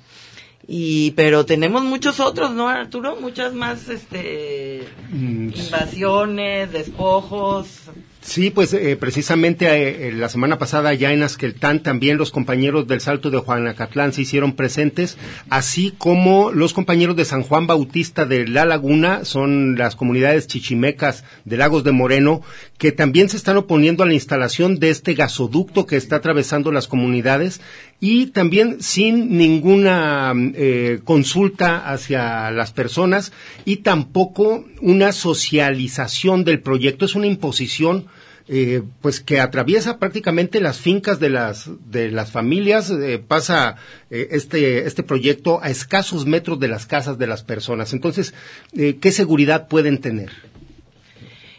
y 0.69 1.13
pero 1.13 1.47
tenemos 1.47 1.85
muchos 1.85 2.19
otros 2.19 2.51
no 2.51 2.69
Arturo 2.69 3.17
muchas 3.21 3.55
más 3.55 3.89
este 3.89 4.83
mm, 5.11 5.51
invasiones 5.55 6.73
despojos 6.73 7.83
Sí, 8.27 8.51
pues 8.51 8.75
eh, 8.75 8.97
precisamente 8.97 10.09
eh, 10.09 10.13
la 10.13 10.29
semana 10.29 10.59
pasada 10.59 10.93
ya 10.93 11.13
en 11.13 11.23
Asqueltán 11.23 11.85
también 11.85 12.19
los 12.19 12.33
compañeros 12.33 12.89
del 12.89 13.01
Salto 13.01 13.31
de 13.31 13.39
Juanacatlán 13.39 14.13
se 14.13 14.23
hicieron 14.23 14.55
presentes, 14.57 15.17
así 15.49 15.95
como 15.97 16.51
los 16.51 16.75
compañeros 16.75 17.15
de 17.15 17.25
San 17.25 17.45
Juan 17.45 17.69
Bautista 17.69 18.27
de 18.27 18.49
La 18.49 18.65
Laguna, 18.65 19.25
son 19.25 19.77
las 19.79 19.95
comunidades 19.95 20.49
chichimecas 20.49 21.23
de 21.45 21.57
Lagos 21.57 21.85
de 21.85 21.93
Moreno, 21.93 22.43
que 22.79 22.91
también 22.91 23.29
se 23.29 23.37
están 23.37 23.59
oponiendo 23.59 24.03
a 24.03 24.07
la 24.07 24.15
instalación 24.15 24.81
de 24.81 24.91
este 24.91 25.15
gasoducto 25.15 25.87
que 25.87 25.97
está 25.97 26.17
atravesando 26.17 26.73
las 26.73 26.89
comunidades 26.89 27.61
y 28.01 28.27
también 28.27 28.83
sin 28.83 29.37
ninguna 29.39 30.33
eh, 30.55 31.01
consulta 31.05 31.91
hacia 31.91 32.51
las 32.51 32.73
personas 32.73 33.33
y 33.65 33.79
tampoco 33.79 34.67
una 34.81 35.13
socialización 35.13 36.45
del 36.45 36.61
proyecto, 36.61 37.05
es 37.07 37.15
una 37.15 37.27
imposición 37.27 38.07
eh, 38.49 38.83
pues 39.01 39.21
que 39.21 39.41
atraviesa 39.41 39.99
prácticamente 39.99 40.61
las 40.61 40.79
fincas 40.79 41.19
de 41.19 41.31
las 41.31 41.69
de 41.91 42.11
las 42.13 42.31
familias 42.31 42.91
eh, 42.91 43.19
pasa 43.19 43.77
eh, 44.11 44.29
este 44.31 44.87
este 44.87 45.03
proyecto 45.03 45.61
a 45.63 45.71
escasos 45.71 46.27
metros 46.27 46.61
de 46.61 46.69
las 46.69 46.87
casas 46.87 47.19
de 47.19 47.27
las 47.27 47.43
personas. 47.43 47.93
Entonces 47.93 48.35
eh, 48.77 48.99
qué 49.01 49.11
seguridad 49.11 49.67
pueden 49.69 49.99
tener 49.99 50.31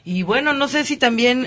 y 0.05 0.21
bueno 0.23 0.53
no 0.53 0.69
sé 0.69 0.85
si 0.85 0.95
también 0.95 1.45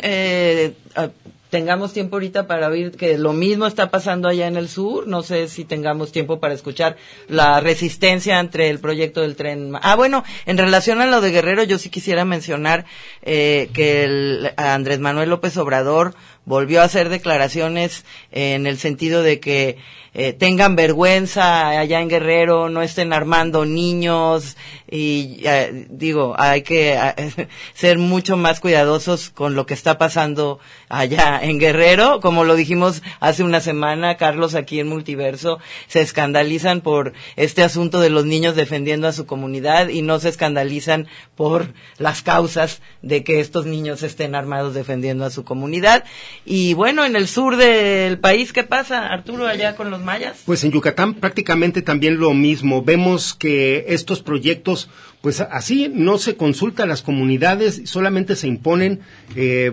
tengamos 1.50 1.92
tiempo 1.92 2.16
ahorita 2.16 2.46
para 2.46 2.68
ver 2.68 2.92
que 2.92 3.18
lo 3.18 3.32
mismo 3.32 3.66
está 3.66 3.90
pasando 3.90 4.28
allá 4.28 4.46
en 4.46 4.56
el 4.56 4.68
sur. 4.68 5.06
No 5.06 5.22
sé 5.22 5.48
si 5.48 5.64
tengamos 5.64 6.12
tiempo 6.12 6.40
para 6.40 6.54
escuchar 6.54 6.96
la 7.28 7.60
resistencia 7.60 8.38
entre 8.38 8.70
el 8.70 8.78
proyecto 8.78 9.20
del 9.20 9.36
tren. 9.36 9.72
Ah, 9.82 9.96
bueno, 9.96 10.24
en 10.46 10.56
relación 10.56 11.00
a 11.00 11.06
lo 11.06 11.20
de 11.20 11.32
Guerrero, 11.32 11.64
yo 11.64 11.78
sí 11.78 11.90
quisiera 11.90 12.24
mencionar 12.24 12.86
eh, 13.22 13.68
que 13.72 14.04
el, 14.04 14.52
Andrés 14.56 15.00
Manuel 15.00 15.30
López 15.30 15.56
Obrador 15.56 16.14
volvió 16.44 16.80
a 16.80 16.84
hacer 16.84 17.08
declaraciones 17.08 18.04
en 18.32 18.66
el 18.66 18.78
sentido 18.78 19.22
de 19.22 19.40
que 19.40 19.76
eh, 20.12 20.32
tengan 20.32 20.74
vergüenza 20.74 21.68
allá 21.68 22.00
en 22.00 22.08
Guerrero, 22.08 22.68
no 22.68 22.82
estén 22.82 23.12
armando 23.12 23.64
niños 23.64 24.56
y 24.90 25.40
eh, 25.44 25.86
digo, 25.88 26.34
hay 26.36 26.62
que 26.62 26.94
eh, 26.94 27.48
ser 27.74 27.98
mucho 27.98 28.36
más 28.36 28.58
cuidadosos 28.58 29.30
con 29.30 29.54
lo 29.54 29.66
que 29.66 29.74
está 29.74 29.98
pasando 29.98 30.58
allá 30.88 31.38
en 31.40 31.60
Guerrero, 31.60 32.20
como 32.20 32.42
lo 32.42 32.56
dijimos 32.56 33.02
hace 33.20 33.44
una 33.44 33.60
semana, 33.60 34.16
Carlos, 34.16 34.56
aquí 34.56 34.80
en 34.80 34.88
Multiverso, 34.88 35.60
se 35.86 36.00
escandalizan 36.00 36.80
por 36.80 37.12
este 37.36 37.62
asunto 37.62 38.00
de 38.00 38.10
los 38.10 38.26
niños 38.26 38.56
defendiendo 38.56 39.06
a 39.06 39.12
su 39.12 39.26
comunidad 39.26 39.88
y 39.88 40.02
no 40.02 40.18
se 40.18 40.28
escandalizan 40.28 41.06
por 41.36 41.72
las 41.98 42.22
causas 42.22 42.82
de 43.02 43.22
que 43.22 43.38
estos 43.38 43.66
niños 43.66 44.02
estén 44.02 44.34
armados 44.34 44.74
defendiendo 44.74 45.24
a 45.24 45.30
su 45.30 45.44
comunidad. 45.44 46.04
Y 46.44 46.74
bueno, 46.74 47.04
en 47.04 47.14
el 47.14 47.28
sur 47.28 47.56
del 47.56 48.18
país, 48.18 48.52
¿qué 48.52 48.64
pasa, 48.64 49.06
Arturo, 49.06 49.46
allá 49.46 49.76
con 49.76 49.90
los 49.90 49.99
mayas? 50.00 50.42
Pues 50.44 50.64
en 50.64 50.72
Yucatán 50.72 51.14
prácticamente 51.14 51.82
también 51.82 52.18
lo 52.18 52.34
mismo. 52.34 52.82
Vemos 52.82 53.34
que 53.34 53.86
estos 53.88 54.22
proyectos, 54.22 54.88
pues 55.20 55.40
así 55.40 55.90
no 55.92 56.18
se 56.18 56.36
consulta 56.36 56.82
a 56.84 56.86
las 56.86 57.02
comunidades, 57.02 57.82
solamente 57.84 58.36
se 58.36 58.48
imponen. 58.48 59.00
Eh, 59.36 59.72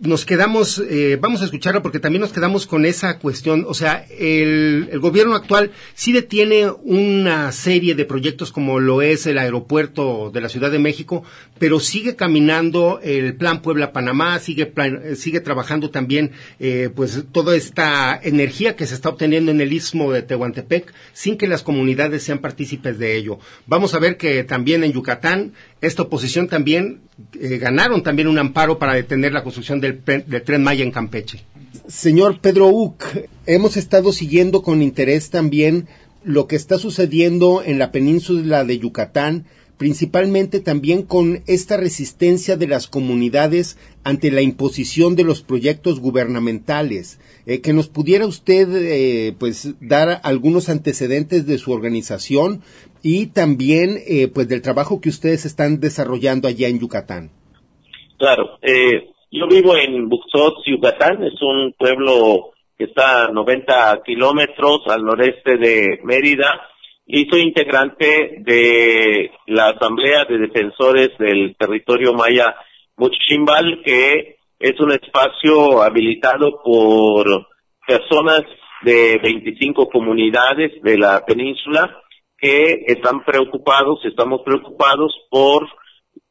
nos 0.00 0.24
quedamos, 0.24 0.78
eh, 0.78 1.18
vamos 1.20 1.42
a 1.42 1.44
escucharlo 1.44 1.82
porque 1.82 1.98
también 1.98 2.20
nos 2.20 2.32
quedamos 2.32 2.66
con 2.66 2.86
esa 2.86 3.18
cuestión, 3.18 3.64
o 3.66 3.74
sea, 3.74 4.06
el, 4.18 4.88
el, 4.92 5.00
gobierno 5.00 5.34
actual 5.34 5.72
sí 5.94 6.12
detiene 6.12 6.70
una 6.70 7.50
serie 7.50 7.96
de 7.96 8.04
proyectos 8.04 8.52
como 8.52 8.78
lo 8.78 9.02
es 9.02 9.26
el 9.26 9.38
aeropuerto 9.38 10.30
de 10.32 10.40
la 10.40 10.48
Ciudad 10.48 10.70
de 10.70 10.78
México, 10.78 11.24
pero 11.58 11.80
sigue 11.80 12.14
caminando 12.14 13.00
el 13.02 13.34
plan 13.34 13.60
Puebla-Panamá, 13.60 14.38
sigue, 14.38 14.66
plan, 14.66 15.16
sigue 15.16 15.40
trabajando 15.40 15.90
también 15.90 16.30
eh, 16.60 16.90
pues 16.94 17.24
toda 17.32 17.56
esta 17.56 18.18
energía 18.22 18.76
que 18.76 18.86
se 18.86 18.94
está 18.94 19.08
obteniendo 19.08 19.50
en 19.50 19.60
el 19.60 19.72
istmo 19.72 20.12
de 20.12 20.22
Tehuantepec 20.22 20.92
sin 21.12 21.36
que 21.36 21.48
las 21.48 21.62
comunidades 21.62 22.22
sean 22.22 22.38
partícipes 22.38 22.98
de 22.98 23.16
ello. 23.16 23.40
Vamos 23.66 23.94
a 23.94 23.98
ver 23.98 24.16
que 24.16 24.44
también 24.44 24.84
en 24.84 24.92
Yucatán 24.92 25.54
esta 25.80 26.02
oposición 26.02 26.48
también 26.48 27.00
eh, 27.40 27.58
ganaron 27.58 28.02
también 28.02 28.28
un 28.28 28.38
amparo 28.38 28.78
para 28.78 28.94
detener 28.94 29.32
la 29.32 29.42
construcción 29.42 29.80
del, 29.80 30.02
del, 30.04 30.42
tren 30.42 30.62
Maya 30.62 30.84
en 30.84 30.90
Campeche. 30.90 31.44
Señor 31.86 32.40
Pedro 32.40 32.68
Uc, 32.68 33.04
hemos 33.46 33.76
estado 33.76 34.12
siguiendo 34.12 34.62
con 34.62 34.82
interés 34.82 35.30
también 35.30 35.88
lo 36.24 36.46
que 36.46 36.56
está 36.56 36.78
sucediendo 36.78 37.62
en 37.64 37.78
la 37.78 37.92
península 37.92 38.64
de 38.64 38.78
Yucatán, 38.78 39.46
principalmente 39.76 40.60
también 40.60 41.02
con 41.02 41.42
esta 41.46 41.76
resistencia 41.76 42.56
de 42.56 42.66
las 42.66 42.88
comunidades 42.88 43.76
ante 44.02 44.30
la 44.30 44.42
imposición 44.42 45.14
de 45.14 45.24
los 45.24 45.42
proyectos 45.42 46.00
gubernamentales. 46.00 47.18
Eh, 47.50 47.62
que 47.62 47.72
nos 47.72 47.88
pudiera 47.88 48.26
usted 48.26 48.68
eh, 48.74 49.34
pues 49.40 49.74
dar 49.80 50.20
algunos 50.22 50.68
antecedentes 50.68 51.46
de 51.46 51.56
su 51.56 51.72
organización 51.72 52.60
y 53.02 53.28
también 53.28 53.96
eh, 54.06 54.28
pues 54.28 54.50
del 54.50 54.60
trabajo 54.60 55.00
que 55.00 55.08
ustedes 55.08 55.46
están 55.46 55.80
desarrollando 55.80 56.46
allá 56.46 56.68
en 56.68 56.78
Yucatán. 56.78 57.30
Claro, 58.18 58.58
eh, 58.60 59.08
yo 59.30 59.46
vivo 59.48 59.74
en 59.78 60.10
Buxot, 60.10 60.56
Yucatán, 60.66 61.24
es 61.24 61.40
un 61.40 61.72
pueblo 61.78 62.50
que 62.76 62.84
está 62.84 63.24
a 63.24 63.32
90 63.32 64.02
kilómetros 64.04 64.80
al 64.86 65.02
noreste 65.02 65.56
de 65.56 66.00
Mérida 66.04 66.68
y 67.06 67.24
soy 67.30 67.40
integrante 67.40 68.42
de 68.44 69.30
la 69.46 69.70
Asamblea 69.70 70.26
de 70.26 70.36
Defensores 70.36 71.16
del 71.18 71.56
Territorio 71.58 72.12
Maya 72.12 72.54
Muchimbal, 72.98 73.80
que 73.82 74.37
es 74.58 74.78
un 74.80 74.92
espacio 74.92 75.82
habilitado 75.82 76.60
por 76.62 77.46
personas 77.86 78.42
de 78.82 79.18
25 79.22 79.88
comunidades 79.88 80.72
de 80.82 80.98
la 80.98 81.24
península 81.24 82.02
que 82.36 82.84
están 82.86 83.24
preocupados, 83.24 84.00
estamos 84.04 84.42
preocupados 84.44 85.12
por 85.30 85.68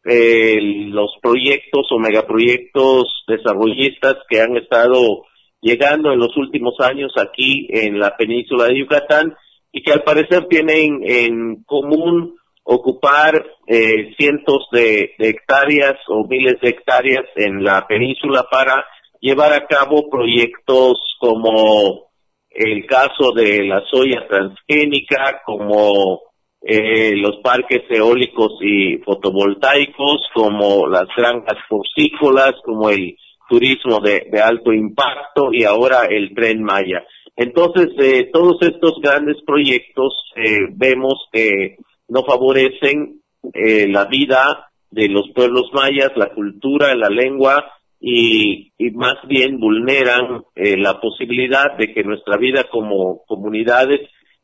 eh, 0.06 0.58
los 0.90 1.12
proyectos 1.22 1.88
o 1.92 2.00
megaproyectos 2.00 3.26
desarrollistas 3.28 4.16
que 4.30 4.40
han 4.40 4.56
estado 4.56 5.26
llegando 5.60 6.14
en 6.14 6.20
los 6.20 6.36
últimos 6.38 6.76
años 6.80 7.12
aquí 7.18 7.68
en 7.70 8.00
la 8.00 8.16
península 8.16 8.66
de 8.66 8.80
Yucatán 8.80 9.36
y 9.72 9.82
que 9.82 9.92
al 9.92 10.04
parecer 10.04 10.46
tienen 10.48 11.02
en 11.04 11.64
común 11.64 12.38
ocupar 12.70 13.46
eh, 13.66 14.14
cientos 14.18 14.68
de, 14.74 15.16
hectáreas 15.20 15.96
o 16.10 16.28
miles 16.28 16.60
de 16.62 16.70
hectáreas 16.70 17.24
en 17.36 17.64
la 17.64 17.88
península 17.88 18.46
para 18.52 18.86
llevar 19.22 19.54
a 19.54 19.66
cabo 19.66 20.10
proyectos 20.10 21.16
como 21.20 22.10
el 22.50 22.86
caso 22.86 23.32
de 23.34 23.64
la 23.64 23.82
soya 23.90 24.28
transgénica, 24.28 25.42
como 25.46 26.24
eh, 26.62 27.16
los 27.16 27.38
parques 27.42 27.84
eólicos 27.90 28.58
y 28.62 28.98
fotovoltaicos, 28.98 30.28
como 30.34 30.88
las 30.88 31.08
granjas 31.16 31.58
porcícolas, 31.70 32.56
como 32.66 32.90
el 32.90 33.16
turismo 33.48 34.02
de, 34.02 34.28
de 34.30 34.42
alto 34.42 34.74
impacto 34.74 35.54
y 35.54 35.64
ahora 35.64 36.06
el 36.10 36.36
tren 36.36 36.62
Maya. 36.64 37.06
Entonces, 37.38 37.90
eh, 38.00 38.30
todos 38.34 38.58
estos 38.62 39.00
grandes 39.02 39.38
proyectos 39.46 40.12
eh, 40.36 40.68
vemos 40.72 41.30
que 41.32 41.78
no 42.08 42.24
favorecen 42.24 43.22
eh, 43.54 43.88
la 43.88 44.06
vida 44.06 44.70
de 44.90 45.10
los 45.10 45.30
pueblos 45.34 45.70
mayas, 45.74 46.12
la 46.16 46.34
cultura, 46.34 46.96
la 46.96 47.10
lengua 47.10 47.66
y, 48.00 48.72
y 48.78 48.92
más 48.92 49.16
bien 49.28 49.60
vulneran 49.60 50.44
eh, 50.56 50.78
la 50.78 51.00
posibilidad 51.00 51.76
de 51.78 51.94
que 51.94 52.04
nuestra 52.04 52.38
vida 52.38 52.66
como 52.70 53.24
comunidades 53.26 54.02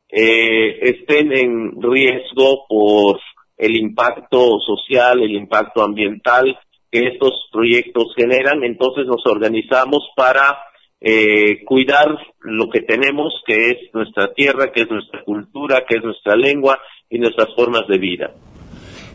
eh, 0.10 0.80
estén 0.81 1.31
en 1.31 1.81
riesgo 1.81 2.65
por 2.68 3.19
el 3.57 3.76
impacto 3.76 4.60
social, 4.60 5.22
el 5.22 5.31
impacto 5.31 5.84
ambiental 5.84 6.57
que 6.91 7.07
estos 7.07 7.49
proyectos 7.52 8.14
generan. 8.15 8.64
Entonces 8.64 9.06
nos 9.07 9.26
organizamos 9.26 10.10
para 10.15 10.60
eh, 11.02 11.64
cuidar 11.65 12.07
lo 12.41 12.69
que 12.69 12.81
tenemos, 12.81 13.41
que 13.45 13.72
es 13.72 13.77
nuestra 13.94 14.34
tierra, 14.34 14.72
que 14.72 14.81
es 14.81 14.90
nuestra 14.90 15.23
cultura, 15.23 15.84
que 15.88 15.98
es 15.98 16.03
nuestra 16.03 16.35
lengua 16.35 16.80
y 17.14 17.19
nuestras 17.19 17.49
formas 17.56 17.88
de 17.88 17.98
vida. 17.99 18.31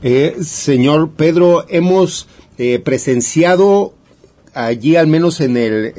Eh, 0.03 0.37
señor 0.41 1.11
Pedro, 1.17 1.67
hemos 1.69 2.29
eh, 2.57 2.79
presenciado 2.79 3.93
allí, 4.55 4.95
al 4.95 5.09
menos 5.09 5.41
en 5.41 5.57
el 5.57 5.93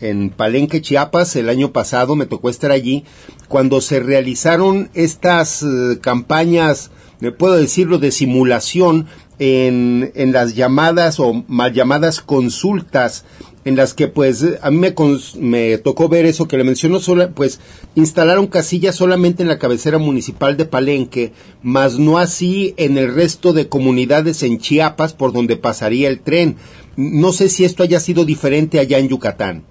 en 0.00 0.30
Palenque, 0.30 0.82
Chiapas, 0.82 1.36
el 1.36 1.48
año 1.48 1.72
pasado 1.72 2.16
me 2.16 2.26
tocó 2.26 2.50
estar 2.50 2.72
allí, 2.72 3.04
cuando 3.48 3.80
se 3.80 4.00
realizaron 4.00 4.90
estas 4.94 5.62
uh, 5.62 5.98
campañas, 6.00 6.90
me 7.20 7.30
puedo 7.30 7.54
decirlo, 7.54 7.98
de 7.98 8.10
simulación 8.10 9.06
en, 9.38 10.12
en 10.16 10.32
las 10.32 10.56
llamadas 10.56 11.20
o 11.20 11.44
mal 11.46 11.72
llamadas 11.72 12.20
consultas 12.20 13.24
en 13.64 13.76
las 13.76 13.94
que 13.94 14.08
pues 14.08 14.60
a 14.62 14.70
mí 14.70 14.78
me, 14.78 14.94
me 15.38 15.78
tocó 15.78 16.08
ver 16.08 16.26
eso 16.26 16.46
que 16.46 16.56
le 16.56 16.64
mencionó, 16.64 17.00
sola, 17.00 17.30
pues 17.34 17.60
instalaron 17.94 18.46
casillas 18.46 18.96
solamente 18.96 19.42
en 19.42 19.48
la 19.48 19.58
cabecera 19.58 19.98
municipal 19.98 20.56
de 20.56 20.66
Palenque, 20.66 21.32
más 21.62 21.98
no 21.98 22.18
así 22.18 22.74
en 22.76 22.98
el 22.98 23.14
resto 23.14 23.52
de 23.52 23.68
comunidades 23.68 24.42
en 24.42 24.58
Chiapas 24.58 25.14
por 25.14 25.32
donde 25.32 25.56
pasaría 25.56 26.08
el 26.08 26.22
tren. 26.22 26.56
No 26.96 27.32
sé 27.32 27.48
si 27.48 27.64
esto 27.64 27.82
haya 27.82 28.00
sido 28.00 28.24
diferente 28.24 28.78
allá 28.78 28.98
en 28.98 29.08
Yucatán. 29.08 29.64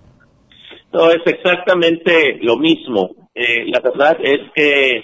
No, 0.92 1.10
es 1.10 1.22
exactamente 1.26 2.38
lo 2.42 2.58
mismo. 2.58 3.30
Eh, 3.34 3.66
la 3.68 3.80
verdad 3.80 4.18
es 4.24 4.40
que 4.54 5.02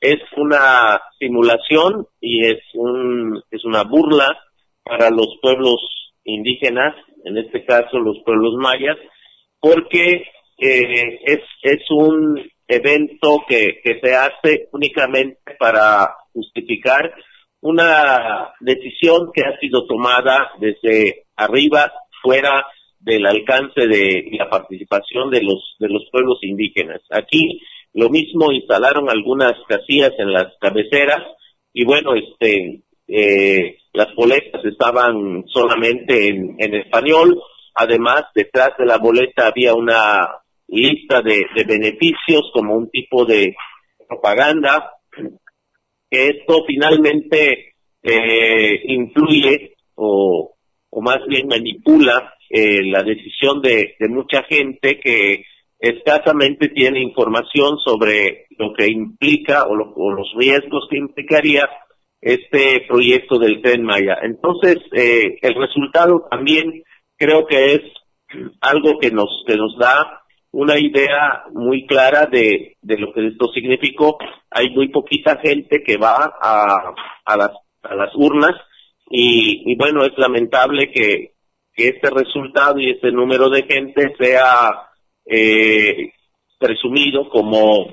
es 0.00 0.20
una 0.36 1.00
simulación 1.18 2.06
y 2.20 2.46
es 2.46 2.60
un 2.74 3.42
es 3.50 3.64
una 3.64 3.82
burla 3.82 4.38
para 4.84 5.10
los 5.10 5.38
pueblos 5.42 5.76
indígenas, 6.24 6.94
en 7.24 7.38
este 7.38 7.64
caso 7.64 7.98
los 7.98 8.18
pueblos 8.24 8.54
mayas, 8.56 8.96
porque 9.58 10.24
eh, 10.58 11.18
es 11.24 11.40
es 11.62 11.82
un 11.90 12.40
evento 12.68 13.44
que, 13.48 13.80
que 13.82 14.00
se 14.00 14.14
hace 14.14 14.68
únicamente 14.72 15.40
para 15.58 16.14
justificar 16.32 17.12
una 17.60 18.54
decisión 18.60 19.30
que 19.34 19.42
ha 19.42 19.58
sido 19.58 19.86
tomada 19.86 20.52
desde 20.58 21.24
arriba, 21.36 21.92
fuera 22.22 22.66
del 22.98 23.26
alcance 23.26 23.86
de 23.86 24.28
la 24.38 24.48
participación 24.48 25.30
de 25.30 25.42
los 25.42 25.76
de 25.78 25.88
los 25.88 26.04
pueblos 26.10 26.38
indígenas. 26.42 27.00
Aquí 27.10 27.60
lo 27.94 28.08
mismo 28.08 28.52
instalaron 28.52 29.10
algunas 29.10 29.54
casillas 29.68 30.12
en 30.18 30.32
las 30.32 30.52
cabeceras 30.60 31.22
y 31.72 31.84
bueno, 31.84 32.14
este 32.14 32.82
eh, 33.08 33.78
las 33.92 34.14
boletas 34.14 34.64
estaban 34.64 35.44
solamente 35.46 36.28
en, 36.28 36.74
español. 36.74 37.40
Además, 37.74 38.24
detrás 38.34 38.70
de 38.78 38.86
la 38.86 38.98
boleta 38.98 39.48
había 39.48 39.74
una 39.74 40.28
lista 40.68 41.20
de, 41.22 41.46
de 41.54 41.64
beneficios 41.64 42.50
como 42.52 42.76
un 42.76 42.90
tipo 42.90 43.24
de 43.24 43.54
propaganda 44.08 44.92
que 46.10 46.28
esto 46.28 46.64
finalmente 46.66 47.74
eh, 48.02 48.80
influye 48.84 49.76
o, 49.94 50.56
o, 50.90 51.00
más 51.00 51.18
bien 51.28 51.46
manipula 51.46 52.34
eh, 52.48 52.82
la 52.84 53.02
decisión 53.02 53.62
de, 53.62 53.94
de, 53.98 54.08
mucha 54.08 54.42
gente 54.44 54.98
que 54.98 55.44
escasamente 55.78 56.68
tiene 56.68 57.00
información 57.00 57.78
sobre 57.78 58.46
lo 58.58 58.72
que 58.74 58.88
implica 58.88 59.64
o, 59.64 59.76
lo, 59.76 59.92
o, 59.94 60.10
los 60.10 60.32
riesgos 60.36 60.88
que 60.90 60.98
implicaría 60.98 61.68
este 62.20 62.84
proyecto 62.88 63.38
del 63.38 63.62
tren 63.62 63.82
Maya. 63.82 64.18
Entonces, 64.22 64.78
eh, 64.92 65.38
el 65.40 65.54
resultado 65.54 66.26
también 66.30 66.82
creo 67.16 67.46
que 67.46 67.74
es 67.74 67.80
algo 68.60 68.98
que 68.98 69.10
nos, 69.10 69.44
que 69.46 69.56
nos 69.56 69.76
da 69.78 70.22
una 70.52 70.78
idea 70.78 71.44
muy 71.52 71.86
clara 71.86 72.26
de, 72.26 72.76
de 72.82 72.98
lo 72.98 73.12
que 73.12 73.26
esto 73.28 73.46
significó. 73.52 74.18
Hay 74.50 74.70
muy 74.70 74.88
poquita 74.88 75.38
gente 75.38 75.82
que 75.84 75.96
va 75.96 76.32
a, 76.40 76.94
a, 77.24 77.36
las, 77.36 77.52
a 77.82 77.94
las 77.94 78.14
urnas 78.14 78.52
y, 79.08 79.62
y 79.72 79.76
bueno, 79.76 80.04
es 80.04 80.12
lamentable 80.16 80.90
que, 80.92 81.34
que 81.72 81.88
este 81.88 82.10
resultado 82.10 82.78
y 82.78 82.90
este 82.90 83.12
número 83.12 83.48
de 83.48 83.62
gente 83.62 84.12
sea 84.18 84.88
eh, 85.24 86.12
presumido 86.58 87.28
como, 87.28 87.88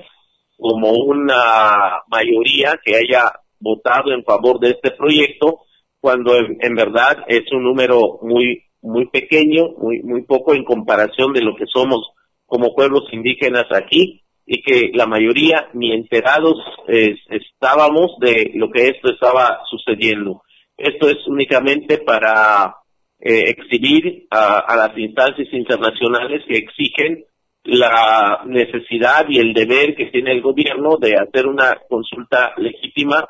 como 0.57 0.91
una 0.91 2.01
mayoría 2.07 2.79
que 2.83 2.95
haya 2.95 3.31
votado 3.59 4.11
en 4.11 4.23
favor 4.23 4.59
de 4.59 4.71
este 4.71 4.91
proyecto, 4.91 5.61
cuando 5.99 6.35
en, 6.35 6.75
verdad 6.75 7.25
es 7.27 7.51
un 7.51 7.63
número 7.63 8.19
muy 8.21 8.63
muy 8.81 9.07
pequeño, 9.07 9.69
muy, 9.77 10.01
muy 10.03 10.21
poco 10.21 10.53
en 10.53 10.63
comparación 10.63 11.33
de 11.33 11.41
lo 11.41 11.55
que 11.55 11.65
somos 11.65 12.11
como 12.45 12.73
pueblos 12.73 13.03
indígenas 13.11 13.65
aquí 13.71 14.23
y 14.45 14.61
que 14.61 14.91
la 14.93 15.05
mayoría 15.05 15.67
ni 15.73 15.91
enterados 15.91 16.55
estábamos 16.87 18.15
de 18.19 18.51
lo 18.55 18.71
que 18.71 18.87
esto 18.87 19.11
estaba 19.11 19.59
sucediendo. 19.69 20.43
Esto 20.77 21.09
es 21.09 21.27
únicamente 21.27 21.97
para 21.97 22.77
eh, 23.19 23.49
exhibir 23.49 24.27
a, 24.29 24.75
las 24.75 24.97
instancias 24.97 25.47
internacionales 25.51 26.43
que 26.47 26.57
exigen 26.57 27.25
la 27.63 28.43
necesidad 28.45 29.25
y 29.27 29.39
el 29.39 29.53
deber 29.53 29.95
que 29.95 30.05
tiene 30.05 30.31
el 30.31 30.41
gobierno 30.41 30.97
de 30.97 31.15
hacer 31.17 31.47
una 31.47 31.77
consulta 31.89 32.53
legítima 32.57 33.27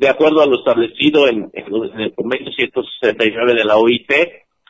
de 0.00 0.08
acuerdo 0.08 0.40
a 0.40 0.46
lo 0.46 0.56
establecido 0.56 1.28
en, 1.28 1.50
el 1.52 2.14
convenio 2.14 2.50
169 2.52 3.52
de 3.54 3.64
la 3.64 3.76
OIT 3.76 4.10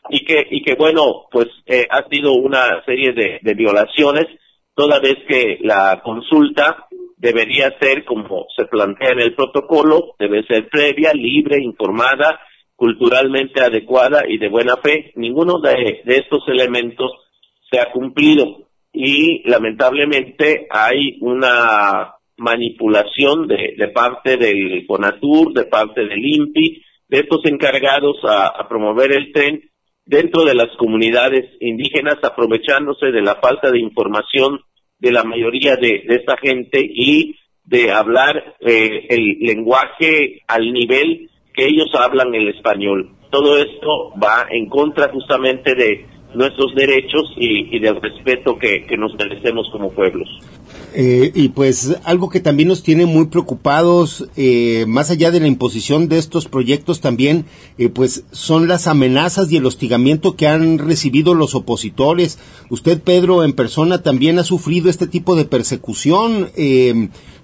y 0.08 0.24
que 0.24 0.44
y 0.50 0.60
que 0.64 0.74
bueno 0.74 1.26
pues 1.30 1.46
eh, 1.66 1.86
ha 1.88 2.02
sido 2.08 2.32
una 2.32 2.82
serie 2.84 3.12
de, 3.12 3.54
violaciones 3.54 4.26
toda 4.74 4.98
vez 4.98 5.18
que 5.28 5.58
la 5.60 6.00
consulta 6.02 6.88
debería 7.16 7.72
ser 7.78 8.04
como 8.04 8.46
se 8.56 8.64
plantea 8.64 9.10
en 9.10 9.20
el 9.20 9.34
protocolo 9.36 10.16
debe 10.18 10.42
ser 10.48 10.68
previa 10.68 11.12
libre 11.14 11.62
informada 11.62 12.40
culturalmente 12.74 13.60
adecuada 13.60 14.22
y 14.26 14.38
de 14.38 14.48
buena 14.48 14.78
fe. 14.78 15.12
Ninguno 15.16 15.60
de 15.60 16.00
estos 16.06 16.42
elementos 16.48 17.12
se 17.70 17.78
ha 17.78 17.92
cumplido. 17.92 18.70
Y 18.90 19.46
lamentablemente 19.46 20.66
hay 20.70 21.18
una 21.20 22.14
manipulación 22.40 23.46
de, 23.46 23.74
de 23.76 23.88
parte 23.88 24.38
del 24.38 24.86
CONATUR, 24.86 25.52
de 25.52 25.64
parte 25.66 26.00
del 26.00 26.24
INPI, 26.24 26.82
de 27.08 27.18
estos 27.18 27.44
encargados 27.44 28.16
a, 28.24 28.66
promover 28.68 29.12
el 29.12 29.32
tren 29.32 29.68
dentro 30.06 30.44
de 30.44 30.54
las 30.54 30.68
comunidades 30.78 31.44
indígenas, 31.60 32.16
aprovechándose 32.22 33.06
de 33.06 33.20
la 33.20 33.36
falta 33.36 33.70
de 33.70 33.80
información 33.80 34.60
de 34.98 35.12
la 35.12 35.22
mayoría 35.22 35.76
de, 35.76 36.02
esta 36.08 36.36
gente 36.38 36.80
y 36.82 37.36
de 37.64 37.92
hablar 37.92 38.56
eh, 38.60 39.06
el 39.10 39.38
lenguaje 39.40 40.42
al 40.48 40.72
nivel 40.72 41.28
que 41.52 41.66
ellos 41.66 41.88
hablan 41.94 42.34
el 42.34 42.48
español. 42.48 43.10
Todo 43.30 43.58
esto 43.58 44.12
va 44.22 44.46
en 44.50 44.68
contra 44.68 45.08
justamente 45.08 45.74
de 45.74 46.06
nuestros 46.34 46.74
derechos 46.74 47.34
y, 47.36 47.78
del 47.78 48.00
respeto 48.00 48.56
que, 48.58 48.86
nos 48.96 49.14
merecemos 49.14 49.68
como 49.70 49.90
pueblos. 49.92 50.28
Eh, 50.94 51.30
y 51.34 51.48
pues 51.50 51.96
algo 52.04 52.28
que 52.28 52.40
también 52.40 52.68
nos 52.68 52.82
tiene 52.82 53.06
muy 53.06 53.26
preocupados, 53.26 54.28
eh, 54.36 54.84
más 54.88 55.10
allá 55.10 55.30
de 55.30 55.40
la 55.40 55.46
imposición 55.46 56.08
de 56.08 56.18
estos 56.18 56.46
proyectos 56.46 57.00
también, 57.00 57.44
eh, 57.78 57.88
pues 57.88 58.24
son 58.32 58.68
las 58.68 58.86
amenazas 58.86 59.50
y 59.52 59.56
el 59.56 59.66
hostigamiento 59.66 60.36
que 60.36 60.48
han 60.48 60.78
recibido 60.78 61.34
los 61.34 61.54
opositores. 61.54 62.38
Usted, 62.70 63.00
Pedro, 63.00 63.44
en 63.44 63.52
persona 63.52 64.02
también 64.02 64.38
ha 64.38 64.44
sufrido 64.44 64.90
este 64.90 65.06
tipo 65.06 65.36
de 65.36 65.44
persecución. 65.44 66.50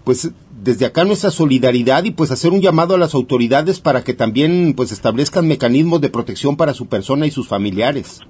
pues 0.04 0.30
desde 0.62 0.86
acá 0.86 1.04
nuestra 1.04 1.30
solidaridad 1.30 2.04
y 2.04 2.12
pues 2.12 2.30
hacer 2.30 2.52
un 2.52 2.60
llamado 2.60 2.94
a 2.94 2.98
las 2.98 3.14
autoridades 3.14 3.80
para 3.80 4.04
que 4.04 4.14
también 4.14 4.74
pues 4.76 4.92
establezcan 4.92 5.46
mecanismos 5.46 6.00
de 6.00 6.10
protección 6.10 6.56
para 6.56 6.74
su 6.74 6.88
persona 6.88 7.26
y 7.26 7.30
sus 7.30 7.48
familiares. 7.48 8.20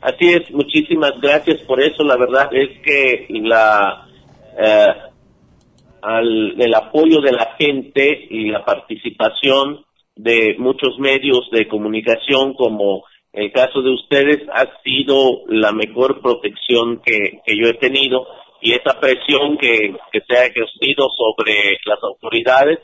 Así 0.00 0.28
es, 0.28 0.50
muchísimas 0.50 1.12
gracias 1.20 1.60
por 1.62 1.80
eso. 1.80 2.04
La 2.04 2.16
verdad 2.16 2.48
es 2.52 2.68
que 2.82 3.26
la 3.28 4.05
eh, 4.58 4.94
el 6.58 6.74
apoyo 6.74 7.20
de 7.20 7.32
la 7.32 7.56
gente 7.58 8.26
y 8.30 8.48
la 8.50 8.64
participación 8.64 9.84
de 10.14 10.54
muchos 10.58 10.98
medios 10.98 11.48
de 11.50 11.68
comunicación 11.68 12.54
como 12.54 13.04
el 13.32 13.52
caso 13.52 13.82
de 13.82 13.90
ustedes 13.90 14.38
ha 14.52 14.66
sido 14.82 15.42
la 15.48 15.72
mejor 15.72 16.22
protección 16.22 17.02
que, 17.04 17.42
yo 17.46 17.68
he 17.68 17.74
tenido. 17.74 18.26
Y 18.62 18.72
esa 18.72 18.98
presión 18.98 19.58
que, 19.58 19.94
se 20.26 20.36
ha 20.36 20.46
ejercido 20.46 21.08
sobre 21.10 21.78
las 21.84 22.02
autoridades 22.02 22.78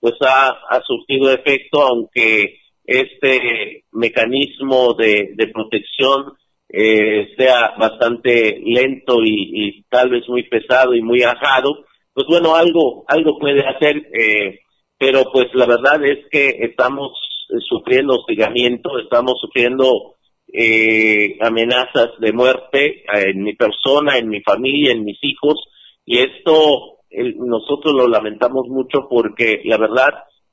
pues 0.00 0.14
ha, 0.20 0.48
ha 0.70 0.80
surtido 0.86 1.30
efecto 1.30 1.82
aunque 1.82 2.60
este 2.84 3.84
mecanismo 3.92 4.94
de, 4.94 5.32
de 5.34 5.48
protección 5.48 6.34
eh, 6.68 7.34
sea 7.36 7.74
bastante 7.78 8.60
lento 8.62 9.22
y, 9.24 9.84
tal 9.88 10.10
vez 10.10 10.28
muy 10.28 10.42
pesado 10.42 10.94
y 10.94 11.02
muy 11.02 11.22
ajado, 11.22 11.84
pues 12.12 12.26
bueno, 12.28 12.54
algo, 12.54 13.04
algo 13.08 13.38
puede 13.38 13.66
hacer, 13.66 13.96
eh, 14.12 14.60
pero 14.98 15.24
pues 15.32 15.46
la 15.54 15.66
verdad 15.66 16.04
es 16.04 16.26
que 16.30 16.48
estamos 16.60 17.12
sufriendo 17.66 18.16
hostigamiento, 18.16 18.98
estamos 18.98 19.40
sufriendo 19.40 20.16
eh, 20.52 21.38
amenazas 21.40 22.10
de 22.18 22.32
muerte 22.32 23.04
en 23.12 23.42
mi 23.42 23.54
persona, 23.54 24.18
en 24.18 24.28
mi 24.28 24.42
familia, 24.42 24.92
en 24.92 25.04
mis 25.04 25.18
hijos, 25.22 25.54
y 26.04 26.18
esto 26.18 26.98
nosotros 27.36 27.94
lo 27.94 28.08
lamentamos 28.08 28.68
mucho 28.68 29.06
porque 29.08 29.62
la 29.64 29.78
verdad 29.78 30.10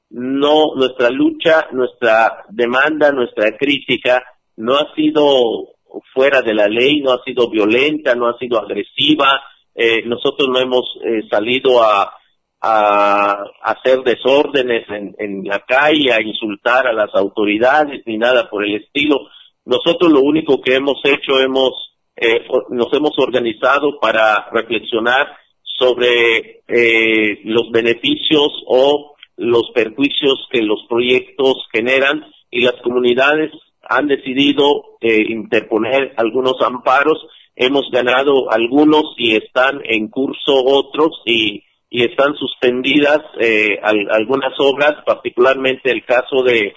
no, 0.09 0.75
nuestra 0.75 1.09
lucha, 1.09 1.67
nuestra 1.73 2.45
demanda, 2.49 3.11
nuestra 3.11 3.57
crítica 3.57 4.23
no 4.57 4.75
ha 4.75 4.93
sido 4.95 5.74
fuera 6.13 6.41
de 6.41 6.53
la 6.53 6.67
ley, 6.67 7.01
no 7.01 7.11
ha 7.11 7.23
sido 7.23 7.49
violenta, 7.49 8.15
no 8.15 8.27
ha 8.27 8.38
sido 8.38 8.59
agresiva, 8.59 9.41
eh, 9.73 10.03
nosotros 10.05 10.49
no 10.49 10.59
hemos 10.59 10.85
eh, 11.03 11.27
salido 11.30 11.84
a, 11.84 12.13
a, 12.61 13.43
hacer 13.61 14.01
desórdenes 14.03 14.88
en, 14.89 15.15
en, 15.19 15.43
la 15.43 15.59
calle, 15.59 16.13
a 16.13 16.22
insultar 16.22 16.88
a 16.88 16.93
las 16.93 17.13
autoridades, 17.13 18.01
ni 18.05 18.17
nada 18.17 18.49
por 18.49 18.65
el 18.65 18.76
estilo. 18.76 19.27
Nosotros 19.65 20.11
lo 20.11 20.22
único 20.22 20.61
que 20.61 20.76
hemos 20.76 20.99
hecho, 21.03 21.39
hemos, 21.39 21.73
eh, 22.15 22.45
nos 22.69 22.91
hemos 22.93 23.17
organizado 23.17 23.99
para 23.99 24.49
reflexionar 24.51 25.27
sobre 25.63 26.61
eh, 26.67 27.41
los 27.43 27.69
beneficios 27.72 28.63
o 28.67 29.15
los 29.38 29.72
perjuicios 29.73 30.47
que 30.49 30.61
los 30.61 30.85
proyectos 30.88 31.67
generan 31.73 32.26
y 32.49 32.61
las 32.61 32.76
comunidades 32.81 33.51
han 33.89 34.07
decidido 34.07 34.97
eh, 35.01 35.23
interponer 35.29 36.13
algunos 36.17 36.55
amparos, 36.61 37.27
hemos 37.55 37.89
ganado 37.91 38.51
algunos 38.51 39.13
y 39.17 39.35
están 39.35 39.81
en 39.83 40.09
curso 40.09 40.53
otros 40.63 41.21
y, 41.25 41.63
y 41.89 42.03
están 42.03 42.35
suspendidas 42.35 43.21
eh, 43.39 43.79
algunas 43.81 44.53
obras, 44.59 44.95
particularmente 45.05 45.91
el 45.91 46.03
caso 46.03 46.43
de 46.43 46.73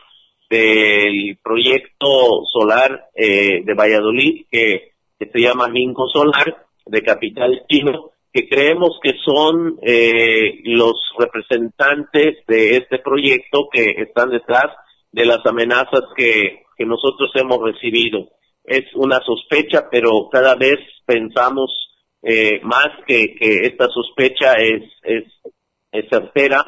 del 0.48 1.38
proyecto 1.42 2.44
solar 2.50 3.10
eh, 3.14 3.62
de 3.64 3.74
Valladolid 3.74 4.46
que, 4.50 4.92
se 5.18 5.40
llama 5.40 5.68
Minco 5.68 6.08
Solar 6.08 6.64
de 6.86 7.02
capital 7.02 7.64
chino 7.68 8.12
que 8.32 8.48
creemos 8.48 8.98
que 9.02 9.14
son 9.24 9.78
eh, 9.82 10.60
los 10.64 10.94
representantes 11.18 12.36
de 12.46 12.76
este 12.76 12.98
proyecto 13.00 13.68
que 13.70 13.94
están 13.98 14.30
detrás 14.30 14.66
de 15.10 15.26
las 15.26 15.44
amenazas 15.44 16.02
que 16.16 16.62
que 16.78 16.86
nosotros 16.86 17.30
hemos 17.34 17.58
recibido. 17.60 18.28
Es 18.64 18.84
una 18.94 19.20
sospecha, 19.20 19.88
pero 19.90 20.28
cada 20.30 20.54
vez 20.54 20.78
pensamos 21.04 21.70
eh, 22.22 22.60
más 22.62 22.88
que, 23.06 23.34
que 23.34 23.66
esta 23.66 23.88
sospecha 23.88 24.54
es, 24.54 24.84
es, 25.02 25.24
es 25.92 26.08
certera 26.08 26.64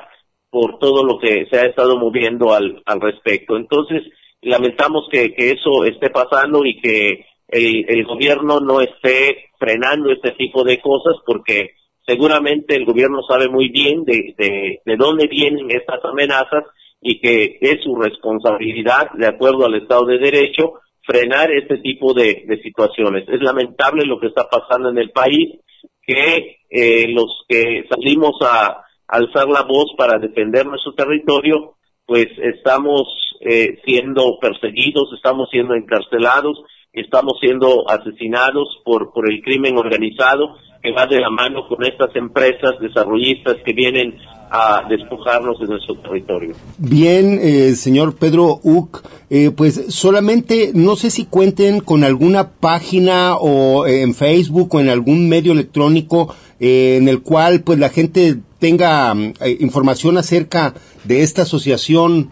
por 0.50 0.78
todo 0.78 1.04
lo 1.04 1.18
que 1.18 1.46
se 1.50 1.58
ha 1.58 1.66
estado 1.66 1.96
moviendo 1.96 2.52
al, 2.52 2.82
al 2.84 3.00
respecto. 3.00 3.56
Entonces, 3.56 4.02
lamentamos 4.42 5.08
que, 5.10 5.32
que 5.32 5.52
eso 5.52 5.84
esté 5.84 6.10
pasando 6.10 6.64
y 6.64 6.80
que 6.80 7.26
el, 7.48 7.84
el 7.88 8.04
gobierno 8.04 8.60
no 8.60 8.80
esté 8.80 9.50
frenando 9.58 10.10
este 10.10 10.32
tipo 10.32 10.64
de 10.64 10.80
cosas 10.80 11.14
porque 11.24 11.74
seguramente 12.06 12.74
el 12.74 12.84
gobierno 12.84 13.22
sabe 13.22 13.48
muy 13.48 13.68
bien 13.68 14.04
de, 14.04 14.34
de, 14.36 14.80
de 14.84 14.96
dónde 14.96 15.28
vienen 15.28 15.70
estas 15.70 16.04
amenazas 16.04 16.64
y 17.00 17.20
que 17.20 17.58
es 17.60 17.82
su 17.82 17.96
responsabilidad, 17.96 19.10
de 19.14 19.26
acuerdo 19.26 19.64
al 19.64 19.74
Estado 19.74 20.06
de 20.06 20.18
Derecho, 20.18 20.74
frenar 21.02 21.50
este 21.50 21.78
tipo 21.78 22.12
de, 22.12 22.46
situaciones. 22.62 23.28
Es 23.28 23.40
lamentable 23.42 24.04
lo 24.04 24.20
que 24.20 24.28
está 24.28 24.48
pasando 24.48 24.90
en 24.90 24.98
el 24.98 25.10
país, 25.10 25.58
que 26.02 26.58
eh, 26.68 27.08
los 27.08 27.44
que 27.48 27.84
salimos 27.88 28.36
a 28.42 28.84
alzar 29.08 29.48
la 29.48 29.62
voz 29.62 29.92
para 29.96 30.18
defender 30.18 30.66
nuestro 30.66 30.92
territorio, 30.94 31.74
pues 32.06 32.26
estamos 32.38 33.02
eh, 33.40 33.78
siendo 33.84 34.38
perseguidos, 34.40 35.12
estamos 35.14 35.48
siendo 35.50 35.74
encarcelados, 35.74 36.62
estamos 36.92 37.34
siendo 37.40 37.88
asesinados 37.88 38.80
por, 38.84 39.12
por 39.12 39.30
el 39.30 39.42
crimen 39.42 39.78
organizado 39.78 40.56
que 40.82 40.92
va 40.92 41.06
de 41.06 41.20
la 41.20 41.30
mano 41.30 41.66
con 41.68 41.84
estas 41.84 42.14
empresas 42.16 42.72
desarrollistas 42.80 43.56
que 43.64 43.72
vienen 43.72 44.16
a 44.50 44.82
despojarnos 44.88 45.60
de 45.60 45.66
nuestro 45.66 45.94
territorio. 45.96 46.54
Bien, 46.78 47.38
eh, 47.40 47.74
señor 47.76 48.16
Pedro 48.16 48.60
Uc, 48.62 49.02
eh, 49.28 49.52
pues 49.56 49.84
solamente 49.88 50.72
no 50.74 50.96
sé 50.96 51.10
si 51.10 51.24
cuenten 51.24 51.80
con 51.80 52.02
alguna 52.02 52.50
página 52.50 53.36
o 53.36 53.86
eh, 53.86 54.02
en 54.02 54.14
Facebook 54.14 54.74
o 54.74 54.80
en 54.80 54.88
algún 54.88 55.28
medio 55.28 55.52
electrónico 55.52 56.34
en 56.58 57.08
el 57.08 57.22
cual 57.22 57.62
pues 57.62 57.78
la 57.78 57.88
gente 57.88 58.36
tenga 58.58 59.14
información 59.60 60.18
acerca 60.18 60.74
de 61.04 61.22
esta 61.22 61.42
asociación 61.42 62.30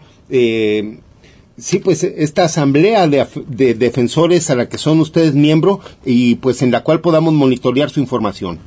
Sí, 1.59 1.79
pues 1.79 2.03
esta 2.03 2.45
asamblea 2.45 3.07
de, 3.07 3.25
de, 3.47 3.73
defensores 3.73 4.49
a 4.49 4.55
la 4.55 4.69
que 4.69 4.77
son 4.77 4.99
ustedes 4.99 5.35
miembro 5.35 5.79
y 6.05 6.35
pues 6.35 6.61
en 6.61 6.71
la 6.71 6.83
cual 6.83 7.01
podamos 7.01 7.33
monitorear 7.33 7.89
su 7.89 7.99
información. 7.99 8.59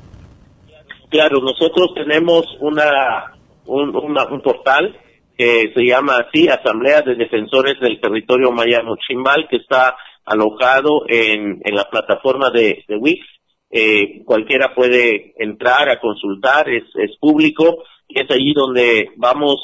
Claro, 1.08 1.40
nosotros 1.40 1.92
tenemos 1.94 2.44
una 2.60 3.32
un, 3.66 3.94
un 3.94 4.42
portal 4.42 4.96
que 5.36 5.72
se 5.74 5.84
llama 5.84 6.18
así 6.18 6.48
Asamblea 6.48 7.02
de 7.02 7.14
Defensores 7.14 7.80
del 7.80 8.00
Territorio 8.00 8.50
Mayano 8.52 8.96
Chimbal 8.96 9.46
que 9.48 9.56
está 9.56 9.96
alojado 10.24 11.04
en, 11.08 11.60
en 11.64 11.74
la 11.74 11.88
plataforma 11.90 12.50
de, 12.50 12.84
de 12.86 12.96
Wix. 12.96 13.24
Eh, 13.70 14.22
cualquiera 14.24 14.74
puede 14.74 15.32
entrar 15.38 15.88
a 15.88 15.98
consultar, 15.98 16.68
es, 16.68 16.84
es 16.94 17.16
público 17.18 17.84
y 18.06 18.20
es 18.20 18.30
allí 18.30 18.52
donde 18.52 19.10
vamos 19.16 19.56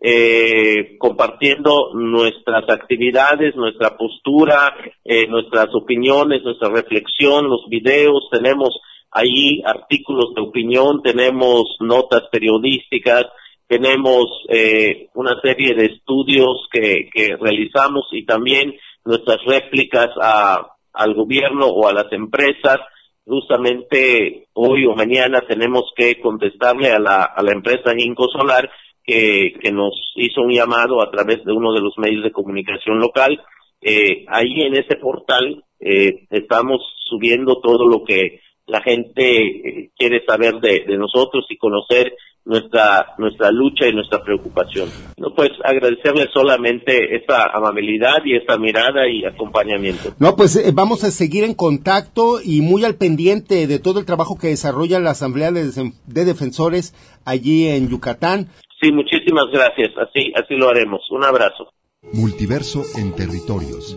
eh, 0.00 0.96
compartiendo 0.98 1.94
nuestras 1.94 2.68
actividades, 2.68 3.56
nuestra 3.56 3.96
postura, 3.96 4.74
eh, 5.04 5.26
nuestras 5.26 5.74
opiniones, 5.74 6.42
nuestra 6.42 6.68
reflexión, 6.68 7.48
los 7.48 7.66
videos, 7.68 8.28
tenemos 8.30 8.78
ahí 9.10 9.62
artículos 9.64 10.34
de 10.34 10.42
opinión, 10.42 11.02
tenemos 11.02 11.76
notas 11.80 12.22
periodísticas, 12.30 13.24
tenemos 13.66 14.26
eh, 14.48 15.08
una 15.14 15.40
serie 15.40 15.74
de 15.74 15.86
estudios 15.86 16.68
que, 16.70 17.08
que 17.12 17.36
realizamos 17.36 18.06
y 18.12 18.24
también 18.24 18.74
nuestras 19.04 19.38
réplicas 19.44 20.10
a, 20.20 20.76
al 20.92 21.14
gobierno 21.14 21.66
o 21.66 21.88
a 21.88 21.92
las 21.92 22.12
empresas. 22.12 22.78
Justamente 23.24 24.46
hoy 24.52 24.86
o 24.86 24.94
mañana 24.94 25.40
tenemos 25.48 25.90
que 25.96 26.20
contestarle 26.20 26.92
a 26.92 27.00
la, 27.00 27.24
a 27.24 27.42
la 27.42 27.52
empresa 27.52 27.92
Inco 27.96 28.28
Solar 28.28 28.70
que, 29.06 29.54
que 29.62 29.72
nos 29.72 29.94
hizo 30.16 30.42
un 30.42 30.52
llamado 30.52 31.00
a 31.00 31.10
través 31.10 31.44
de 31.44 31.52
uno 31.52 31.72
de 31.72 31.80
los 31.80 31.96
medios 31.96 32.24
de 32.24 32.32
comunicación 32.32 32.98
local. 32.98 33.40
Eh, 33.80 34.24
ahí 34.28 34.62
en 34.62 34.74
ese 34.74 34.96
portal 34.96 35.64
eh, 35.80 36.26
estamos 36.30 36.80
subiendo 37.08 37.60
todo 37.60 37.86
lo 37.86 38.04
que 38.04 38.40
la 38.66 38.80
gente 38.82 39.46
eh, 39.46 39.90
quiere 39.96 40.24
saber 40.26 40.54
de, 40.60 40.96
nosotros 40.96 41.44
y 41.48 41.56
conocer 41.56 42.14
nuestra 42.44 43.14
nuestra 43.18 43.50
lucha 43.50 43.88
y 43.88 43.92
nuestra 43.92 44.22
preocupación. 44.22 44.88
No 45.16 45.34
pues 45.34 45.50
agradecerle 45.64 46.28
solamente 46.32 47.16
esta 47.16 47.50
amabilidad 47.52 48.18
y 48.24 48.36
esta 48.36 48.56
mirada 48.56 49.08
y 49.08 49.24
acompañamiento. 49.24 50.14
No, 50.18 50.36
pues 50.36 50.56
eh, 50.56 50.70
vamos 50.72 51.02
a 51.04 51.10
seguir 51.10 51.44
en 51.44 51.54
contacto 51.54 52.40
y 52.42 52.60
muy 52.60 52.84
al 52.84 52.94
pendiente 52.94 53.66
de 53.66 53.78
todo 53.78 53.98
el 53.98 54.06
trabajo 54.06 54.38
que 54.38 54.48
desarrolla 54.48 55.00
la 55.00 55.10
Asamblea 55.10 55.50
de 55.50 56.24
Defensores 56.24 56.94
allí 57.24 57.68
en 57.68 57.88
Yucatán. 57.88 58.48
Sí, 58.80 58.92
muchísimas 58.92 59.46
gracias. 59.52 59.92
Así 59.98 60.32
así 60.34 60.54
lo 60.54 60.68
haremos. 60.68 61.00
Un 61.10 61.24
abrazo. 61.24 61.72
Multiverso 62.12 62.82
en 62.96 63.14
territorios. 63.14 63.96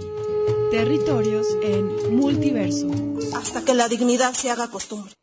Territorios 0.72 1.48
en 1.64 2.16
multiverso. 2.16 2.88
Hasta 3.36 3.66
que 3.66 3.74
la 3.74 3.88
dignidad 3.88 4.34
se 4.34 4.50
haga 4.50 4.70
costumbre. 4.70 5.19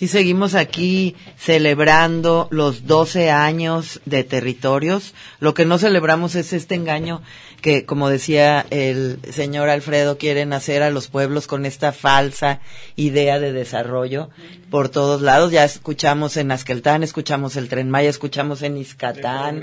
Sí, 0.00 0.08
seguimos 0.08 0.54
aquí 0.54 1.14
celebrando 1.36 2.48
los 2.50 2.86
12 2.86 3.30
años 3.30 4.00
de 4.06 4.24
territorios. 4.24 5.12
Lo 5.40 5.52
que 5.52 5.66
no 5.66 5.76
celebramos 5.76 6.36
es 6.36 6.54
este 6.54 6.74
engaño 6.74 7.20
que, 7.60 7.84
como 7.84 8.08
decía 8.08 8.64
el 8.70 9.18
señor 9.30 9.68
Alfredo, 9.68 10.16
quieren 10.16 10.54
hacer 10.54 10.82
a 10.82 10.88
los 10.88 11.08
pueblos 11.08 11.46
con 11.46 11.66
esta 11.66 11.92
falsa 11.92 12.60
idea 12.96 13.38
de 13.40 13.52
desarrollo 13.52 14.30
por 14.70 14.88
todos 14.88 15.20
lados. 15.20 15.52
Ya 15.52 15.64
escuchamos 15.64 16.38
en 16.38 16.50
Asqueltán, 16.50 17.02
escuchamos 17.02 17.56
el 17.56 17.68
Tren 17.68 17.90
Maya, 17.90 18.08
escuchamos 18.08 18.62
en 18.62 18.78
Iscatán. 18.78 19.62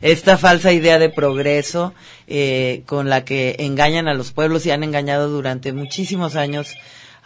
Esta 0.00 0.38
falsa 0.38 0.72
idea 0.72 0.98
de 0.98 1.10
progreso 1.10 1.92
eh, 2.28 2.82
con 2.86 3.10
la 3.10 3.26
que 3.26 3.56
engañan 3.58 4.08
a 4.08 4.14
los 4.14 4.32
pueblos 4.32 4.64
y 4.64 4.70
han 4.70 4.84
engañado 4.84 5.28
durante 5.28 5.74
muchísimos 5.74 6.34
años 6.34 6.74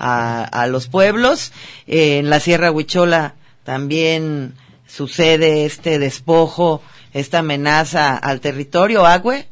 a, 0.00 0.42
a 0.42 0.66
los 0.66 0.88
pueblos. 0.88 1.52
Eh, 1.86 2.18
en 2.18 2.30
la 2.30 2.40
Sierra 2.40 2.72
Huichola 2.72 3.34
también 3.64 4.54
sucede 4.86 5.64
este 5.64 5.98
despojo, 5.98 6.82
esta 7.12 7.38
amenaza 7.40 8.16
al 8.16 8.40
territorio, 8.40 9.06
Agüe. 9.06 9.46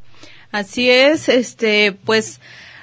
Así 0.51 0.91
es, 0.91 1.29
este, 1.29 1.93
pues 1.93 2.41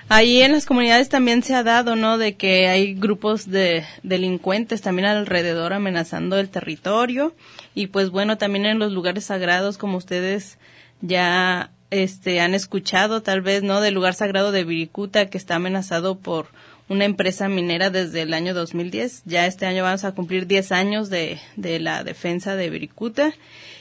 ahí 0.08 0.42
en 0.42 0.52
las 0.52 0.66
comunidades 0.66 1.10
también 1.10 1.44
se 1.44 1.56
ha 1.56 1.64
dado, 1.64 1.96
¿no? 1.96 2.18
De 2.18 2.36
que 2.36 2.68
hay 2.68 2.94
grupos 2.94 3.50
de 3.50 3.84
delincuentes 4.04 4.82
también 4.82 5.08
alrededor 5.08 5.74
amenazando 5.74 6.38
el 6.38 6.50
territorio 6.50 7.36
y 7.74 7.88
pues 7.88 8.10
bueno, 8.12 8.38
también 8.38 8.66
en 8.66 8.80
los 8.80 8.92
lugares 8.92 9.26
sagrados 9.26 9.78
como 9.78 9.98
ustedes 9.98 10.58
ya 11.02 11.72
este 11.92 12.40
han 12.40 12.54
escuchado 12.54 13.22
tal 13.22 13.42
vez, 13.42 13.64
¿no? 13.64 13.82
Del 13.82 13.94
lugar 13.94 14.14
sagrado 14.14 14.52
de 14.52 14.64
Viricuta 14.64 15.28
que 15.28 15.38
está 15.38 15.56
amenazado 15.56 16.18
por 16.18 16.48
una 16.88 17.06
empresa 17.06 17.50
minera 17.50 17.90
desde 17.90 18.22
el 18.22 18.34
año 18.34 18.54
2010. 18.54 19.24
Ya 19.26 19.48
este 19.48 19.66
año 19.66 19.84
vamos 19.84 20.04
a 20.04 20.14
cumplir 20.14 20.48
10 20.48 20.72
años 20.72 21.10
de, 21.10 21.40
de 21.56 21.80
la 21.80 22.04
defensa 22.04 22.56
de 22.56 22.70
Viricuta. 22.70 23.34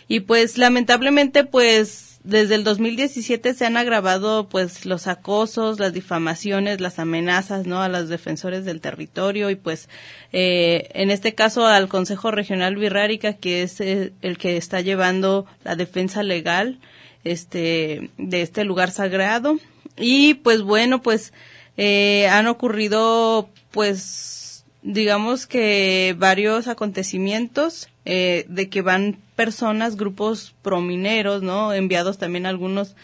Y 0.09 0.21
pues 0.21 0.59
lamentablemente 0.59 1.45
pues 1.45 2.15
desde 2.25 2.55
el 2.55 2.65
2017 2.65 3.53
se 3.53 3.67
han 3.67 3.77
agravado 3.77 4.49
pues 4.49 4.87
los 4.87 5.07
acosos, 5.07 5.79
las 5.79 5.93
difamaciones, 5.93 6.81
las 6.81 6.99
amenazas, 6.99 7.67
¿no? 7.67 7.83
A 7.83 7.89
los 7.89 8.09
defensores 8.09 8.65
del 8.65 8.81
territorio 8.81 9.51
y 9.51 9.57
pues 9.57 9.91
eh, 10.33 10.89
en 10.95 11.11
este 11.11 11.35
caso 11.35 11.67
al 11.67 11.89
Consejo 11.89 12.31
Regional 12.31 12.77
Virrárica 12.77 13.35
que 13.35 13.63
es 13.63 13.81
el, 13.81 14.15
el 14.23 14.39
que 14.39 14.57
está 14.57 14.81
llevando 14.81 15.47
la 15.65 15.77
defensa 15.77 16.23
legal 16.23 16.81
este 17.25 18.11
de 18.19 18.43
este 18.43 18.65
lugar 18.65 18.91
sagrado 18.91 19.59
y 19.97 20.35
pues 20.35 20.63
bueno 20.63 21.03
pues 21.03 21.33
eh, 21.77 22.29
han 22.29 22.47
ocurrido, 22.47 23.49
pues, 23.71 24.65
digamos 24.83 25.47
que 25.47 26.15
varios 26.19 26.69
acontecimientos 26.69 27.89
eh, 28.05 28.45
de 28.49 28.69
que 28.69 28.83
van 28.83 29.19
personas, 29.35 29.97
grupos 29.97 30.55
promineros, 30.63 31.43
¿no? 31.43 31.73
Enviados 31.73 32.19
también 32.19 32.47
algunos 32.47 32.95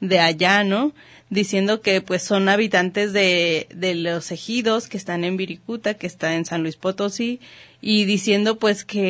de 0.00 0.20
allá, 0.20 0.64
¿no? 0.64 0.92
Diciendo 1.28 1.80
que 1.80 2.00
pues 2.00 2.22
son 2.22 2.48
habitantes 2.48 3.12
de, 3.12 3.68
de 3.74 3.94
los 3.94 4.30
ejidos 4.32 4.88
que 4.88 4.96
están 4.96 5.24
en 5.24 5.36
Viricuta, 5.36 5.94
que 5.94 6.06
está 6.06 6.34
en 6.34 6.44
San 6.44 6.62
Luis 6.62 6.76
Potosí, 6.76 7.40
y 7.80 8.04
diciendo 8.04 8.58
pues 8.58 8.84
que 8.84 9.00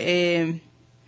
eh, 0.00 0.60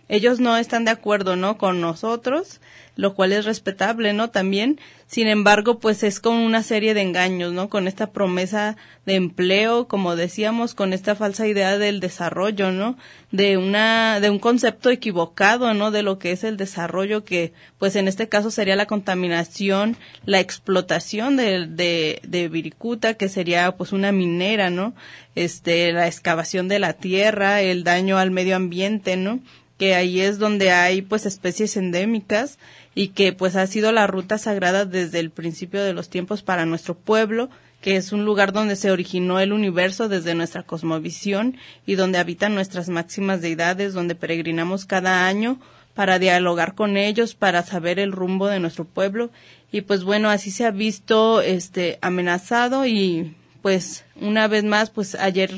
ellos 0.07 0.39
no 0.39 0.57
están 0.57 0.85
de 0.85 0.91
acuerdo, 0.91 1.35
¿no? 1.35 1.57
Con 1.57 1.81
nosotros, 1.81 2.61
lo 2.95 3.15
cual 3.15 3.31
es 3.31 3.45
respetable, 3.45 4.13
¿no? 4.13 4.29
También, 4.29 4.79
sin 5.07 5.27
embargo, 5.27 5.79
pues 5.79 6.03
es 6.03 6.19
con 6.19 6.35
una 6.35 6.61
serie 6.61 6.93
de 6.93 7.01
engaños, 7.01 7.53
¿no? 7.53 7.69
Con 7.69 7.87
esta 7.87 8.11
promesa 8.11 8.75
de 9.05 9.15
empleo, 9.15 9.87
como 9.87 10.15
decíamos, 10.15 10.73
con 10.75 10.91
esta 10.91 11.15
falsa 11.15 11.47
idea 11.47 11.77
del 11.77 11.99
desarrollo, 11.99 12.71
¿no? 12.71 12.97
De 13.31 13.57
una, 13.57 14.19
de 14.19 14.29
un 14.29 14.39
concepto 14.39 14.89
equivocado, 14.89 15.73
¿no? 15.73 15.91
De 15.91 16.03
lo 16.03 16.19
que 16.19 16.31
es 16.31 16.43
el 16.43 16.57
desarrollo, 16.57 17.23
que, 17.23 17.53
pues 17.79 17.95
en 17.95 18.07
este 18.07 18.27
caso 18.27 18.51
sería 18.51 18.75
la 18.75 18.87
contaminación, 18.87 19.95
la 20.25 20.39
explotación 20.39 21.37
de, 21.37 21.67
de, 21.67 22.21
de 22.23 22.49
Viricuta, 22.49 23.13
que 23.13 23.29
sería 23.29 23.71
pues 23.77 23.93
una 23.93 24.11
minera, 24.11 24.69
¿no? 24.69 24.93
Este, 25.35 25.93
la 25.93 26.07
excavación 26.07 26.67
de 26.67 26.79
la 26.79 26.93
tierra, 26.93 27.61
el 27.61 27.85
daño 27.85 28.17
al 28.17 28.31
medio 28.31 28.57
ambiente, 28.57 29.15
¿no? 29.15 29.39
que 29.81 29.95
ahí 29.95 30.21
es 30.21 30.37
donde 30.37 30.69
hay 30.69 31.01
pues 31.01 31.25
especies 31.25 31.75
endémicas 31.75 32.59
y 32.93 33.09
que 33.09 33.33
pues 33.33 33.55
ha 33.55 33.65
sido 33.67 33.91
la 33.91 34.07
ruta 34.07 34.37
sagrada 34.37 34.85
desde 34.85 35.19
el 35.19 35.31
principio 35.31 35.83
de 35.83 35.93
los 35.93 36.09
tiempos 36.09 36.41
para 36.43 36.65
nuestro 36.65 36.95
pueblo, 36.95 37.49
que 37.81 37.95
es 37.95 38.11
un 38.11 38.25
lugar 38.25 38.53
donde 38.53 38.75
se 38.75 38.91
originó 38.91 39.39
el 39.39 39.53
universo 39.53 40.07
desde 40.07 40.35
nuestra 40.35 40.63
cosmovisión 40.63 41.57
y 41.85 41.95
donde 41.95 42.19
habitan 42.19 42.53
nuestras 42.53 42.89
máximas 42.89 43.41
deidades, 43.41 43.93
donde 43.93 44.15
peregrinamos 44.15 44.85
cada 44.85 45.27
año 45.27 45.59
para 45.93 46.19
dialogar 46.19 46.75
con 46.75 46.95
ellos, 46.95 47.33
para 47.33 47.63
saber 47.63 47.99
el 47.99 48.11
rumbo 48.11 48.47
de 48.47 48.59
nuestro 48.59 48.85
pueblo. 48.85 49.31
Y 49.71 49.81
pues 49.81 50.03
bueno, 50.03 50.29
así 50.29 50.51
se 50.51 50.65
ha 50.65 50.71
visto 50.71 51.41
este 51.41 51.97
amenazado 52.01 52.85
y 52.85 53.35
pues 53.61 54.05
una 54.19 54.47
vez 54.47 54.63
más 54.63 54.89
pues 54.89 55.15
ayer 55.15 55.51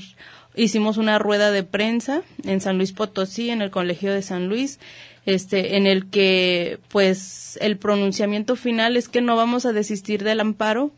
hicimos 0.55 0.97
una 0.97 1.19
rueda 1.19 1.51
de 1.51 1.63
prensa 1.63 2.21
en 2.43 2.61
San 2.61 2.77
Luis 2.77 2.91
Potosí, 2.91 3.49
en 3.49 3.61
el 3.61 3.71
Colegio 3.71 4.13
de 4.13 4.21
San 4.21 4.47
Luis, 4.47 4.79
este, 5.25 5.77
en 5.77 5.87
el 5.87 6.09
que, 6.09 6.79
pues, 6.89 7.57
el 7.61 7.77
pronunciamiento 7.77 8.55
final 8.55 8.97
es 8.97 9.09
que 9.09 9.21
no 9.21 9.35
vamos 9.35 9.65
a 9.65 9.73
desistir 9.73 10.23
del 10.23 10.39
amparo, 10.39 10.91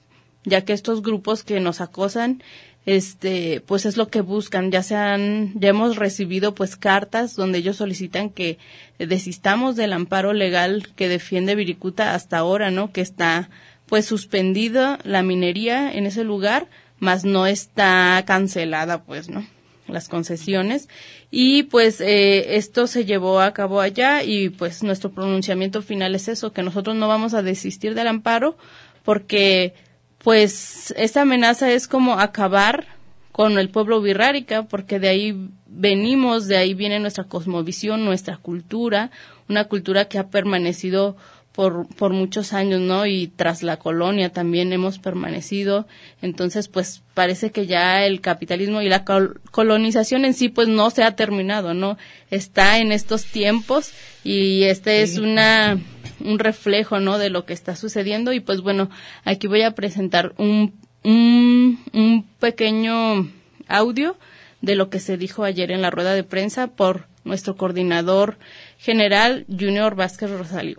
ya 0.44 0.62
que 0.62 0.74
estos 0.74 1.02
grupos 1.02 1.44
que 1.44 1.60
nos 1.60 1.82
acosan, 1.82 2.42
este, 2.86 3.62
pues 3.66 3.86
es 3.86 3.98
lo 3.98 4.10
que 4.10 4.22
buscan. 4.22 4.72
Ya 4.72 4.84
se 4.84 4.96
han, 4.96 5.54
ya 5.60 5.70
hemos 5.70 5.98
recibido 5.98 6.54
pues 6.54 6.76
cartas 6.76 7.36
donde 7.36 7.60
ellos 7.60 7.78
solicitan 7.78 8.30
que 8.30 8.58
desistamos 9.00 9.76
del 9.76 9.94
amparo 9.94 10.34
legal 10.34 10.88
que 10.96 11.10
defiende 11.10 11.56
Viricuta 11.56 12.14
hasta 12.14 12.38
ahora, 12.38 12.72
¿no? 12.72 12.92
Que 12.92 13.02
está 13.02 13.50
pues 13.88 14.06
suspendida 14.06 15.00
la 15.04 15.24
minería 15.24 15.92
en 15.92 16.06
ese 16.06 16.24
lugar, 16.24 16.68
mas 17.00 17.24
no 17.24 17.46
está 17.48 18.24
cancelada, 18.26 19.04
pues, 19.04 19.30
¿no? 19.30 19.46
Las 19.88 20.10
concesiones. 20.10 20.90
Y 21.32 21.64
pues 21.64 22.02
eh, 22.02 22.56
esto 22.56 22.88
se 22.88 23.06
llevó 23.06 23.40
a 23.40 23.54
cabo 23.54 23.82
allá 23.82 24.24
y 24.24 24.50
pues 24.50 24.84
nuestro 24.84 25.12
pronunciamiento 25.12 25.82
final 25.82 26.16
es 26.16 26.28
eso 26.28 26.54
que 26.54 26.64
nosotros 26.64 26.96
no 26.96 27.08
vamos 27.08 27.34
a 27.34 27.42
desistir 27.42 27.94
del 27.94 28.08
amparo 28.08 28.58
porque 29.04 29.74
pues 30.18 30.94
esta 30.98 31.22
amenaza 31.22 31.72
es 31.72 31.88
como 31.88 32.20
acabar 32.20 32.88
con 33.32 33.60
el 33.60 33.70
pueblo 33.70 34.02
birrárica 34.02 34.64
porque 34.64 35.00
de 35.00 35.10
ahí 35.10 35.50
venimos 35.68 36.48
de 36.48 36.58
ahí 36.58 36.74
viene 36.74 37.00
nuestra 37.00 37.26
cosmovisión 37.26 38.06
nuestra 38.06 38.38
cultura 38.38 39.12
una 39.50 39.66
cultura 39.66 40.06
que 40.06 40.18
ha 40.18 40.30
permanecido 40.30 41.18
por, 41.56 41.88
por 41.88 42.12
muchos 42.12 42.52
años, 42.52 42.82
¿no? 42.82 43.06
Y 43.06 43.28
tras 43.28 43.64
la 43.64 43.78
colonia 43.78 44.30
también 44.30 44.74
hemos 44.74 45.00
permanecido. 45.00 45.88
Entonces, 46.22 46.68
pues 46.68 47.02
parece 47.14 47.52
que 47.52 47.66
ya 47.66 48.06
el 48.06 48.20
capitalismo 48.20 48.82
y 48.82 48.90
la 48.90 49.06
colonización 49.52 50.26
en 50.26 50.34
sí, 50.34 50.50
pues 50.50 50.68
no 50.68 50.90
se 50.90 51.04
ha 51.04 51.16
terminado, 51.16 51.74
¿no? 51.74 51.98
Está 52.30 52.80
en 52.80 52.92
estos 52.92 53.26
tiempos 53.26 53.94
y 54.24 54.64
este 54.64 55.02
es 55.02 55.18
una, 55.18 55.80
un 56.20 56.40
reflejo, 56.40 57.00
¿no? 57.00 57.18
De 57.18 57.30
lo 57.30 57.46
que 57.46 57.54
está 57.54 57.78
sucediendo. 57.78 58.34
Y 58.34 58.42
pues 58.42 58.60
bueno, 58.60 58.90
aquí 59.24 59.48
voy 59.48 59.62
a 59.62 59.72
presentar 59.72 60.34
un, 60.38 60.74
un, 61.04 61.80
un 61.94 62.28
pequeño 62.40 63.32
audio 63.70 64.18
de 64.60 64.76
lo 64.76 64.90
que 64.90 65.00
se 65.00 65.16
dijo 65.16 65.46
ayer 65.46 65.72
en 65.72 65.82
la 65.82 65.90
rueda 65.90 66.14
de 66.14 66.26
prensa 66.26 66.68
por 66.68 67.08
nuestro 67.24 67.56
coordinador 67.56 68.38
general 68.78 69.46
Junior 69.48 69.96
Vázquez 69.96 70.30
Rosario 70.30 70.78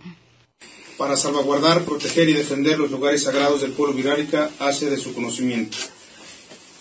para 0.96 1.16
salvaguardar, 1.16 1.84
proteger 1.84 2.28
y 2.28 2.32
defender 2.32 2.78
los 2.78 2.90
lugares 2.90 3.22
sagrados 3.22 3.60
del 3.60 3.72
pueblo 3.72 3.94
virárica 3.94 4.50
hace 4.58 4.90
de 4.90 4.98
su 4.98 5.14
conocimiento. 5.14 5.76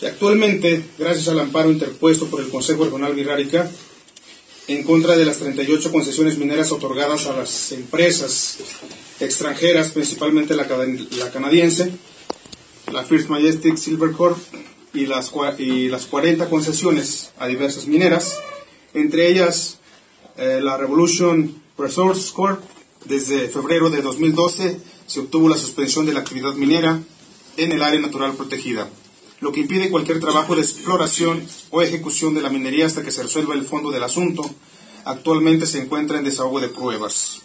Y 0.02 0.06
actualmente, 0.06 0.84
gracias 0.98 1.28
al 1.28 1.40
amparo 1.40 1.72
interpuesto 1.72 2.28
por 2.28 2.42
el 2.42 2.50
Consejo 2.50 2.86
Regional 2.86 3.14
Virárica, 3.14 3.70
en 4.68 4.84
contra 4.84 5.16
de 5.16 5.26
las 5.26 5.38
38 5.38 5.92
concesiones 5.92 6.38
mineras 6.38 6.72
otorgadas 6.72 7.28
a 7.28 7.38
las 7.38 7.72
empresas 7.72 8.58
extranjeras, 9.20 9.92
principalmente 9.92 10.56
la, 10.56 10.68
canadiense, 11.32 11.92
la 12.92 13.04
First 13.04 13.30
Majestic 13.30 13.78
Silver 13.78 14.12
Corp, 14.12 14.38
y 14.96 15.06
las, 15.06 15.32
y 15.58 15.90
las 15.90 16.06
40 16.06 16.50
concesiones 16.50 17.32
a 17.38 17.48
diversas 17.48 17.86
mineras, 17.86 18.40
entre 18.94 19.30
ellas 19.30 19.80
eh, 20.38 20.60
la 20.62 20.78
Revolution 20.78 21.62
Resource 21.78 22.32
Corp, 22.34 22.62
desde 23.06 23.50
febrero 23.50 23.90
de 23.90 24.02
2012 24.02 24.80
se 25.06 25.20
obtuvo 25.20 25.48
la 25.50 25.58
suspensión 25.58 26.06
de 26.06 26.14
la 26.14 26.22
actividad 26.22 26.54
minera 26.54 27.02
en 27.58 27.72
el 27.72 27.84
área 27.84 28.00
natural 28.00 28.34
protegida, 28.34 28.90
lo 29.40 29.52
que 29.52 29.62
impide 29.62 29.90
cualquier 29.90 30.20
trabajo 30.20 30.56
de 30.56 30.62
exploración 30.62 31.46
o 31.70 31.82
ejecución 31.82 32.34
de 32.34 32.42
la 32.42 32.50
minería 32.50 32.86
hasta 32.86 33.04
que 33.04 33.12
se 33.12 33.24
resuelva 33.24 33.54
el 33.54 33.64
fondo 33.64 33.92
del 33.92 34.04
asunto. 34.04 34.44
Actualmente 35.06 35.68
se 35.68 35.82
encuentra 35.82 36.18
en 36.18 36.24
desahogo 36.24 36.60
de 36.60 36.70
pruebas. 36.70 37.42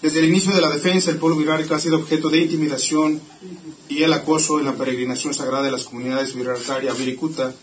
Desde 0.00 0.20
el 0.20 0.26
inicio 0.26 0.54
de 0.54 0.60
la 0.60 0.70
defensa, 0.70 1.10
el 1.10 1.18
pueblo 1.18 1.36
virárico 1.36 1.74
ha 1.74 1.78
sido 1.78 1.96
objeto 1.96 2.28
de 2.28 2.38
intimidación 2.38 3.20
y 3.88 4.02
el 4.02 4.12
acoso 4.12 4.58
en 4.58 4.64
la 4.64 4.74
peregrinación 4.74 5.34
sagrada 5.34 5.64
de 5.64 5.72
las 5.72 5.84
comunidades 5.84 6.34
viraricaria 6.34 6.92
Viricuta, 6.94 7.54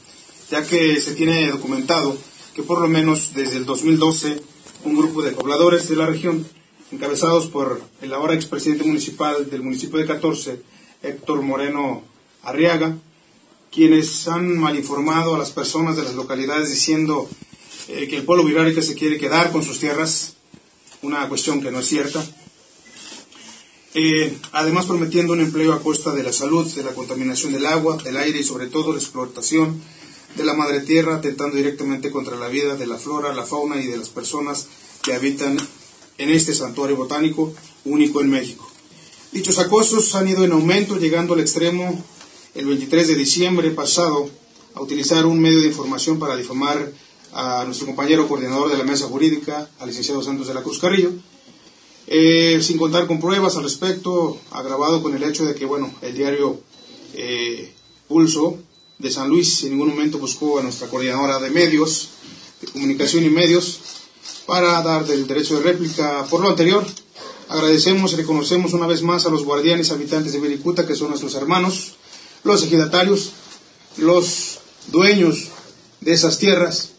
ya 0.50 0.66
que 0.66 1.00
se 1.00 1.16
tiene 1.16 1.50
documentado 1.50 2.18
que 2.56 2.64
por 2.64 2.80
lo 2.80 2.88
menos 2.88 3.34
desde 3.34 3.58
el 3.58 3.66
2012 3.66 4.42
un 4.86 4.96
grupo 4.96 5.24
de 5.24 5.32
pobladores 5.32 5.90
de 5.90 5.96
la 5.96 6.06
región 6.06 6.46
encabezados 6.94 7.48
por 7.48 7.82
el 8.02 8.14
ahora 8.14 8.36
expresidente 8.36 8.84
municipal 8.84 9.50
del 9.50 9.64
municipio 9.64 9.98
de 10.00 10.06
14, 10.06 10.62
Héctor 11.02 11.42
Moreno 11.42 12.04
Arriaga, 12.44 12.96
quienes 13.72 14.28
han 14.28 14.58
malinformado 14.58 15.34
a 15.34 15.40
las 15.40 15.52
personas 15.52 15.96
de 15.98 16.04
las 16.04 16.14
localidades 16.14 16.70
diciendo 16.70 17.28
eh, 17.88 18.08
que 18.08 18.18
el 18.18 18.24
pueblo 18.24 18.44
virárica 18.44 18.82
se 18.82 18.94
quiere 18.94 19.18
quedar 19.18 19.52
con 19.52 19.64
sus 19.64 19.80
tierras, 19.80 20.36
una 21.02 21.28
cuestión 21.28 21.62
que 21.62 21.72
no 21.72 21.80
es 21.80 21.88
cierta. 21.88 22.24
Eh, 23.96 24.38
además 24.52 24.86
prometiendo 24.86 25.34
un 25.34 25.42
empleo 25.42 25.74
a 25.74 25.82
costa 25.82 26.14
de 26.14 26.24
la 26.24 26.32
salud, 26.32 26.72
de 26.74 26.84
la 26.84 26.94
contaminación 26.94 27.54
del 27.54 27.66
agua, 27.66 27.98
del 27.98 28.18
aire 28.18 28.40
y 28.40 28.44
sobre 28.44 28.68
todo 28.68 28.94
la 28.94 29.00
explotación 29.00 29.82
de 30.36 30.44
la 30.44 30.54
madre 30.54 30.82
tierra, 30.82 31.16
atentando 31.16 31.58
directamente 31.58 32.12
contra 32.12 32.36
la 32.36 32.48
vida 32.48 32.76
de 32.76 32.88
la 32.88 32.98
flora, 32.98 33.34
la 33.34 33.46
fauna 33.46 33.82
y 33.82 33.88
de 33.88 33.98
las 33.98 34.10
personas 34.10 34.68
que 35.04 35.14
habitan 35.14 35.58
en 36.24 36.30
este 36.30 36.54
santuario 36.54 36.96
botánico 36.96 37.54
único 37.86 38.22
en 38.22 38.30
México. 38.30 38.70
Dichos 39.32 39.60
acosos 39.60 40.16
han 40.16 40.28
ido 40.28 40.44
en 40.44 40.54
aumento, 40.54 40.98
llegando 40.98 41.34
al 41.34 41.42
extremo 41.42 42.04
el 42.56 42.66
23 42.66 43.10
de 43.10 43.16
diciembre 43.16 43.72
pasado 43.72 44.30
a 44.74 44.82
utilizar 44.82 45.26
un 45.26 45.40
medio 45.40 45.62
de 45.62 45.68
información 45.68 46.20
para 46.20 46.36
difamar 46.36 46.92
a 47.34 47.64
nuestro 47.66 47.88
compañero 47.88 48.28
coordinador 48.28 48.72
de 48.72 48.78
la 48.78 48.84
mesa 48.84 49.08
jurídica, 49.08 49.70
al 49.80 49.88
licenciado 49.88 50.22
Santos 50.22 50.48
de 50.48 50.54
la 50.54 50.62
Cruz 50.62 50.80
Carrillo, 50.80 51.12
eh, 52.08 52.60
sin 52.62 52.78
contar 52.78 53.08
con 53.08 53.20
pruebas 53.20 53.58
al 53.58 53.64
respecto, 53.64 54.40
agravado 54.52 55.02
con 55.02 55.16
el 55.16 55.24
hecho 55.24 55.46
de 55.46 55.56
que, 55.56 55.66
bueno, 55.66 55.94
el 56.02 56.16
diario 56.16 56.62
eh, 57.14 57.74
Pulso 58.08 58.60
de 59.00 59.10
San 59.10 59.30
Luis 59.30 59.64
en 59.64 59.72
ningún 59.72 59.90
momento 59.90 60.20
buscó 60.20 60.60
a 60.60 60.64
nuestra 60.64 60.88
coordinadora 60.88 61.40
de 61.40 61.50
medios, 61.50 62.10
de 62.62 62.68
comunicación 62.68 63.26
y 63.26 63.30
medios, 63.30 64.03
para 64.46 64.82
dar 64.82 65.06
del 65.06 65.28
derecho 65.28 65.58
de 65.58 65.64
réplica. 65.64 66.26
Por 66.30 66.42
lo 66.42 66.50
anterior, 66.50 66.86
agradecemos 67.50 68.14
y 68.14 68.18
reconocemos 68.18 68.74
una 68.74 68.88
vez 68.88 69.02
más 69.02 69.26
a 69.26 69.30
los 69.30 69.44
guardianes 69.44 69.92
habitantes 69.92 70.34
de 70.34 70.40
Vericuta, 70.40 70.86
que 70.86 70.96
son 70.96 71.10
nuestros 71.10 71.36
hermanos, 71.36 71.94
los 72.44 72.64
ejidatarios, 72.64 73.32
los 73.98 74.60
dueños 74.88 75.50
de 76.02 76.14
esas 76.14 76.38
tierras 76.38 76.90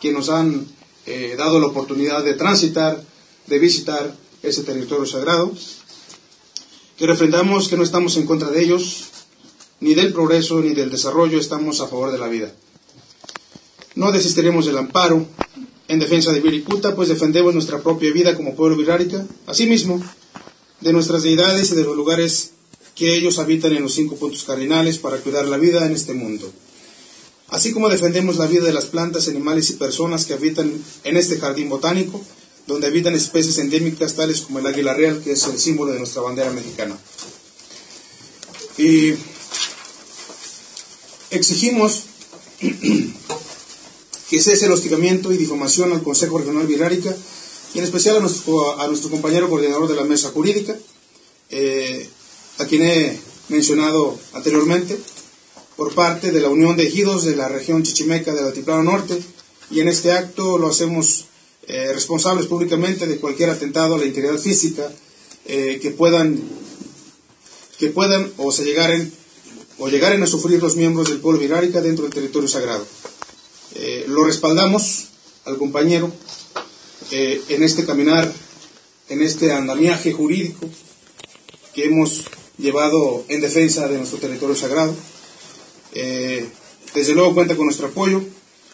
que 0.00 0.12
nos 0.12 0.28
han 0.28 0.66
eh, 1.06 1.34
dado 1.36 1.60
la 1.60 1.66
oportunidad 1.66 2.24
de 2.24 2.34
transitar, 2.34 3.02
de 3.46 3.58
visitar 3.58 4.14
ese 4.42 4.62
territorio 4.62 5.06
sagrado, 5.06 5.52
que 6.96 7.06
refrendamos 7.06 7.68
que 7.68 7.76
no 7.76 7.82
estamos 7.82 8.16
en 8.16 8.26
contra 8.26 8.50
de 8.50 8.62
ellos, 8.62 9.04
ni 9.80 9.94
del 9.94 10.12
progreso, 10.12 10.60
ni 10.60 10.74
del 10.74 10.90
desarrollo, 10.90 11.38
estamos 11.38 11.80
a 11.80 11.88
favor 11.88 12.12
de 12.12 12.18
la 12.18 12.28
vida. 12.28 12.52
No 13.94 14.12
desistiremos 14.12 14.66
del 14.66 14.78
amparo, 14.78 15.26
en 15.90 15.98
defensa 15.98 16.32
de 16.32 16.38
Viricuta, 16.38 16.94
pues 16.94 17.08
defendemos 17.08 17.52
nuestra 17.52 17.82
propia 17.82 18.12
vida 18.12 18.36
como 18.36 18.54
pueblo 18.54 18.76
virárica, 18.76 19.26
asimismo 19.46 20.00
de 20.80 20.92
nuestras 20.92 21.24
deidades 21.24 21.72
y 21.72 21.74
de 21.74 21.82
los 21.82 21.96
lugares 21.96 22.52
que 22.94 23.16
ellos 23.16 23.40
habitan 23.40 23.72
en 23.72 23.82
los 23.82 23.94
cinco 23.94 24.14
puntos 24.14 24.44
cardinales 24.44 24.98
para 24.98 25.16
cuidar 25.16 25.46
la 25.46 25.56
vida 25.56 25.84
en 25.84 25.92
este 25.92 26.14
mundo. 26.14 26.48
Así 27.48 27.72
como 27.72 27.88
defendemos 27.88 28.36
la 28.36 28.46
vida 28.46 28.62
de 28.62 28.72
las 28.72 28.86
plantas, 28.86 29.26
animales 29.26 29.68
y 29.70 29.72
personas 29.72 30.26
que 30.26 30.34
habitan 30.34 30.72
en 31.02 31.16
este 31.16 31.40
jardín 31.40 31.68
botánico, 31.68 32.22
donde 32.68 32.86
habitan 32.86 33.16
especies 33.16 33.58
endémicas 33.58 34.14
tales 34.14 34.42
como 34.42 34.60
el 34.60 34.66
águila 34.68 34.94
real, 34.94 35.20
que 35.24 35.32
es 35.32 35.44
el 35.48 35.58
símbolo 35.58 35.90
de 35.90 35.98
nuestra 35.98 36.22
bandera 36.22 36.52
mexicana. 36.52 36.96
Y 38.78 39.14
exigimos 41.32 42.04
que 44.30 44.40
cese 44.40 44.66
el 44.66 44.72
hostigamiento 44.72 45.32
y 45.32 45.36
difamación 45.36 45.92
al 45.92 46.04
Consejo 46.04 46.38
Regional 46.38 46.68
Virárica 46.68 47.14
y 47.74 47.78
en 47.78 47.84
especial 47.84 48.16
a 48.16 48.20
nuestro, 48.20 49.10
compañero 49.10 49.48
coordinador 49.48 49.88
de 49.88 49.96
la 49.96 50.04
mesa 50.04 50.30
jurídica, 50.30 50.76
eh, 51.50 52.08
a 52.58 52.64
quien 52.64 52.82
he 52.82 53.18
mencionado 53.48 54.16
anteriormente, 54.32 54.96
por 55.76 55.94
parte 55.94 56.30
de 56.30 56.40
la 56.40 56.48
Unión 56.48 56.76
de 56.76 56.86
Ejidos 56.86 57.24
de 57.24 57.34
la 57.34 57.48
región 57.48 57.82
chichimeca 57.82 58.32
del 58.32 58.46
Altiplano 58.46 58.84
Norte, 58.84 59.20
y 59.70 59.80
en 59.80 59.88
este 59.88 60.12
acto 60.12 60.58
lo 60.58 60.68
hacemos 60.68 61.26
eh, 61.66 61.92
responsables 61.92 62.46
públicamente 62.46 63.06
de 63.06 63.18
cualquier 63.18 63.50
atentado 63.50 63.96
a 63.96 63.98
la 63.98 64.06
integridad 64.06 64.38
física 64.38 64.92
eh, 65.46 65.78
que 65.82 65.90
puedan 65.90 66.40
que 67.78 67.88
puedan 67.88 68.30
o 68.36 68.52
se 68.52 68.64
llegaren 68.64 69.12
o 69.78 69.88
llegaren 69.88 70.22
a 70.22 70.26
sufrir 70.26 70.60
los 70.62 70.76
miembros 70.76 71.08
del 71.08 71.18
pueblo 71.18 71.40
virárica 71.40 71.80
dentro 71.80 72.04
del 72.04 72.12
territorio 72.12 72.48
sagrado. 72.48 72.86
Eh, 73.74 74.04
lo 74.08 74.24
respaldamos 74.24 75.08
al 75.44 75.56
compañero 75.56 76.12
eh, 77.12 77.40
en 77.48 77.62
este 77.62 77.84
caminar, 77.84 78.30
en 79.08 79.22
este 79.22 79.52
andamiaje 79.52 80.12
jurídico 80.12 80.68
que 81.74 81.84
hemos 81.84 82.24
llevado 82.58 83.24
en 83.28 83.40
defensa 83.40 83.86
de 83.88 83.98
nuestro 83.98 84.18
territorio 84.18 84.56
sagrado. 84.56 84.94
Eh, 85.94 86.48
desde 86.94 87.14
luego 87.14 87.34
cuenta 87.34 87.56
con 87.56 87.66
nuestro 87.66 87.86
apoyo, 87.86 88.22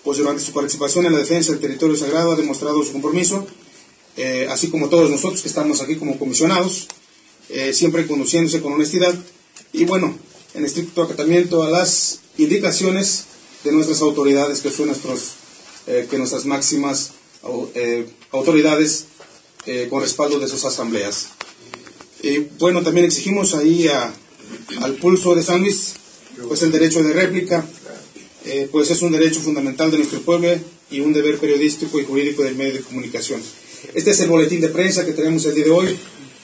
pues 0.03 0.19
durante 0.19 0.43
su 0.43 0.53
participación 0.53 1.05
en 1.05 1.13
la 1.13 1.19
defensa 1.19 1.53
del 1.53 1.61
territorio 1.61 1.97
sagrado 1.97 2.33
ha 2.33 2.37
demostrado 2.37 2.83
su 2.83 2.93
compromiso, 2.93 3.47
así 4.49 4.71
como 4.71 4.89
todos 4.89 5.11
nosotros 5.11 5.43
que 5.43 5.49
estamos 5.49 5.83
aquí 5.83 5.97
como 5.97 6.19
comisionados, 6.19 6.89
siempre 7.73 8.07
conduciéndose 8.07 8.63
con 8.63 8.73
honestidad 8.73 9.15
y 9.73 9.85
bueno, 9.85 10.17
en 10.55 10.65
estricto 10.65 11.03
acatamiento 11.03 11.63
a 11.63 11.71
las 11.71 12.21
indicaciones 12.39 13.27
de 13.67 13.73
nuestras 13.73 14.01
autoridades, 14.01 14.61
que 14.61 14.71
son 14.71 14.87
nuestros, 14.87 15.35
eh, 15.87 16.07
que 16.09 16.19
nuestras 16.19 16.47
máximas 16.47 17.13
eh, 17.75 18.07
autoridades 18.33 19.07
eh, 19.67 19.89
con 19.91 20.01
respaldo 20.01 20.39
de 20.39 20.49
sus 20.49 20.65
asambleas. 20.65 21.29
Y 22.23 22.39
bueno, 22.59 22.83
también 22.83 23.07
exigimos 23.07 23.55
ahí 23.55 23.89
al 23.89 24.95
pulso 24.95 25.35
de 25.35 25.43
San 25.43 25.61
Luis, 25.61 25.95
pues 26.49 26.63
el 26.63 26.73
derecho 26.73 27.03
de 27.03 27.13
réplica, 27.13 27.67
eh, 28.45 28.69
pues 28.71 28.91
es 28.93 29.03
un 29.03 29.11
derecho 29.11 29.41
fundamental 29.41 29.91
de 29.91 29.99
nuestro 29.99 30.21
pueblo 30.21 30.49
y 30.89 31.01
un 31.01 31.13
deber 31.13 31.39
periodístico 31.39 31.99
y 31.99 32.05
jurídico 32.05 32.45
del 32.45 32.55
medio 32.55 32.75
de 32.75 32.81
comunicación. 32.81 33.43
Este 33.93 34.13
es 34.13 34.21
el 34.21 34.29
boletín 34.29 34.61
de 34.61 34.69
prensa 34.69 35.05
que 35.05 35.13
tenemos 35.13 35.45
el 35.47 35.55
día 35.57 35.65
de 35.65 35.71
hoy 35.71 35.99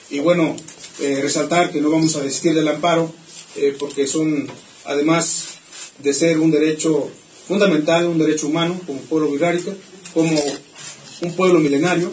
y 0.09 0.19
bueno, 0.19 0.53
eh, 0.99 1.19
resaltar 1.21 1.71
que 1.71 1.79
no 1.79 1.89
vamos 1.89 2.17
a 2.17 2.21
desistir 2.21 2.53
del 2.53 2.67
amparo 2.67 3.13
eh, 3.55 3.73
porque 3.79 4.05
son, 4.05 4.47
además 4.83 5.52
de 5.99 6.13
ser 6.13 6.39
un 6.39 6.51
derecho 6.51 7.09
fundamental, 7.47 8.05
un 8.07 8.17
derecho 8.17 8.47
humano 8.47 8.79
como 8.85 8.99
pueblo 9.01 9.31
virrárica, 9.31 9.71
como 10.13 10.41
un 11.21 11.35
pueblo 11.35 11.59
milenario, 11.59 12.11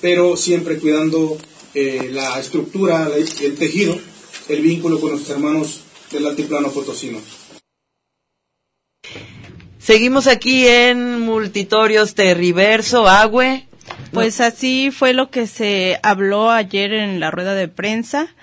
pero 0.00 0.36
siempre 0.36 0.78
cuidando 0.78 1.38
la 1.74 2.38
estructura, 2.40 3.08
el 3.16 3.54
tejido, 3.56 3.96
el 4.48 4.60
vínculo 4.60 5.00
con 5.00 5.10
nuestros 5.10 5.36
hermanos 5.36 5.80
del 6.10 6.26
altiplano 6.26 6.70
potosino. 6.70 7.18
Seguimos 9.78 10.26
aquí 10.26 10.66
en 10.66 11.20
Multitorios 11.20 12.14
Terriverso, 12.14 13.08
Agüe. 13.08 13.66
Pues 14.12 14.40
así 14.40 14.90
fue 14.90 15.14
lo 15.14 15.30
que 15.30 15.46
se 15.46 15.98
habló 16.02 16.50
ayer 16.50 16.92
en 16.92 17.20
la 17.20 17.30
rueda 17.30 17.54
de 17.54 17.68
prensa 17.68 18.34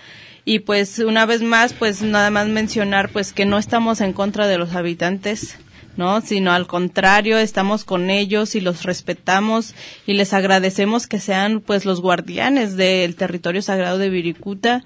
y 0.47 0.59
pues 0.59 0.99
una 0.99 1.25
vez 1.25 1.41
más 1.41 1.73
pues 1.73 2.01
nada 2.01 2.31
más 2.31 2.47
mencionar 2.47 3.09
pues 3.09 3.33
que 3.33 3.45
no 3.45 3.57
estamos 3.57 3.99
en 3.99 4.13
contra 4.13 4.47
de 4.47 4.57
los 4.57 4.75
habitantes 4.75 5.57
¿no? 5.97 6.21
Sino 6.21 6.53
al 6.53 6.67
contrario, 6.67 7.39
estamos 7.39 7.83
con 7.83 8.09
ellos 8.09 8.55
y 8.55 8.61
los 8.61 8.83
respetamos 8.83 9.73
y 10.05 10.13
les 10.13 10.31
agradecemos 10.31 11.07
que 11.07 11.19
sean 11.19 11.59
pues 11.59 11.85
los 11.85 12.01
guardianes 12.01 12.77
del 12.77 13.15
territorio 13.15 13.61
sagrado 13.61 13.97
de 13.97 14.09
Viricuta 14.09 14.83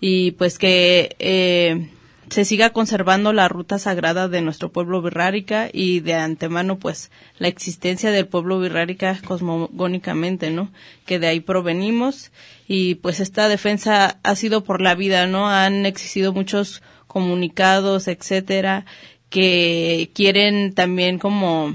y 0.00 0.32
pues 0.32 0.58
que 0.58 1.14
eh, 1.18 1.90
se 2.28 2.44
siga 2.44 2.70
conservando 2.70 3.32
la 3.32 3.48
ruta 3.48 3.78
sagrada 3.78 4.28
de 4.28 4.40
nuestro 4.40 4.72
pueblo 4.72 5.02
birrárica 5.02 5.68
y 5.72 6.00
de 6.00 6.14
antemano 6.14 6.78
pues 6.78 7.10
la 7.38 7.48
existencia 7.48 8.10
del 8.10 8.26
pueblo 8.26 8.60
birrárica 8.60 9.18
cosmogónicamente, 9.24 10.50
¿no? 10.50 10.72
Que 11.06 11.18
de 11.18 11.28
ahí 11.28 11.40
provenimos 11.40 12.32
y 12.66 12.96
pues 12.96 13.20
esta 13.20 13.48
defensa 13.48 14.18
ha 14.22 14.36
sido 14.36 14.64
por 14.64 14.80
la 14.80 14.94
vida, 14.94 15.26
¿no? 15.26 15.48
Han 15.48 15.86
existido 15.86 16.32
muchos 16.32 16.82
comunicados, 17.06 18.08
etcétera, 18.08 18.86
que 19.28 20.10
quieren 20.14 20.74
también 20.74 21.18
como 21.18 21.74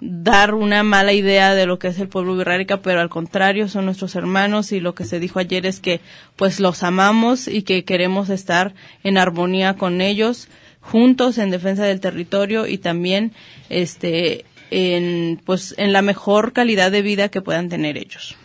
dar 0.00 0.54
una 0.54 0.82
mala 0.82 1.12
idea 1.12 1.54
de 1.54 1.66
lo 1.66 1.78
que 1.78 1.88
es 1.88 1.98
el 1.98 2.08
pueblo 2.08 2.36
birrárica, 2.36 2.82
pero 2.82 3.00
al 3.00 3.08
contrario 3.08 3.68
son 3.68 3.84
nuestros 3.84 4.14
hermanos 4.14 4.72
y 4.72 4.80
lo 4.80 4.94
que 4.94 5.04
se 5.04 5.20
dijo 5.20 5.38
ayer 5.38 5.66
es 5.66 5.80
que 5.80 6.00
pues 6.36 6.60
los 6.60 6.82
amamos 6.82 7.48
y 7.48 7.62
que 7.62 7.84
queremos 7.84 8.30
estar 8.30 8.74
en 9.04 9.18
armonía 9.18 9.74
con 9.74 10.00
ellos, 10.00 10.48
juntos 10.80 11.38
en 11.38 11.50
defensa 11.50 11.84
del 11.84 12.00
territorio 12.00 12.66
y 12.66 12.78
también 12.78 13.32
este 13.68 14.44
en 14.70 15.40
pues 15.44 15.74
en 15.78 15.92
la 15.92 16.02
mejor 16.02 16.52
calidad 16.52 16.90
de 16.90 17.02
vida 17.02 17.28
que 17.28 17.42
puedan 17.42 17.68
tener 17.68 17.96
ellos. 17.96 18.36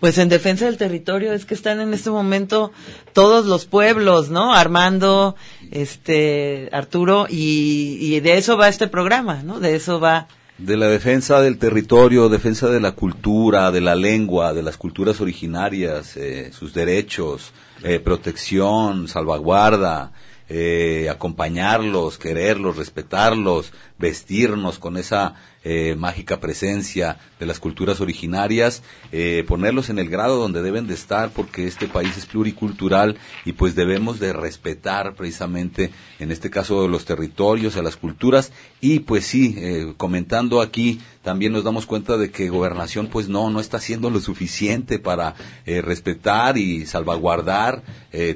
Pues 0.00 0.18
en 0.18 0.28
defensa 0.28 0.66
del 0.66 0.76
territorio 0.76 1.32
es 1.32 1.46
que 1.46 1.54
están 1.54 1.80
en 1.80 1.94
este 1.94 2.10
momento 2.10 2.72
todos 3.14 3.46
los 3.46 3.64
pueblos, 3.64 4.28
¿no? 4.28 4.54
Armando, 4.54 5.34
este, 5.70 6.68
Arturo, 6.72 7.26
y, 7.30 7.96
y 8.00 8.20
de 8.20 8.36
eso 8.36 8.58
va 8.58 8.68
este 8.68 8.86
programa, 8.86 9.42
¿no? 9.42 9.60
De 9.60 9.76
eso 9.76 10.00
va 10.00 10.28
de 10.58 10.76
la 10.76 10.86
defensa 10.86 11.40
del 11.40 11.58
territorio, 11.58 12.28
defensa 12.28 12.68
de 12.68 12.80
la 12.80 12.92
cultura, 12.92 13.72
de 13.72 13.80
la 13.80 13.96
lengua, 13.96 14.54
de 14.54 14.62
las 14.62 14.76
culturas 14.76 15.20
originarias, 15.20 16.16
eh, 16.16 16.52
sus 16.52 16.72
derechos, 16.72 17.52
eh, 17.82 17.98
protección, 17.98 19.08
salvaguarda, 19.08 20.12
eh, 20.48 21.08
acompañarlos, 21.10 22.18
quererlos, 22.18 22.76
respetarlos, 22.76 23.72
vestirnos 23.98 24.78
con 24.78 24.96
esa 24.96 25.34
eh, 25.66 25.96
mágica 25.96 26.40
presencia 26.40 27.18
de 27.40 27.46
las 27.46 27.58
culturas 27.58 28.02
originarias, 28.02 28.82
eh, 29.12 29.44
ponerlos 29.48 29.88
en 29.88 29.98
el 29.98 30.10
grado 30.10 30.36
donde 30.36 30.60
deben 30.60 30.86
de 30.86 30.92
estar 30.92 31.30
porque 31.30 31.66
este 31.66 31.88
país 31.88 32.18
es 32.18 32.26
pluricultural 32.26 33.16
y 33.46 33.52
pues 33.52 33.74
debemos 33.74 34.20
de 34.20 34.34
respetar 34.34 35.14
precisamente 35.14 35.90
en 36.18 36.30
este 36.30 36.50
caso 36.50 36.86
los 36.86 37.06
territorios, 37.06 37.78
a 37.78 37.82
las 37.82 37.96
culturas. 37.96 38.52
Y 38.82 39.00
pues 39.00 39.24
sí, 39.24 39.54
eh, 39.56 39.94
comentando 39.96 40.60
aquí 40.60 41.00
también 41.22 41.54
nos 41.54 41.64
damos 41.64 41.86
cuenta 41.86 42.18
de 42.18 42.30
que 42.30 42.50
gobernación 42.50 43.06
pues 43.06 43.30
no, 43.30 43.48
no 43.48 43.58
está 43.58 43.78
haciendo 43.78 44.10
lo 44.10 44.20
suficiente 44.20 44.98
para 44.98 45.34
respetar 45.64 46.58
y 46.58 46.84
salvaguardar 46.84 47.82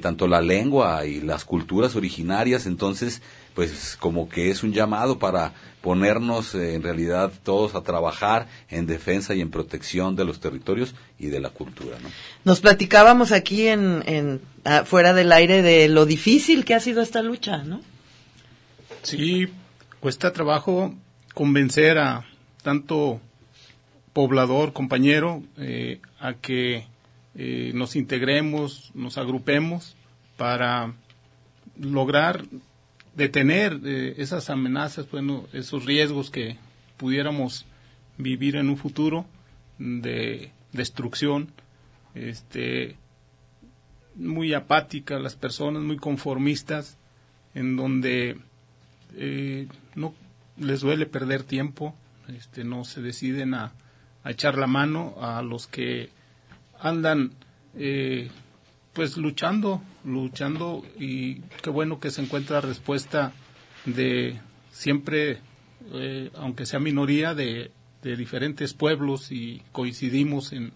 tanto 0.01 0.27
la 0.27 0.41
lengua 0.41 1.05
y 1.05 1.21
las 1.21 1.45
culturas 1.45 1.95
originarias, 1.95 2.65
entonces 2.65 3.21
pues 3.59 3.97
como 3.99 4.29
que 4.29 4.53
es 4.53 4.63
un 4.63 4.73
llamado 4.73 5.19
para 5.19 5.53
ponernos 5.81 6.55
eh, 6.55 6.77
en 6.77 6.83
realidad 6.85 7.33
todos 7.43 7.75
a 7.75 7.83
trabajar 7.83 8.47
en 8.71 8.87
defensa 8.87 9.35
y 9.35 9.41
en 9.41 9.51
protección 9.51 10.15
de 10.15 10.25
los 10.25 10.39
territorios 10.39 10.95
y 11.19 11.27
de 11.27 11.41
la 11.41 11.51
cultura. 11.51 11.99
¿no? 12.01 12.09
Nos 12.45 12.61
platicábamos 12.61 13.33
aquí 13.33 13.67
en, 13.67 14.05
en 14.07 14.41
fuera 14.85 15.13
del 15.13 15.33
aire 15.33 15.63
de 15.63 15.89
lo 15.89 16.07
difícil 16.07 16.65
que 16.65 16.77
ha 16.77 16.79
sido 16.79 17.03
esta 17.03 17.21
lucha, 17.21 17.65
¿no? 17.65 17.81
Sí, 19.03 19.49
cuesta 19.99 20.33
trabajo 20.33 20.95
convencer 21.35 21.99
a 21.99 22.27
tanto 22.63 23.21
poblador, 24.13 24.73
compañero, 24.73 25.43
eh, 25.57 26.01
a 26.21 26.35
que 26.35 26.87
eh, 27.35 27.73
nos 27.75 27.97
integremos, 27.97 28.93
nos 28.95 29.19
agrupemos 29.19 29.97
para 30.37 30.95
lograr 31.77 32.45
detener 33.19 33.81
eh, 33.85 34.15
esas 34.19 34.49
amenazas, 34.49 35.11
bueno, 35.11 35.47
esos 35.53 35.85
riesgos 35.85 36.31
que 36.31 36.57
pudiéramos 36.97 37.67
vivir 38.17 38.55
en 38.55 38.71
un 38.71 38.77
futuro 38.77 39.27
de 39.79 40.53
destrucción, 40.73 41.49
este, 42.15 42.97
muy 44.15 44.55
apáticas 44.55 45.21
las 45.21 45.35
personas, 45.35 45.83
muy 45.83 45.97
conformistas, 45.97 46.97
en 47.55 47.77
donde 47.77 48.39
eh, 49.17 49.67
no 49.97 50.15
les 50.57 50.81
duele 50.81 51.05
perder 51.07 51.43
tiempo, 51.43 51.97
este, 52.29 52.63
no 52.63 52.85
se 52.85 53.03
deciden 53.03 53.53
a, 53.55 53.73
echar 54.25 54.59
la 54.59 54.67
mano 54.67 55.15
a 55.21 55.41
los 55.43 55.67
que 55.67 56.11
andan 56.79 57.33
eh, 57.75 58.31
pues 58.93 59.17
luchando, 59.17 59.83
luchando 60.05 60.85
y 60.99 61.41
qué 61.63 61.71
bueno 61.71 62.01
que 62.01 62.11
se 62.11 62.23
encuentra 62.23 62.61
respuesta 62.61 63.33
de 63.85 64.41
siempre, 64.71 65.39
eh, 65.93 66.31
aunque 66.35 66.67
sea 66.67 66.81
minoría, 66.81 67.35
de, 67.35 67.71
de, 68.03 68.17
diferentes 68.17 68.75
pueblos 68.75 69.31
y 69.31 69.63
coincidimos 69.73 70.53
en, 70.53 70.73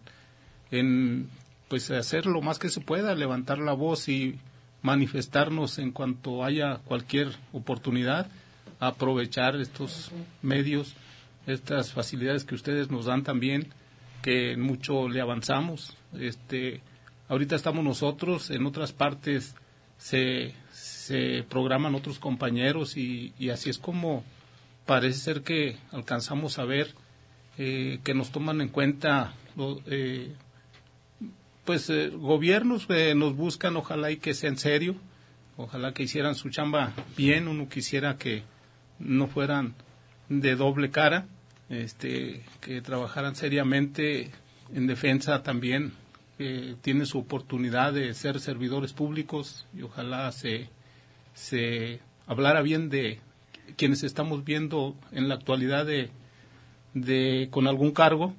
en 0.70 1.28
pues 1.68 1.90
hacer 1.90 2.26
lo 2.26 2.42
más 2.42 2.58
que 2.58 2.68
se 2.68 2.80
pueda, 2.80 3.14
levantar 3.14 3.58
la 3.58 3.72
voz 3.72 4.08
y 4.08 4.38
manifestarnos 4.82 5.78
en 5.78 5.92
cuanto 5.92 6.44
haya 6.44 6.78
cualquier 6.84 7.28
oportunidad, 7.52 8.28
aprovechar 8.78 9.56
estos 9.56 10.10
medios, 10.42 10.94
estas 11.46 11.92
facilidades 11.92 12.44
que 12.44 12.54
ustedes 12.54 12.90
nos 12.90 13.06
dan 13.06 13.22
también, 13.22 13.68
que 14.22 14.56
mucho 14.56 15.08
le 15.08 15.20
avanzamos. 15.20 15.96
Este, 16.18 16.80
Ahorita 17.32 17.56
estamos 17.56 17.82
nosotros, 17.82 18.50
en 18.50 18.66
otras 18.66 18.92
partes 18.92 19.54
se, 19.96 20.52
se 20.70 21.46
programan 21.48 21.94
otros 21.94 22.18
compañeros 22.18 22.98
y, 22.98 23.32
así 23.48 23.70
es 23.70 23.78
como 23.78 24.22
parece 24.84 25.18
ser 25.18 25.40
que 25.40 25.78
alcanzamos 25.92 26.58
a 26.58 26.66
ver 26.66 26.92
eh, 27.56 28.00
que 28.04 28.12
nos 28.12 28.32
toman 28.32 28.60
en 28.60 28.68
cuenta 28.68 29.32
eh, 29.86 30.34
pues 31.64 31.88
eh, 31.88 32.10
gobiernos 32.10 32.86
que 32.86 33.14
nos 33.14 33.34
buscan 33.34 33.78
ojalá 33.78 34.10
y 34.10 34.18
que 34.18 34.34
sea 34.34 34.50
en 34.50 34.58
serio 34.58 34.96
ojalá 35.56 35.94
que 35.94 36.02
hicieran 36.02 36.34
su 36.34 36.50
chamba 36.50 36.92
bien 37.16 37.48
uno 37.48 37.66
quisiera 37.66 38.18
que 38.18 38.42
no 38.98 39.26
fueran 39.26 39.74
de 40.28 40.54
doble 40.54 40.90
cara 40.90 41.24
este 41.70 42.44
que 42.60 42.82
trabajaran 42.82 43.34
seriamente 43.36 44.30
en 44.74 44.86
defensa 44.86 45.42
también 45.42 45.94
tiene 46.80 47.06
su 47.06 47.18
oportunidad 47.18 47.92
de 47.92 48.14
ser 48.14 48.40
servidores 48.40 48.92
públicos 48.92 49.66
y 49.76 49.82
ojalá 49.82 50.30
se, 50.32 50.68
se 51.34 52.00
hablara 52.26 52.62
bien 52.62 52.88
de 52.88 53.20
quienes 53.76 54.02
estamos 54.02 54.44
viendo 54.44 54.94
en 55.10 55.28
la 55.28 55.34
actualidad 55.34 55.86
de, 55.86 56.10
de 56.94 57.48
con 57.50 57.66
algún 57.66 57.92
cargo, 57.92 58.34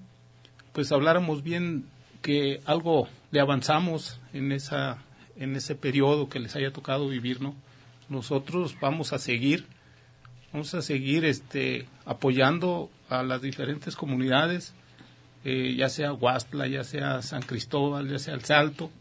pues 0.73 0.91
habláramos 0.91 1.43
bien 1.43 1.85
que 2.21 2.61
algo 2.65 3.07
le 3.31 3.39
avanzamos 3.39 4.19
en 4.33 4.51
esa 4.51 5.03
en 5.35 5.55
ese 5.55 5.75
periodo 5.75 6.29
que 6.29 6.39
les 6.39 6.55
haya 6.55 6.71
tocado 6.71 7.09
vivir, 7.09 7.41
¿no? 7.41 7.55
Nosotros 8.07 8.77
vamos 8.79 9.13
a 9.13 9.19
seguir 9.19 9.65
vamos 10.51 10.73
a 10.75 10.81
seguir 10.81 11.25
este 11.25 11.87
apoyando 12.05 12.89
a 13.09 13.23
las 13.23 13.41
diferentes 13.41 13.95
comunidades 13.95 14.73
eh, 15.43 15.75
ya 15.77 15.89
sea 15.89 16.13
Huastla, 16.13 16.67
ya 16.67 16.83
sea 16.83 17.21
San 17.21 17.41
Cristóbal, 17.41 18.09
ya 18.09 18.19
sea 18.19 18.33
El 18.33 18.43
Salto. 18.43 18.91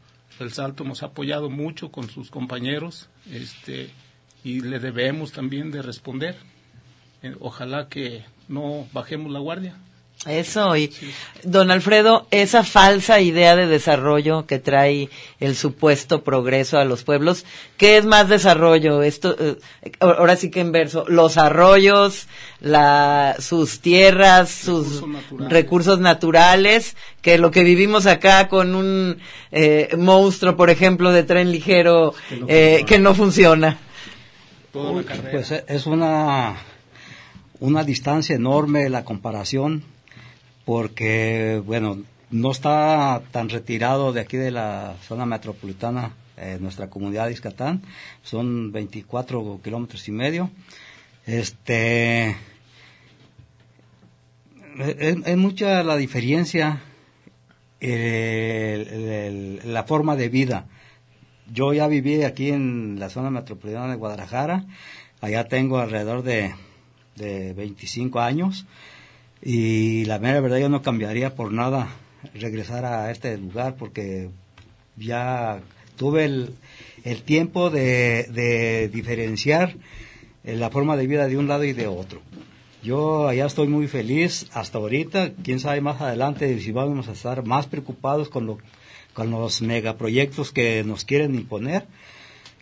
El 0.40 0.52
Salto 0.52 0.84
nos 0.84 1.02
ha 1.02 1.06
apoyado 1.06 1.50
mucho 1.50 1.90
con 1.90 2.08
sus 2.08 2.30
compañeros 2.30 3.08
este, 3.30 3.90
y 4.42 4.60
le 4.60 4.78
debemos 4.78 5.32
también 5.32 5.70
de 5.70 5.82
responder. 5.82 6.36
eh, 7.22 7.36
ojalá 7.40 7.88
que 7.88 8.24
no 8.48 8.88
bajemos 8.92 9.30
la 9.30 9.38
guardia. 9.38 9.76
Eso, 10.26 10.76
y 10.76 10.92
don 11.42 11.72
Alfredo, 11.72 12.28
esa 12.30 12.62
falsa 12.62 13.20
idea 13.20 13.56
de 13.56 13.66
desarrollo 13.66 14.46
que 14.46 14.60
trae 14.60 15.08
el 15.40 15.56
supuesto 15.56 16.22
progreso 16.22 16.78
a 16.78 16.84
los 16.84 17.02
pueblos, 17.02 17.44
¿qué 17.76 17.96
es 17.96 18.04
más 18.04 18.28
desarrollo? 18.28 19.02
Esto, 19.02 19.34
eh, 19.36 19.56
ahora 19.98 20.36
sí 20.36 20.48
que 20.48 20.60
en 20.60 20.70
verso, 20.70 21.04
los 21.08 21.38
arroyos, 21.38 22.28
la, 22.60 23.34
sus 23.40 23.80
tierras, 23.80 24.50
sus 24.50 25.02
recursos 25.48 25.98
naturales, 25.98 26.96
que 27.20 27.36
lo 27.36 27.50
que 27.50 27.64
vivimos 27.64 28.06
acá 28.06 28.46
con 28.46 28.76
un 28.76 29.18
eh, 29.50 29.88
monstruo, 29.98 30.56
por 30.56 30.70
ejemplo, 30.70 31.10
de 31.10 31.24
tren 31.24 31.50
ligero 31.50 32.14
eh, 32.46 32.84
que 32.86 33.00
no 33.00 33.16
funciona. 33.16 33.76
Pues 34.70 35.50
es 35.50 35.86
una, 35.86 36.54
una 37.58 37.82
distancia 37.82 38.36
enorme 38.36 38.88
la 38.88 39.04
comparación 39.04 39.91
porque, 40.64 41.62
bueno, 41.64 41.98
no 42.30 42.50
está 42.50 43.22
tan 43.30 43.48
retirado 43.48 44.12
de 44.12 44.20
aquí 44.20 44.36
de 44.36 44.50
la 44.50 44.96
zona 45.06 45.26
metropolitana 45.26 46.14
eh, 46.36 46.58
nuestra 46.60 46.88
comunidad 46.88 47.26
de 47.26 47.32
Iscatán, 47.32 47.82
son 48.22 48.72
24 48.72 49.60
kilómetros 49.62 50.08
y 50.08 50.12
medio. 50.12 50.50
Este, 51.26 52.36
es, 54.78 55.36
mucha 55.36 55.82
la 55.82 55.96
diferencia, 55.96 56.80
la 57.80 59.84
forma 59.84 60.16
de 60.16 60.28
vida. 60.28 60.66
Yo 61.52 61.74
ya 61.74 61.86
viví 61.86 62.22
aquí 62.22 62.50
en 62.50 62.98
la 62.98 63.10
zona 63.10 63.30
metropolitana 63.30 63.90
de 63.90 63.96
Guadalajara, 63.96 64.64
allá 65.20 65.48
tengo 65.48 65.78
alrededor 65.78 66.22
de, 66.22 66.54
de 67.16 67.52
25 67.52 68.20
años 68.20 68.64
y 69.42 70.04
la 70.04 70.18
mera 70.18 70.40
verdad 70.40 70.58
yo 70.58 70.68
no 70.68 70.82
cambiaría 70.82 71.34
por 71.34 71.52
nada 71.52 71.88
regresar 72.34 72.84
a 72.84 73.10
este 73.10 73.36
lugar 73.36 73.76
porque 73.76 74.30
ya 74.96 75.60
tuve 75.96 76.24
el, 76.24 76.54
el 77.04 77.22
tiempo 77.22 77.70
de, 77.70 78.24
de 78.30 78.88
diferenciar 78.88 79.74
eh, 80.44 80.56
la 80.56 80.70
forma 80.70 80.96
de 80.96 81.06
vida 81.06 81.26
de 81.26 81.36
un 81.36 81.48
lado 81.48 81.64
y 81.64 81.72
de 81.72 81.86
otro. 81.86 82.20
Yo 82.82 83.28
allá 83.28 83.46
estoy 83.46 83.68
muy 83.68 83.86
feliz 83.86 84.48
hasta 84.52 84.78
ahorita, 84.78 85.32
quién 85.44 85.60
sabe 85.60 85.80
más 85.80 86.00
adelante 86.00 86.58
si 86.58 86.72
vamos 86.72 87.08
a 87.08 87.12
estar 87.12 87.44
más 87.44 87.66
preocupados 87.66 88.28
con, 88.28 88.46
lo, 88.46 88.58
con 89.14 89.30
los 89.30 89.62
megaproyectos 89.62 90.50
que 90.50 90.82
nos 90.82 91.04
quieren 91.04 91.34
imponer. 91.36 91.86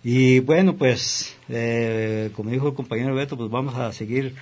Y 0.03 0.41
bueno, 0.41 0.77
pues, 0.77 1.37
eh, 1.49 2.31
como 2.35 2.51
dijo 2.51 2.69
el 2.69 2.75
compañero 2.75 3.15
Beto, 3.15 3.37
pues 3.37 3.51
vamos 3.51 3.75
a 3.75 3.93
seguir 3.93 4.35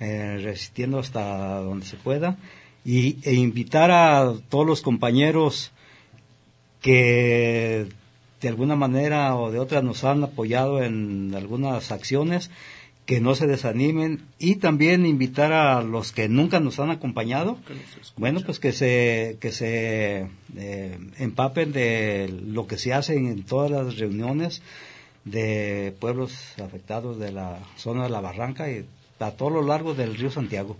eh, 0.00 0.40
resistiendo 0.42 0.98
hasta 0.98 1.60
donde 1.60 1.86
se 1.86 1.96
pueda. 1.96 2.36
Y, 2.84 3.18
e 3.22 3.34
invitar 3.34 3.90
a 3.90 4.34
todos 4.48 4.66
los 4.66 4.82
compañeros 4.82 5.70
que 6.80 7.86
de 8.40 8.48
alguna 8.48 8.76
manera 8.76 9.36
o 9.36 9.50
de 9.50 9.58
otra 9.58 9.80
nos 9.80 10.04
han 10.04 10.22
apoyado 10.22 10.82
en 10.82 11.32
algunas 11.34 11.92
acciones 11.92 12.50
que 13.06 13.20
no 13.20 13.34
se 13.34 13.46
desanimen. 13.46 14.22
Y 14.38 14.56
también 14.56 15.06
invitar 15.06 15.52
a 15.52 15.82
los 15.82 16.10
que 16.12 16.28
nunca 16.28 16.60
nos 16.60 16.80
han 16.80 16.90
acompañado 16.90 17.58
bueno 18.16 18.40
pues 18.44 18.58
que 18.58 18.72
se 18.72 19.38
que 19.40 19.52
se 19.52 20.26
eh, 20.56 20.98
empapen 21.18 21.72
de 21.72 22.28
lo 22.46 22.66
que 22.66 22.78
se 22.78 22.92
hace 22.92 23.16
en 23.16 23.44
todas 23.44 23.70
las 23.70 23.96
reuniones 23.96 24.62
de 25.24 25.94
pueblos 26.00 26.32
afectados 26.62 27.18
de 27.18 27.32
la 27.32 27.58
zona 27.76 28.04
de 28.04 28.10
la 28.10 28.20
barranca 28.20 28.70
y 28.70 28.86
a 29.18 29.30
todo 29.30 29.50
lo 29.50 29.62
largo 29.62 29.94
del 29.94 30.16
río 30.16 30.30
Santiago. 30.30 30.76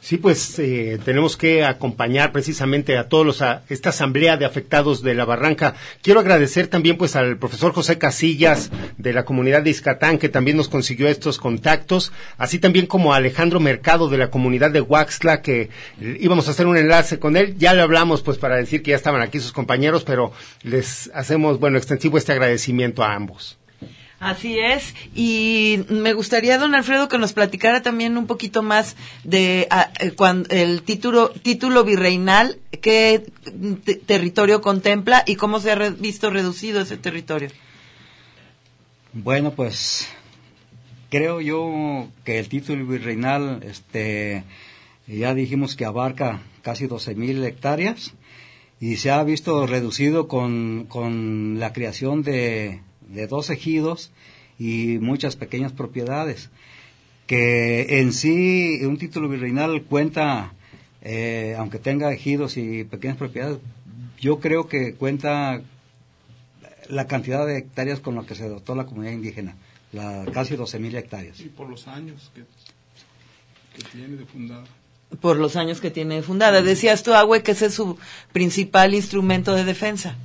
Sí, 0.00 0.18
pues 0.18 0.58
eh, 0.58 0.98
tenemos 1.02 1.36
que 1.36 1.64
acompañar 1.64 2.30
precisamente 2.30 2.98
a 2.98 3.08
todos 3.08 3.24
los 3.24 3.40
a 3.40 3.62
esta 3.70 3.88
asamblea 3.88 4.36
de 4.36 4.44
afectados 4.44 5.02
de 5.02 5.14
la 5.14 5.24
Barranca. 5.24 5.74
Quiero 6.02 6.20
agradecer 6.20 6.66
también 6.66 6.98
pues 6.98 7.16
al 7.16 7.38
profesor 7.38 7.72
José 7.72 7.96
Casillas 7.96 8.70
de 8.98 9.12
la 9.14 9.24
comunidad 9.24 9.62
de 9.62 9.70
Iscatán 9.70 10.18
que 10.18 10.28
también 10.28 10.58
nos 10.58 10.68
consiguió 10.68 11.08
estos 11.08 11.38
contactos, 11.38 12.12
así 12.36 12.58
también 12.58 12.86
como 12.86 13.14
a 13.14 13.16
Alejandro 13.16 13.60
Mercado 13.60 14.08
de 14.08 14.18
la 14.18 14.30
comunidad 14.30 14.70
de 14.70 14.82
Huaxtla 14.82 15.40
que 15.40 15.70
íbamos 16.00 16.48
a 16.48 16.50
hacer 16.50 16.66
un 16.66 16.76
enlace 16.76 17.18
con 17.18 17.36
él. 17.36 17.56
Ya 17.56 17.72
le 17.72 17.80
hablamos 17.80 18.20
pues 18.20 18.36
para 18.36 18.56
decir 18.56 18.82
que 18.82 18.90
ya 18.90 18.96
estaban 18.96 19.22
aquí 19.22 19.40
sus 19.40 19.52
compañeros, 19.52 20.04
pero 20.04 20.32
les 20.62 21.10
hacemos 21.14 21.58
bueno 21.58 21.78
extensivo 21.78 22.18
este 22.18 22.32
agradecimiento 22.32 23.02
a 23.02 23.14
ambos. 23.14 23.58
Así 24.24 24.58
es, 24.58 24.94
y 25.14 25.80
me 25.90 26.14
gustaría, 26.14 26.56
don 26.56 26.74
Alfredo, 26.74 27.10
que 27.10 27.18
nos 27.18 27.34
platicara 27.34 27.82
también 27.82 28.16
un 28.16 28.26
poquito 28.26 28.62
más 28.62 28.96
de 29.22 29.66
ah, 29.70 29.90
eh, 30.00 30.14
el 30.48 30.80
título, 30.82 31.28
título 31.28 31.84
virreinal, 31.84 32.56
qué 32.80 33.26
territorio 34.06 34.62
contempla 34.62 35.24
y 35.26 35.36
cómo 35.36 35.60
se 35.60 35.72
ha 35.72 35.74
visto 35.90 36.30
reducido 36.30 36.80
ese 36.80 36.96
territorio. 36.96 37.50
Bueno, 39.12 39.52
pues 39.52 40.08
creo 41.10 41.42
yo 41.42 42.08
que 42.24 42.38
el 42.38 42.48
título 42.48 42.86
virreinal, 42.86 43.62
este, 43.62 44.42
ya 45.06 45.34
dijimos 45.34 45.76
que 45.76 45.84
abarca 45.84 46.40
casi 46.62 46.86
12.000 46.86 47.16
mil 47.16 47.44
hectáreas 47.44 48.14
y 48.80 48.96
se 48.96 49.10
ha 49.10 49.22
visto 49.22 49.66
reducido 49.66 50.28
con, 50.28 50.86
con 50.88 51.60
la 51.60 51.74
creación 51.74 52.22
de 52.22 52.80
de 53.14 53.26
dos 53.26 53.50
ejidos 53.50 54.10
y 54.58 54.98
muchas 54.98 55.36
pequeñas 55.36 55.72
propiedades, 55.72 56.50
que 57.26 58.00
en 58.00 58.12
sí 58.12 58.80
un 58.84 58.98
título 58.98 59.28
virreinal 59.28 59.82
cuenta, 59.82 60.52
eh, 61.02 61.56
aunque 61.58 61.78
tenga 61.78 62.12
ejidos 62.12 62.56
y 62.56 62.84
pequeñas 62.84 63.16
propiedades, 63.16 63.58
yo 64.20 64.40
creo 64.40 64.68
que 64.68 64.94
cuenta 64.94 65.62
la 66.88 67.06
cantidad 67.06 67.46
de 67.46 67.58
hectáreas 67.58 68.00
con 68.00 68.14
la 68.14 68.24
que 68.24 68.34
se 68.34 68.48
dotó 68.48 68.74
la 68.74 68.86
comunidad 68.86 69.12
indígena, 69.12 69.56
la, 69.92 70.26
casi 70.32 70.54
12.000 70.54 70.96
hectáreas. 70.96 71.40
Y 71.40 71.48
por 71.48 71.68
los 71.68 71.88
años 71.88 72.30
que, 72.34 72.44
tiene 73.92 74.16
de 74.16 74.24
fundada 74.26 74.64
por 75.20 75.36
los 75.36 75.56
años 75.56 75.80
que 75.80 75.90
tiene 75.90 76.16
de 76.16 76.22
fundada. 76.22 76.62
Decías 76.62 77.02
tú, 77.02 77.14
Agüe, 77.14 77.42
que 77.42 77.52
ese 77.52 77.66
es 77.66 77.74
su 77.74 77.98
principal 78.32 78.94
instrumento 78.94 79.54
de 79.54 79.64
defensa. 79.64 80.16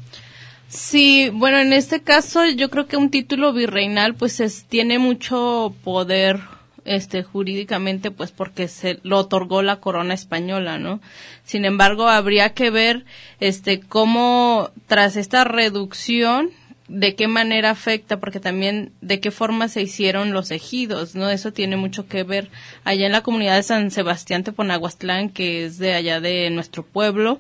Sí, 0.69 1.31
bueno, 1.33 1.57
en 1.57 1.73
este 1.73 2.01
caso 2.01 2.45
yo 2.45 2.69
creo 2.69 2.85
que 2.87 2.95
un 2.95 3.09
título 3.09 3.53
virreinal 3.53 4.13
pues 4.13 4.39
es, 4.39 4.65
tiene 4.65 4.99
mucho 4.99 5.73
poder 5.83 6.41
este 6.85 7.23
jurídicamente 7.23 8.11
pues 8.11 8.31
porque 8.31 8.67
se 8.67 8.99
lo 9.01 9.17
otorgó 9.17 9.63
la 9.63 9.77
corona 9.77 10.13
española, 10.13 10.77
¿no? 10.77 11.01
Sin 11.43 11.65
embargo, 11.65 12.07
habría 12.07 12.53
que 12.53 12.69
ver 12.69 13.05
este 13.39 13.79
cómo 13.79 14.69
tras 14.85 15.15
esta 15.15 15.43
reducción 15.43 16.51
de 16.87 17.15
qué 17.15 17.27
manera 17.27 17.71
afecta, 17.71 18.19
porque 18.19 18.39
también 18.39 18.91
de 19.01 19.19
qué 19.19 19.31
forma 19.31 19.69
se 19.69 19.81
hicieron 19.81 20.33
los 20.33 20.51
ejidos, 20.51 21.15
¿no? 21.15 21.31
Eso 21.31 21.51
tiene 21.51 21.77
mucho 21.77 22.07
que 22.07 22.23
ver 22.23 22.49
allá 22.83 23.07
en 23.07 23.11
la 23.11 23.23
comunidad 23.23 23.55
de 23.55 23.63
San 23.63 23.89
Sebastián 23.89 24.43
Teponaguastlán, 24.43 25.29
que 25.29 25.65
es 25.65 25.79
de 25.79 25.93
allá 25.93 26.19
de 26.19 26.49
nuestro 26.51 26.83
pueblo, 26.83 27.39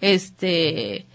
este, 0.00 1.06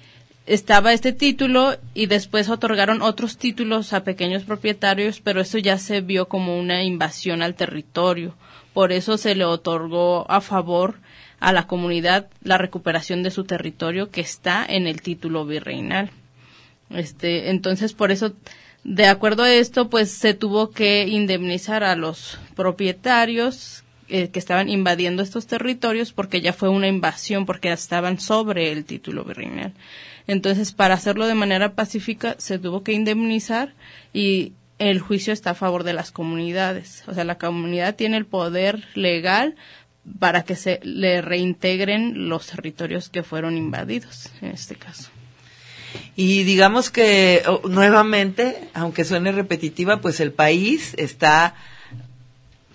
estaba 0.49 0.93
este 0.93 1.13
título 1.13 1.77
y 1.93 2.07
después 2.07 2.49
otorgaron 2.49 3.03
otros 3.03 3.37
títulos 3.37 3.93
a 3.93 4.03
pequeños 4.03 4.43
propietarios, 4.43 5.21
pero 5.21 5.41
eso 5.41 5.59
ya 5.59 5.77
se 5.77 6.01
vio 6.01 6.27
como 6.27 6.59
una 6.59 6.83
invasión 6.83 7.43
al 7.43 7.53
territorio. 7.53 8.35
Por 8.73 8.91
eso 8.91 9.19
se 9.19 9.35
le 9.35 9.45
otorgó 9.45 10.25
a 10.29 10.41
favor 10.41 10.95
a 11.39 11.53
la 11.53 11.67
comunidad 11.67 12.29
la 12.41 12.57
recuperación 12.57 13.21
de 13.21 13.29
su 13.29 13.43
territorio 13.43 14.09
que 14.09 14.21
está 14.21 14.65
en 14.67 14.87
el 14.87 15.03
título 15.03 15.45
virreinal. 15.45 16.09
Este, 16.89 17.51
entonces 17.51 17.93
por 17.93 18.11
eso 18.11 18.33
de 18.83 19.05
acuerdo 19.05 19.43
a 19.43 19.53
esto, 19.53 19.89
pues 19.91 20.09
se 20.09 20.33
tuvo 20.33 20.71
que 20.71 21.05
indemnizar 21.07 21.83
a 21.83 21.95
los 21.95 22.39
propietarios 22.55 23.83
eh, 24.07 24.29
que 24.29 24.39
estaban 24.39 24.67
invadiendo 24.67 25.21
estos 25.21 25.45
territorios 25.45 26.11
porque 26.11 26.41
ya 26.41 26.53
fue 26.53 26.69
una 26.69 26.87
invasión, 26.87 27.45
porque 27.45 27.71
estaban 27.71 28.19
sobre 28.19 28.71
el 28.71 28.85
título 28.85 29.23
virreinal. 29.23 29.73
Entonces, 30.29 30.73
para 30.73 30.93
hacerlo 30.93 31.25
de 31.25 31.33
manera 31.33 31.73
pacífica, 31.73 32.35
se 32.37 32.59
tuvo 32.59 32.83
que 32.83 32.93
indemnizar 32.93 33.73
y 34.13 34.53
el 34.77 34.99
juicio 34.99 35.33
está 35.33 35.49
a 35.51 35.55
favor 35.55 35.83
de 35.83 35.93
las 35.93 36.11
comunidades. 36.11 37.03
O 37.07 37.15
sea, 37.15 37.23
la 37.23 37.39
comunidad 37.39 37.95
tiene 37.95 38.15
el 38.17 38.27
poder 38.27 38.83
legal 38.93 39.55
para 40.19 40.43
que 40.43 40.55
se 40.55 40.81
le 40.83 41.21
reintegren 41.21 42.29
los 42.29 42.45
territorios 42.45 43.09
que 43.09 43.23
fueron 43.23 43.57
invadidos, 43.57 44.29
en 44.41 44.49
este 44.49 44.75
caso. 44.75 45.09
Y 46.15 46.43
digamos 46.43 46.91
que 46.91 47.41
nuevamente, 47.67 48.69
aunque 48.75 49.05
suene 49.05 49.31
repetitiva, 49.31 49.99
pues 49.99 50.19
el 50.19 50.31
país 50.31 50.93
está 50.97 51.55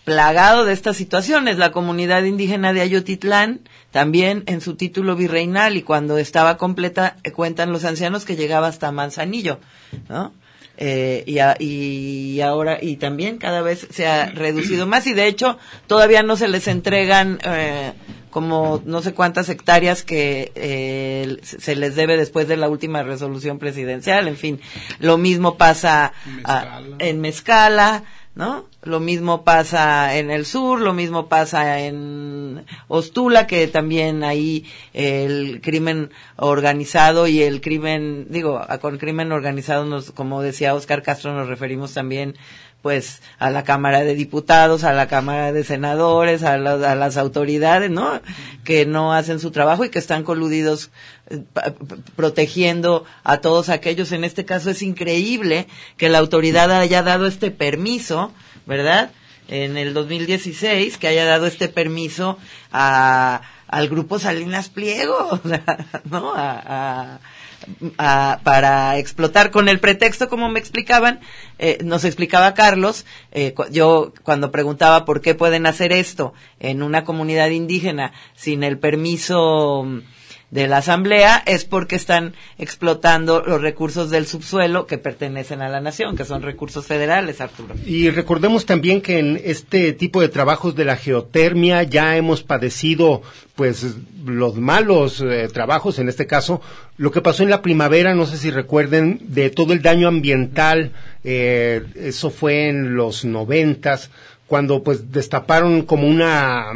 plagado 0.05 0.65
de 0.65 0.73
estas 0.73 0.97
situaciones. 0.97 1.59
La 1.59 1.73
comunidad 1.73 2.23
indígena 2.25 2.73
de 2.73 2.81
Ayotitlán, 2.83 3.61
también 3.91 4.43
en 4.47 4.61
su 4.61 4.75
título 4.77 5.17
virreinal, 5.17 5.77
y 5.77 5.83
cuando 5.83 6.19
estaba 6.19 6.57
completa, 6.57 7.17
eh, 7.25 7.33
cuentan 7.33 7.73
los 7.73 7.85
ancianos 7.85 8.25
que 8.25 8.37
llegaba 8.37 8.67
hasta 8.69 8.93
Manzanillo, 8.93 9.61
¿no? 10.09 10.33
eh, 10.77 11.23
y, 11.27 11.39
a- 11.39 11.57
y 11.61 12.41
ahora 12.41 12.79
y 12.83 12.97
también 12.97 13.39
cada 13.39 13.63
vez 13.63 13.87
se 13.91 14.09
ha 14.09 14.27
reducido 14.27 14.89
más 14.89 15.07
y 15.07 15.15
de 15.15 15.29
hecho 15.29 15.57
todavía 15.87 16.25
no 16.25 16.35
se 16.37 16.49
les 16.49 16.67
entregan 16.67 17.39
eh, 17.45 17.93
como 18.31 18.83
no 18.85 19.01
sé 19.01 19.15
cuántas 19.15 19.49
hectáreas 19.49 20.03
que 20.03 20.51
eh, 20.57 21.37
se 21.45 21.77
les 21.77 21.95
debe 21.95 22.17
después 22.17 22.49
de 22.49 22.57
la 22.57 22.69
última 22.69 23.05
resolución 23.05 23.61
presidencial 23.61 24.27
en 24.27 24.37
fin 24.37 24.61
lo 24.99 25.17
mismo 25.17 25.57
pasa 25.57 26.13
a- 26.43 26.81
en 26.99 27.21
Mezcala 27.21 28.03
¿no? 28.35 28.65
Lo 28.83 29.01
mismo 29.01 29.45
pasa 29.45 30.17
en 30.17 30.31
el 30.31 30.45
sur, 30.45 30.81
lo 30.81 30.93
mismo 30.93 31.29
pasa 31.29 31.81
en 31.81 32.65
Ostula, 32.89 33.47
que 33.47 33.69
también 33.69 34.25
ahí 34.25 34.65
el 34.93 35.61
crimen 35.63 36.11
organizado 36.37 37.27
y 37.27 37.43
el 37.43 37.61
crimen, 37.61 38.27
digo, 38.31 38.61
con 38.81 38.99
crimen 38.99 39.31
organizado, 39.33 39.85
nos, 39.85 40.11
como 40.11 40.43
decía 40.43 40.75
Oscar 40.75 41.03
Castro, 41.03 41.33
nos 41.33 41.49
referimos 41.49 41.95
también 41.95 42.37
pues 42.85 43.23
a 43.39 43.49
la 43.49 43.65
Cámara 43.65 44.05
de 44.05 44.15
Diputados, 44.15 44.85
a 44.85 44.93
la 44.93 45.09
Cámara 45.09 45.53
de 45.53 45.65
Senadores, 45.65 46.43
a, 46.43 46.53
a 46.53 46.95
las 46.95 47.17
autoridades, 47.17 47.91
¿no? 47.91 48.21
Que 48.63 48.85
no 48.85 49.15
hacen 49.15 49.41
su 49.41 49.51
trabajo 49.53 49.87
y 49.87 49.89
que 49.89 49.99
están 49.99 50.23
coludidos 50.23 50.91
eh, 51.31 51.41
protegiendo 52.15 53.07
a 53.23 53.39
todos 53.39 53.71
aquellos. 53.71 54.13
En 54.13 54.23
este 54.23 54.45
caso 54.45 54.69
es 54.71 54.83
increíble 54.83 55.67
que 55.97 56.11
la 56.11 56.19
autoridad 56.19 56.71
haya 56.73 57.03
dado 57.03 57.27
este 57.27 57.51
permiso, 57.51 58.33
¿verdad? 58.67 59.13
En 59.49 59.79
el 59.79 59.95
2016, 59.95 60.99
que 60.99 61.09
haya 61.09 61.25
dado 61.25 61.47
este 61.47 61.69
permiso 61.69 62.37
a, 62.71 63.41
al 63.67 63.89
grupo 63.89 64.19
Salinas 64.19 64.69
Pliego, 64.69 65.41
¿no? 66.11 66.35
A- 66.37 67.19
a- 67.99 68.41
para 68.45 68.99
explotar 68.99 69.51
con 69.51 69.69
el 69.69 69.81
pretexto, 69.81 70.29
como 70.29 70.49
me 70.49 70.59
explicaban, 70.61 71.21
eh, 71.59 71.79
nos 71.85 72.05
explicaba 72.05 72.55
Carlos, 72.55 73.05
eh, 73.33 73.55
yo 73.71 74.13
cuando 74.23 74.51
preguntaba 74.51 75.05
por 75.05 75.21
qué 75.21 75.35
pueden 75.35 75.67
hacer 75.67 75.93
esto 75.93 76.33
en 76.61 76.83
una 76.83 77.05
comunidad 77.05 77.51
indígena 77.51 78.13
sin 78.35 78.63
el 78.65 78.79
permiso 78.79 79.85
mm, 79.85 80.01
de 80.55 80.69
la 80.69 80.77
asamblea 80.77 81.43
es 81.47 81.65
porque 81.65 81.97
están 81.97 82.33
explotando 82.59 83.43
los 83.45 83.61
recursos 83.61 84.11
del 84.11 84.25
subsuelo 84.25 84.87
que 84.87 84.99
pertenecen 84.99 85.63
a 85.63 85.69
la 85.69 85.81
nación, 85.81 86.17
que 86.17 86.25
son 86.25 86.43
recursos 86.43 86.87
federales, 86.87 87.41
Arturo. 87.41 87.75
Y 87.85 88.09
recordemos 88.11 88.65
también 88.65 89.01
que 89.01 89.19
en 89.19 89.41
este 89.45 89.93
tipo 89.93 90.21
de 90.21 90.29
trabajos 90.29 90.77
de 90.77 90.85
la 90.85 90.95
geotermia 90.95 91.83
ya 91.83 92.17
hemos 92.17 92.45
padecido 92.45 93.23
pues 93.57 93.97
los 94.25 94.55
malos 94.55 95.21
eh, 95.21 95.49
trabajos, 95.53 95.99
en 95.99 96.09
este 96.09 96.29
caso, 96.29 96.63
lo 96.99 97.11
que 97.11 97.21
pasó 97.21 97.43
en 97.43 97.51
la 97.51 97.61
primavera, 97.61 98.15
no 98.15 98.25
sé 98.25 98.39
si 98.39 98.53
recuerden, 98.53 99.19
de 99.23 99.51
todo 99.51 99.73
el 99.73 99.83
daño 99.83 100.07
ambiental, 100.07 100.93
eh, 101.25 101.85
eso 101.97 102.31
fue 102.31 102.69
en 102.69 102.95
los 102.95 103.25
noventas, 103.25 104.09
cuando 104.47 104.85
pues 104.85 105.11
destaparon 105.11 105.83
como 105.83 106.07
una 106.07 106.67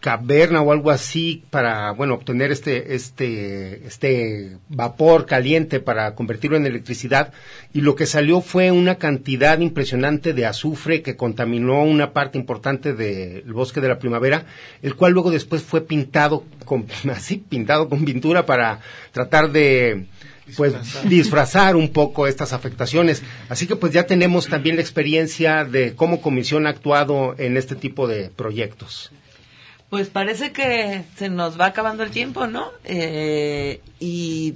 caverna 0.00 0.62
o 0.62 0.72
algo 0.72 0.90
así 0.90 1.44
para 1.50 1.92
bueno 1.92 2.14
obtener 2.14 2.50
este 2.50 2.94
este 2.94 3.86
este 3.86 4.56
vapor 4.68 5.26
caliente 5.26 5.78
para 5.78 6.14
convertirlo 6.14 6.56
en 6.56 6.66
electricidad 6.66 7.32
y 7.74 7.82
lo 7.82 7.94
que 7.94 8.06
salió 8.06 8.40
fue 8.40 8.70
una 8.70 8.94
cantidad 8.96 9.60
impresionante 9.60 10.32
de 10.32 10.46
azufre 10.46 11.02
que 11.02 11.16
contaminó 11.16 11.82
una 11.82 12.12
parte 12.12 12.38
importante 12.38 12.94
del 12.94 13.52
bosque 13.52 13.82
de 13.82 13.88
la 13.88 13.98
primavera 13.98 14.46
el 14.82 14.96
cual 14.96 15.12
luego 15.12 15.30
después 15.30 15.62
fue 15.62 15.82
pintado 15.82 16.44
con 16.64 16.86
así 17.10 17.36
pintado 17.36 17.88
con 17.90 18.04
pintura 18.04 18.46
para 18.46 18.80
tratar 19.12 19.52
de 19.52 20.06
pues 20.56 20.74
disfrazar 21.04 21.76
un 21.76 21.90
poco 21.90 22.26
estas 22.26 22.52
afectaciones. 22.52 23.22
Así 23.48 23.68
que 23.68 23.76
pues 23.76 23.92
ya 23.92 24.06
tenemos 24.06 24.48
también 24.48 24.74
la 24.74 24.82
experiencia 24.82 25.64
de 25.64 25.94
cómo 25.94 26.20
comisión 26.20 26.66
ha 26.66 26.70
actuado 26.70 27.36
en 27.38 27.56
este 27.56 27.76
tipo 27.76 28.08
de 28.08 28.30
proyectos. 28.30 29.12
Pues 29.90 30.08
parece 30.08 30.52
que 30.52 31.02
se 31.16 31.28
nos 31.28 31.60
va 31.60 31.66
acabando 31.66 32.04
el 32.04 32.12
tiempo, 32.12 32.46
¿no? 32.46 32.70
Eh, 32.84 33.80
y 33.98 34.54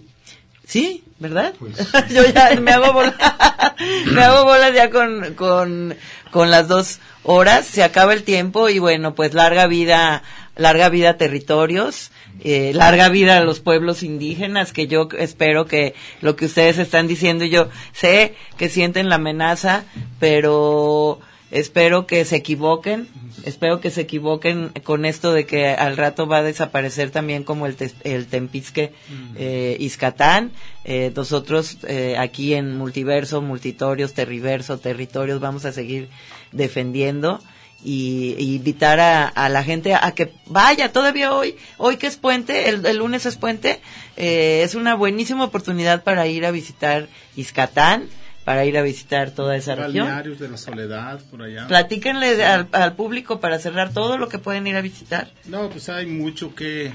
sí, 0.64 1.02
¿verdad? 1.18 1.54
Yo 2.10 2.24
ya 2.32 2.54
me 2.60 2.70
hago 2.70 2.92
bolas, 2.92 3.14
me 4.12 4.22
hago 4.22 4.44
bolas 4.44 4.72
ya 4.72 4.90
con, 4.90 5.34
con, 5.34 5.96
con 6.30 6.52
las 6.52 6.68
dos 6.68 7.00
horas, 7.24 7.66
se 7.66 7.82
acaba 7.82 8.12
el 8.12 8.22
tiempo 8.22 8.68
y 8.68 8.78
bueno, 8.78 9.16
pues 9.16 9.34
larga 9.34 9.66
vida, 9.66 10.22
larga 10.54 10.88
vida 10.88 11.10
a 11.10 11.16
territorios, 11.16 12.12
eh, 12.44 12.72
larga 12.72 13.08
vida 13.08 13.38
a 13.38 13.44
los 13.44 13.58
pueblos 13.58 14.04
indígenas, 14.04 14.72
que 14.72 14.86
yo 14.86 15.08
espero 15.18 15.66
que 15.66 15.94
lo 16.20 16.36
que 16.36 16.46
ustedes 16.46 16.78
están 16.78 17.08
diciendo, 17.08 17.44
yo 17.44 17.70
sé 17.92 18.36
que 18.56 18.68
sienten 18.68 19.08
la 19.08 19.16
amenaza, 19.16 19.82
pero 20.20 21.18
espero 21.54 22.06
que 22.06 22.24
se 22.24 22.36
equivoquen, 22.36 23.06
espero 23.44 23.80
que 23.80 23.90
se 23.90 24.02
equivoquen 24.02 24.70
con 24.82 25.04
esto 25.04 25.32
de 25.32 25.46
que 25.46 25.68
al 25.68 25.96
rato 25.96 26.26
va 26.26 26.38
a 26.38 26.42
desaparecer 26.42 27.10
también 27.10 27.44
como 27.44 27.66
el, 27.66 27.76
tes- 27.76 27.94
el 28.02 28.26
Tempisque 28.26 28.92
eh, 29.36 29.76
Iscatán. 29.78 30.50
Eh, 30.84 31.12
nosotros 31.14 31.78
eh, 31.86 32.16
aquí 32.18 32.54
en 32.54 32.76
Multiverso, 32.76 33.40
Multitorios, 33.40 34.14
Terriverso, 34.14 34.78
Territorios 34.78 35.40
vamos 35.40 35.64
a 35.64 35.72
seguir 35.72 36.08
defendiendo 36.52 37.40
y, 37.84 38.34
y 38.38 38.54
invitar 38.56 38.98
a, 38.98 39.28
a 39.28 39.48
la 39.48 39.62
gente 39.62 39.94
a 39.94 40.10
que 40.12 40.32
vaya. 40.46 40.90
Todavía 40.92 41.34
hoy, 41.34 41.56
hoy 41.78 41.98
que 41.98 42.06
es 42.08 42.16
puente, 42.16 42.68
el, 42.68 42.84
el 42.84 42.96
lunes 42.96 43.26
es 43.26 43.36
puente, 43.36 43.80
eh, 44.16 44.62
es 44.64 44.74
una 44.74 44.94
buenísima 44.96 45.44
oportunidad 45.44 46.02
para 46.02 46.26
ir 46.26 46.46
a 46.46 46.50
visitar 46.50 47.08
Iscatán, 47.36 48.08
para 48.44 48.64
ir 48.64 48.76
a 48.76 48.82
visitar 48.82 49.30
toda 49.30 49.56
esa 49.56 49.74
región. 49.74 50.06
Balnearios 50.06 50.38
de 50.38 50.48
la 50.48 50.56
Soledad, 50.56 51.20
por 51.30 51.42
allá. 51.42 51.66
Platíquenle 51.66 52.44
al, 52.44 52.68
al 52.72 52.94
público 52.94 53.40
para 53.40 53.58
cerrar 53.58 53.92
todo 53.92 54.18
lo 54.18 54.28
que 54.28 54.38
pueden 54.38 54.66
ir 54.66 54.76
a 54.76 54.80
visitar. 54.80 55.30
No, 55.46 55.68
pues 55.70 55.88
hay 55.88 56.06
mucho 56.06 56.54
que, 56.54 56.92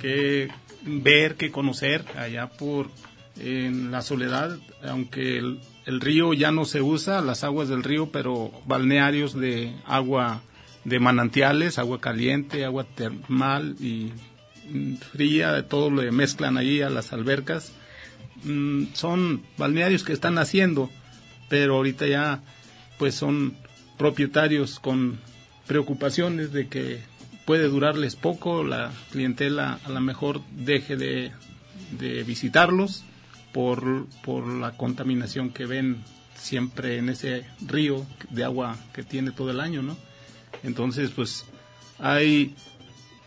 que 0.00 0.48
ver, 0.82 1.36
que 1.36 1.50
conocer 1.50 2.04
allá 2.16 2.48
por 2.48 2.88
en 3.38 3.90
la 3.90 4.02
soledad, 4.02 4.58
aunque 4.82 5.38
el, 5.38 5.60
el 5.86 6.00
río 6.00 6.34
ya 6.34 6.50
no 6.50 6.66
se 6.66 6.82
usa, 6.82 7.22
las 7.22 7.42
aguas 7.42 7.68
del 7.68 7.82
río, 7.82 8.10
pero 8.12 8.50
balnearios 8.66 9.38
de 9.38 9.72
agua 9.86 10.42
de 10.84 10.98
manantiales, 10.98 11.78
agua 11.78 12.00
caliente, 12.00 12.64
agua 12.64 12.84
termal 12.84 13.76
y 13.80 14.12
fría, 15.12 15.52
de 15.52 15.62
todo 15.62 15.90
lo 15.90 16.10
mezclan 16.12 16.58
ahí 16.58 16.82
a 16.82 16.90
las 16.90 17.12
albercas. 17.12 17.72
Mm, 18.44 18.94
son 18.94 19.42
balnearios 19.58 20.02
que 20.02 20.12
están 20.12 20.38
haciendo, 20.38 20.90
pero 21.48 21.76
ahorita 21.76 22.06
ya 22.06 22.42
pues 22.98 23.14
son 23.14 23.56
propietarios 23.98 24.78
con 24.78 25.18
preocupaciones 25.66 26.52
de 26.52 26.68
que 26.68 27.00
puede 27.44 27.68
durarles 27.68 28.16
poco, 28.16 28.64
la 28.64 28.92
clientela 29.10 29.78
a 29.84 29.90
lo 29.90 30.00
mejor 30.00 30.40
deje 30.52 30.96
de, 30.96 31.32
de 31.98 32.22
visitarlos 32.22 33.04
por, 33.52 34.06
por 34.24 34.46
la 34.46 34.72
contaminación 34.72 35.50
que 35.50 35.66
ven 35.66 36.02
siempre 36.34 36.98
en 36.98 37.08
ese 37.08 37.44
río 37.66 38.06
de 38.30 38.44
agua 38.44 38.76
que 38.94 39.02
tiene 39.02 39.32
todo 39.32 39.50
el 39.50 39.60
año, 39.60 39.82
¿no? 39.82 39.96
Entonces, 40.62 41.10
pues 41.10 41.44
hay 41.98 42.54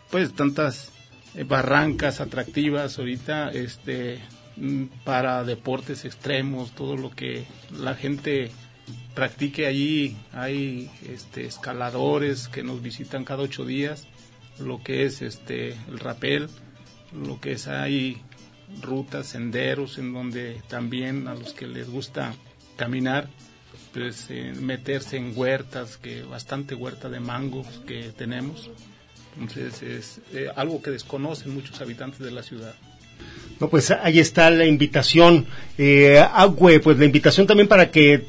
pues 0.10 0.34
tantas 0.34 0.92
barrancas 1.48 2.22
atractivas 2.22 3.00
ahorita 3.00 3.52
este 3.52 4.20
para 5.04 5.44
deportes 5.44 6.06
extremos, 6.06 6.74
todo 6.74 6.96
lo 6.96 7.10
que 7.12 7.46
la 7.72 7.96
gente 7.96 8.52
practique 9.14 9.68
allí, 9.68 10.18
hay 10.32 10.90
este 11.08 11.46
escaladores 11.46 12.48
que 12.48 12.64
nos 12.64 12.82
visitan 12.82 13.26
cada 13.26 13.44
ocho 13.44 13.66
días, 13.66 14.08
lo 14.60 14.84
que 14.84 15.06
es 15.06 15.22
este 15.22 15.72
el 15.88 16.00
rapel, 16.00 16.50
lo 17.14 17.40
que 17.40 17.54
es 17.54 17.68
hay 17.68 18.22
rutas, 18.82 19.28
senderos 19.28 19.98
en 19.98 20.14
donde 20.14 20.62
también 20.68 21.28
a 21.28 21.36
los 21.36 21.54
que 21.54 21.68
les 21.68 21.90
gusta 21.90 22.34
caminar, 22.76 23.30
pues 23.94 24.28
eh, 24.30 24.54
meterse 24.60 25.18
en 25.18 25.34
huertas, 25.36 25.98
que 25.98 26.24
bastante 26.24 26.76
huerta 26.76 27.10
de 27.10 27.20
mangos 27.20 27.68
que 27.86 28.12
tenemos. 28.18 28.72
Entonces 29.40 29.82
es 29.84 30.22
eh, 30.34 30.50
algo 30.56 30.82
que 30.82 30.92
desconocen 30.92 31.54
muchos 31.54 31.82
habitantes 31.82 32.20
de 32.20 32.32
la 32.32 32.44
ciudad. 32.44 32.76
No, 33.60 33.70
pues 33.70 33.92
ahí 33.92 34.20
está 34.20 34.50
la 34.50 34.66
invitación. 34.66 35.46
Eh, 35.78 36.20
Agüe, 36.20 36.80
pues 36.80 36.98
la 36.98 37.06
invitación 37.06 37.48
también 37.48 37.68
para 37.68 37.92
que 37.92 38.26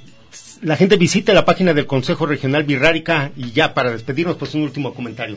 la 0.63 0.77
gente 0.77 0.97
visite 0.97 1.35
la 1.35 1.45
página 1.45 1.75
del 1.75 1.87
Consejo 1.87 2.27
Regional 2.27 2.65
Birrárica 2.65 3.31
y 3.37 3.53
ya 3.53 3.75
para 3.75 3.91
despedirnos, 3.91 4.37
pues 4.37 4.55
un 4.55 4.63
último 4.63 4.95
comentario. 4.95 5.37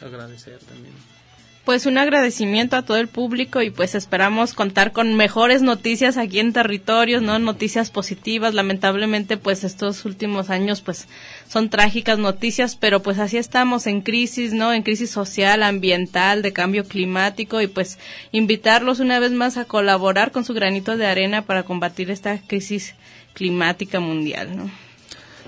agradecer 0.00 0.58
también 0.58 1.03
Pues 1.64 1.86
un 1.86 1.96
agradecimiento 1.96 2.76
a 2.76 2.82
todo 2.82 2.98
el 2.98 3.08
público 3.08 3.62
y 3.62 3.70
pues 3.70 3.94
esperamos 3.94 4.52
contar 4.52 4.92
con 4.92 5.14
mejores 5.14 5.62
noticias 5.62 6.18
aquí 6.18 6.38
en 6.38 6.52
territorios, 6.52 7.22
¿no? 7.22 7.38
Noticias 7.38 7.90
positivas. 7.90 8.52
Lamentablemente 8.52 9.38
pues 9.38 9.64
estos 9.64 10.04
últimos 10.04 10.50
años 10.50 10.82
pues 10.82 11.08
son 11.48 11.70
trágicas 11.70 12.18
noticias, 12.18 12.76
pero 12.76 13.00
pues 13.00 13.18
así 13.18 13.38
estamos 13.38 13.86
en 13.86 14.02
crisis, 14.02 14.52
¿no? 14.52 14.74
En 14.74 14.82
crisis 14.82 15.10
social, 15.10 15.62
ambiental, 15.62 16.42
de 16.42 16.52
cambio 16.52 16.84
climático 16.84 17.62
y 17.62 17.66
pues 17.66 17.98
invitarlos 18.30 19.00
una 19.00 19.18
vez 19.18 19.32
más 19.32 19.56
a 19.56 19.64
colaborar 19.64 20.32
con 20.32 20.44
su 20.44 20.52
granito 20.52 20.98
de 20.98 21.06
arena 21.06 21.46
para 21.46 21.62
combatir 21.62 22.10
esta 22.10 22.38
crisis 22.46 22.94
climática 23.32 24.00
mundial, 24.00 24.54
¿no? 24.54 24.70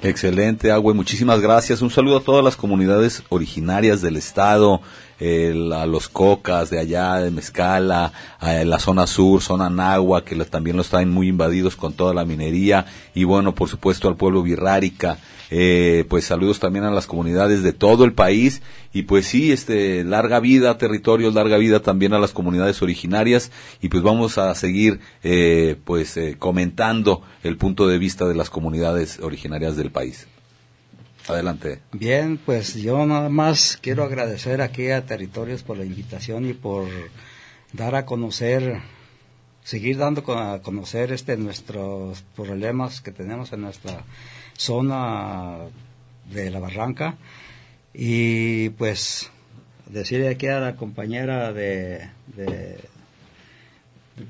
Excelente, 0.02 0.70
Agüe. 0.70 0.94
Muchísimas 0.94 1.40
gracias. 1.40 1.82
Un 1.82 1.90
saludo 1.90 2.18
a 2.18 2.22
todas 2.22 2.44
las 2.44 2.56
comunidades 2.56 3.22
originarias 3.28 4.02
del 4.02 4.16
estado, 4.16 4.82
el- 5.18 5.72
a 5.72 5.86
los 5.86 6.08
cocas 6.08 6.70
de 6.70 6.78
allá, 6.78 7.16
de 7.16 7.30
Mezcala, 7.30 8.12
a 8.38 8.52
la 8.64 8.78
zona 8.78 9.06
sur, 9.06 9.42
zona 9.42 9.70
Nagua, 9.70 10.24
que 10.24 10.36
también 10.44 10.76
los 10.76 10.88
traen 10.88 11.10
muy 11.10 11.28
invadidos 11.28 11.76
con 11.76 11.92
toda 11.92 12.14
la 12.14 12.24
minería. 12.24 12.86
Y 13.14 13.24
bueno, 13.24 13.54
por 13.54 13.68
supuesto 13.68 14.08
al 14.08 14.16
pueblo 14.16 14.42
Virrárica. 14.42 15.18
Eh, 15.48 16.04
pues 16.08 16.24
saludos 16.24 16.58
también 16.58 16.84
a 16.84 16.90
las 16.90 17.06
comunidades 17.06 17.62
de 17.62 17.72
todo 17.72 18.04
el 18.04 18.12
país. 18.12 18.62
Y 18.92 19.02
pues 19.02 19.26
sí, 19.26 19.52
este, 19.52 20.02
larga 20.04 20.40
vida, 20.40 20.76
territorios, 20.78 21.34
larga 21.34 21.56
vida 21.56 21.80
también 21.80 22.12
a 22.14 22.18
las 22.18 22.32
comunidades 22.32 22.82
originarias. 22.82 23.52
Y 23.80 23.88
pues 23.88 24.02
vamos 24.02 24.38
a 24.38 24.54
seguir, 24.54 25.00
eh, 25.22 25.76
pues, 25.84 26.16
eh, 26.16 26.36
comentando 26.38 27.22
el 27.42 27.56
punto 27.56 27.86
de 27.86 27.98
vista 27.98 28.26
de 28.26 28.34
las 28.34 28.50
comunidades 28.50 29.20
originarias 29.20 29.76
del 29.76 29.90
país. 29.90 30.26
Adelante. 31.28 31.80
Bien, 31.92 32.38
pues 32.38 32.74
yo 32.74 33.04
nada 33.04 33.28
más 33.28 33.78
quiero 33.80 34.04
agradecer 34.04 34.60
aquí 34.60 34.90
a 34.90 35.04
Territorios 35.04 35.62
por 35.62 35.76
la 35.76 35.84
invitación 35.84 36.46
y 36.46 36.52
por 36.52 36.88
dar 37.72 37.96
a 37.96 38.06
conocer, 38.06 38.80
seguir 39.64 39.98
dando 39.98 40.22
a 40.38 40.62
conocer 40.62 41.12
este 41.12 41.36
nuestros 41.36 42.22
problemas 42.34 43.00
que 43.00 43.10
tenemos 43.10 43.52
en 43.52 43.62
nuestra 43.62 44.04
zona 44.56 45.58
de 46.30 46.50
la 46.50 46.60
barranca 46.60 47.16
y 47.92 48.70
pues 48.70 49.30
decirle 49.86 50.28
aquí 50.28 50.46
a 50.46 50.60
la 50.60 50.76
compañera 50.76 51.52
de, 51.52 52.08
de 52.36 52.78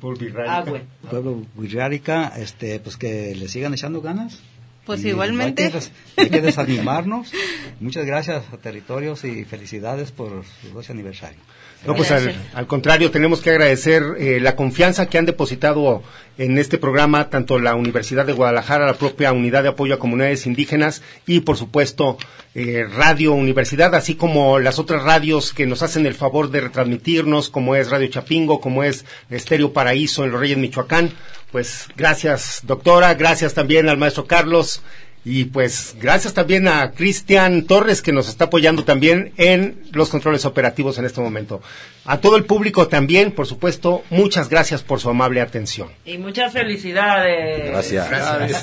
pueblo 0.01 0.19
Virrárica. 0.19 0.83
pueblo 1.11 1.47
Virrárica, 1.57 2.33
este 2.37 2.81
pues 2.81 2.97
que 2.97 3.35
le 3.35 3.49
sigan 3.49 3.75
echando 3.75 4.01
ganas 4.01 4.41
Pues 4.87 5.05
y 5.05 5.09
igualmente. 5.09 5.65
Hay 5.65 5.71
que, 5.71 5.75
des- 5.79 5.93
hay 6.17 6.31
que 6.31 6.41
desanimarnos. 6.49 7.33
Muchas 7.81 8.07
gracias 8.07 8.45
a 8.53 8.57
Territorios 8.57 9.25
y 9.25 9.45
felicidades 9.45 10.13
por 10.13 10.45
su 10.63 10.71
12 10.73 10.93
aniversario. 10.93 11.39
No, 11.85 11.95
pues 11.95 12.11
al, 12.11 12.35
al 12.55 12.67
contrario, 12.67 13.11
tenemos 13.11 13.41
que 13.41 13.51
agradecer 13.51 14.03
eh, 14.19 14.41
la 14.41 14.57
confianza 14.57 15.07
que 15.07 15.19
han 15.19 15.27
depositado 15.27 16.03
en 16.39 16.59
este 16.59 16.79
programa 16.79 17.31
tanto 17.31 17.59
la 17.59 17.75
Universidad 17.75 18.27
de 18.27 18.33
Guadalajara, 18.33 18.87
la 18.87 18.95
propia 18.95 19.33
Unidad 19.33 19.63
de 19.63 19.71
Apoyo 19.71 19.95
a 19.95 19.99
Comunidades 19.99 20.47
Indígenas 20.47 21.03
y, 21.27 21.41
por 21.41 21.57
supuesto, 21.57 22.19
eh, 22.55 22.87
Radio 22.91 23.33
Universidad, 23.33 23.95
así 23.95 24.17
como 24.17 24.59
las 24.59 24.79
otras 24.79 25.03
radios 25.03 25.53
que 25.53 25.67
nos 25.67 25.83
hacen 25.83 26.07
el 26.07 26.15
favor 26.15 26.51
de 26.51 26.61
retransmitirnos, 26.63 27.49
como 27.49 27.75
es 27.75 27.91
Radio 27.91 28.09
Chapingo, 28.09 28.61
como 28.61 28.83
es 28.83 29.05
Estéreo 29.31 29.73
Paraíso 29.73 30.25
en 30.25 30.33
Los 30.33 30.41
Reyes, 30.41 30.59
Michoacán. 30.59 31.11
Pues 31.53 31.89
gracias, 31.97 32.61
doctora, 32.65 33.15
gracias 33.15 33.55
también 33.55 33.89
al 33.89 33.99
maestro 33.99 34.27
Carlos. 34.27 34.83
Y 35.29 35.47
pues 35.47 35.97
gracias 36.01 36.35
también 36.35 36.69
a 36.69 36.93
Cristian 36.93 37.65
Torres 37.65 38.01
que 38.01 38.13
nos 38.13 38.29
está 38.29 38.45
apoyando 38.45 38.85
también 38.85 39.33
en 39.37 39.83
los 39.91 40.09
controles 40.09 40.45
operativos 40.45 40.99
en 40.99 41.05
este 41.05 41.21
momento. 41.21 41.61
A 42.05 42.21
todo 42.21 42.37
el 42.37 42.45
público 42.45 42.87
también, 42.87 43.33
por 43.33 43.49
supuesto, 43.49 44.05
muchas 44.11 44.49
gracias 44.49 44.85
por 44.85 45.01
su 45.01 45.11
amable 45.11 45.41
atención. 45.41 45.89
Y 46.05 46.19
muchas 46.19 46.53
felicidades. 46.53 47.73
Gracias. 47.73 48.07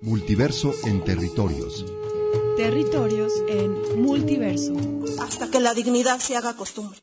Multiverso 0.00 0.72
en 0.86 1.02
territorios. 1.02 1.84
Territorios 2.56 3.32
en 3.48 4.00
multiverso. 4.00 4.76
Hasta 5.20 5.50
que 5.50 5.58
la 5.58 5.74
dignidad 5.74 6.20
se 6.20 6.36
haga 6.36 6.54
costumbre. 6.54 7.02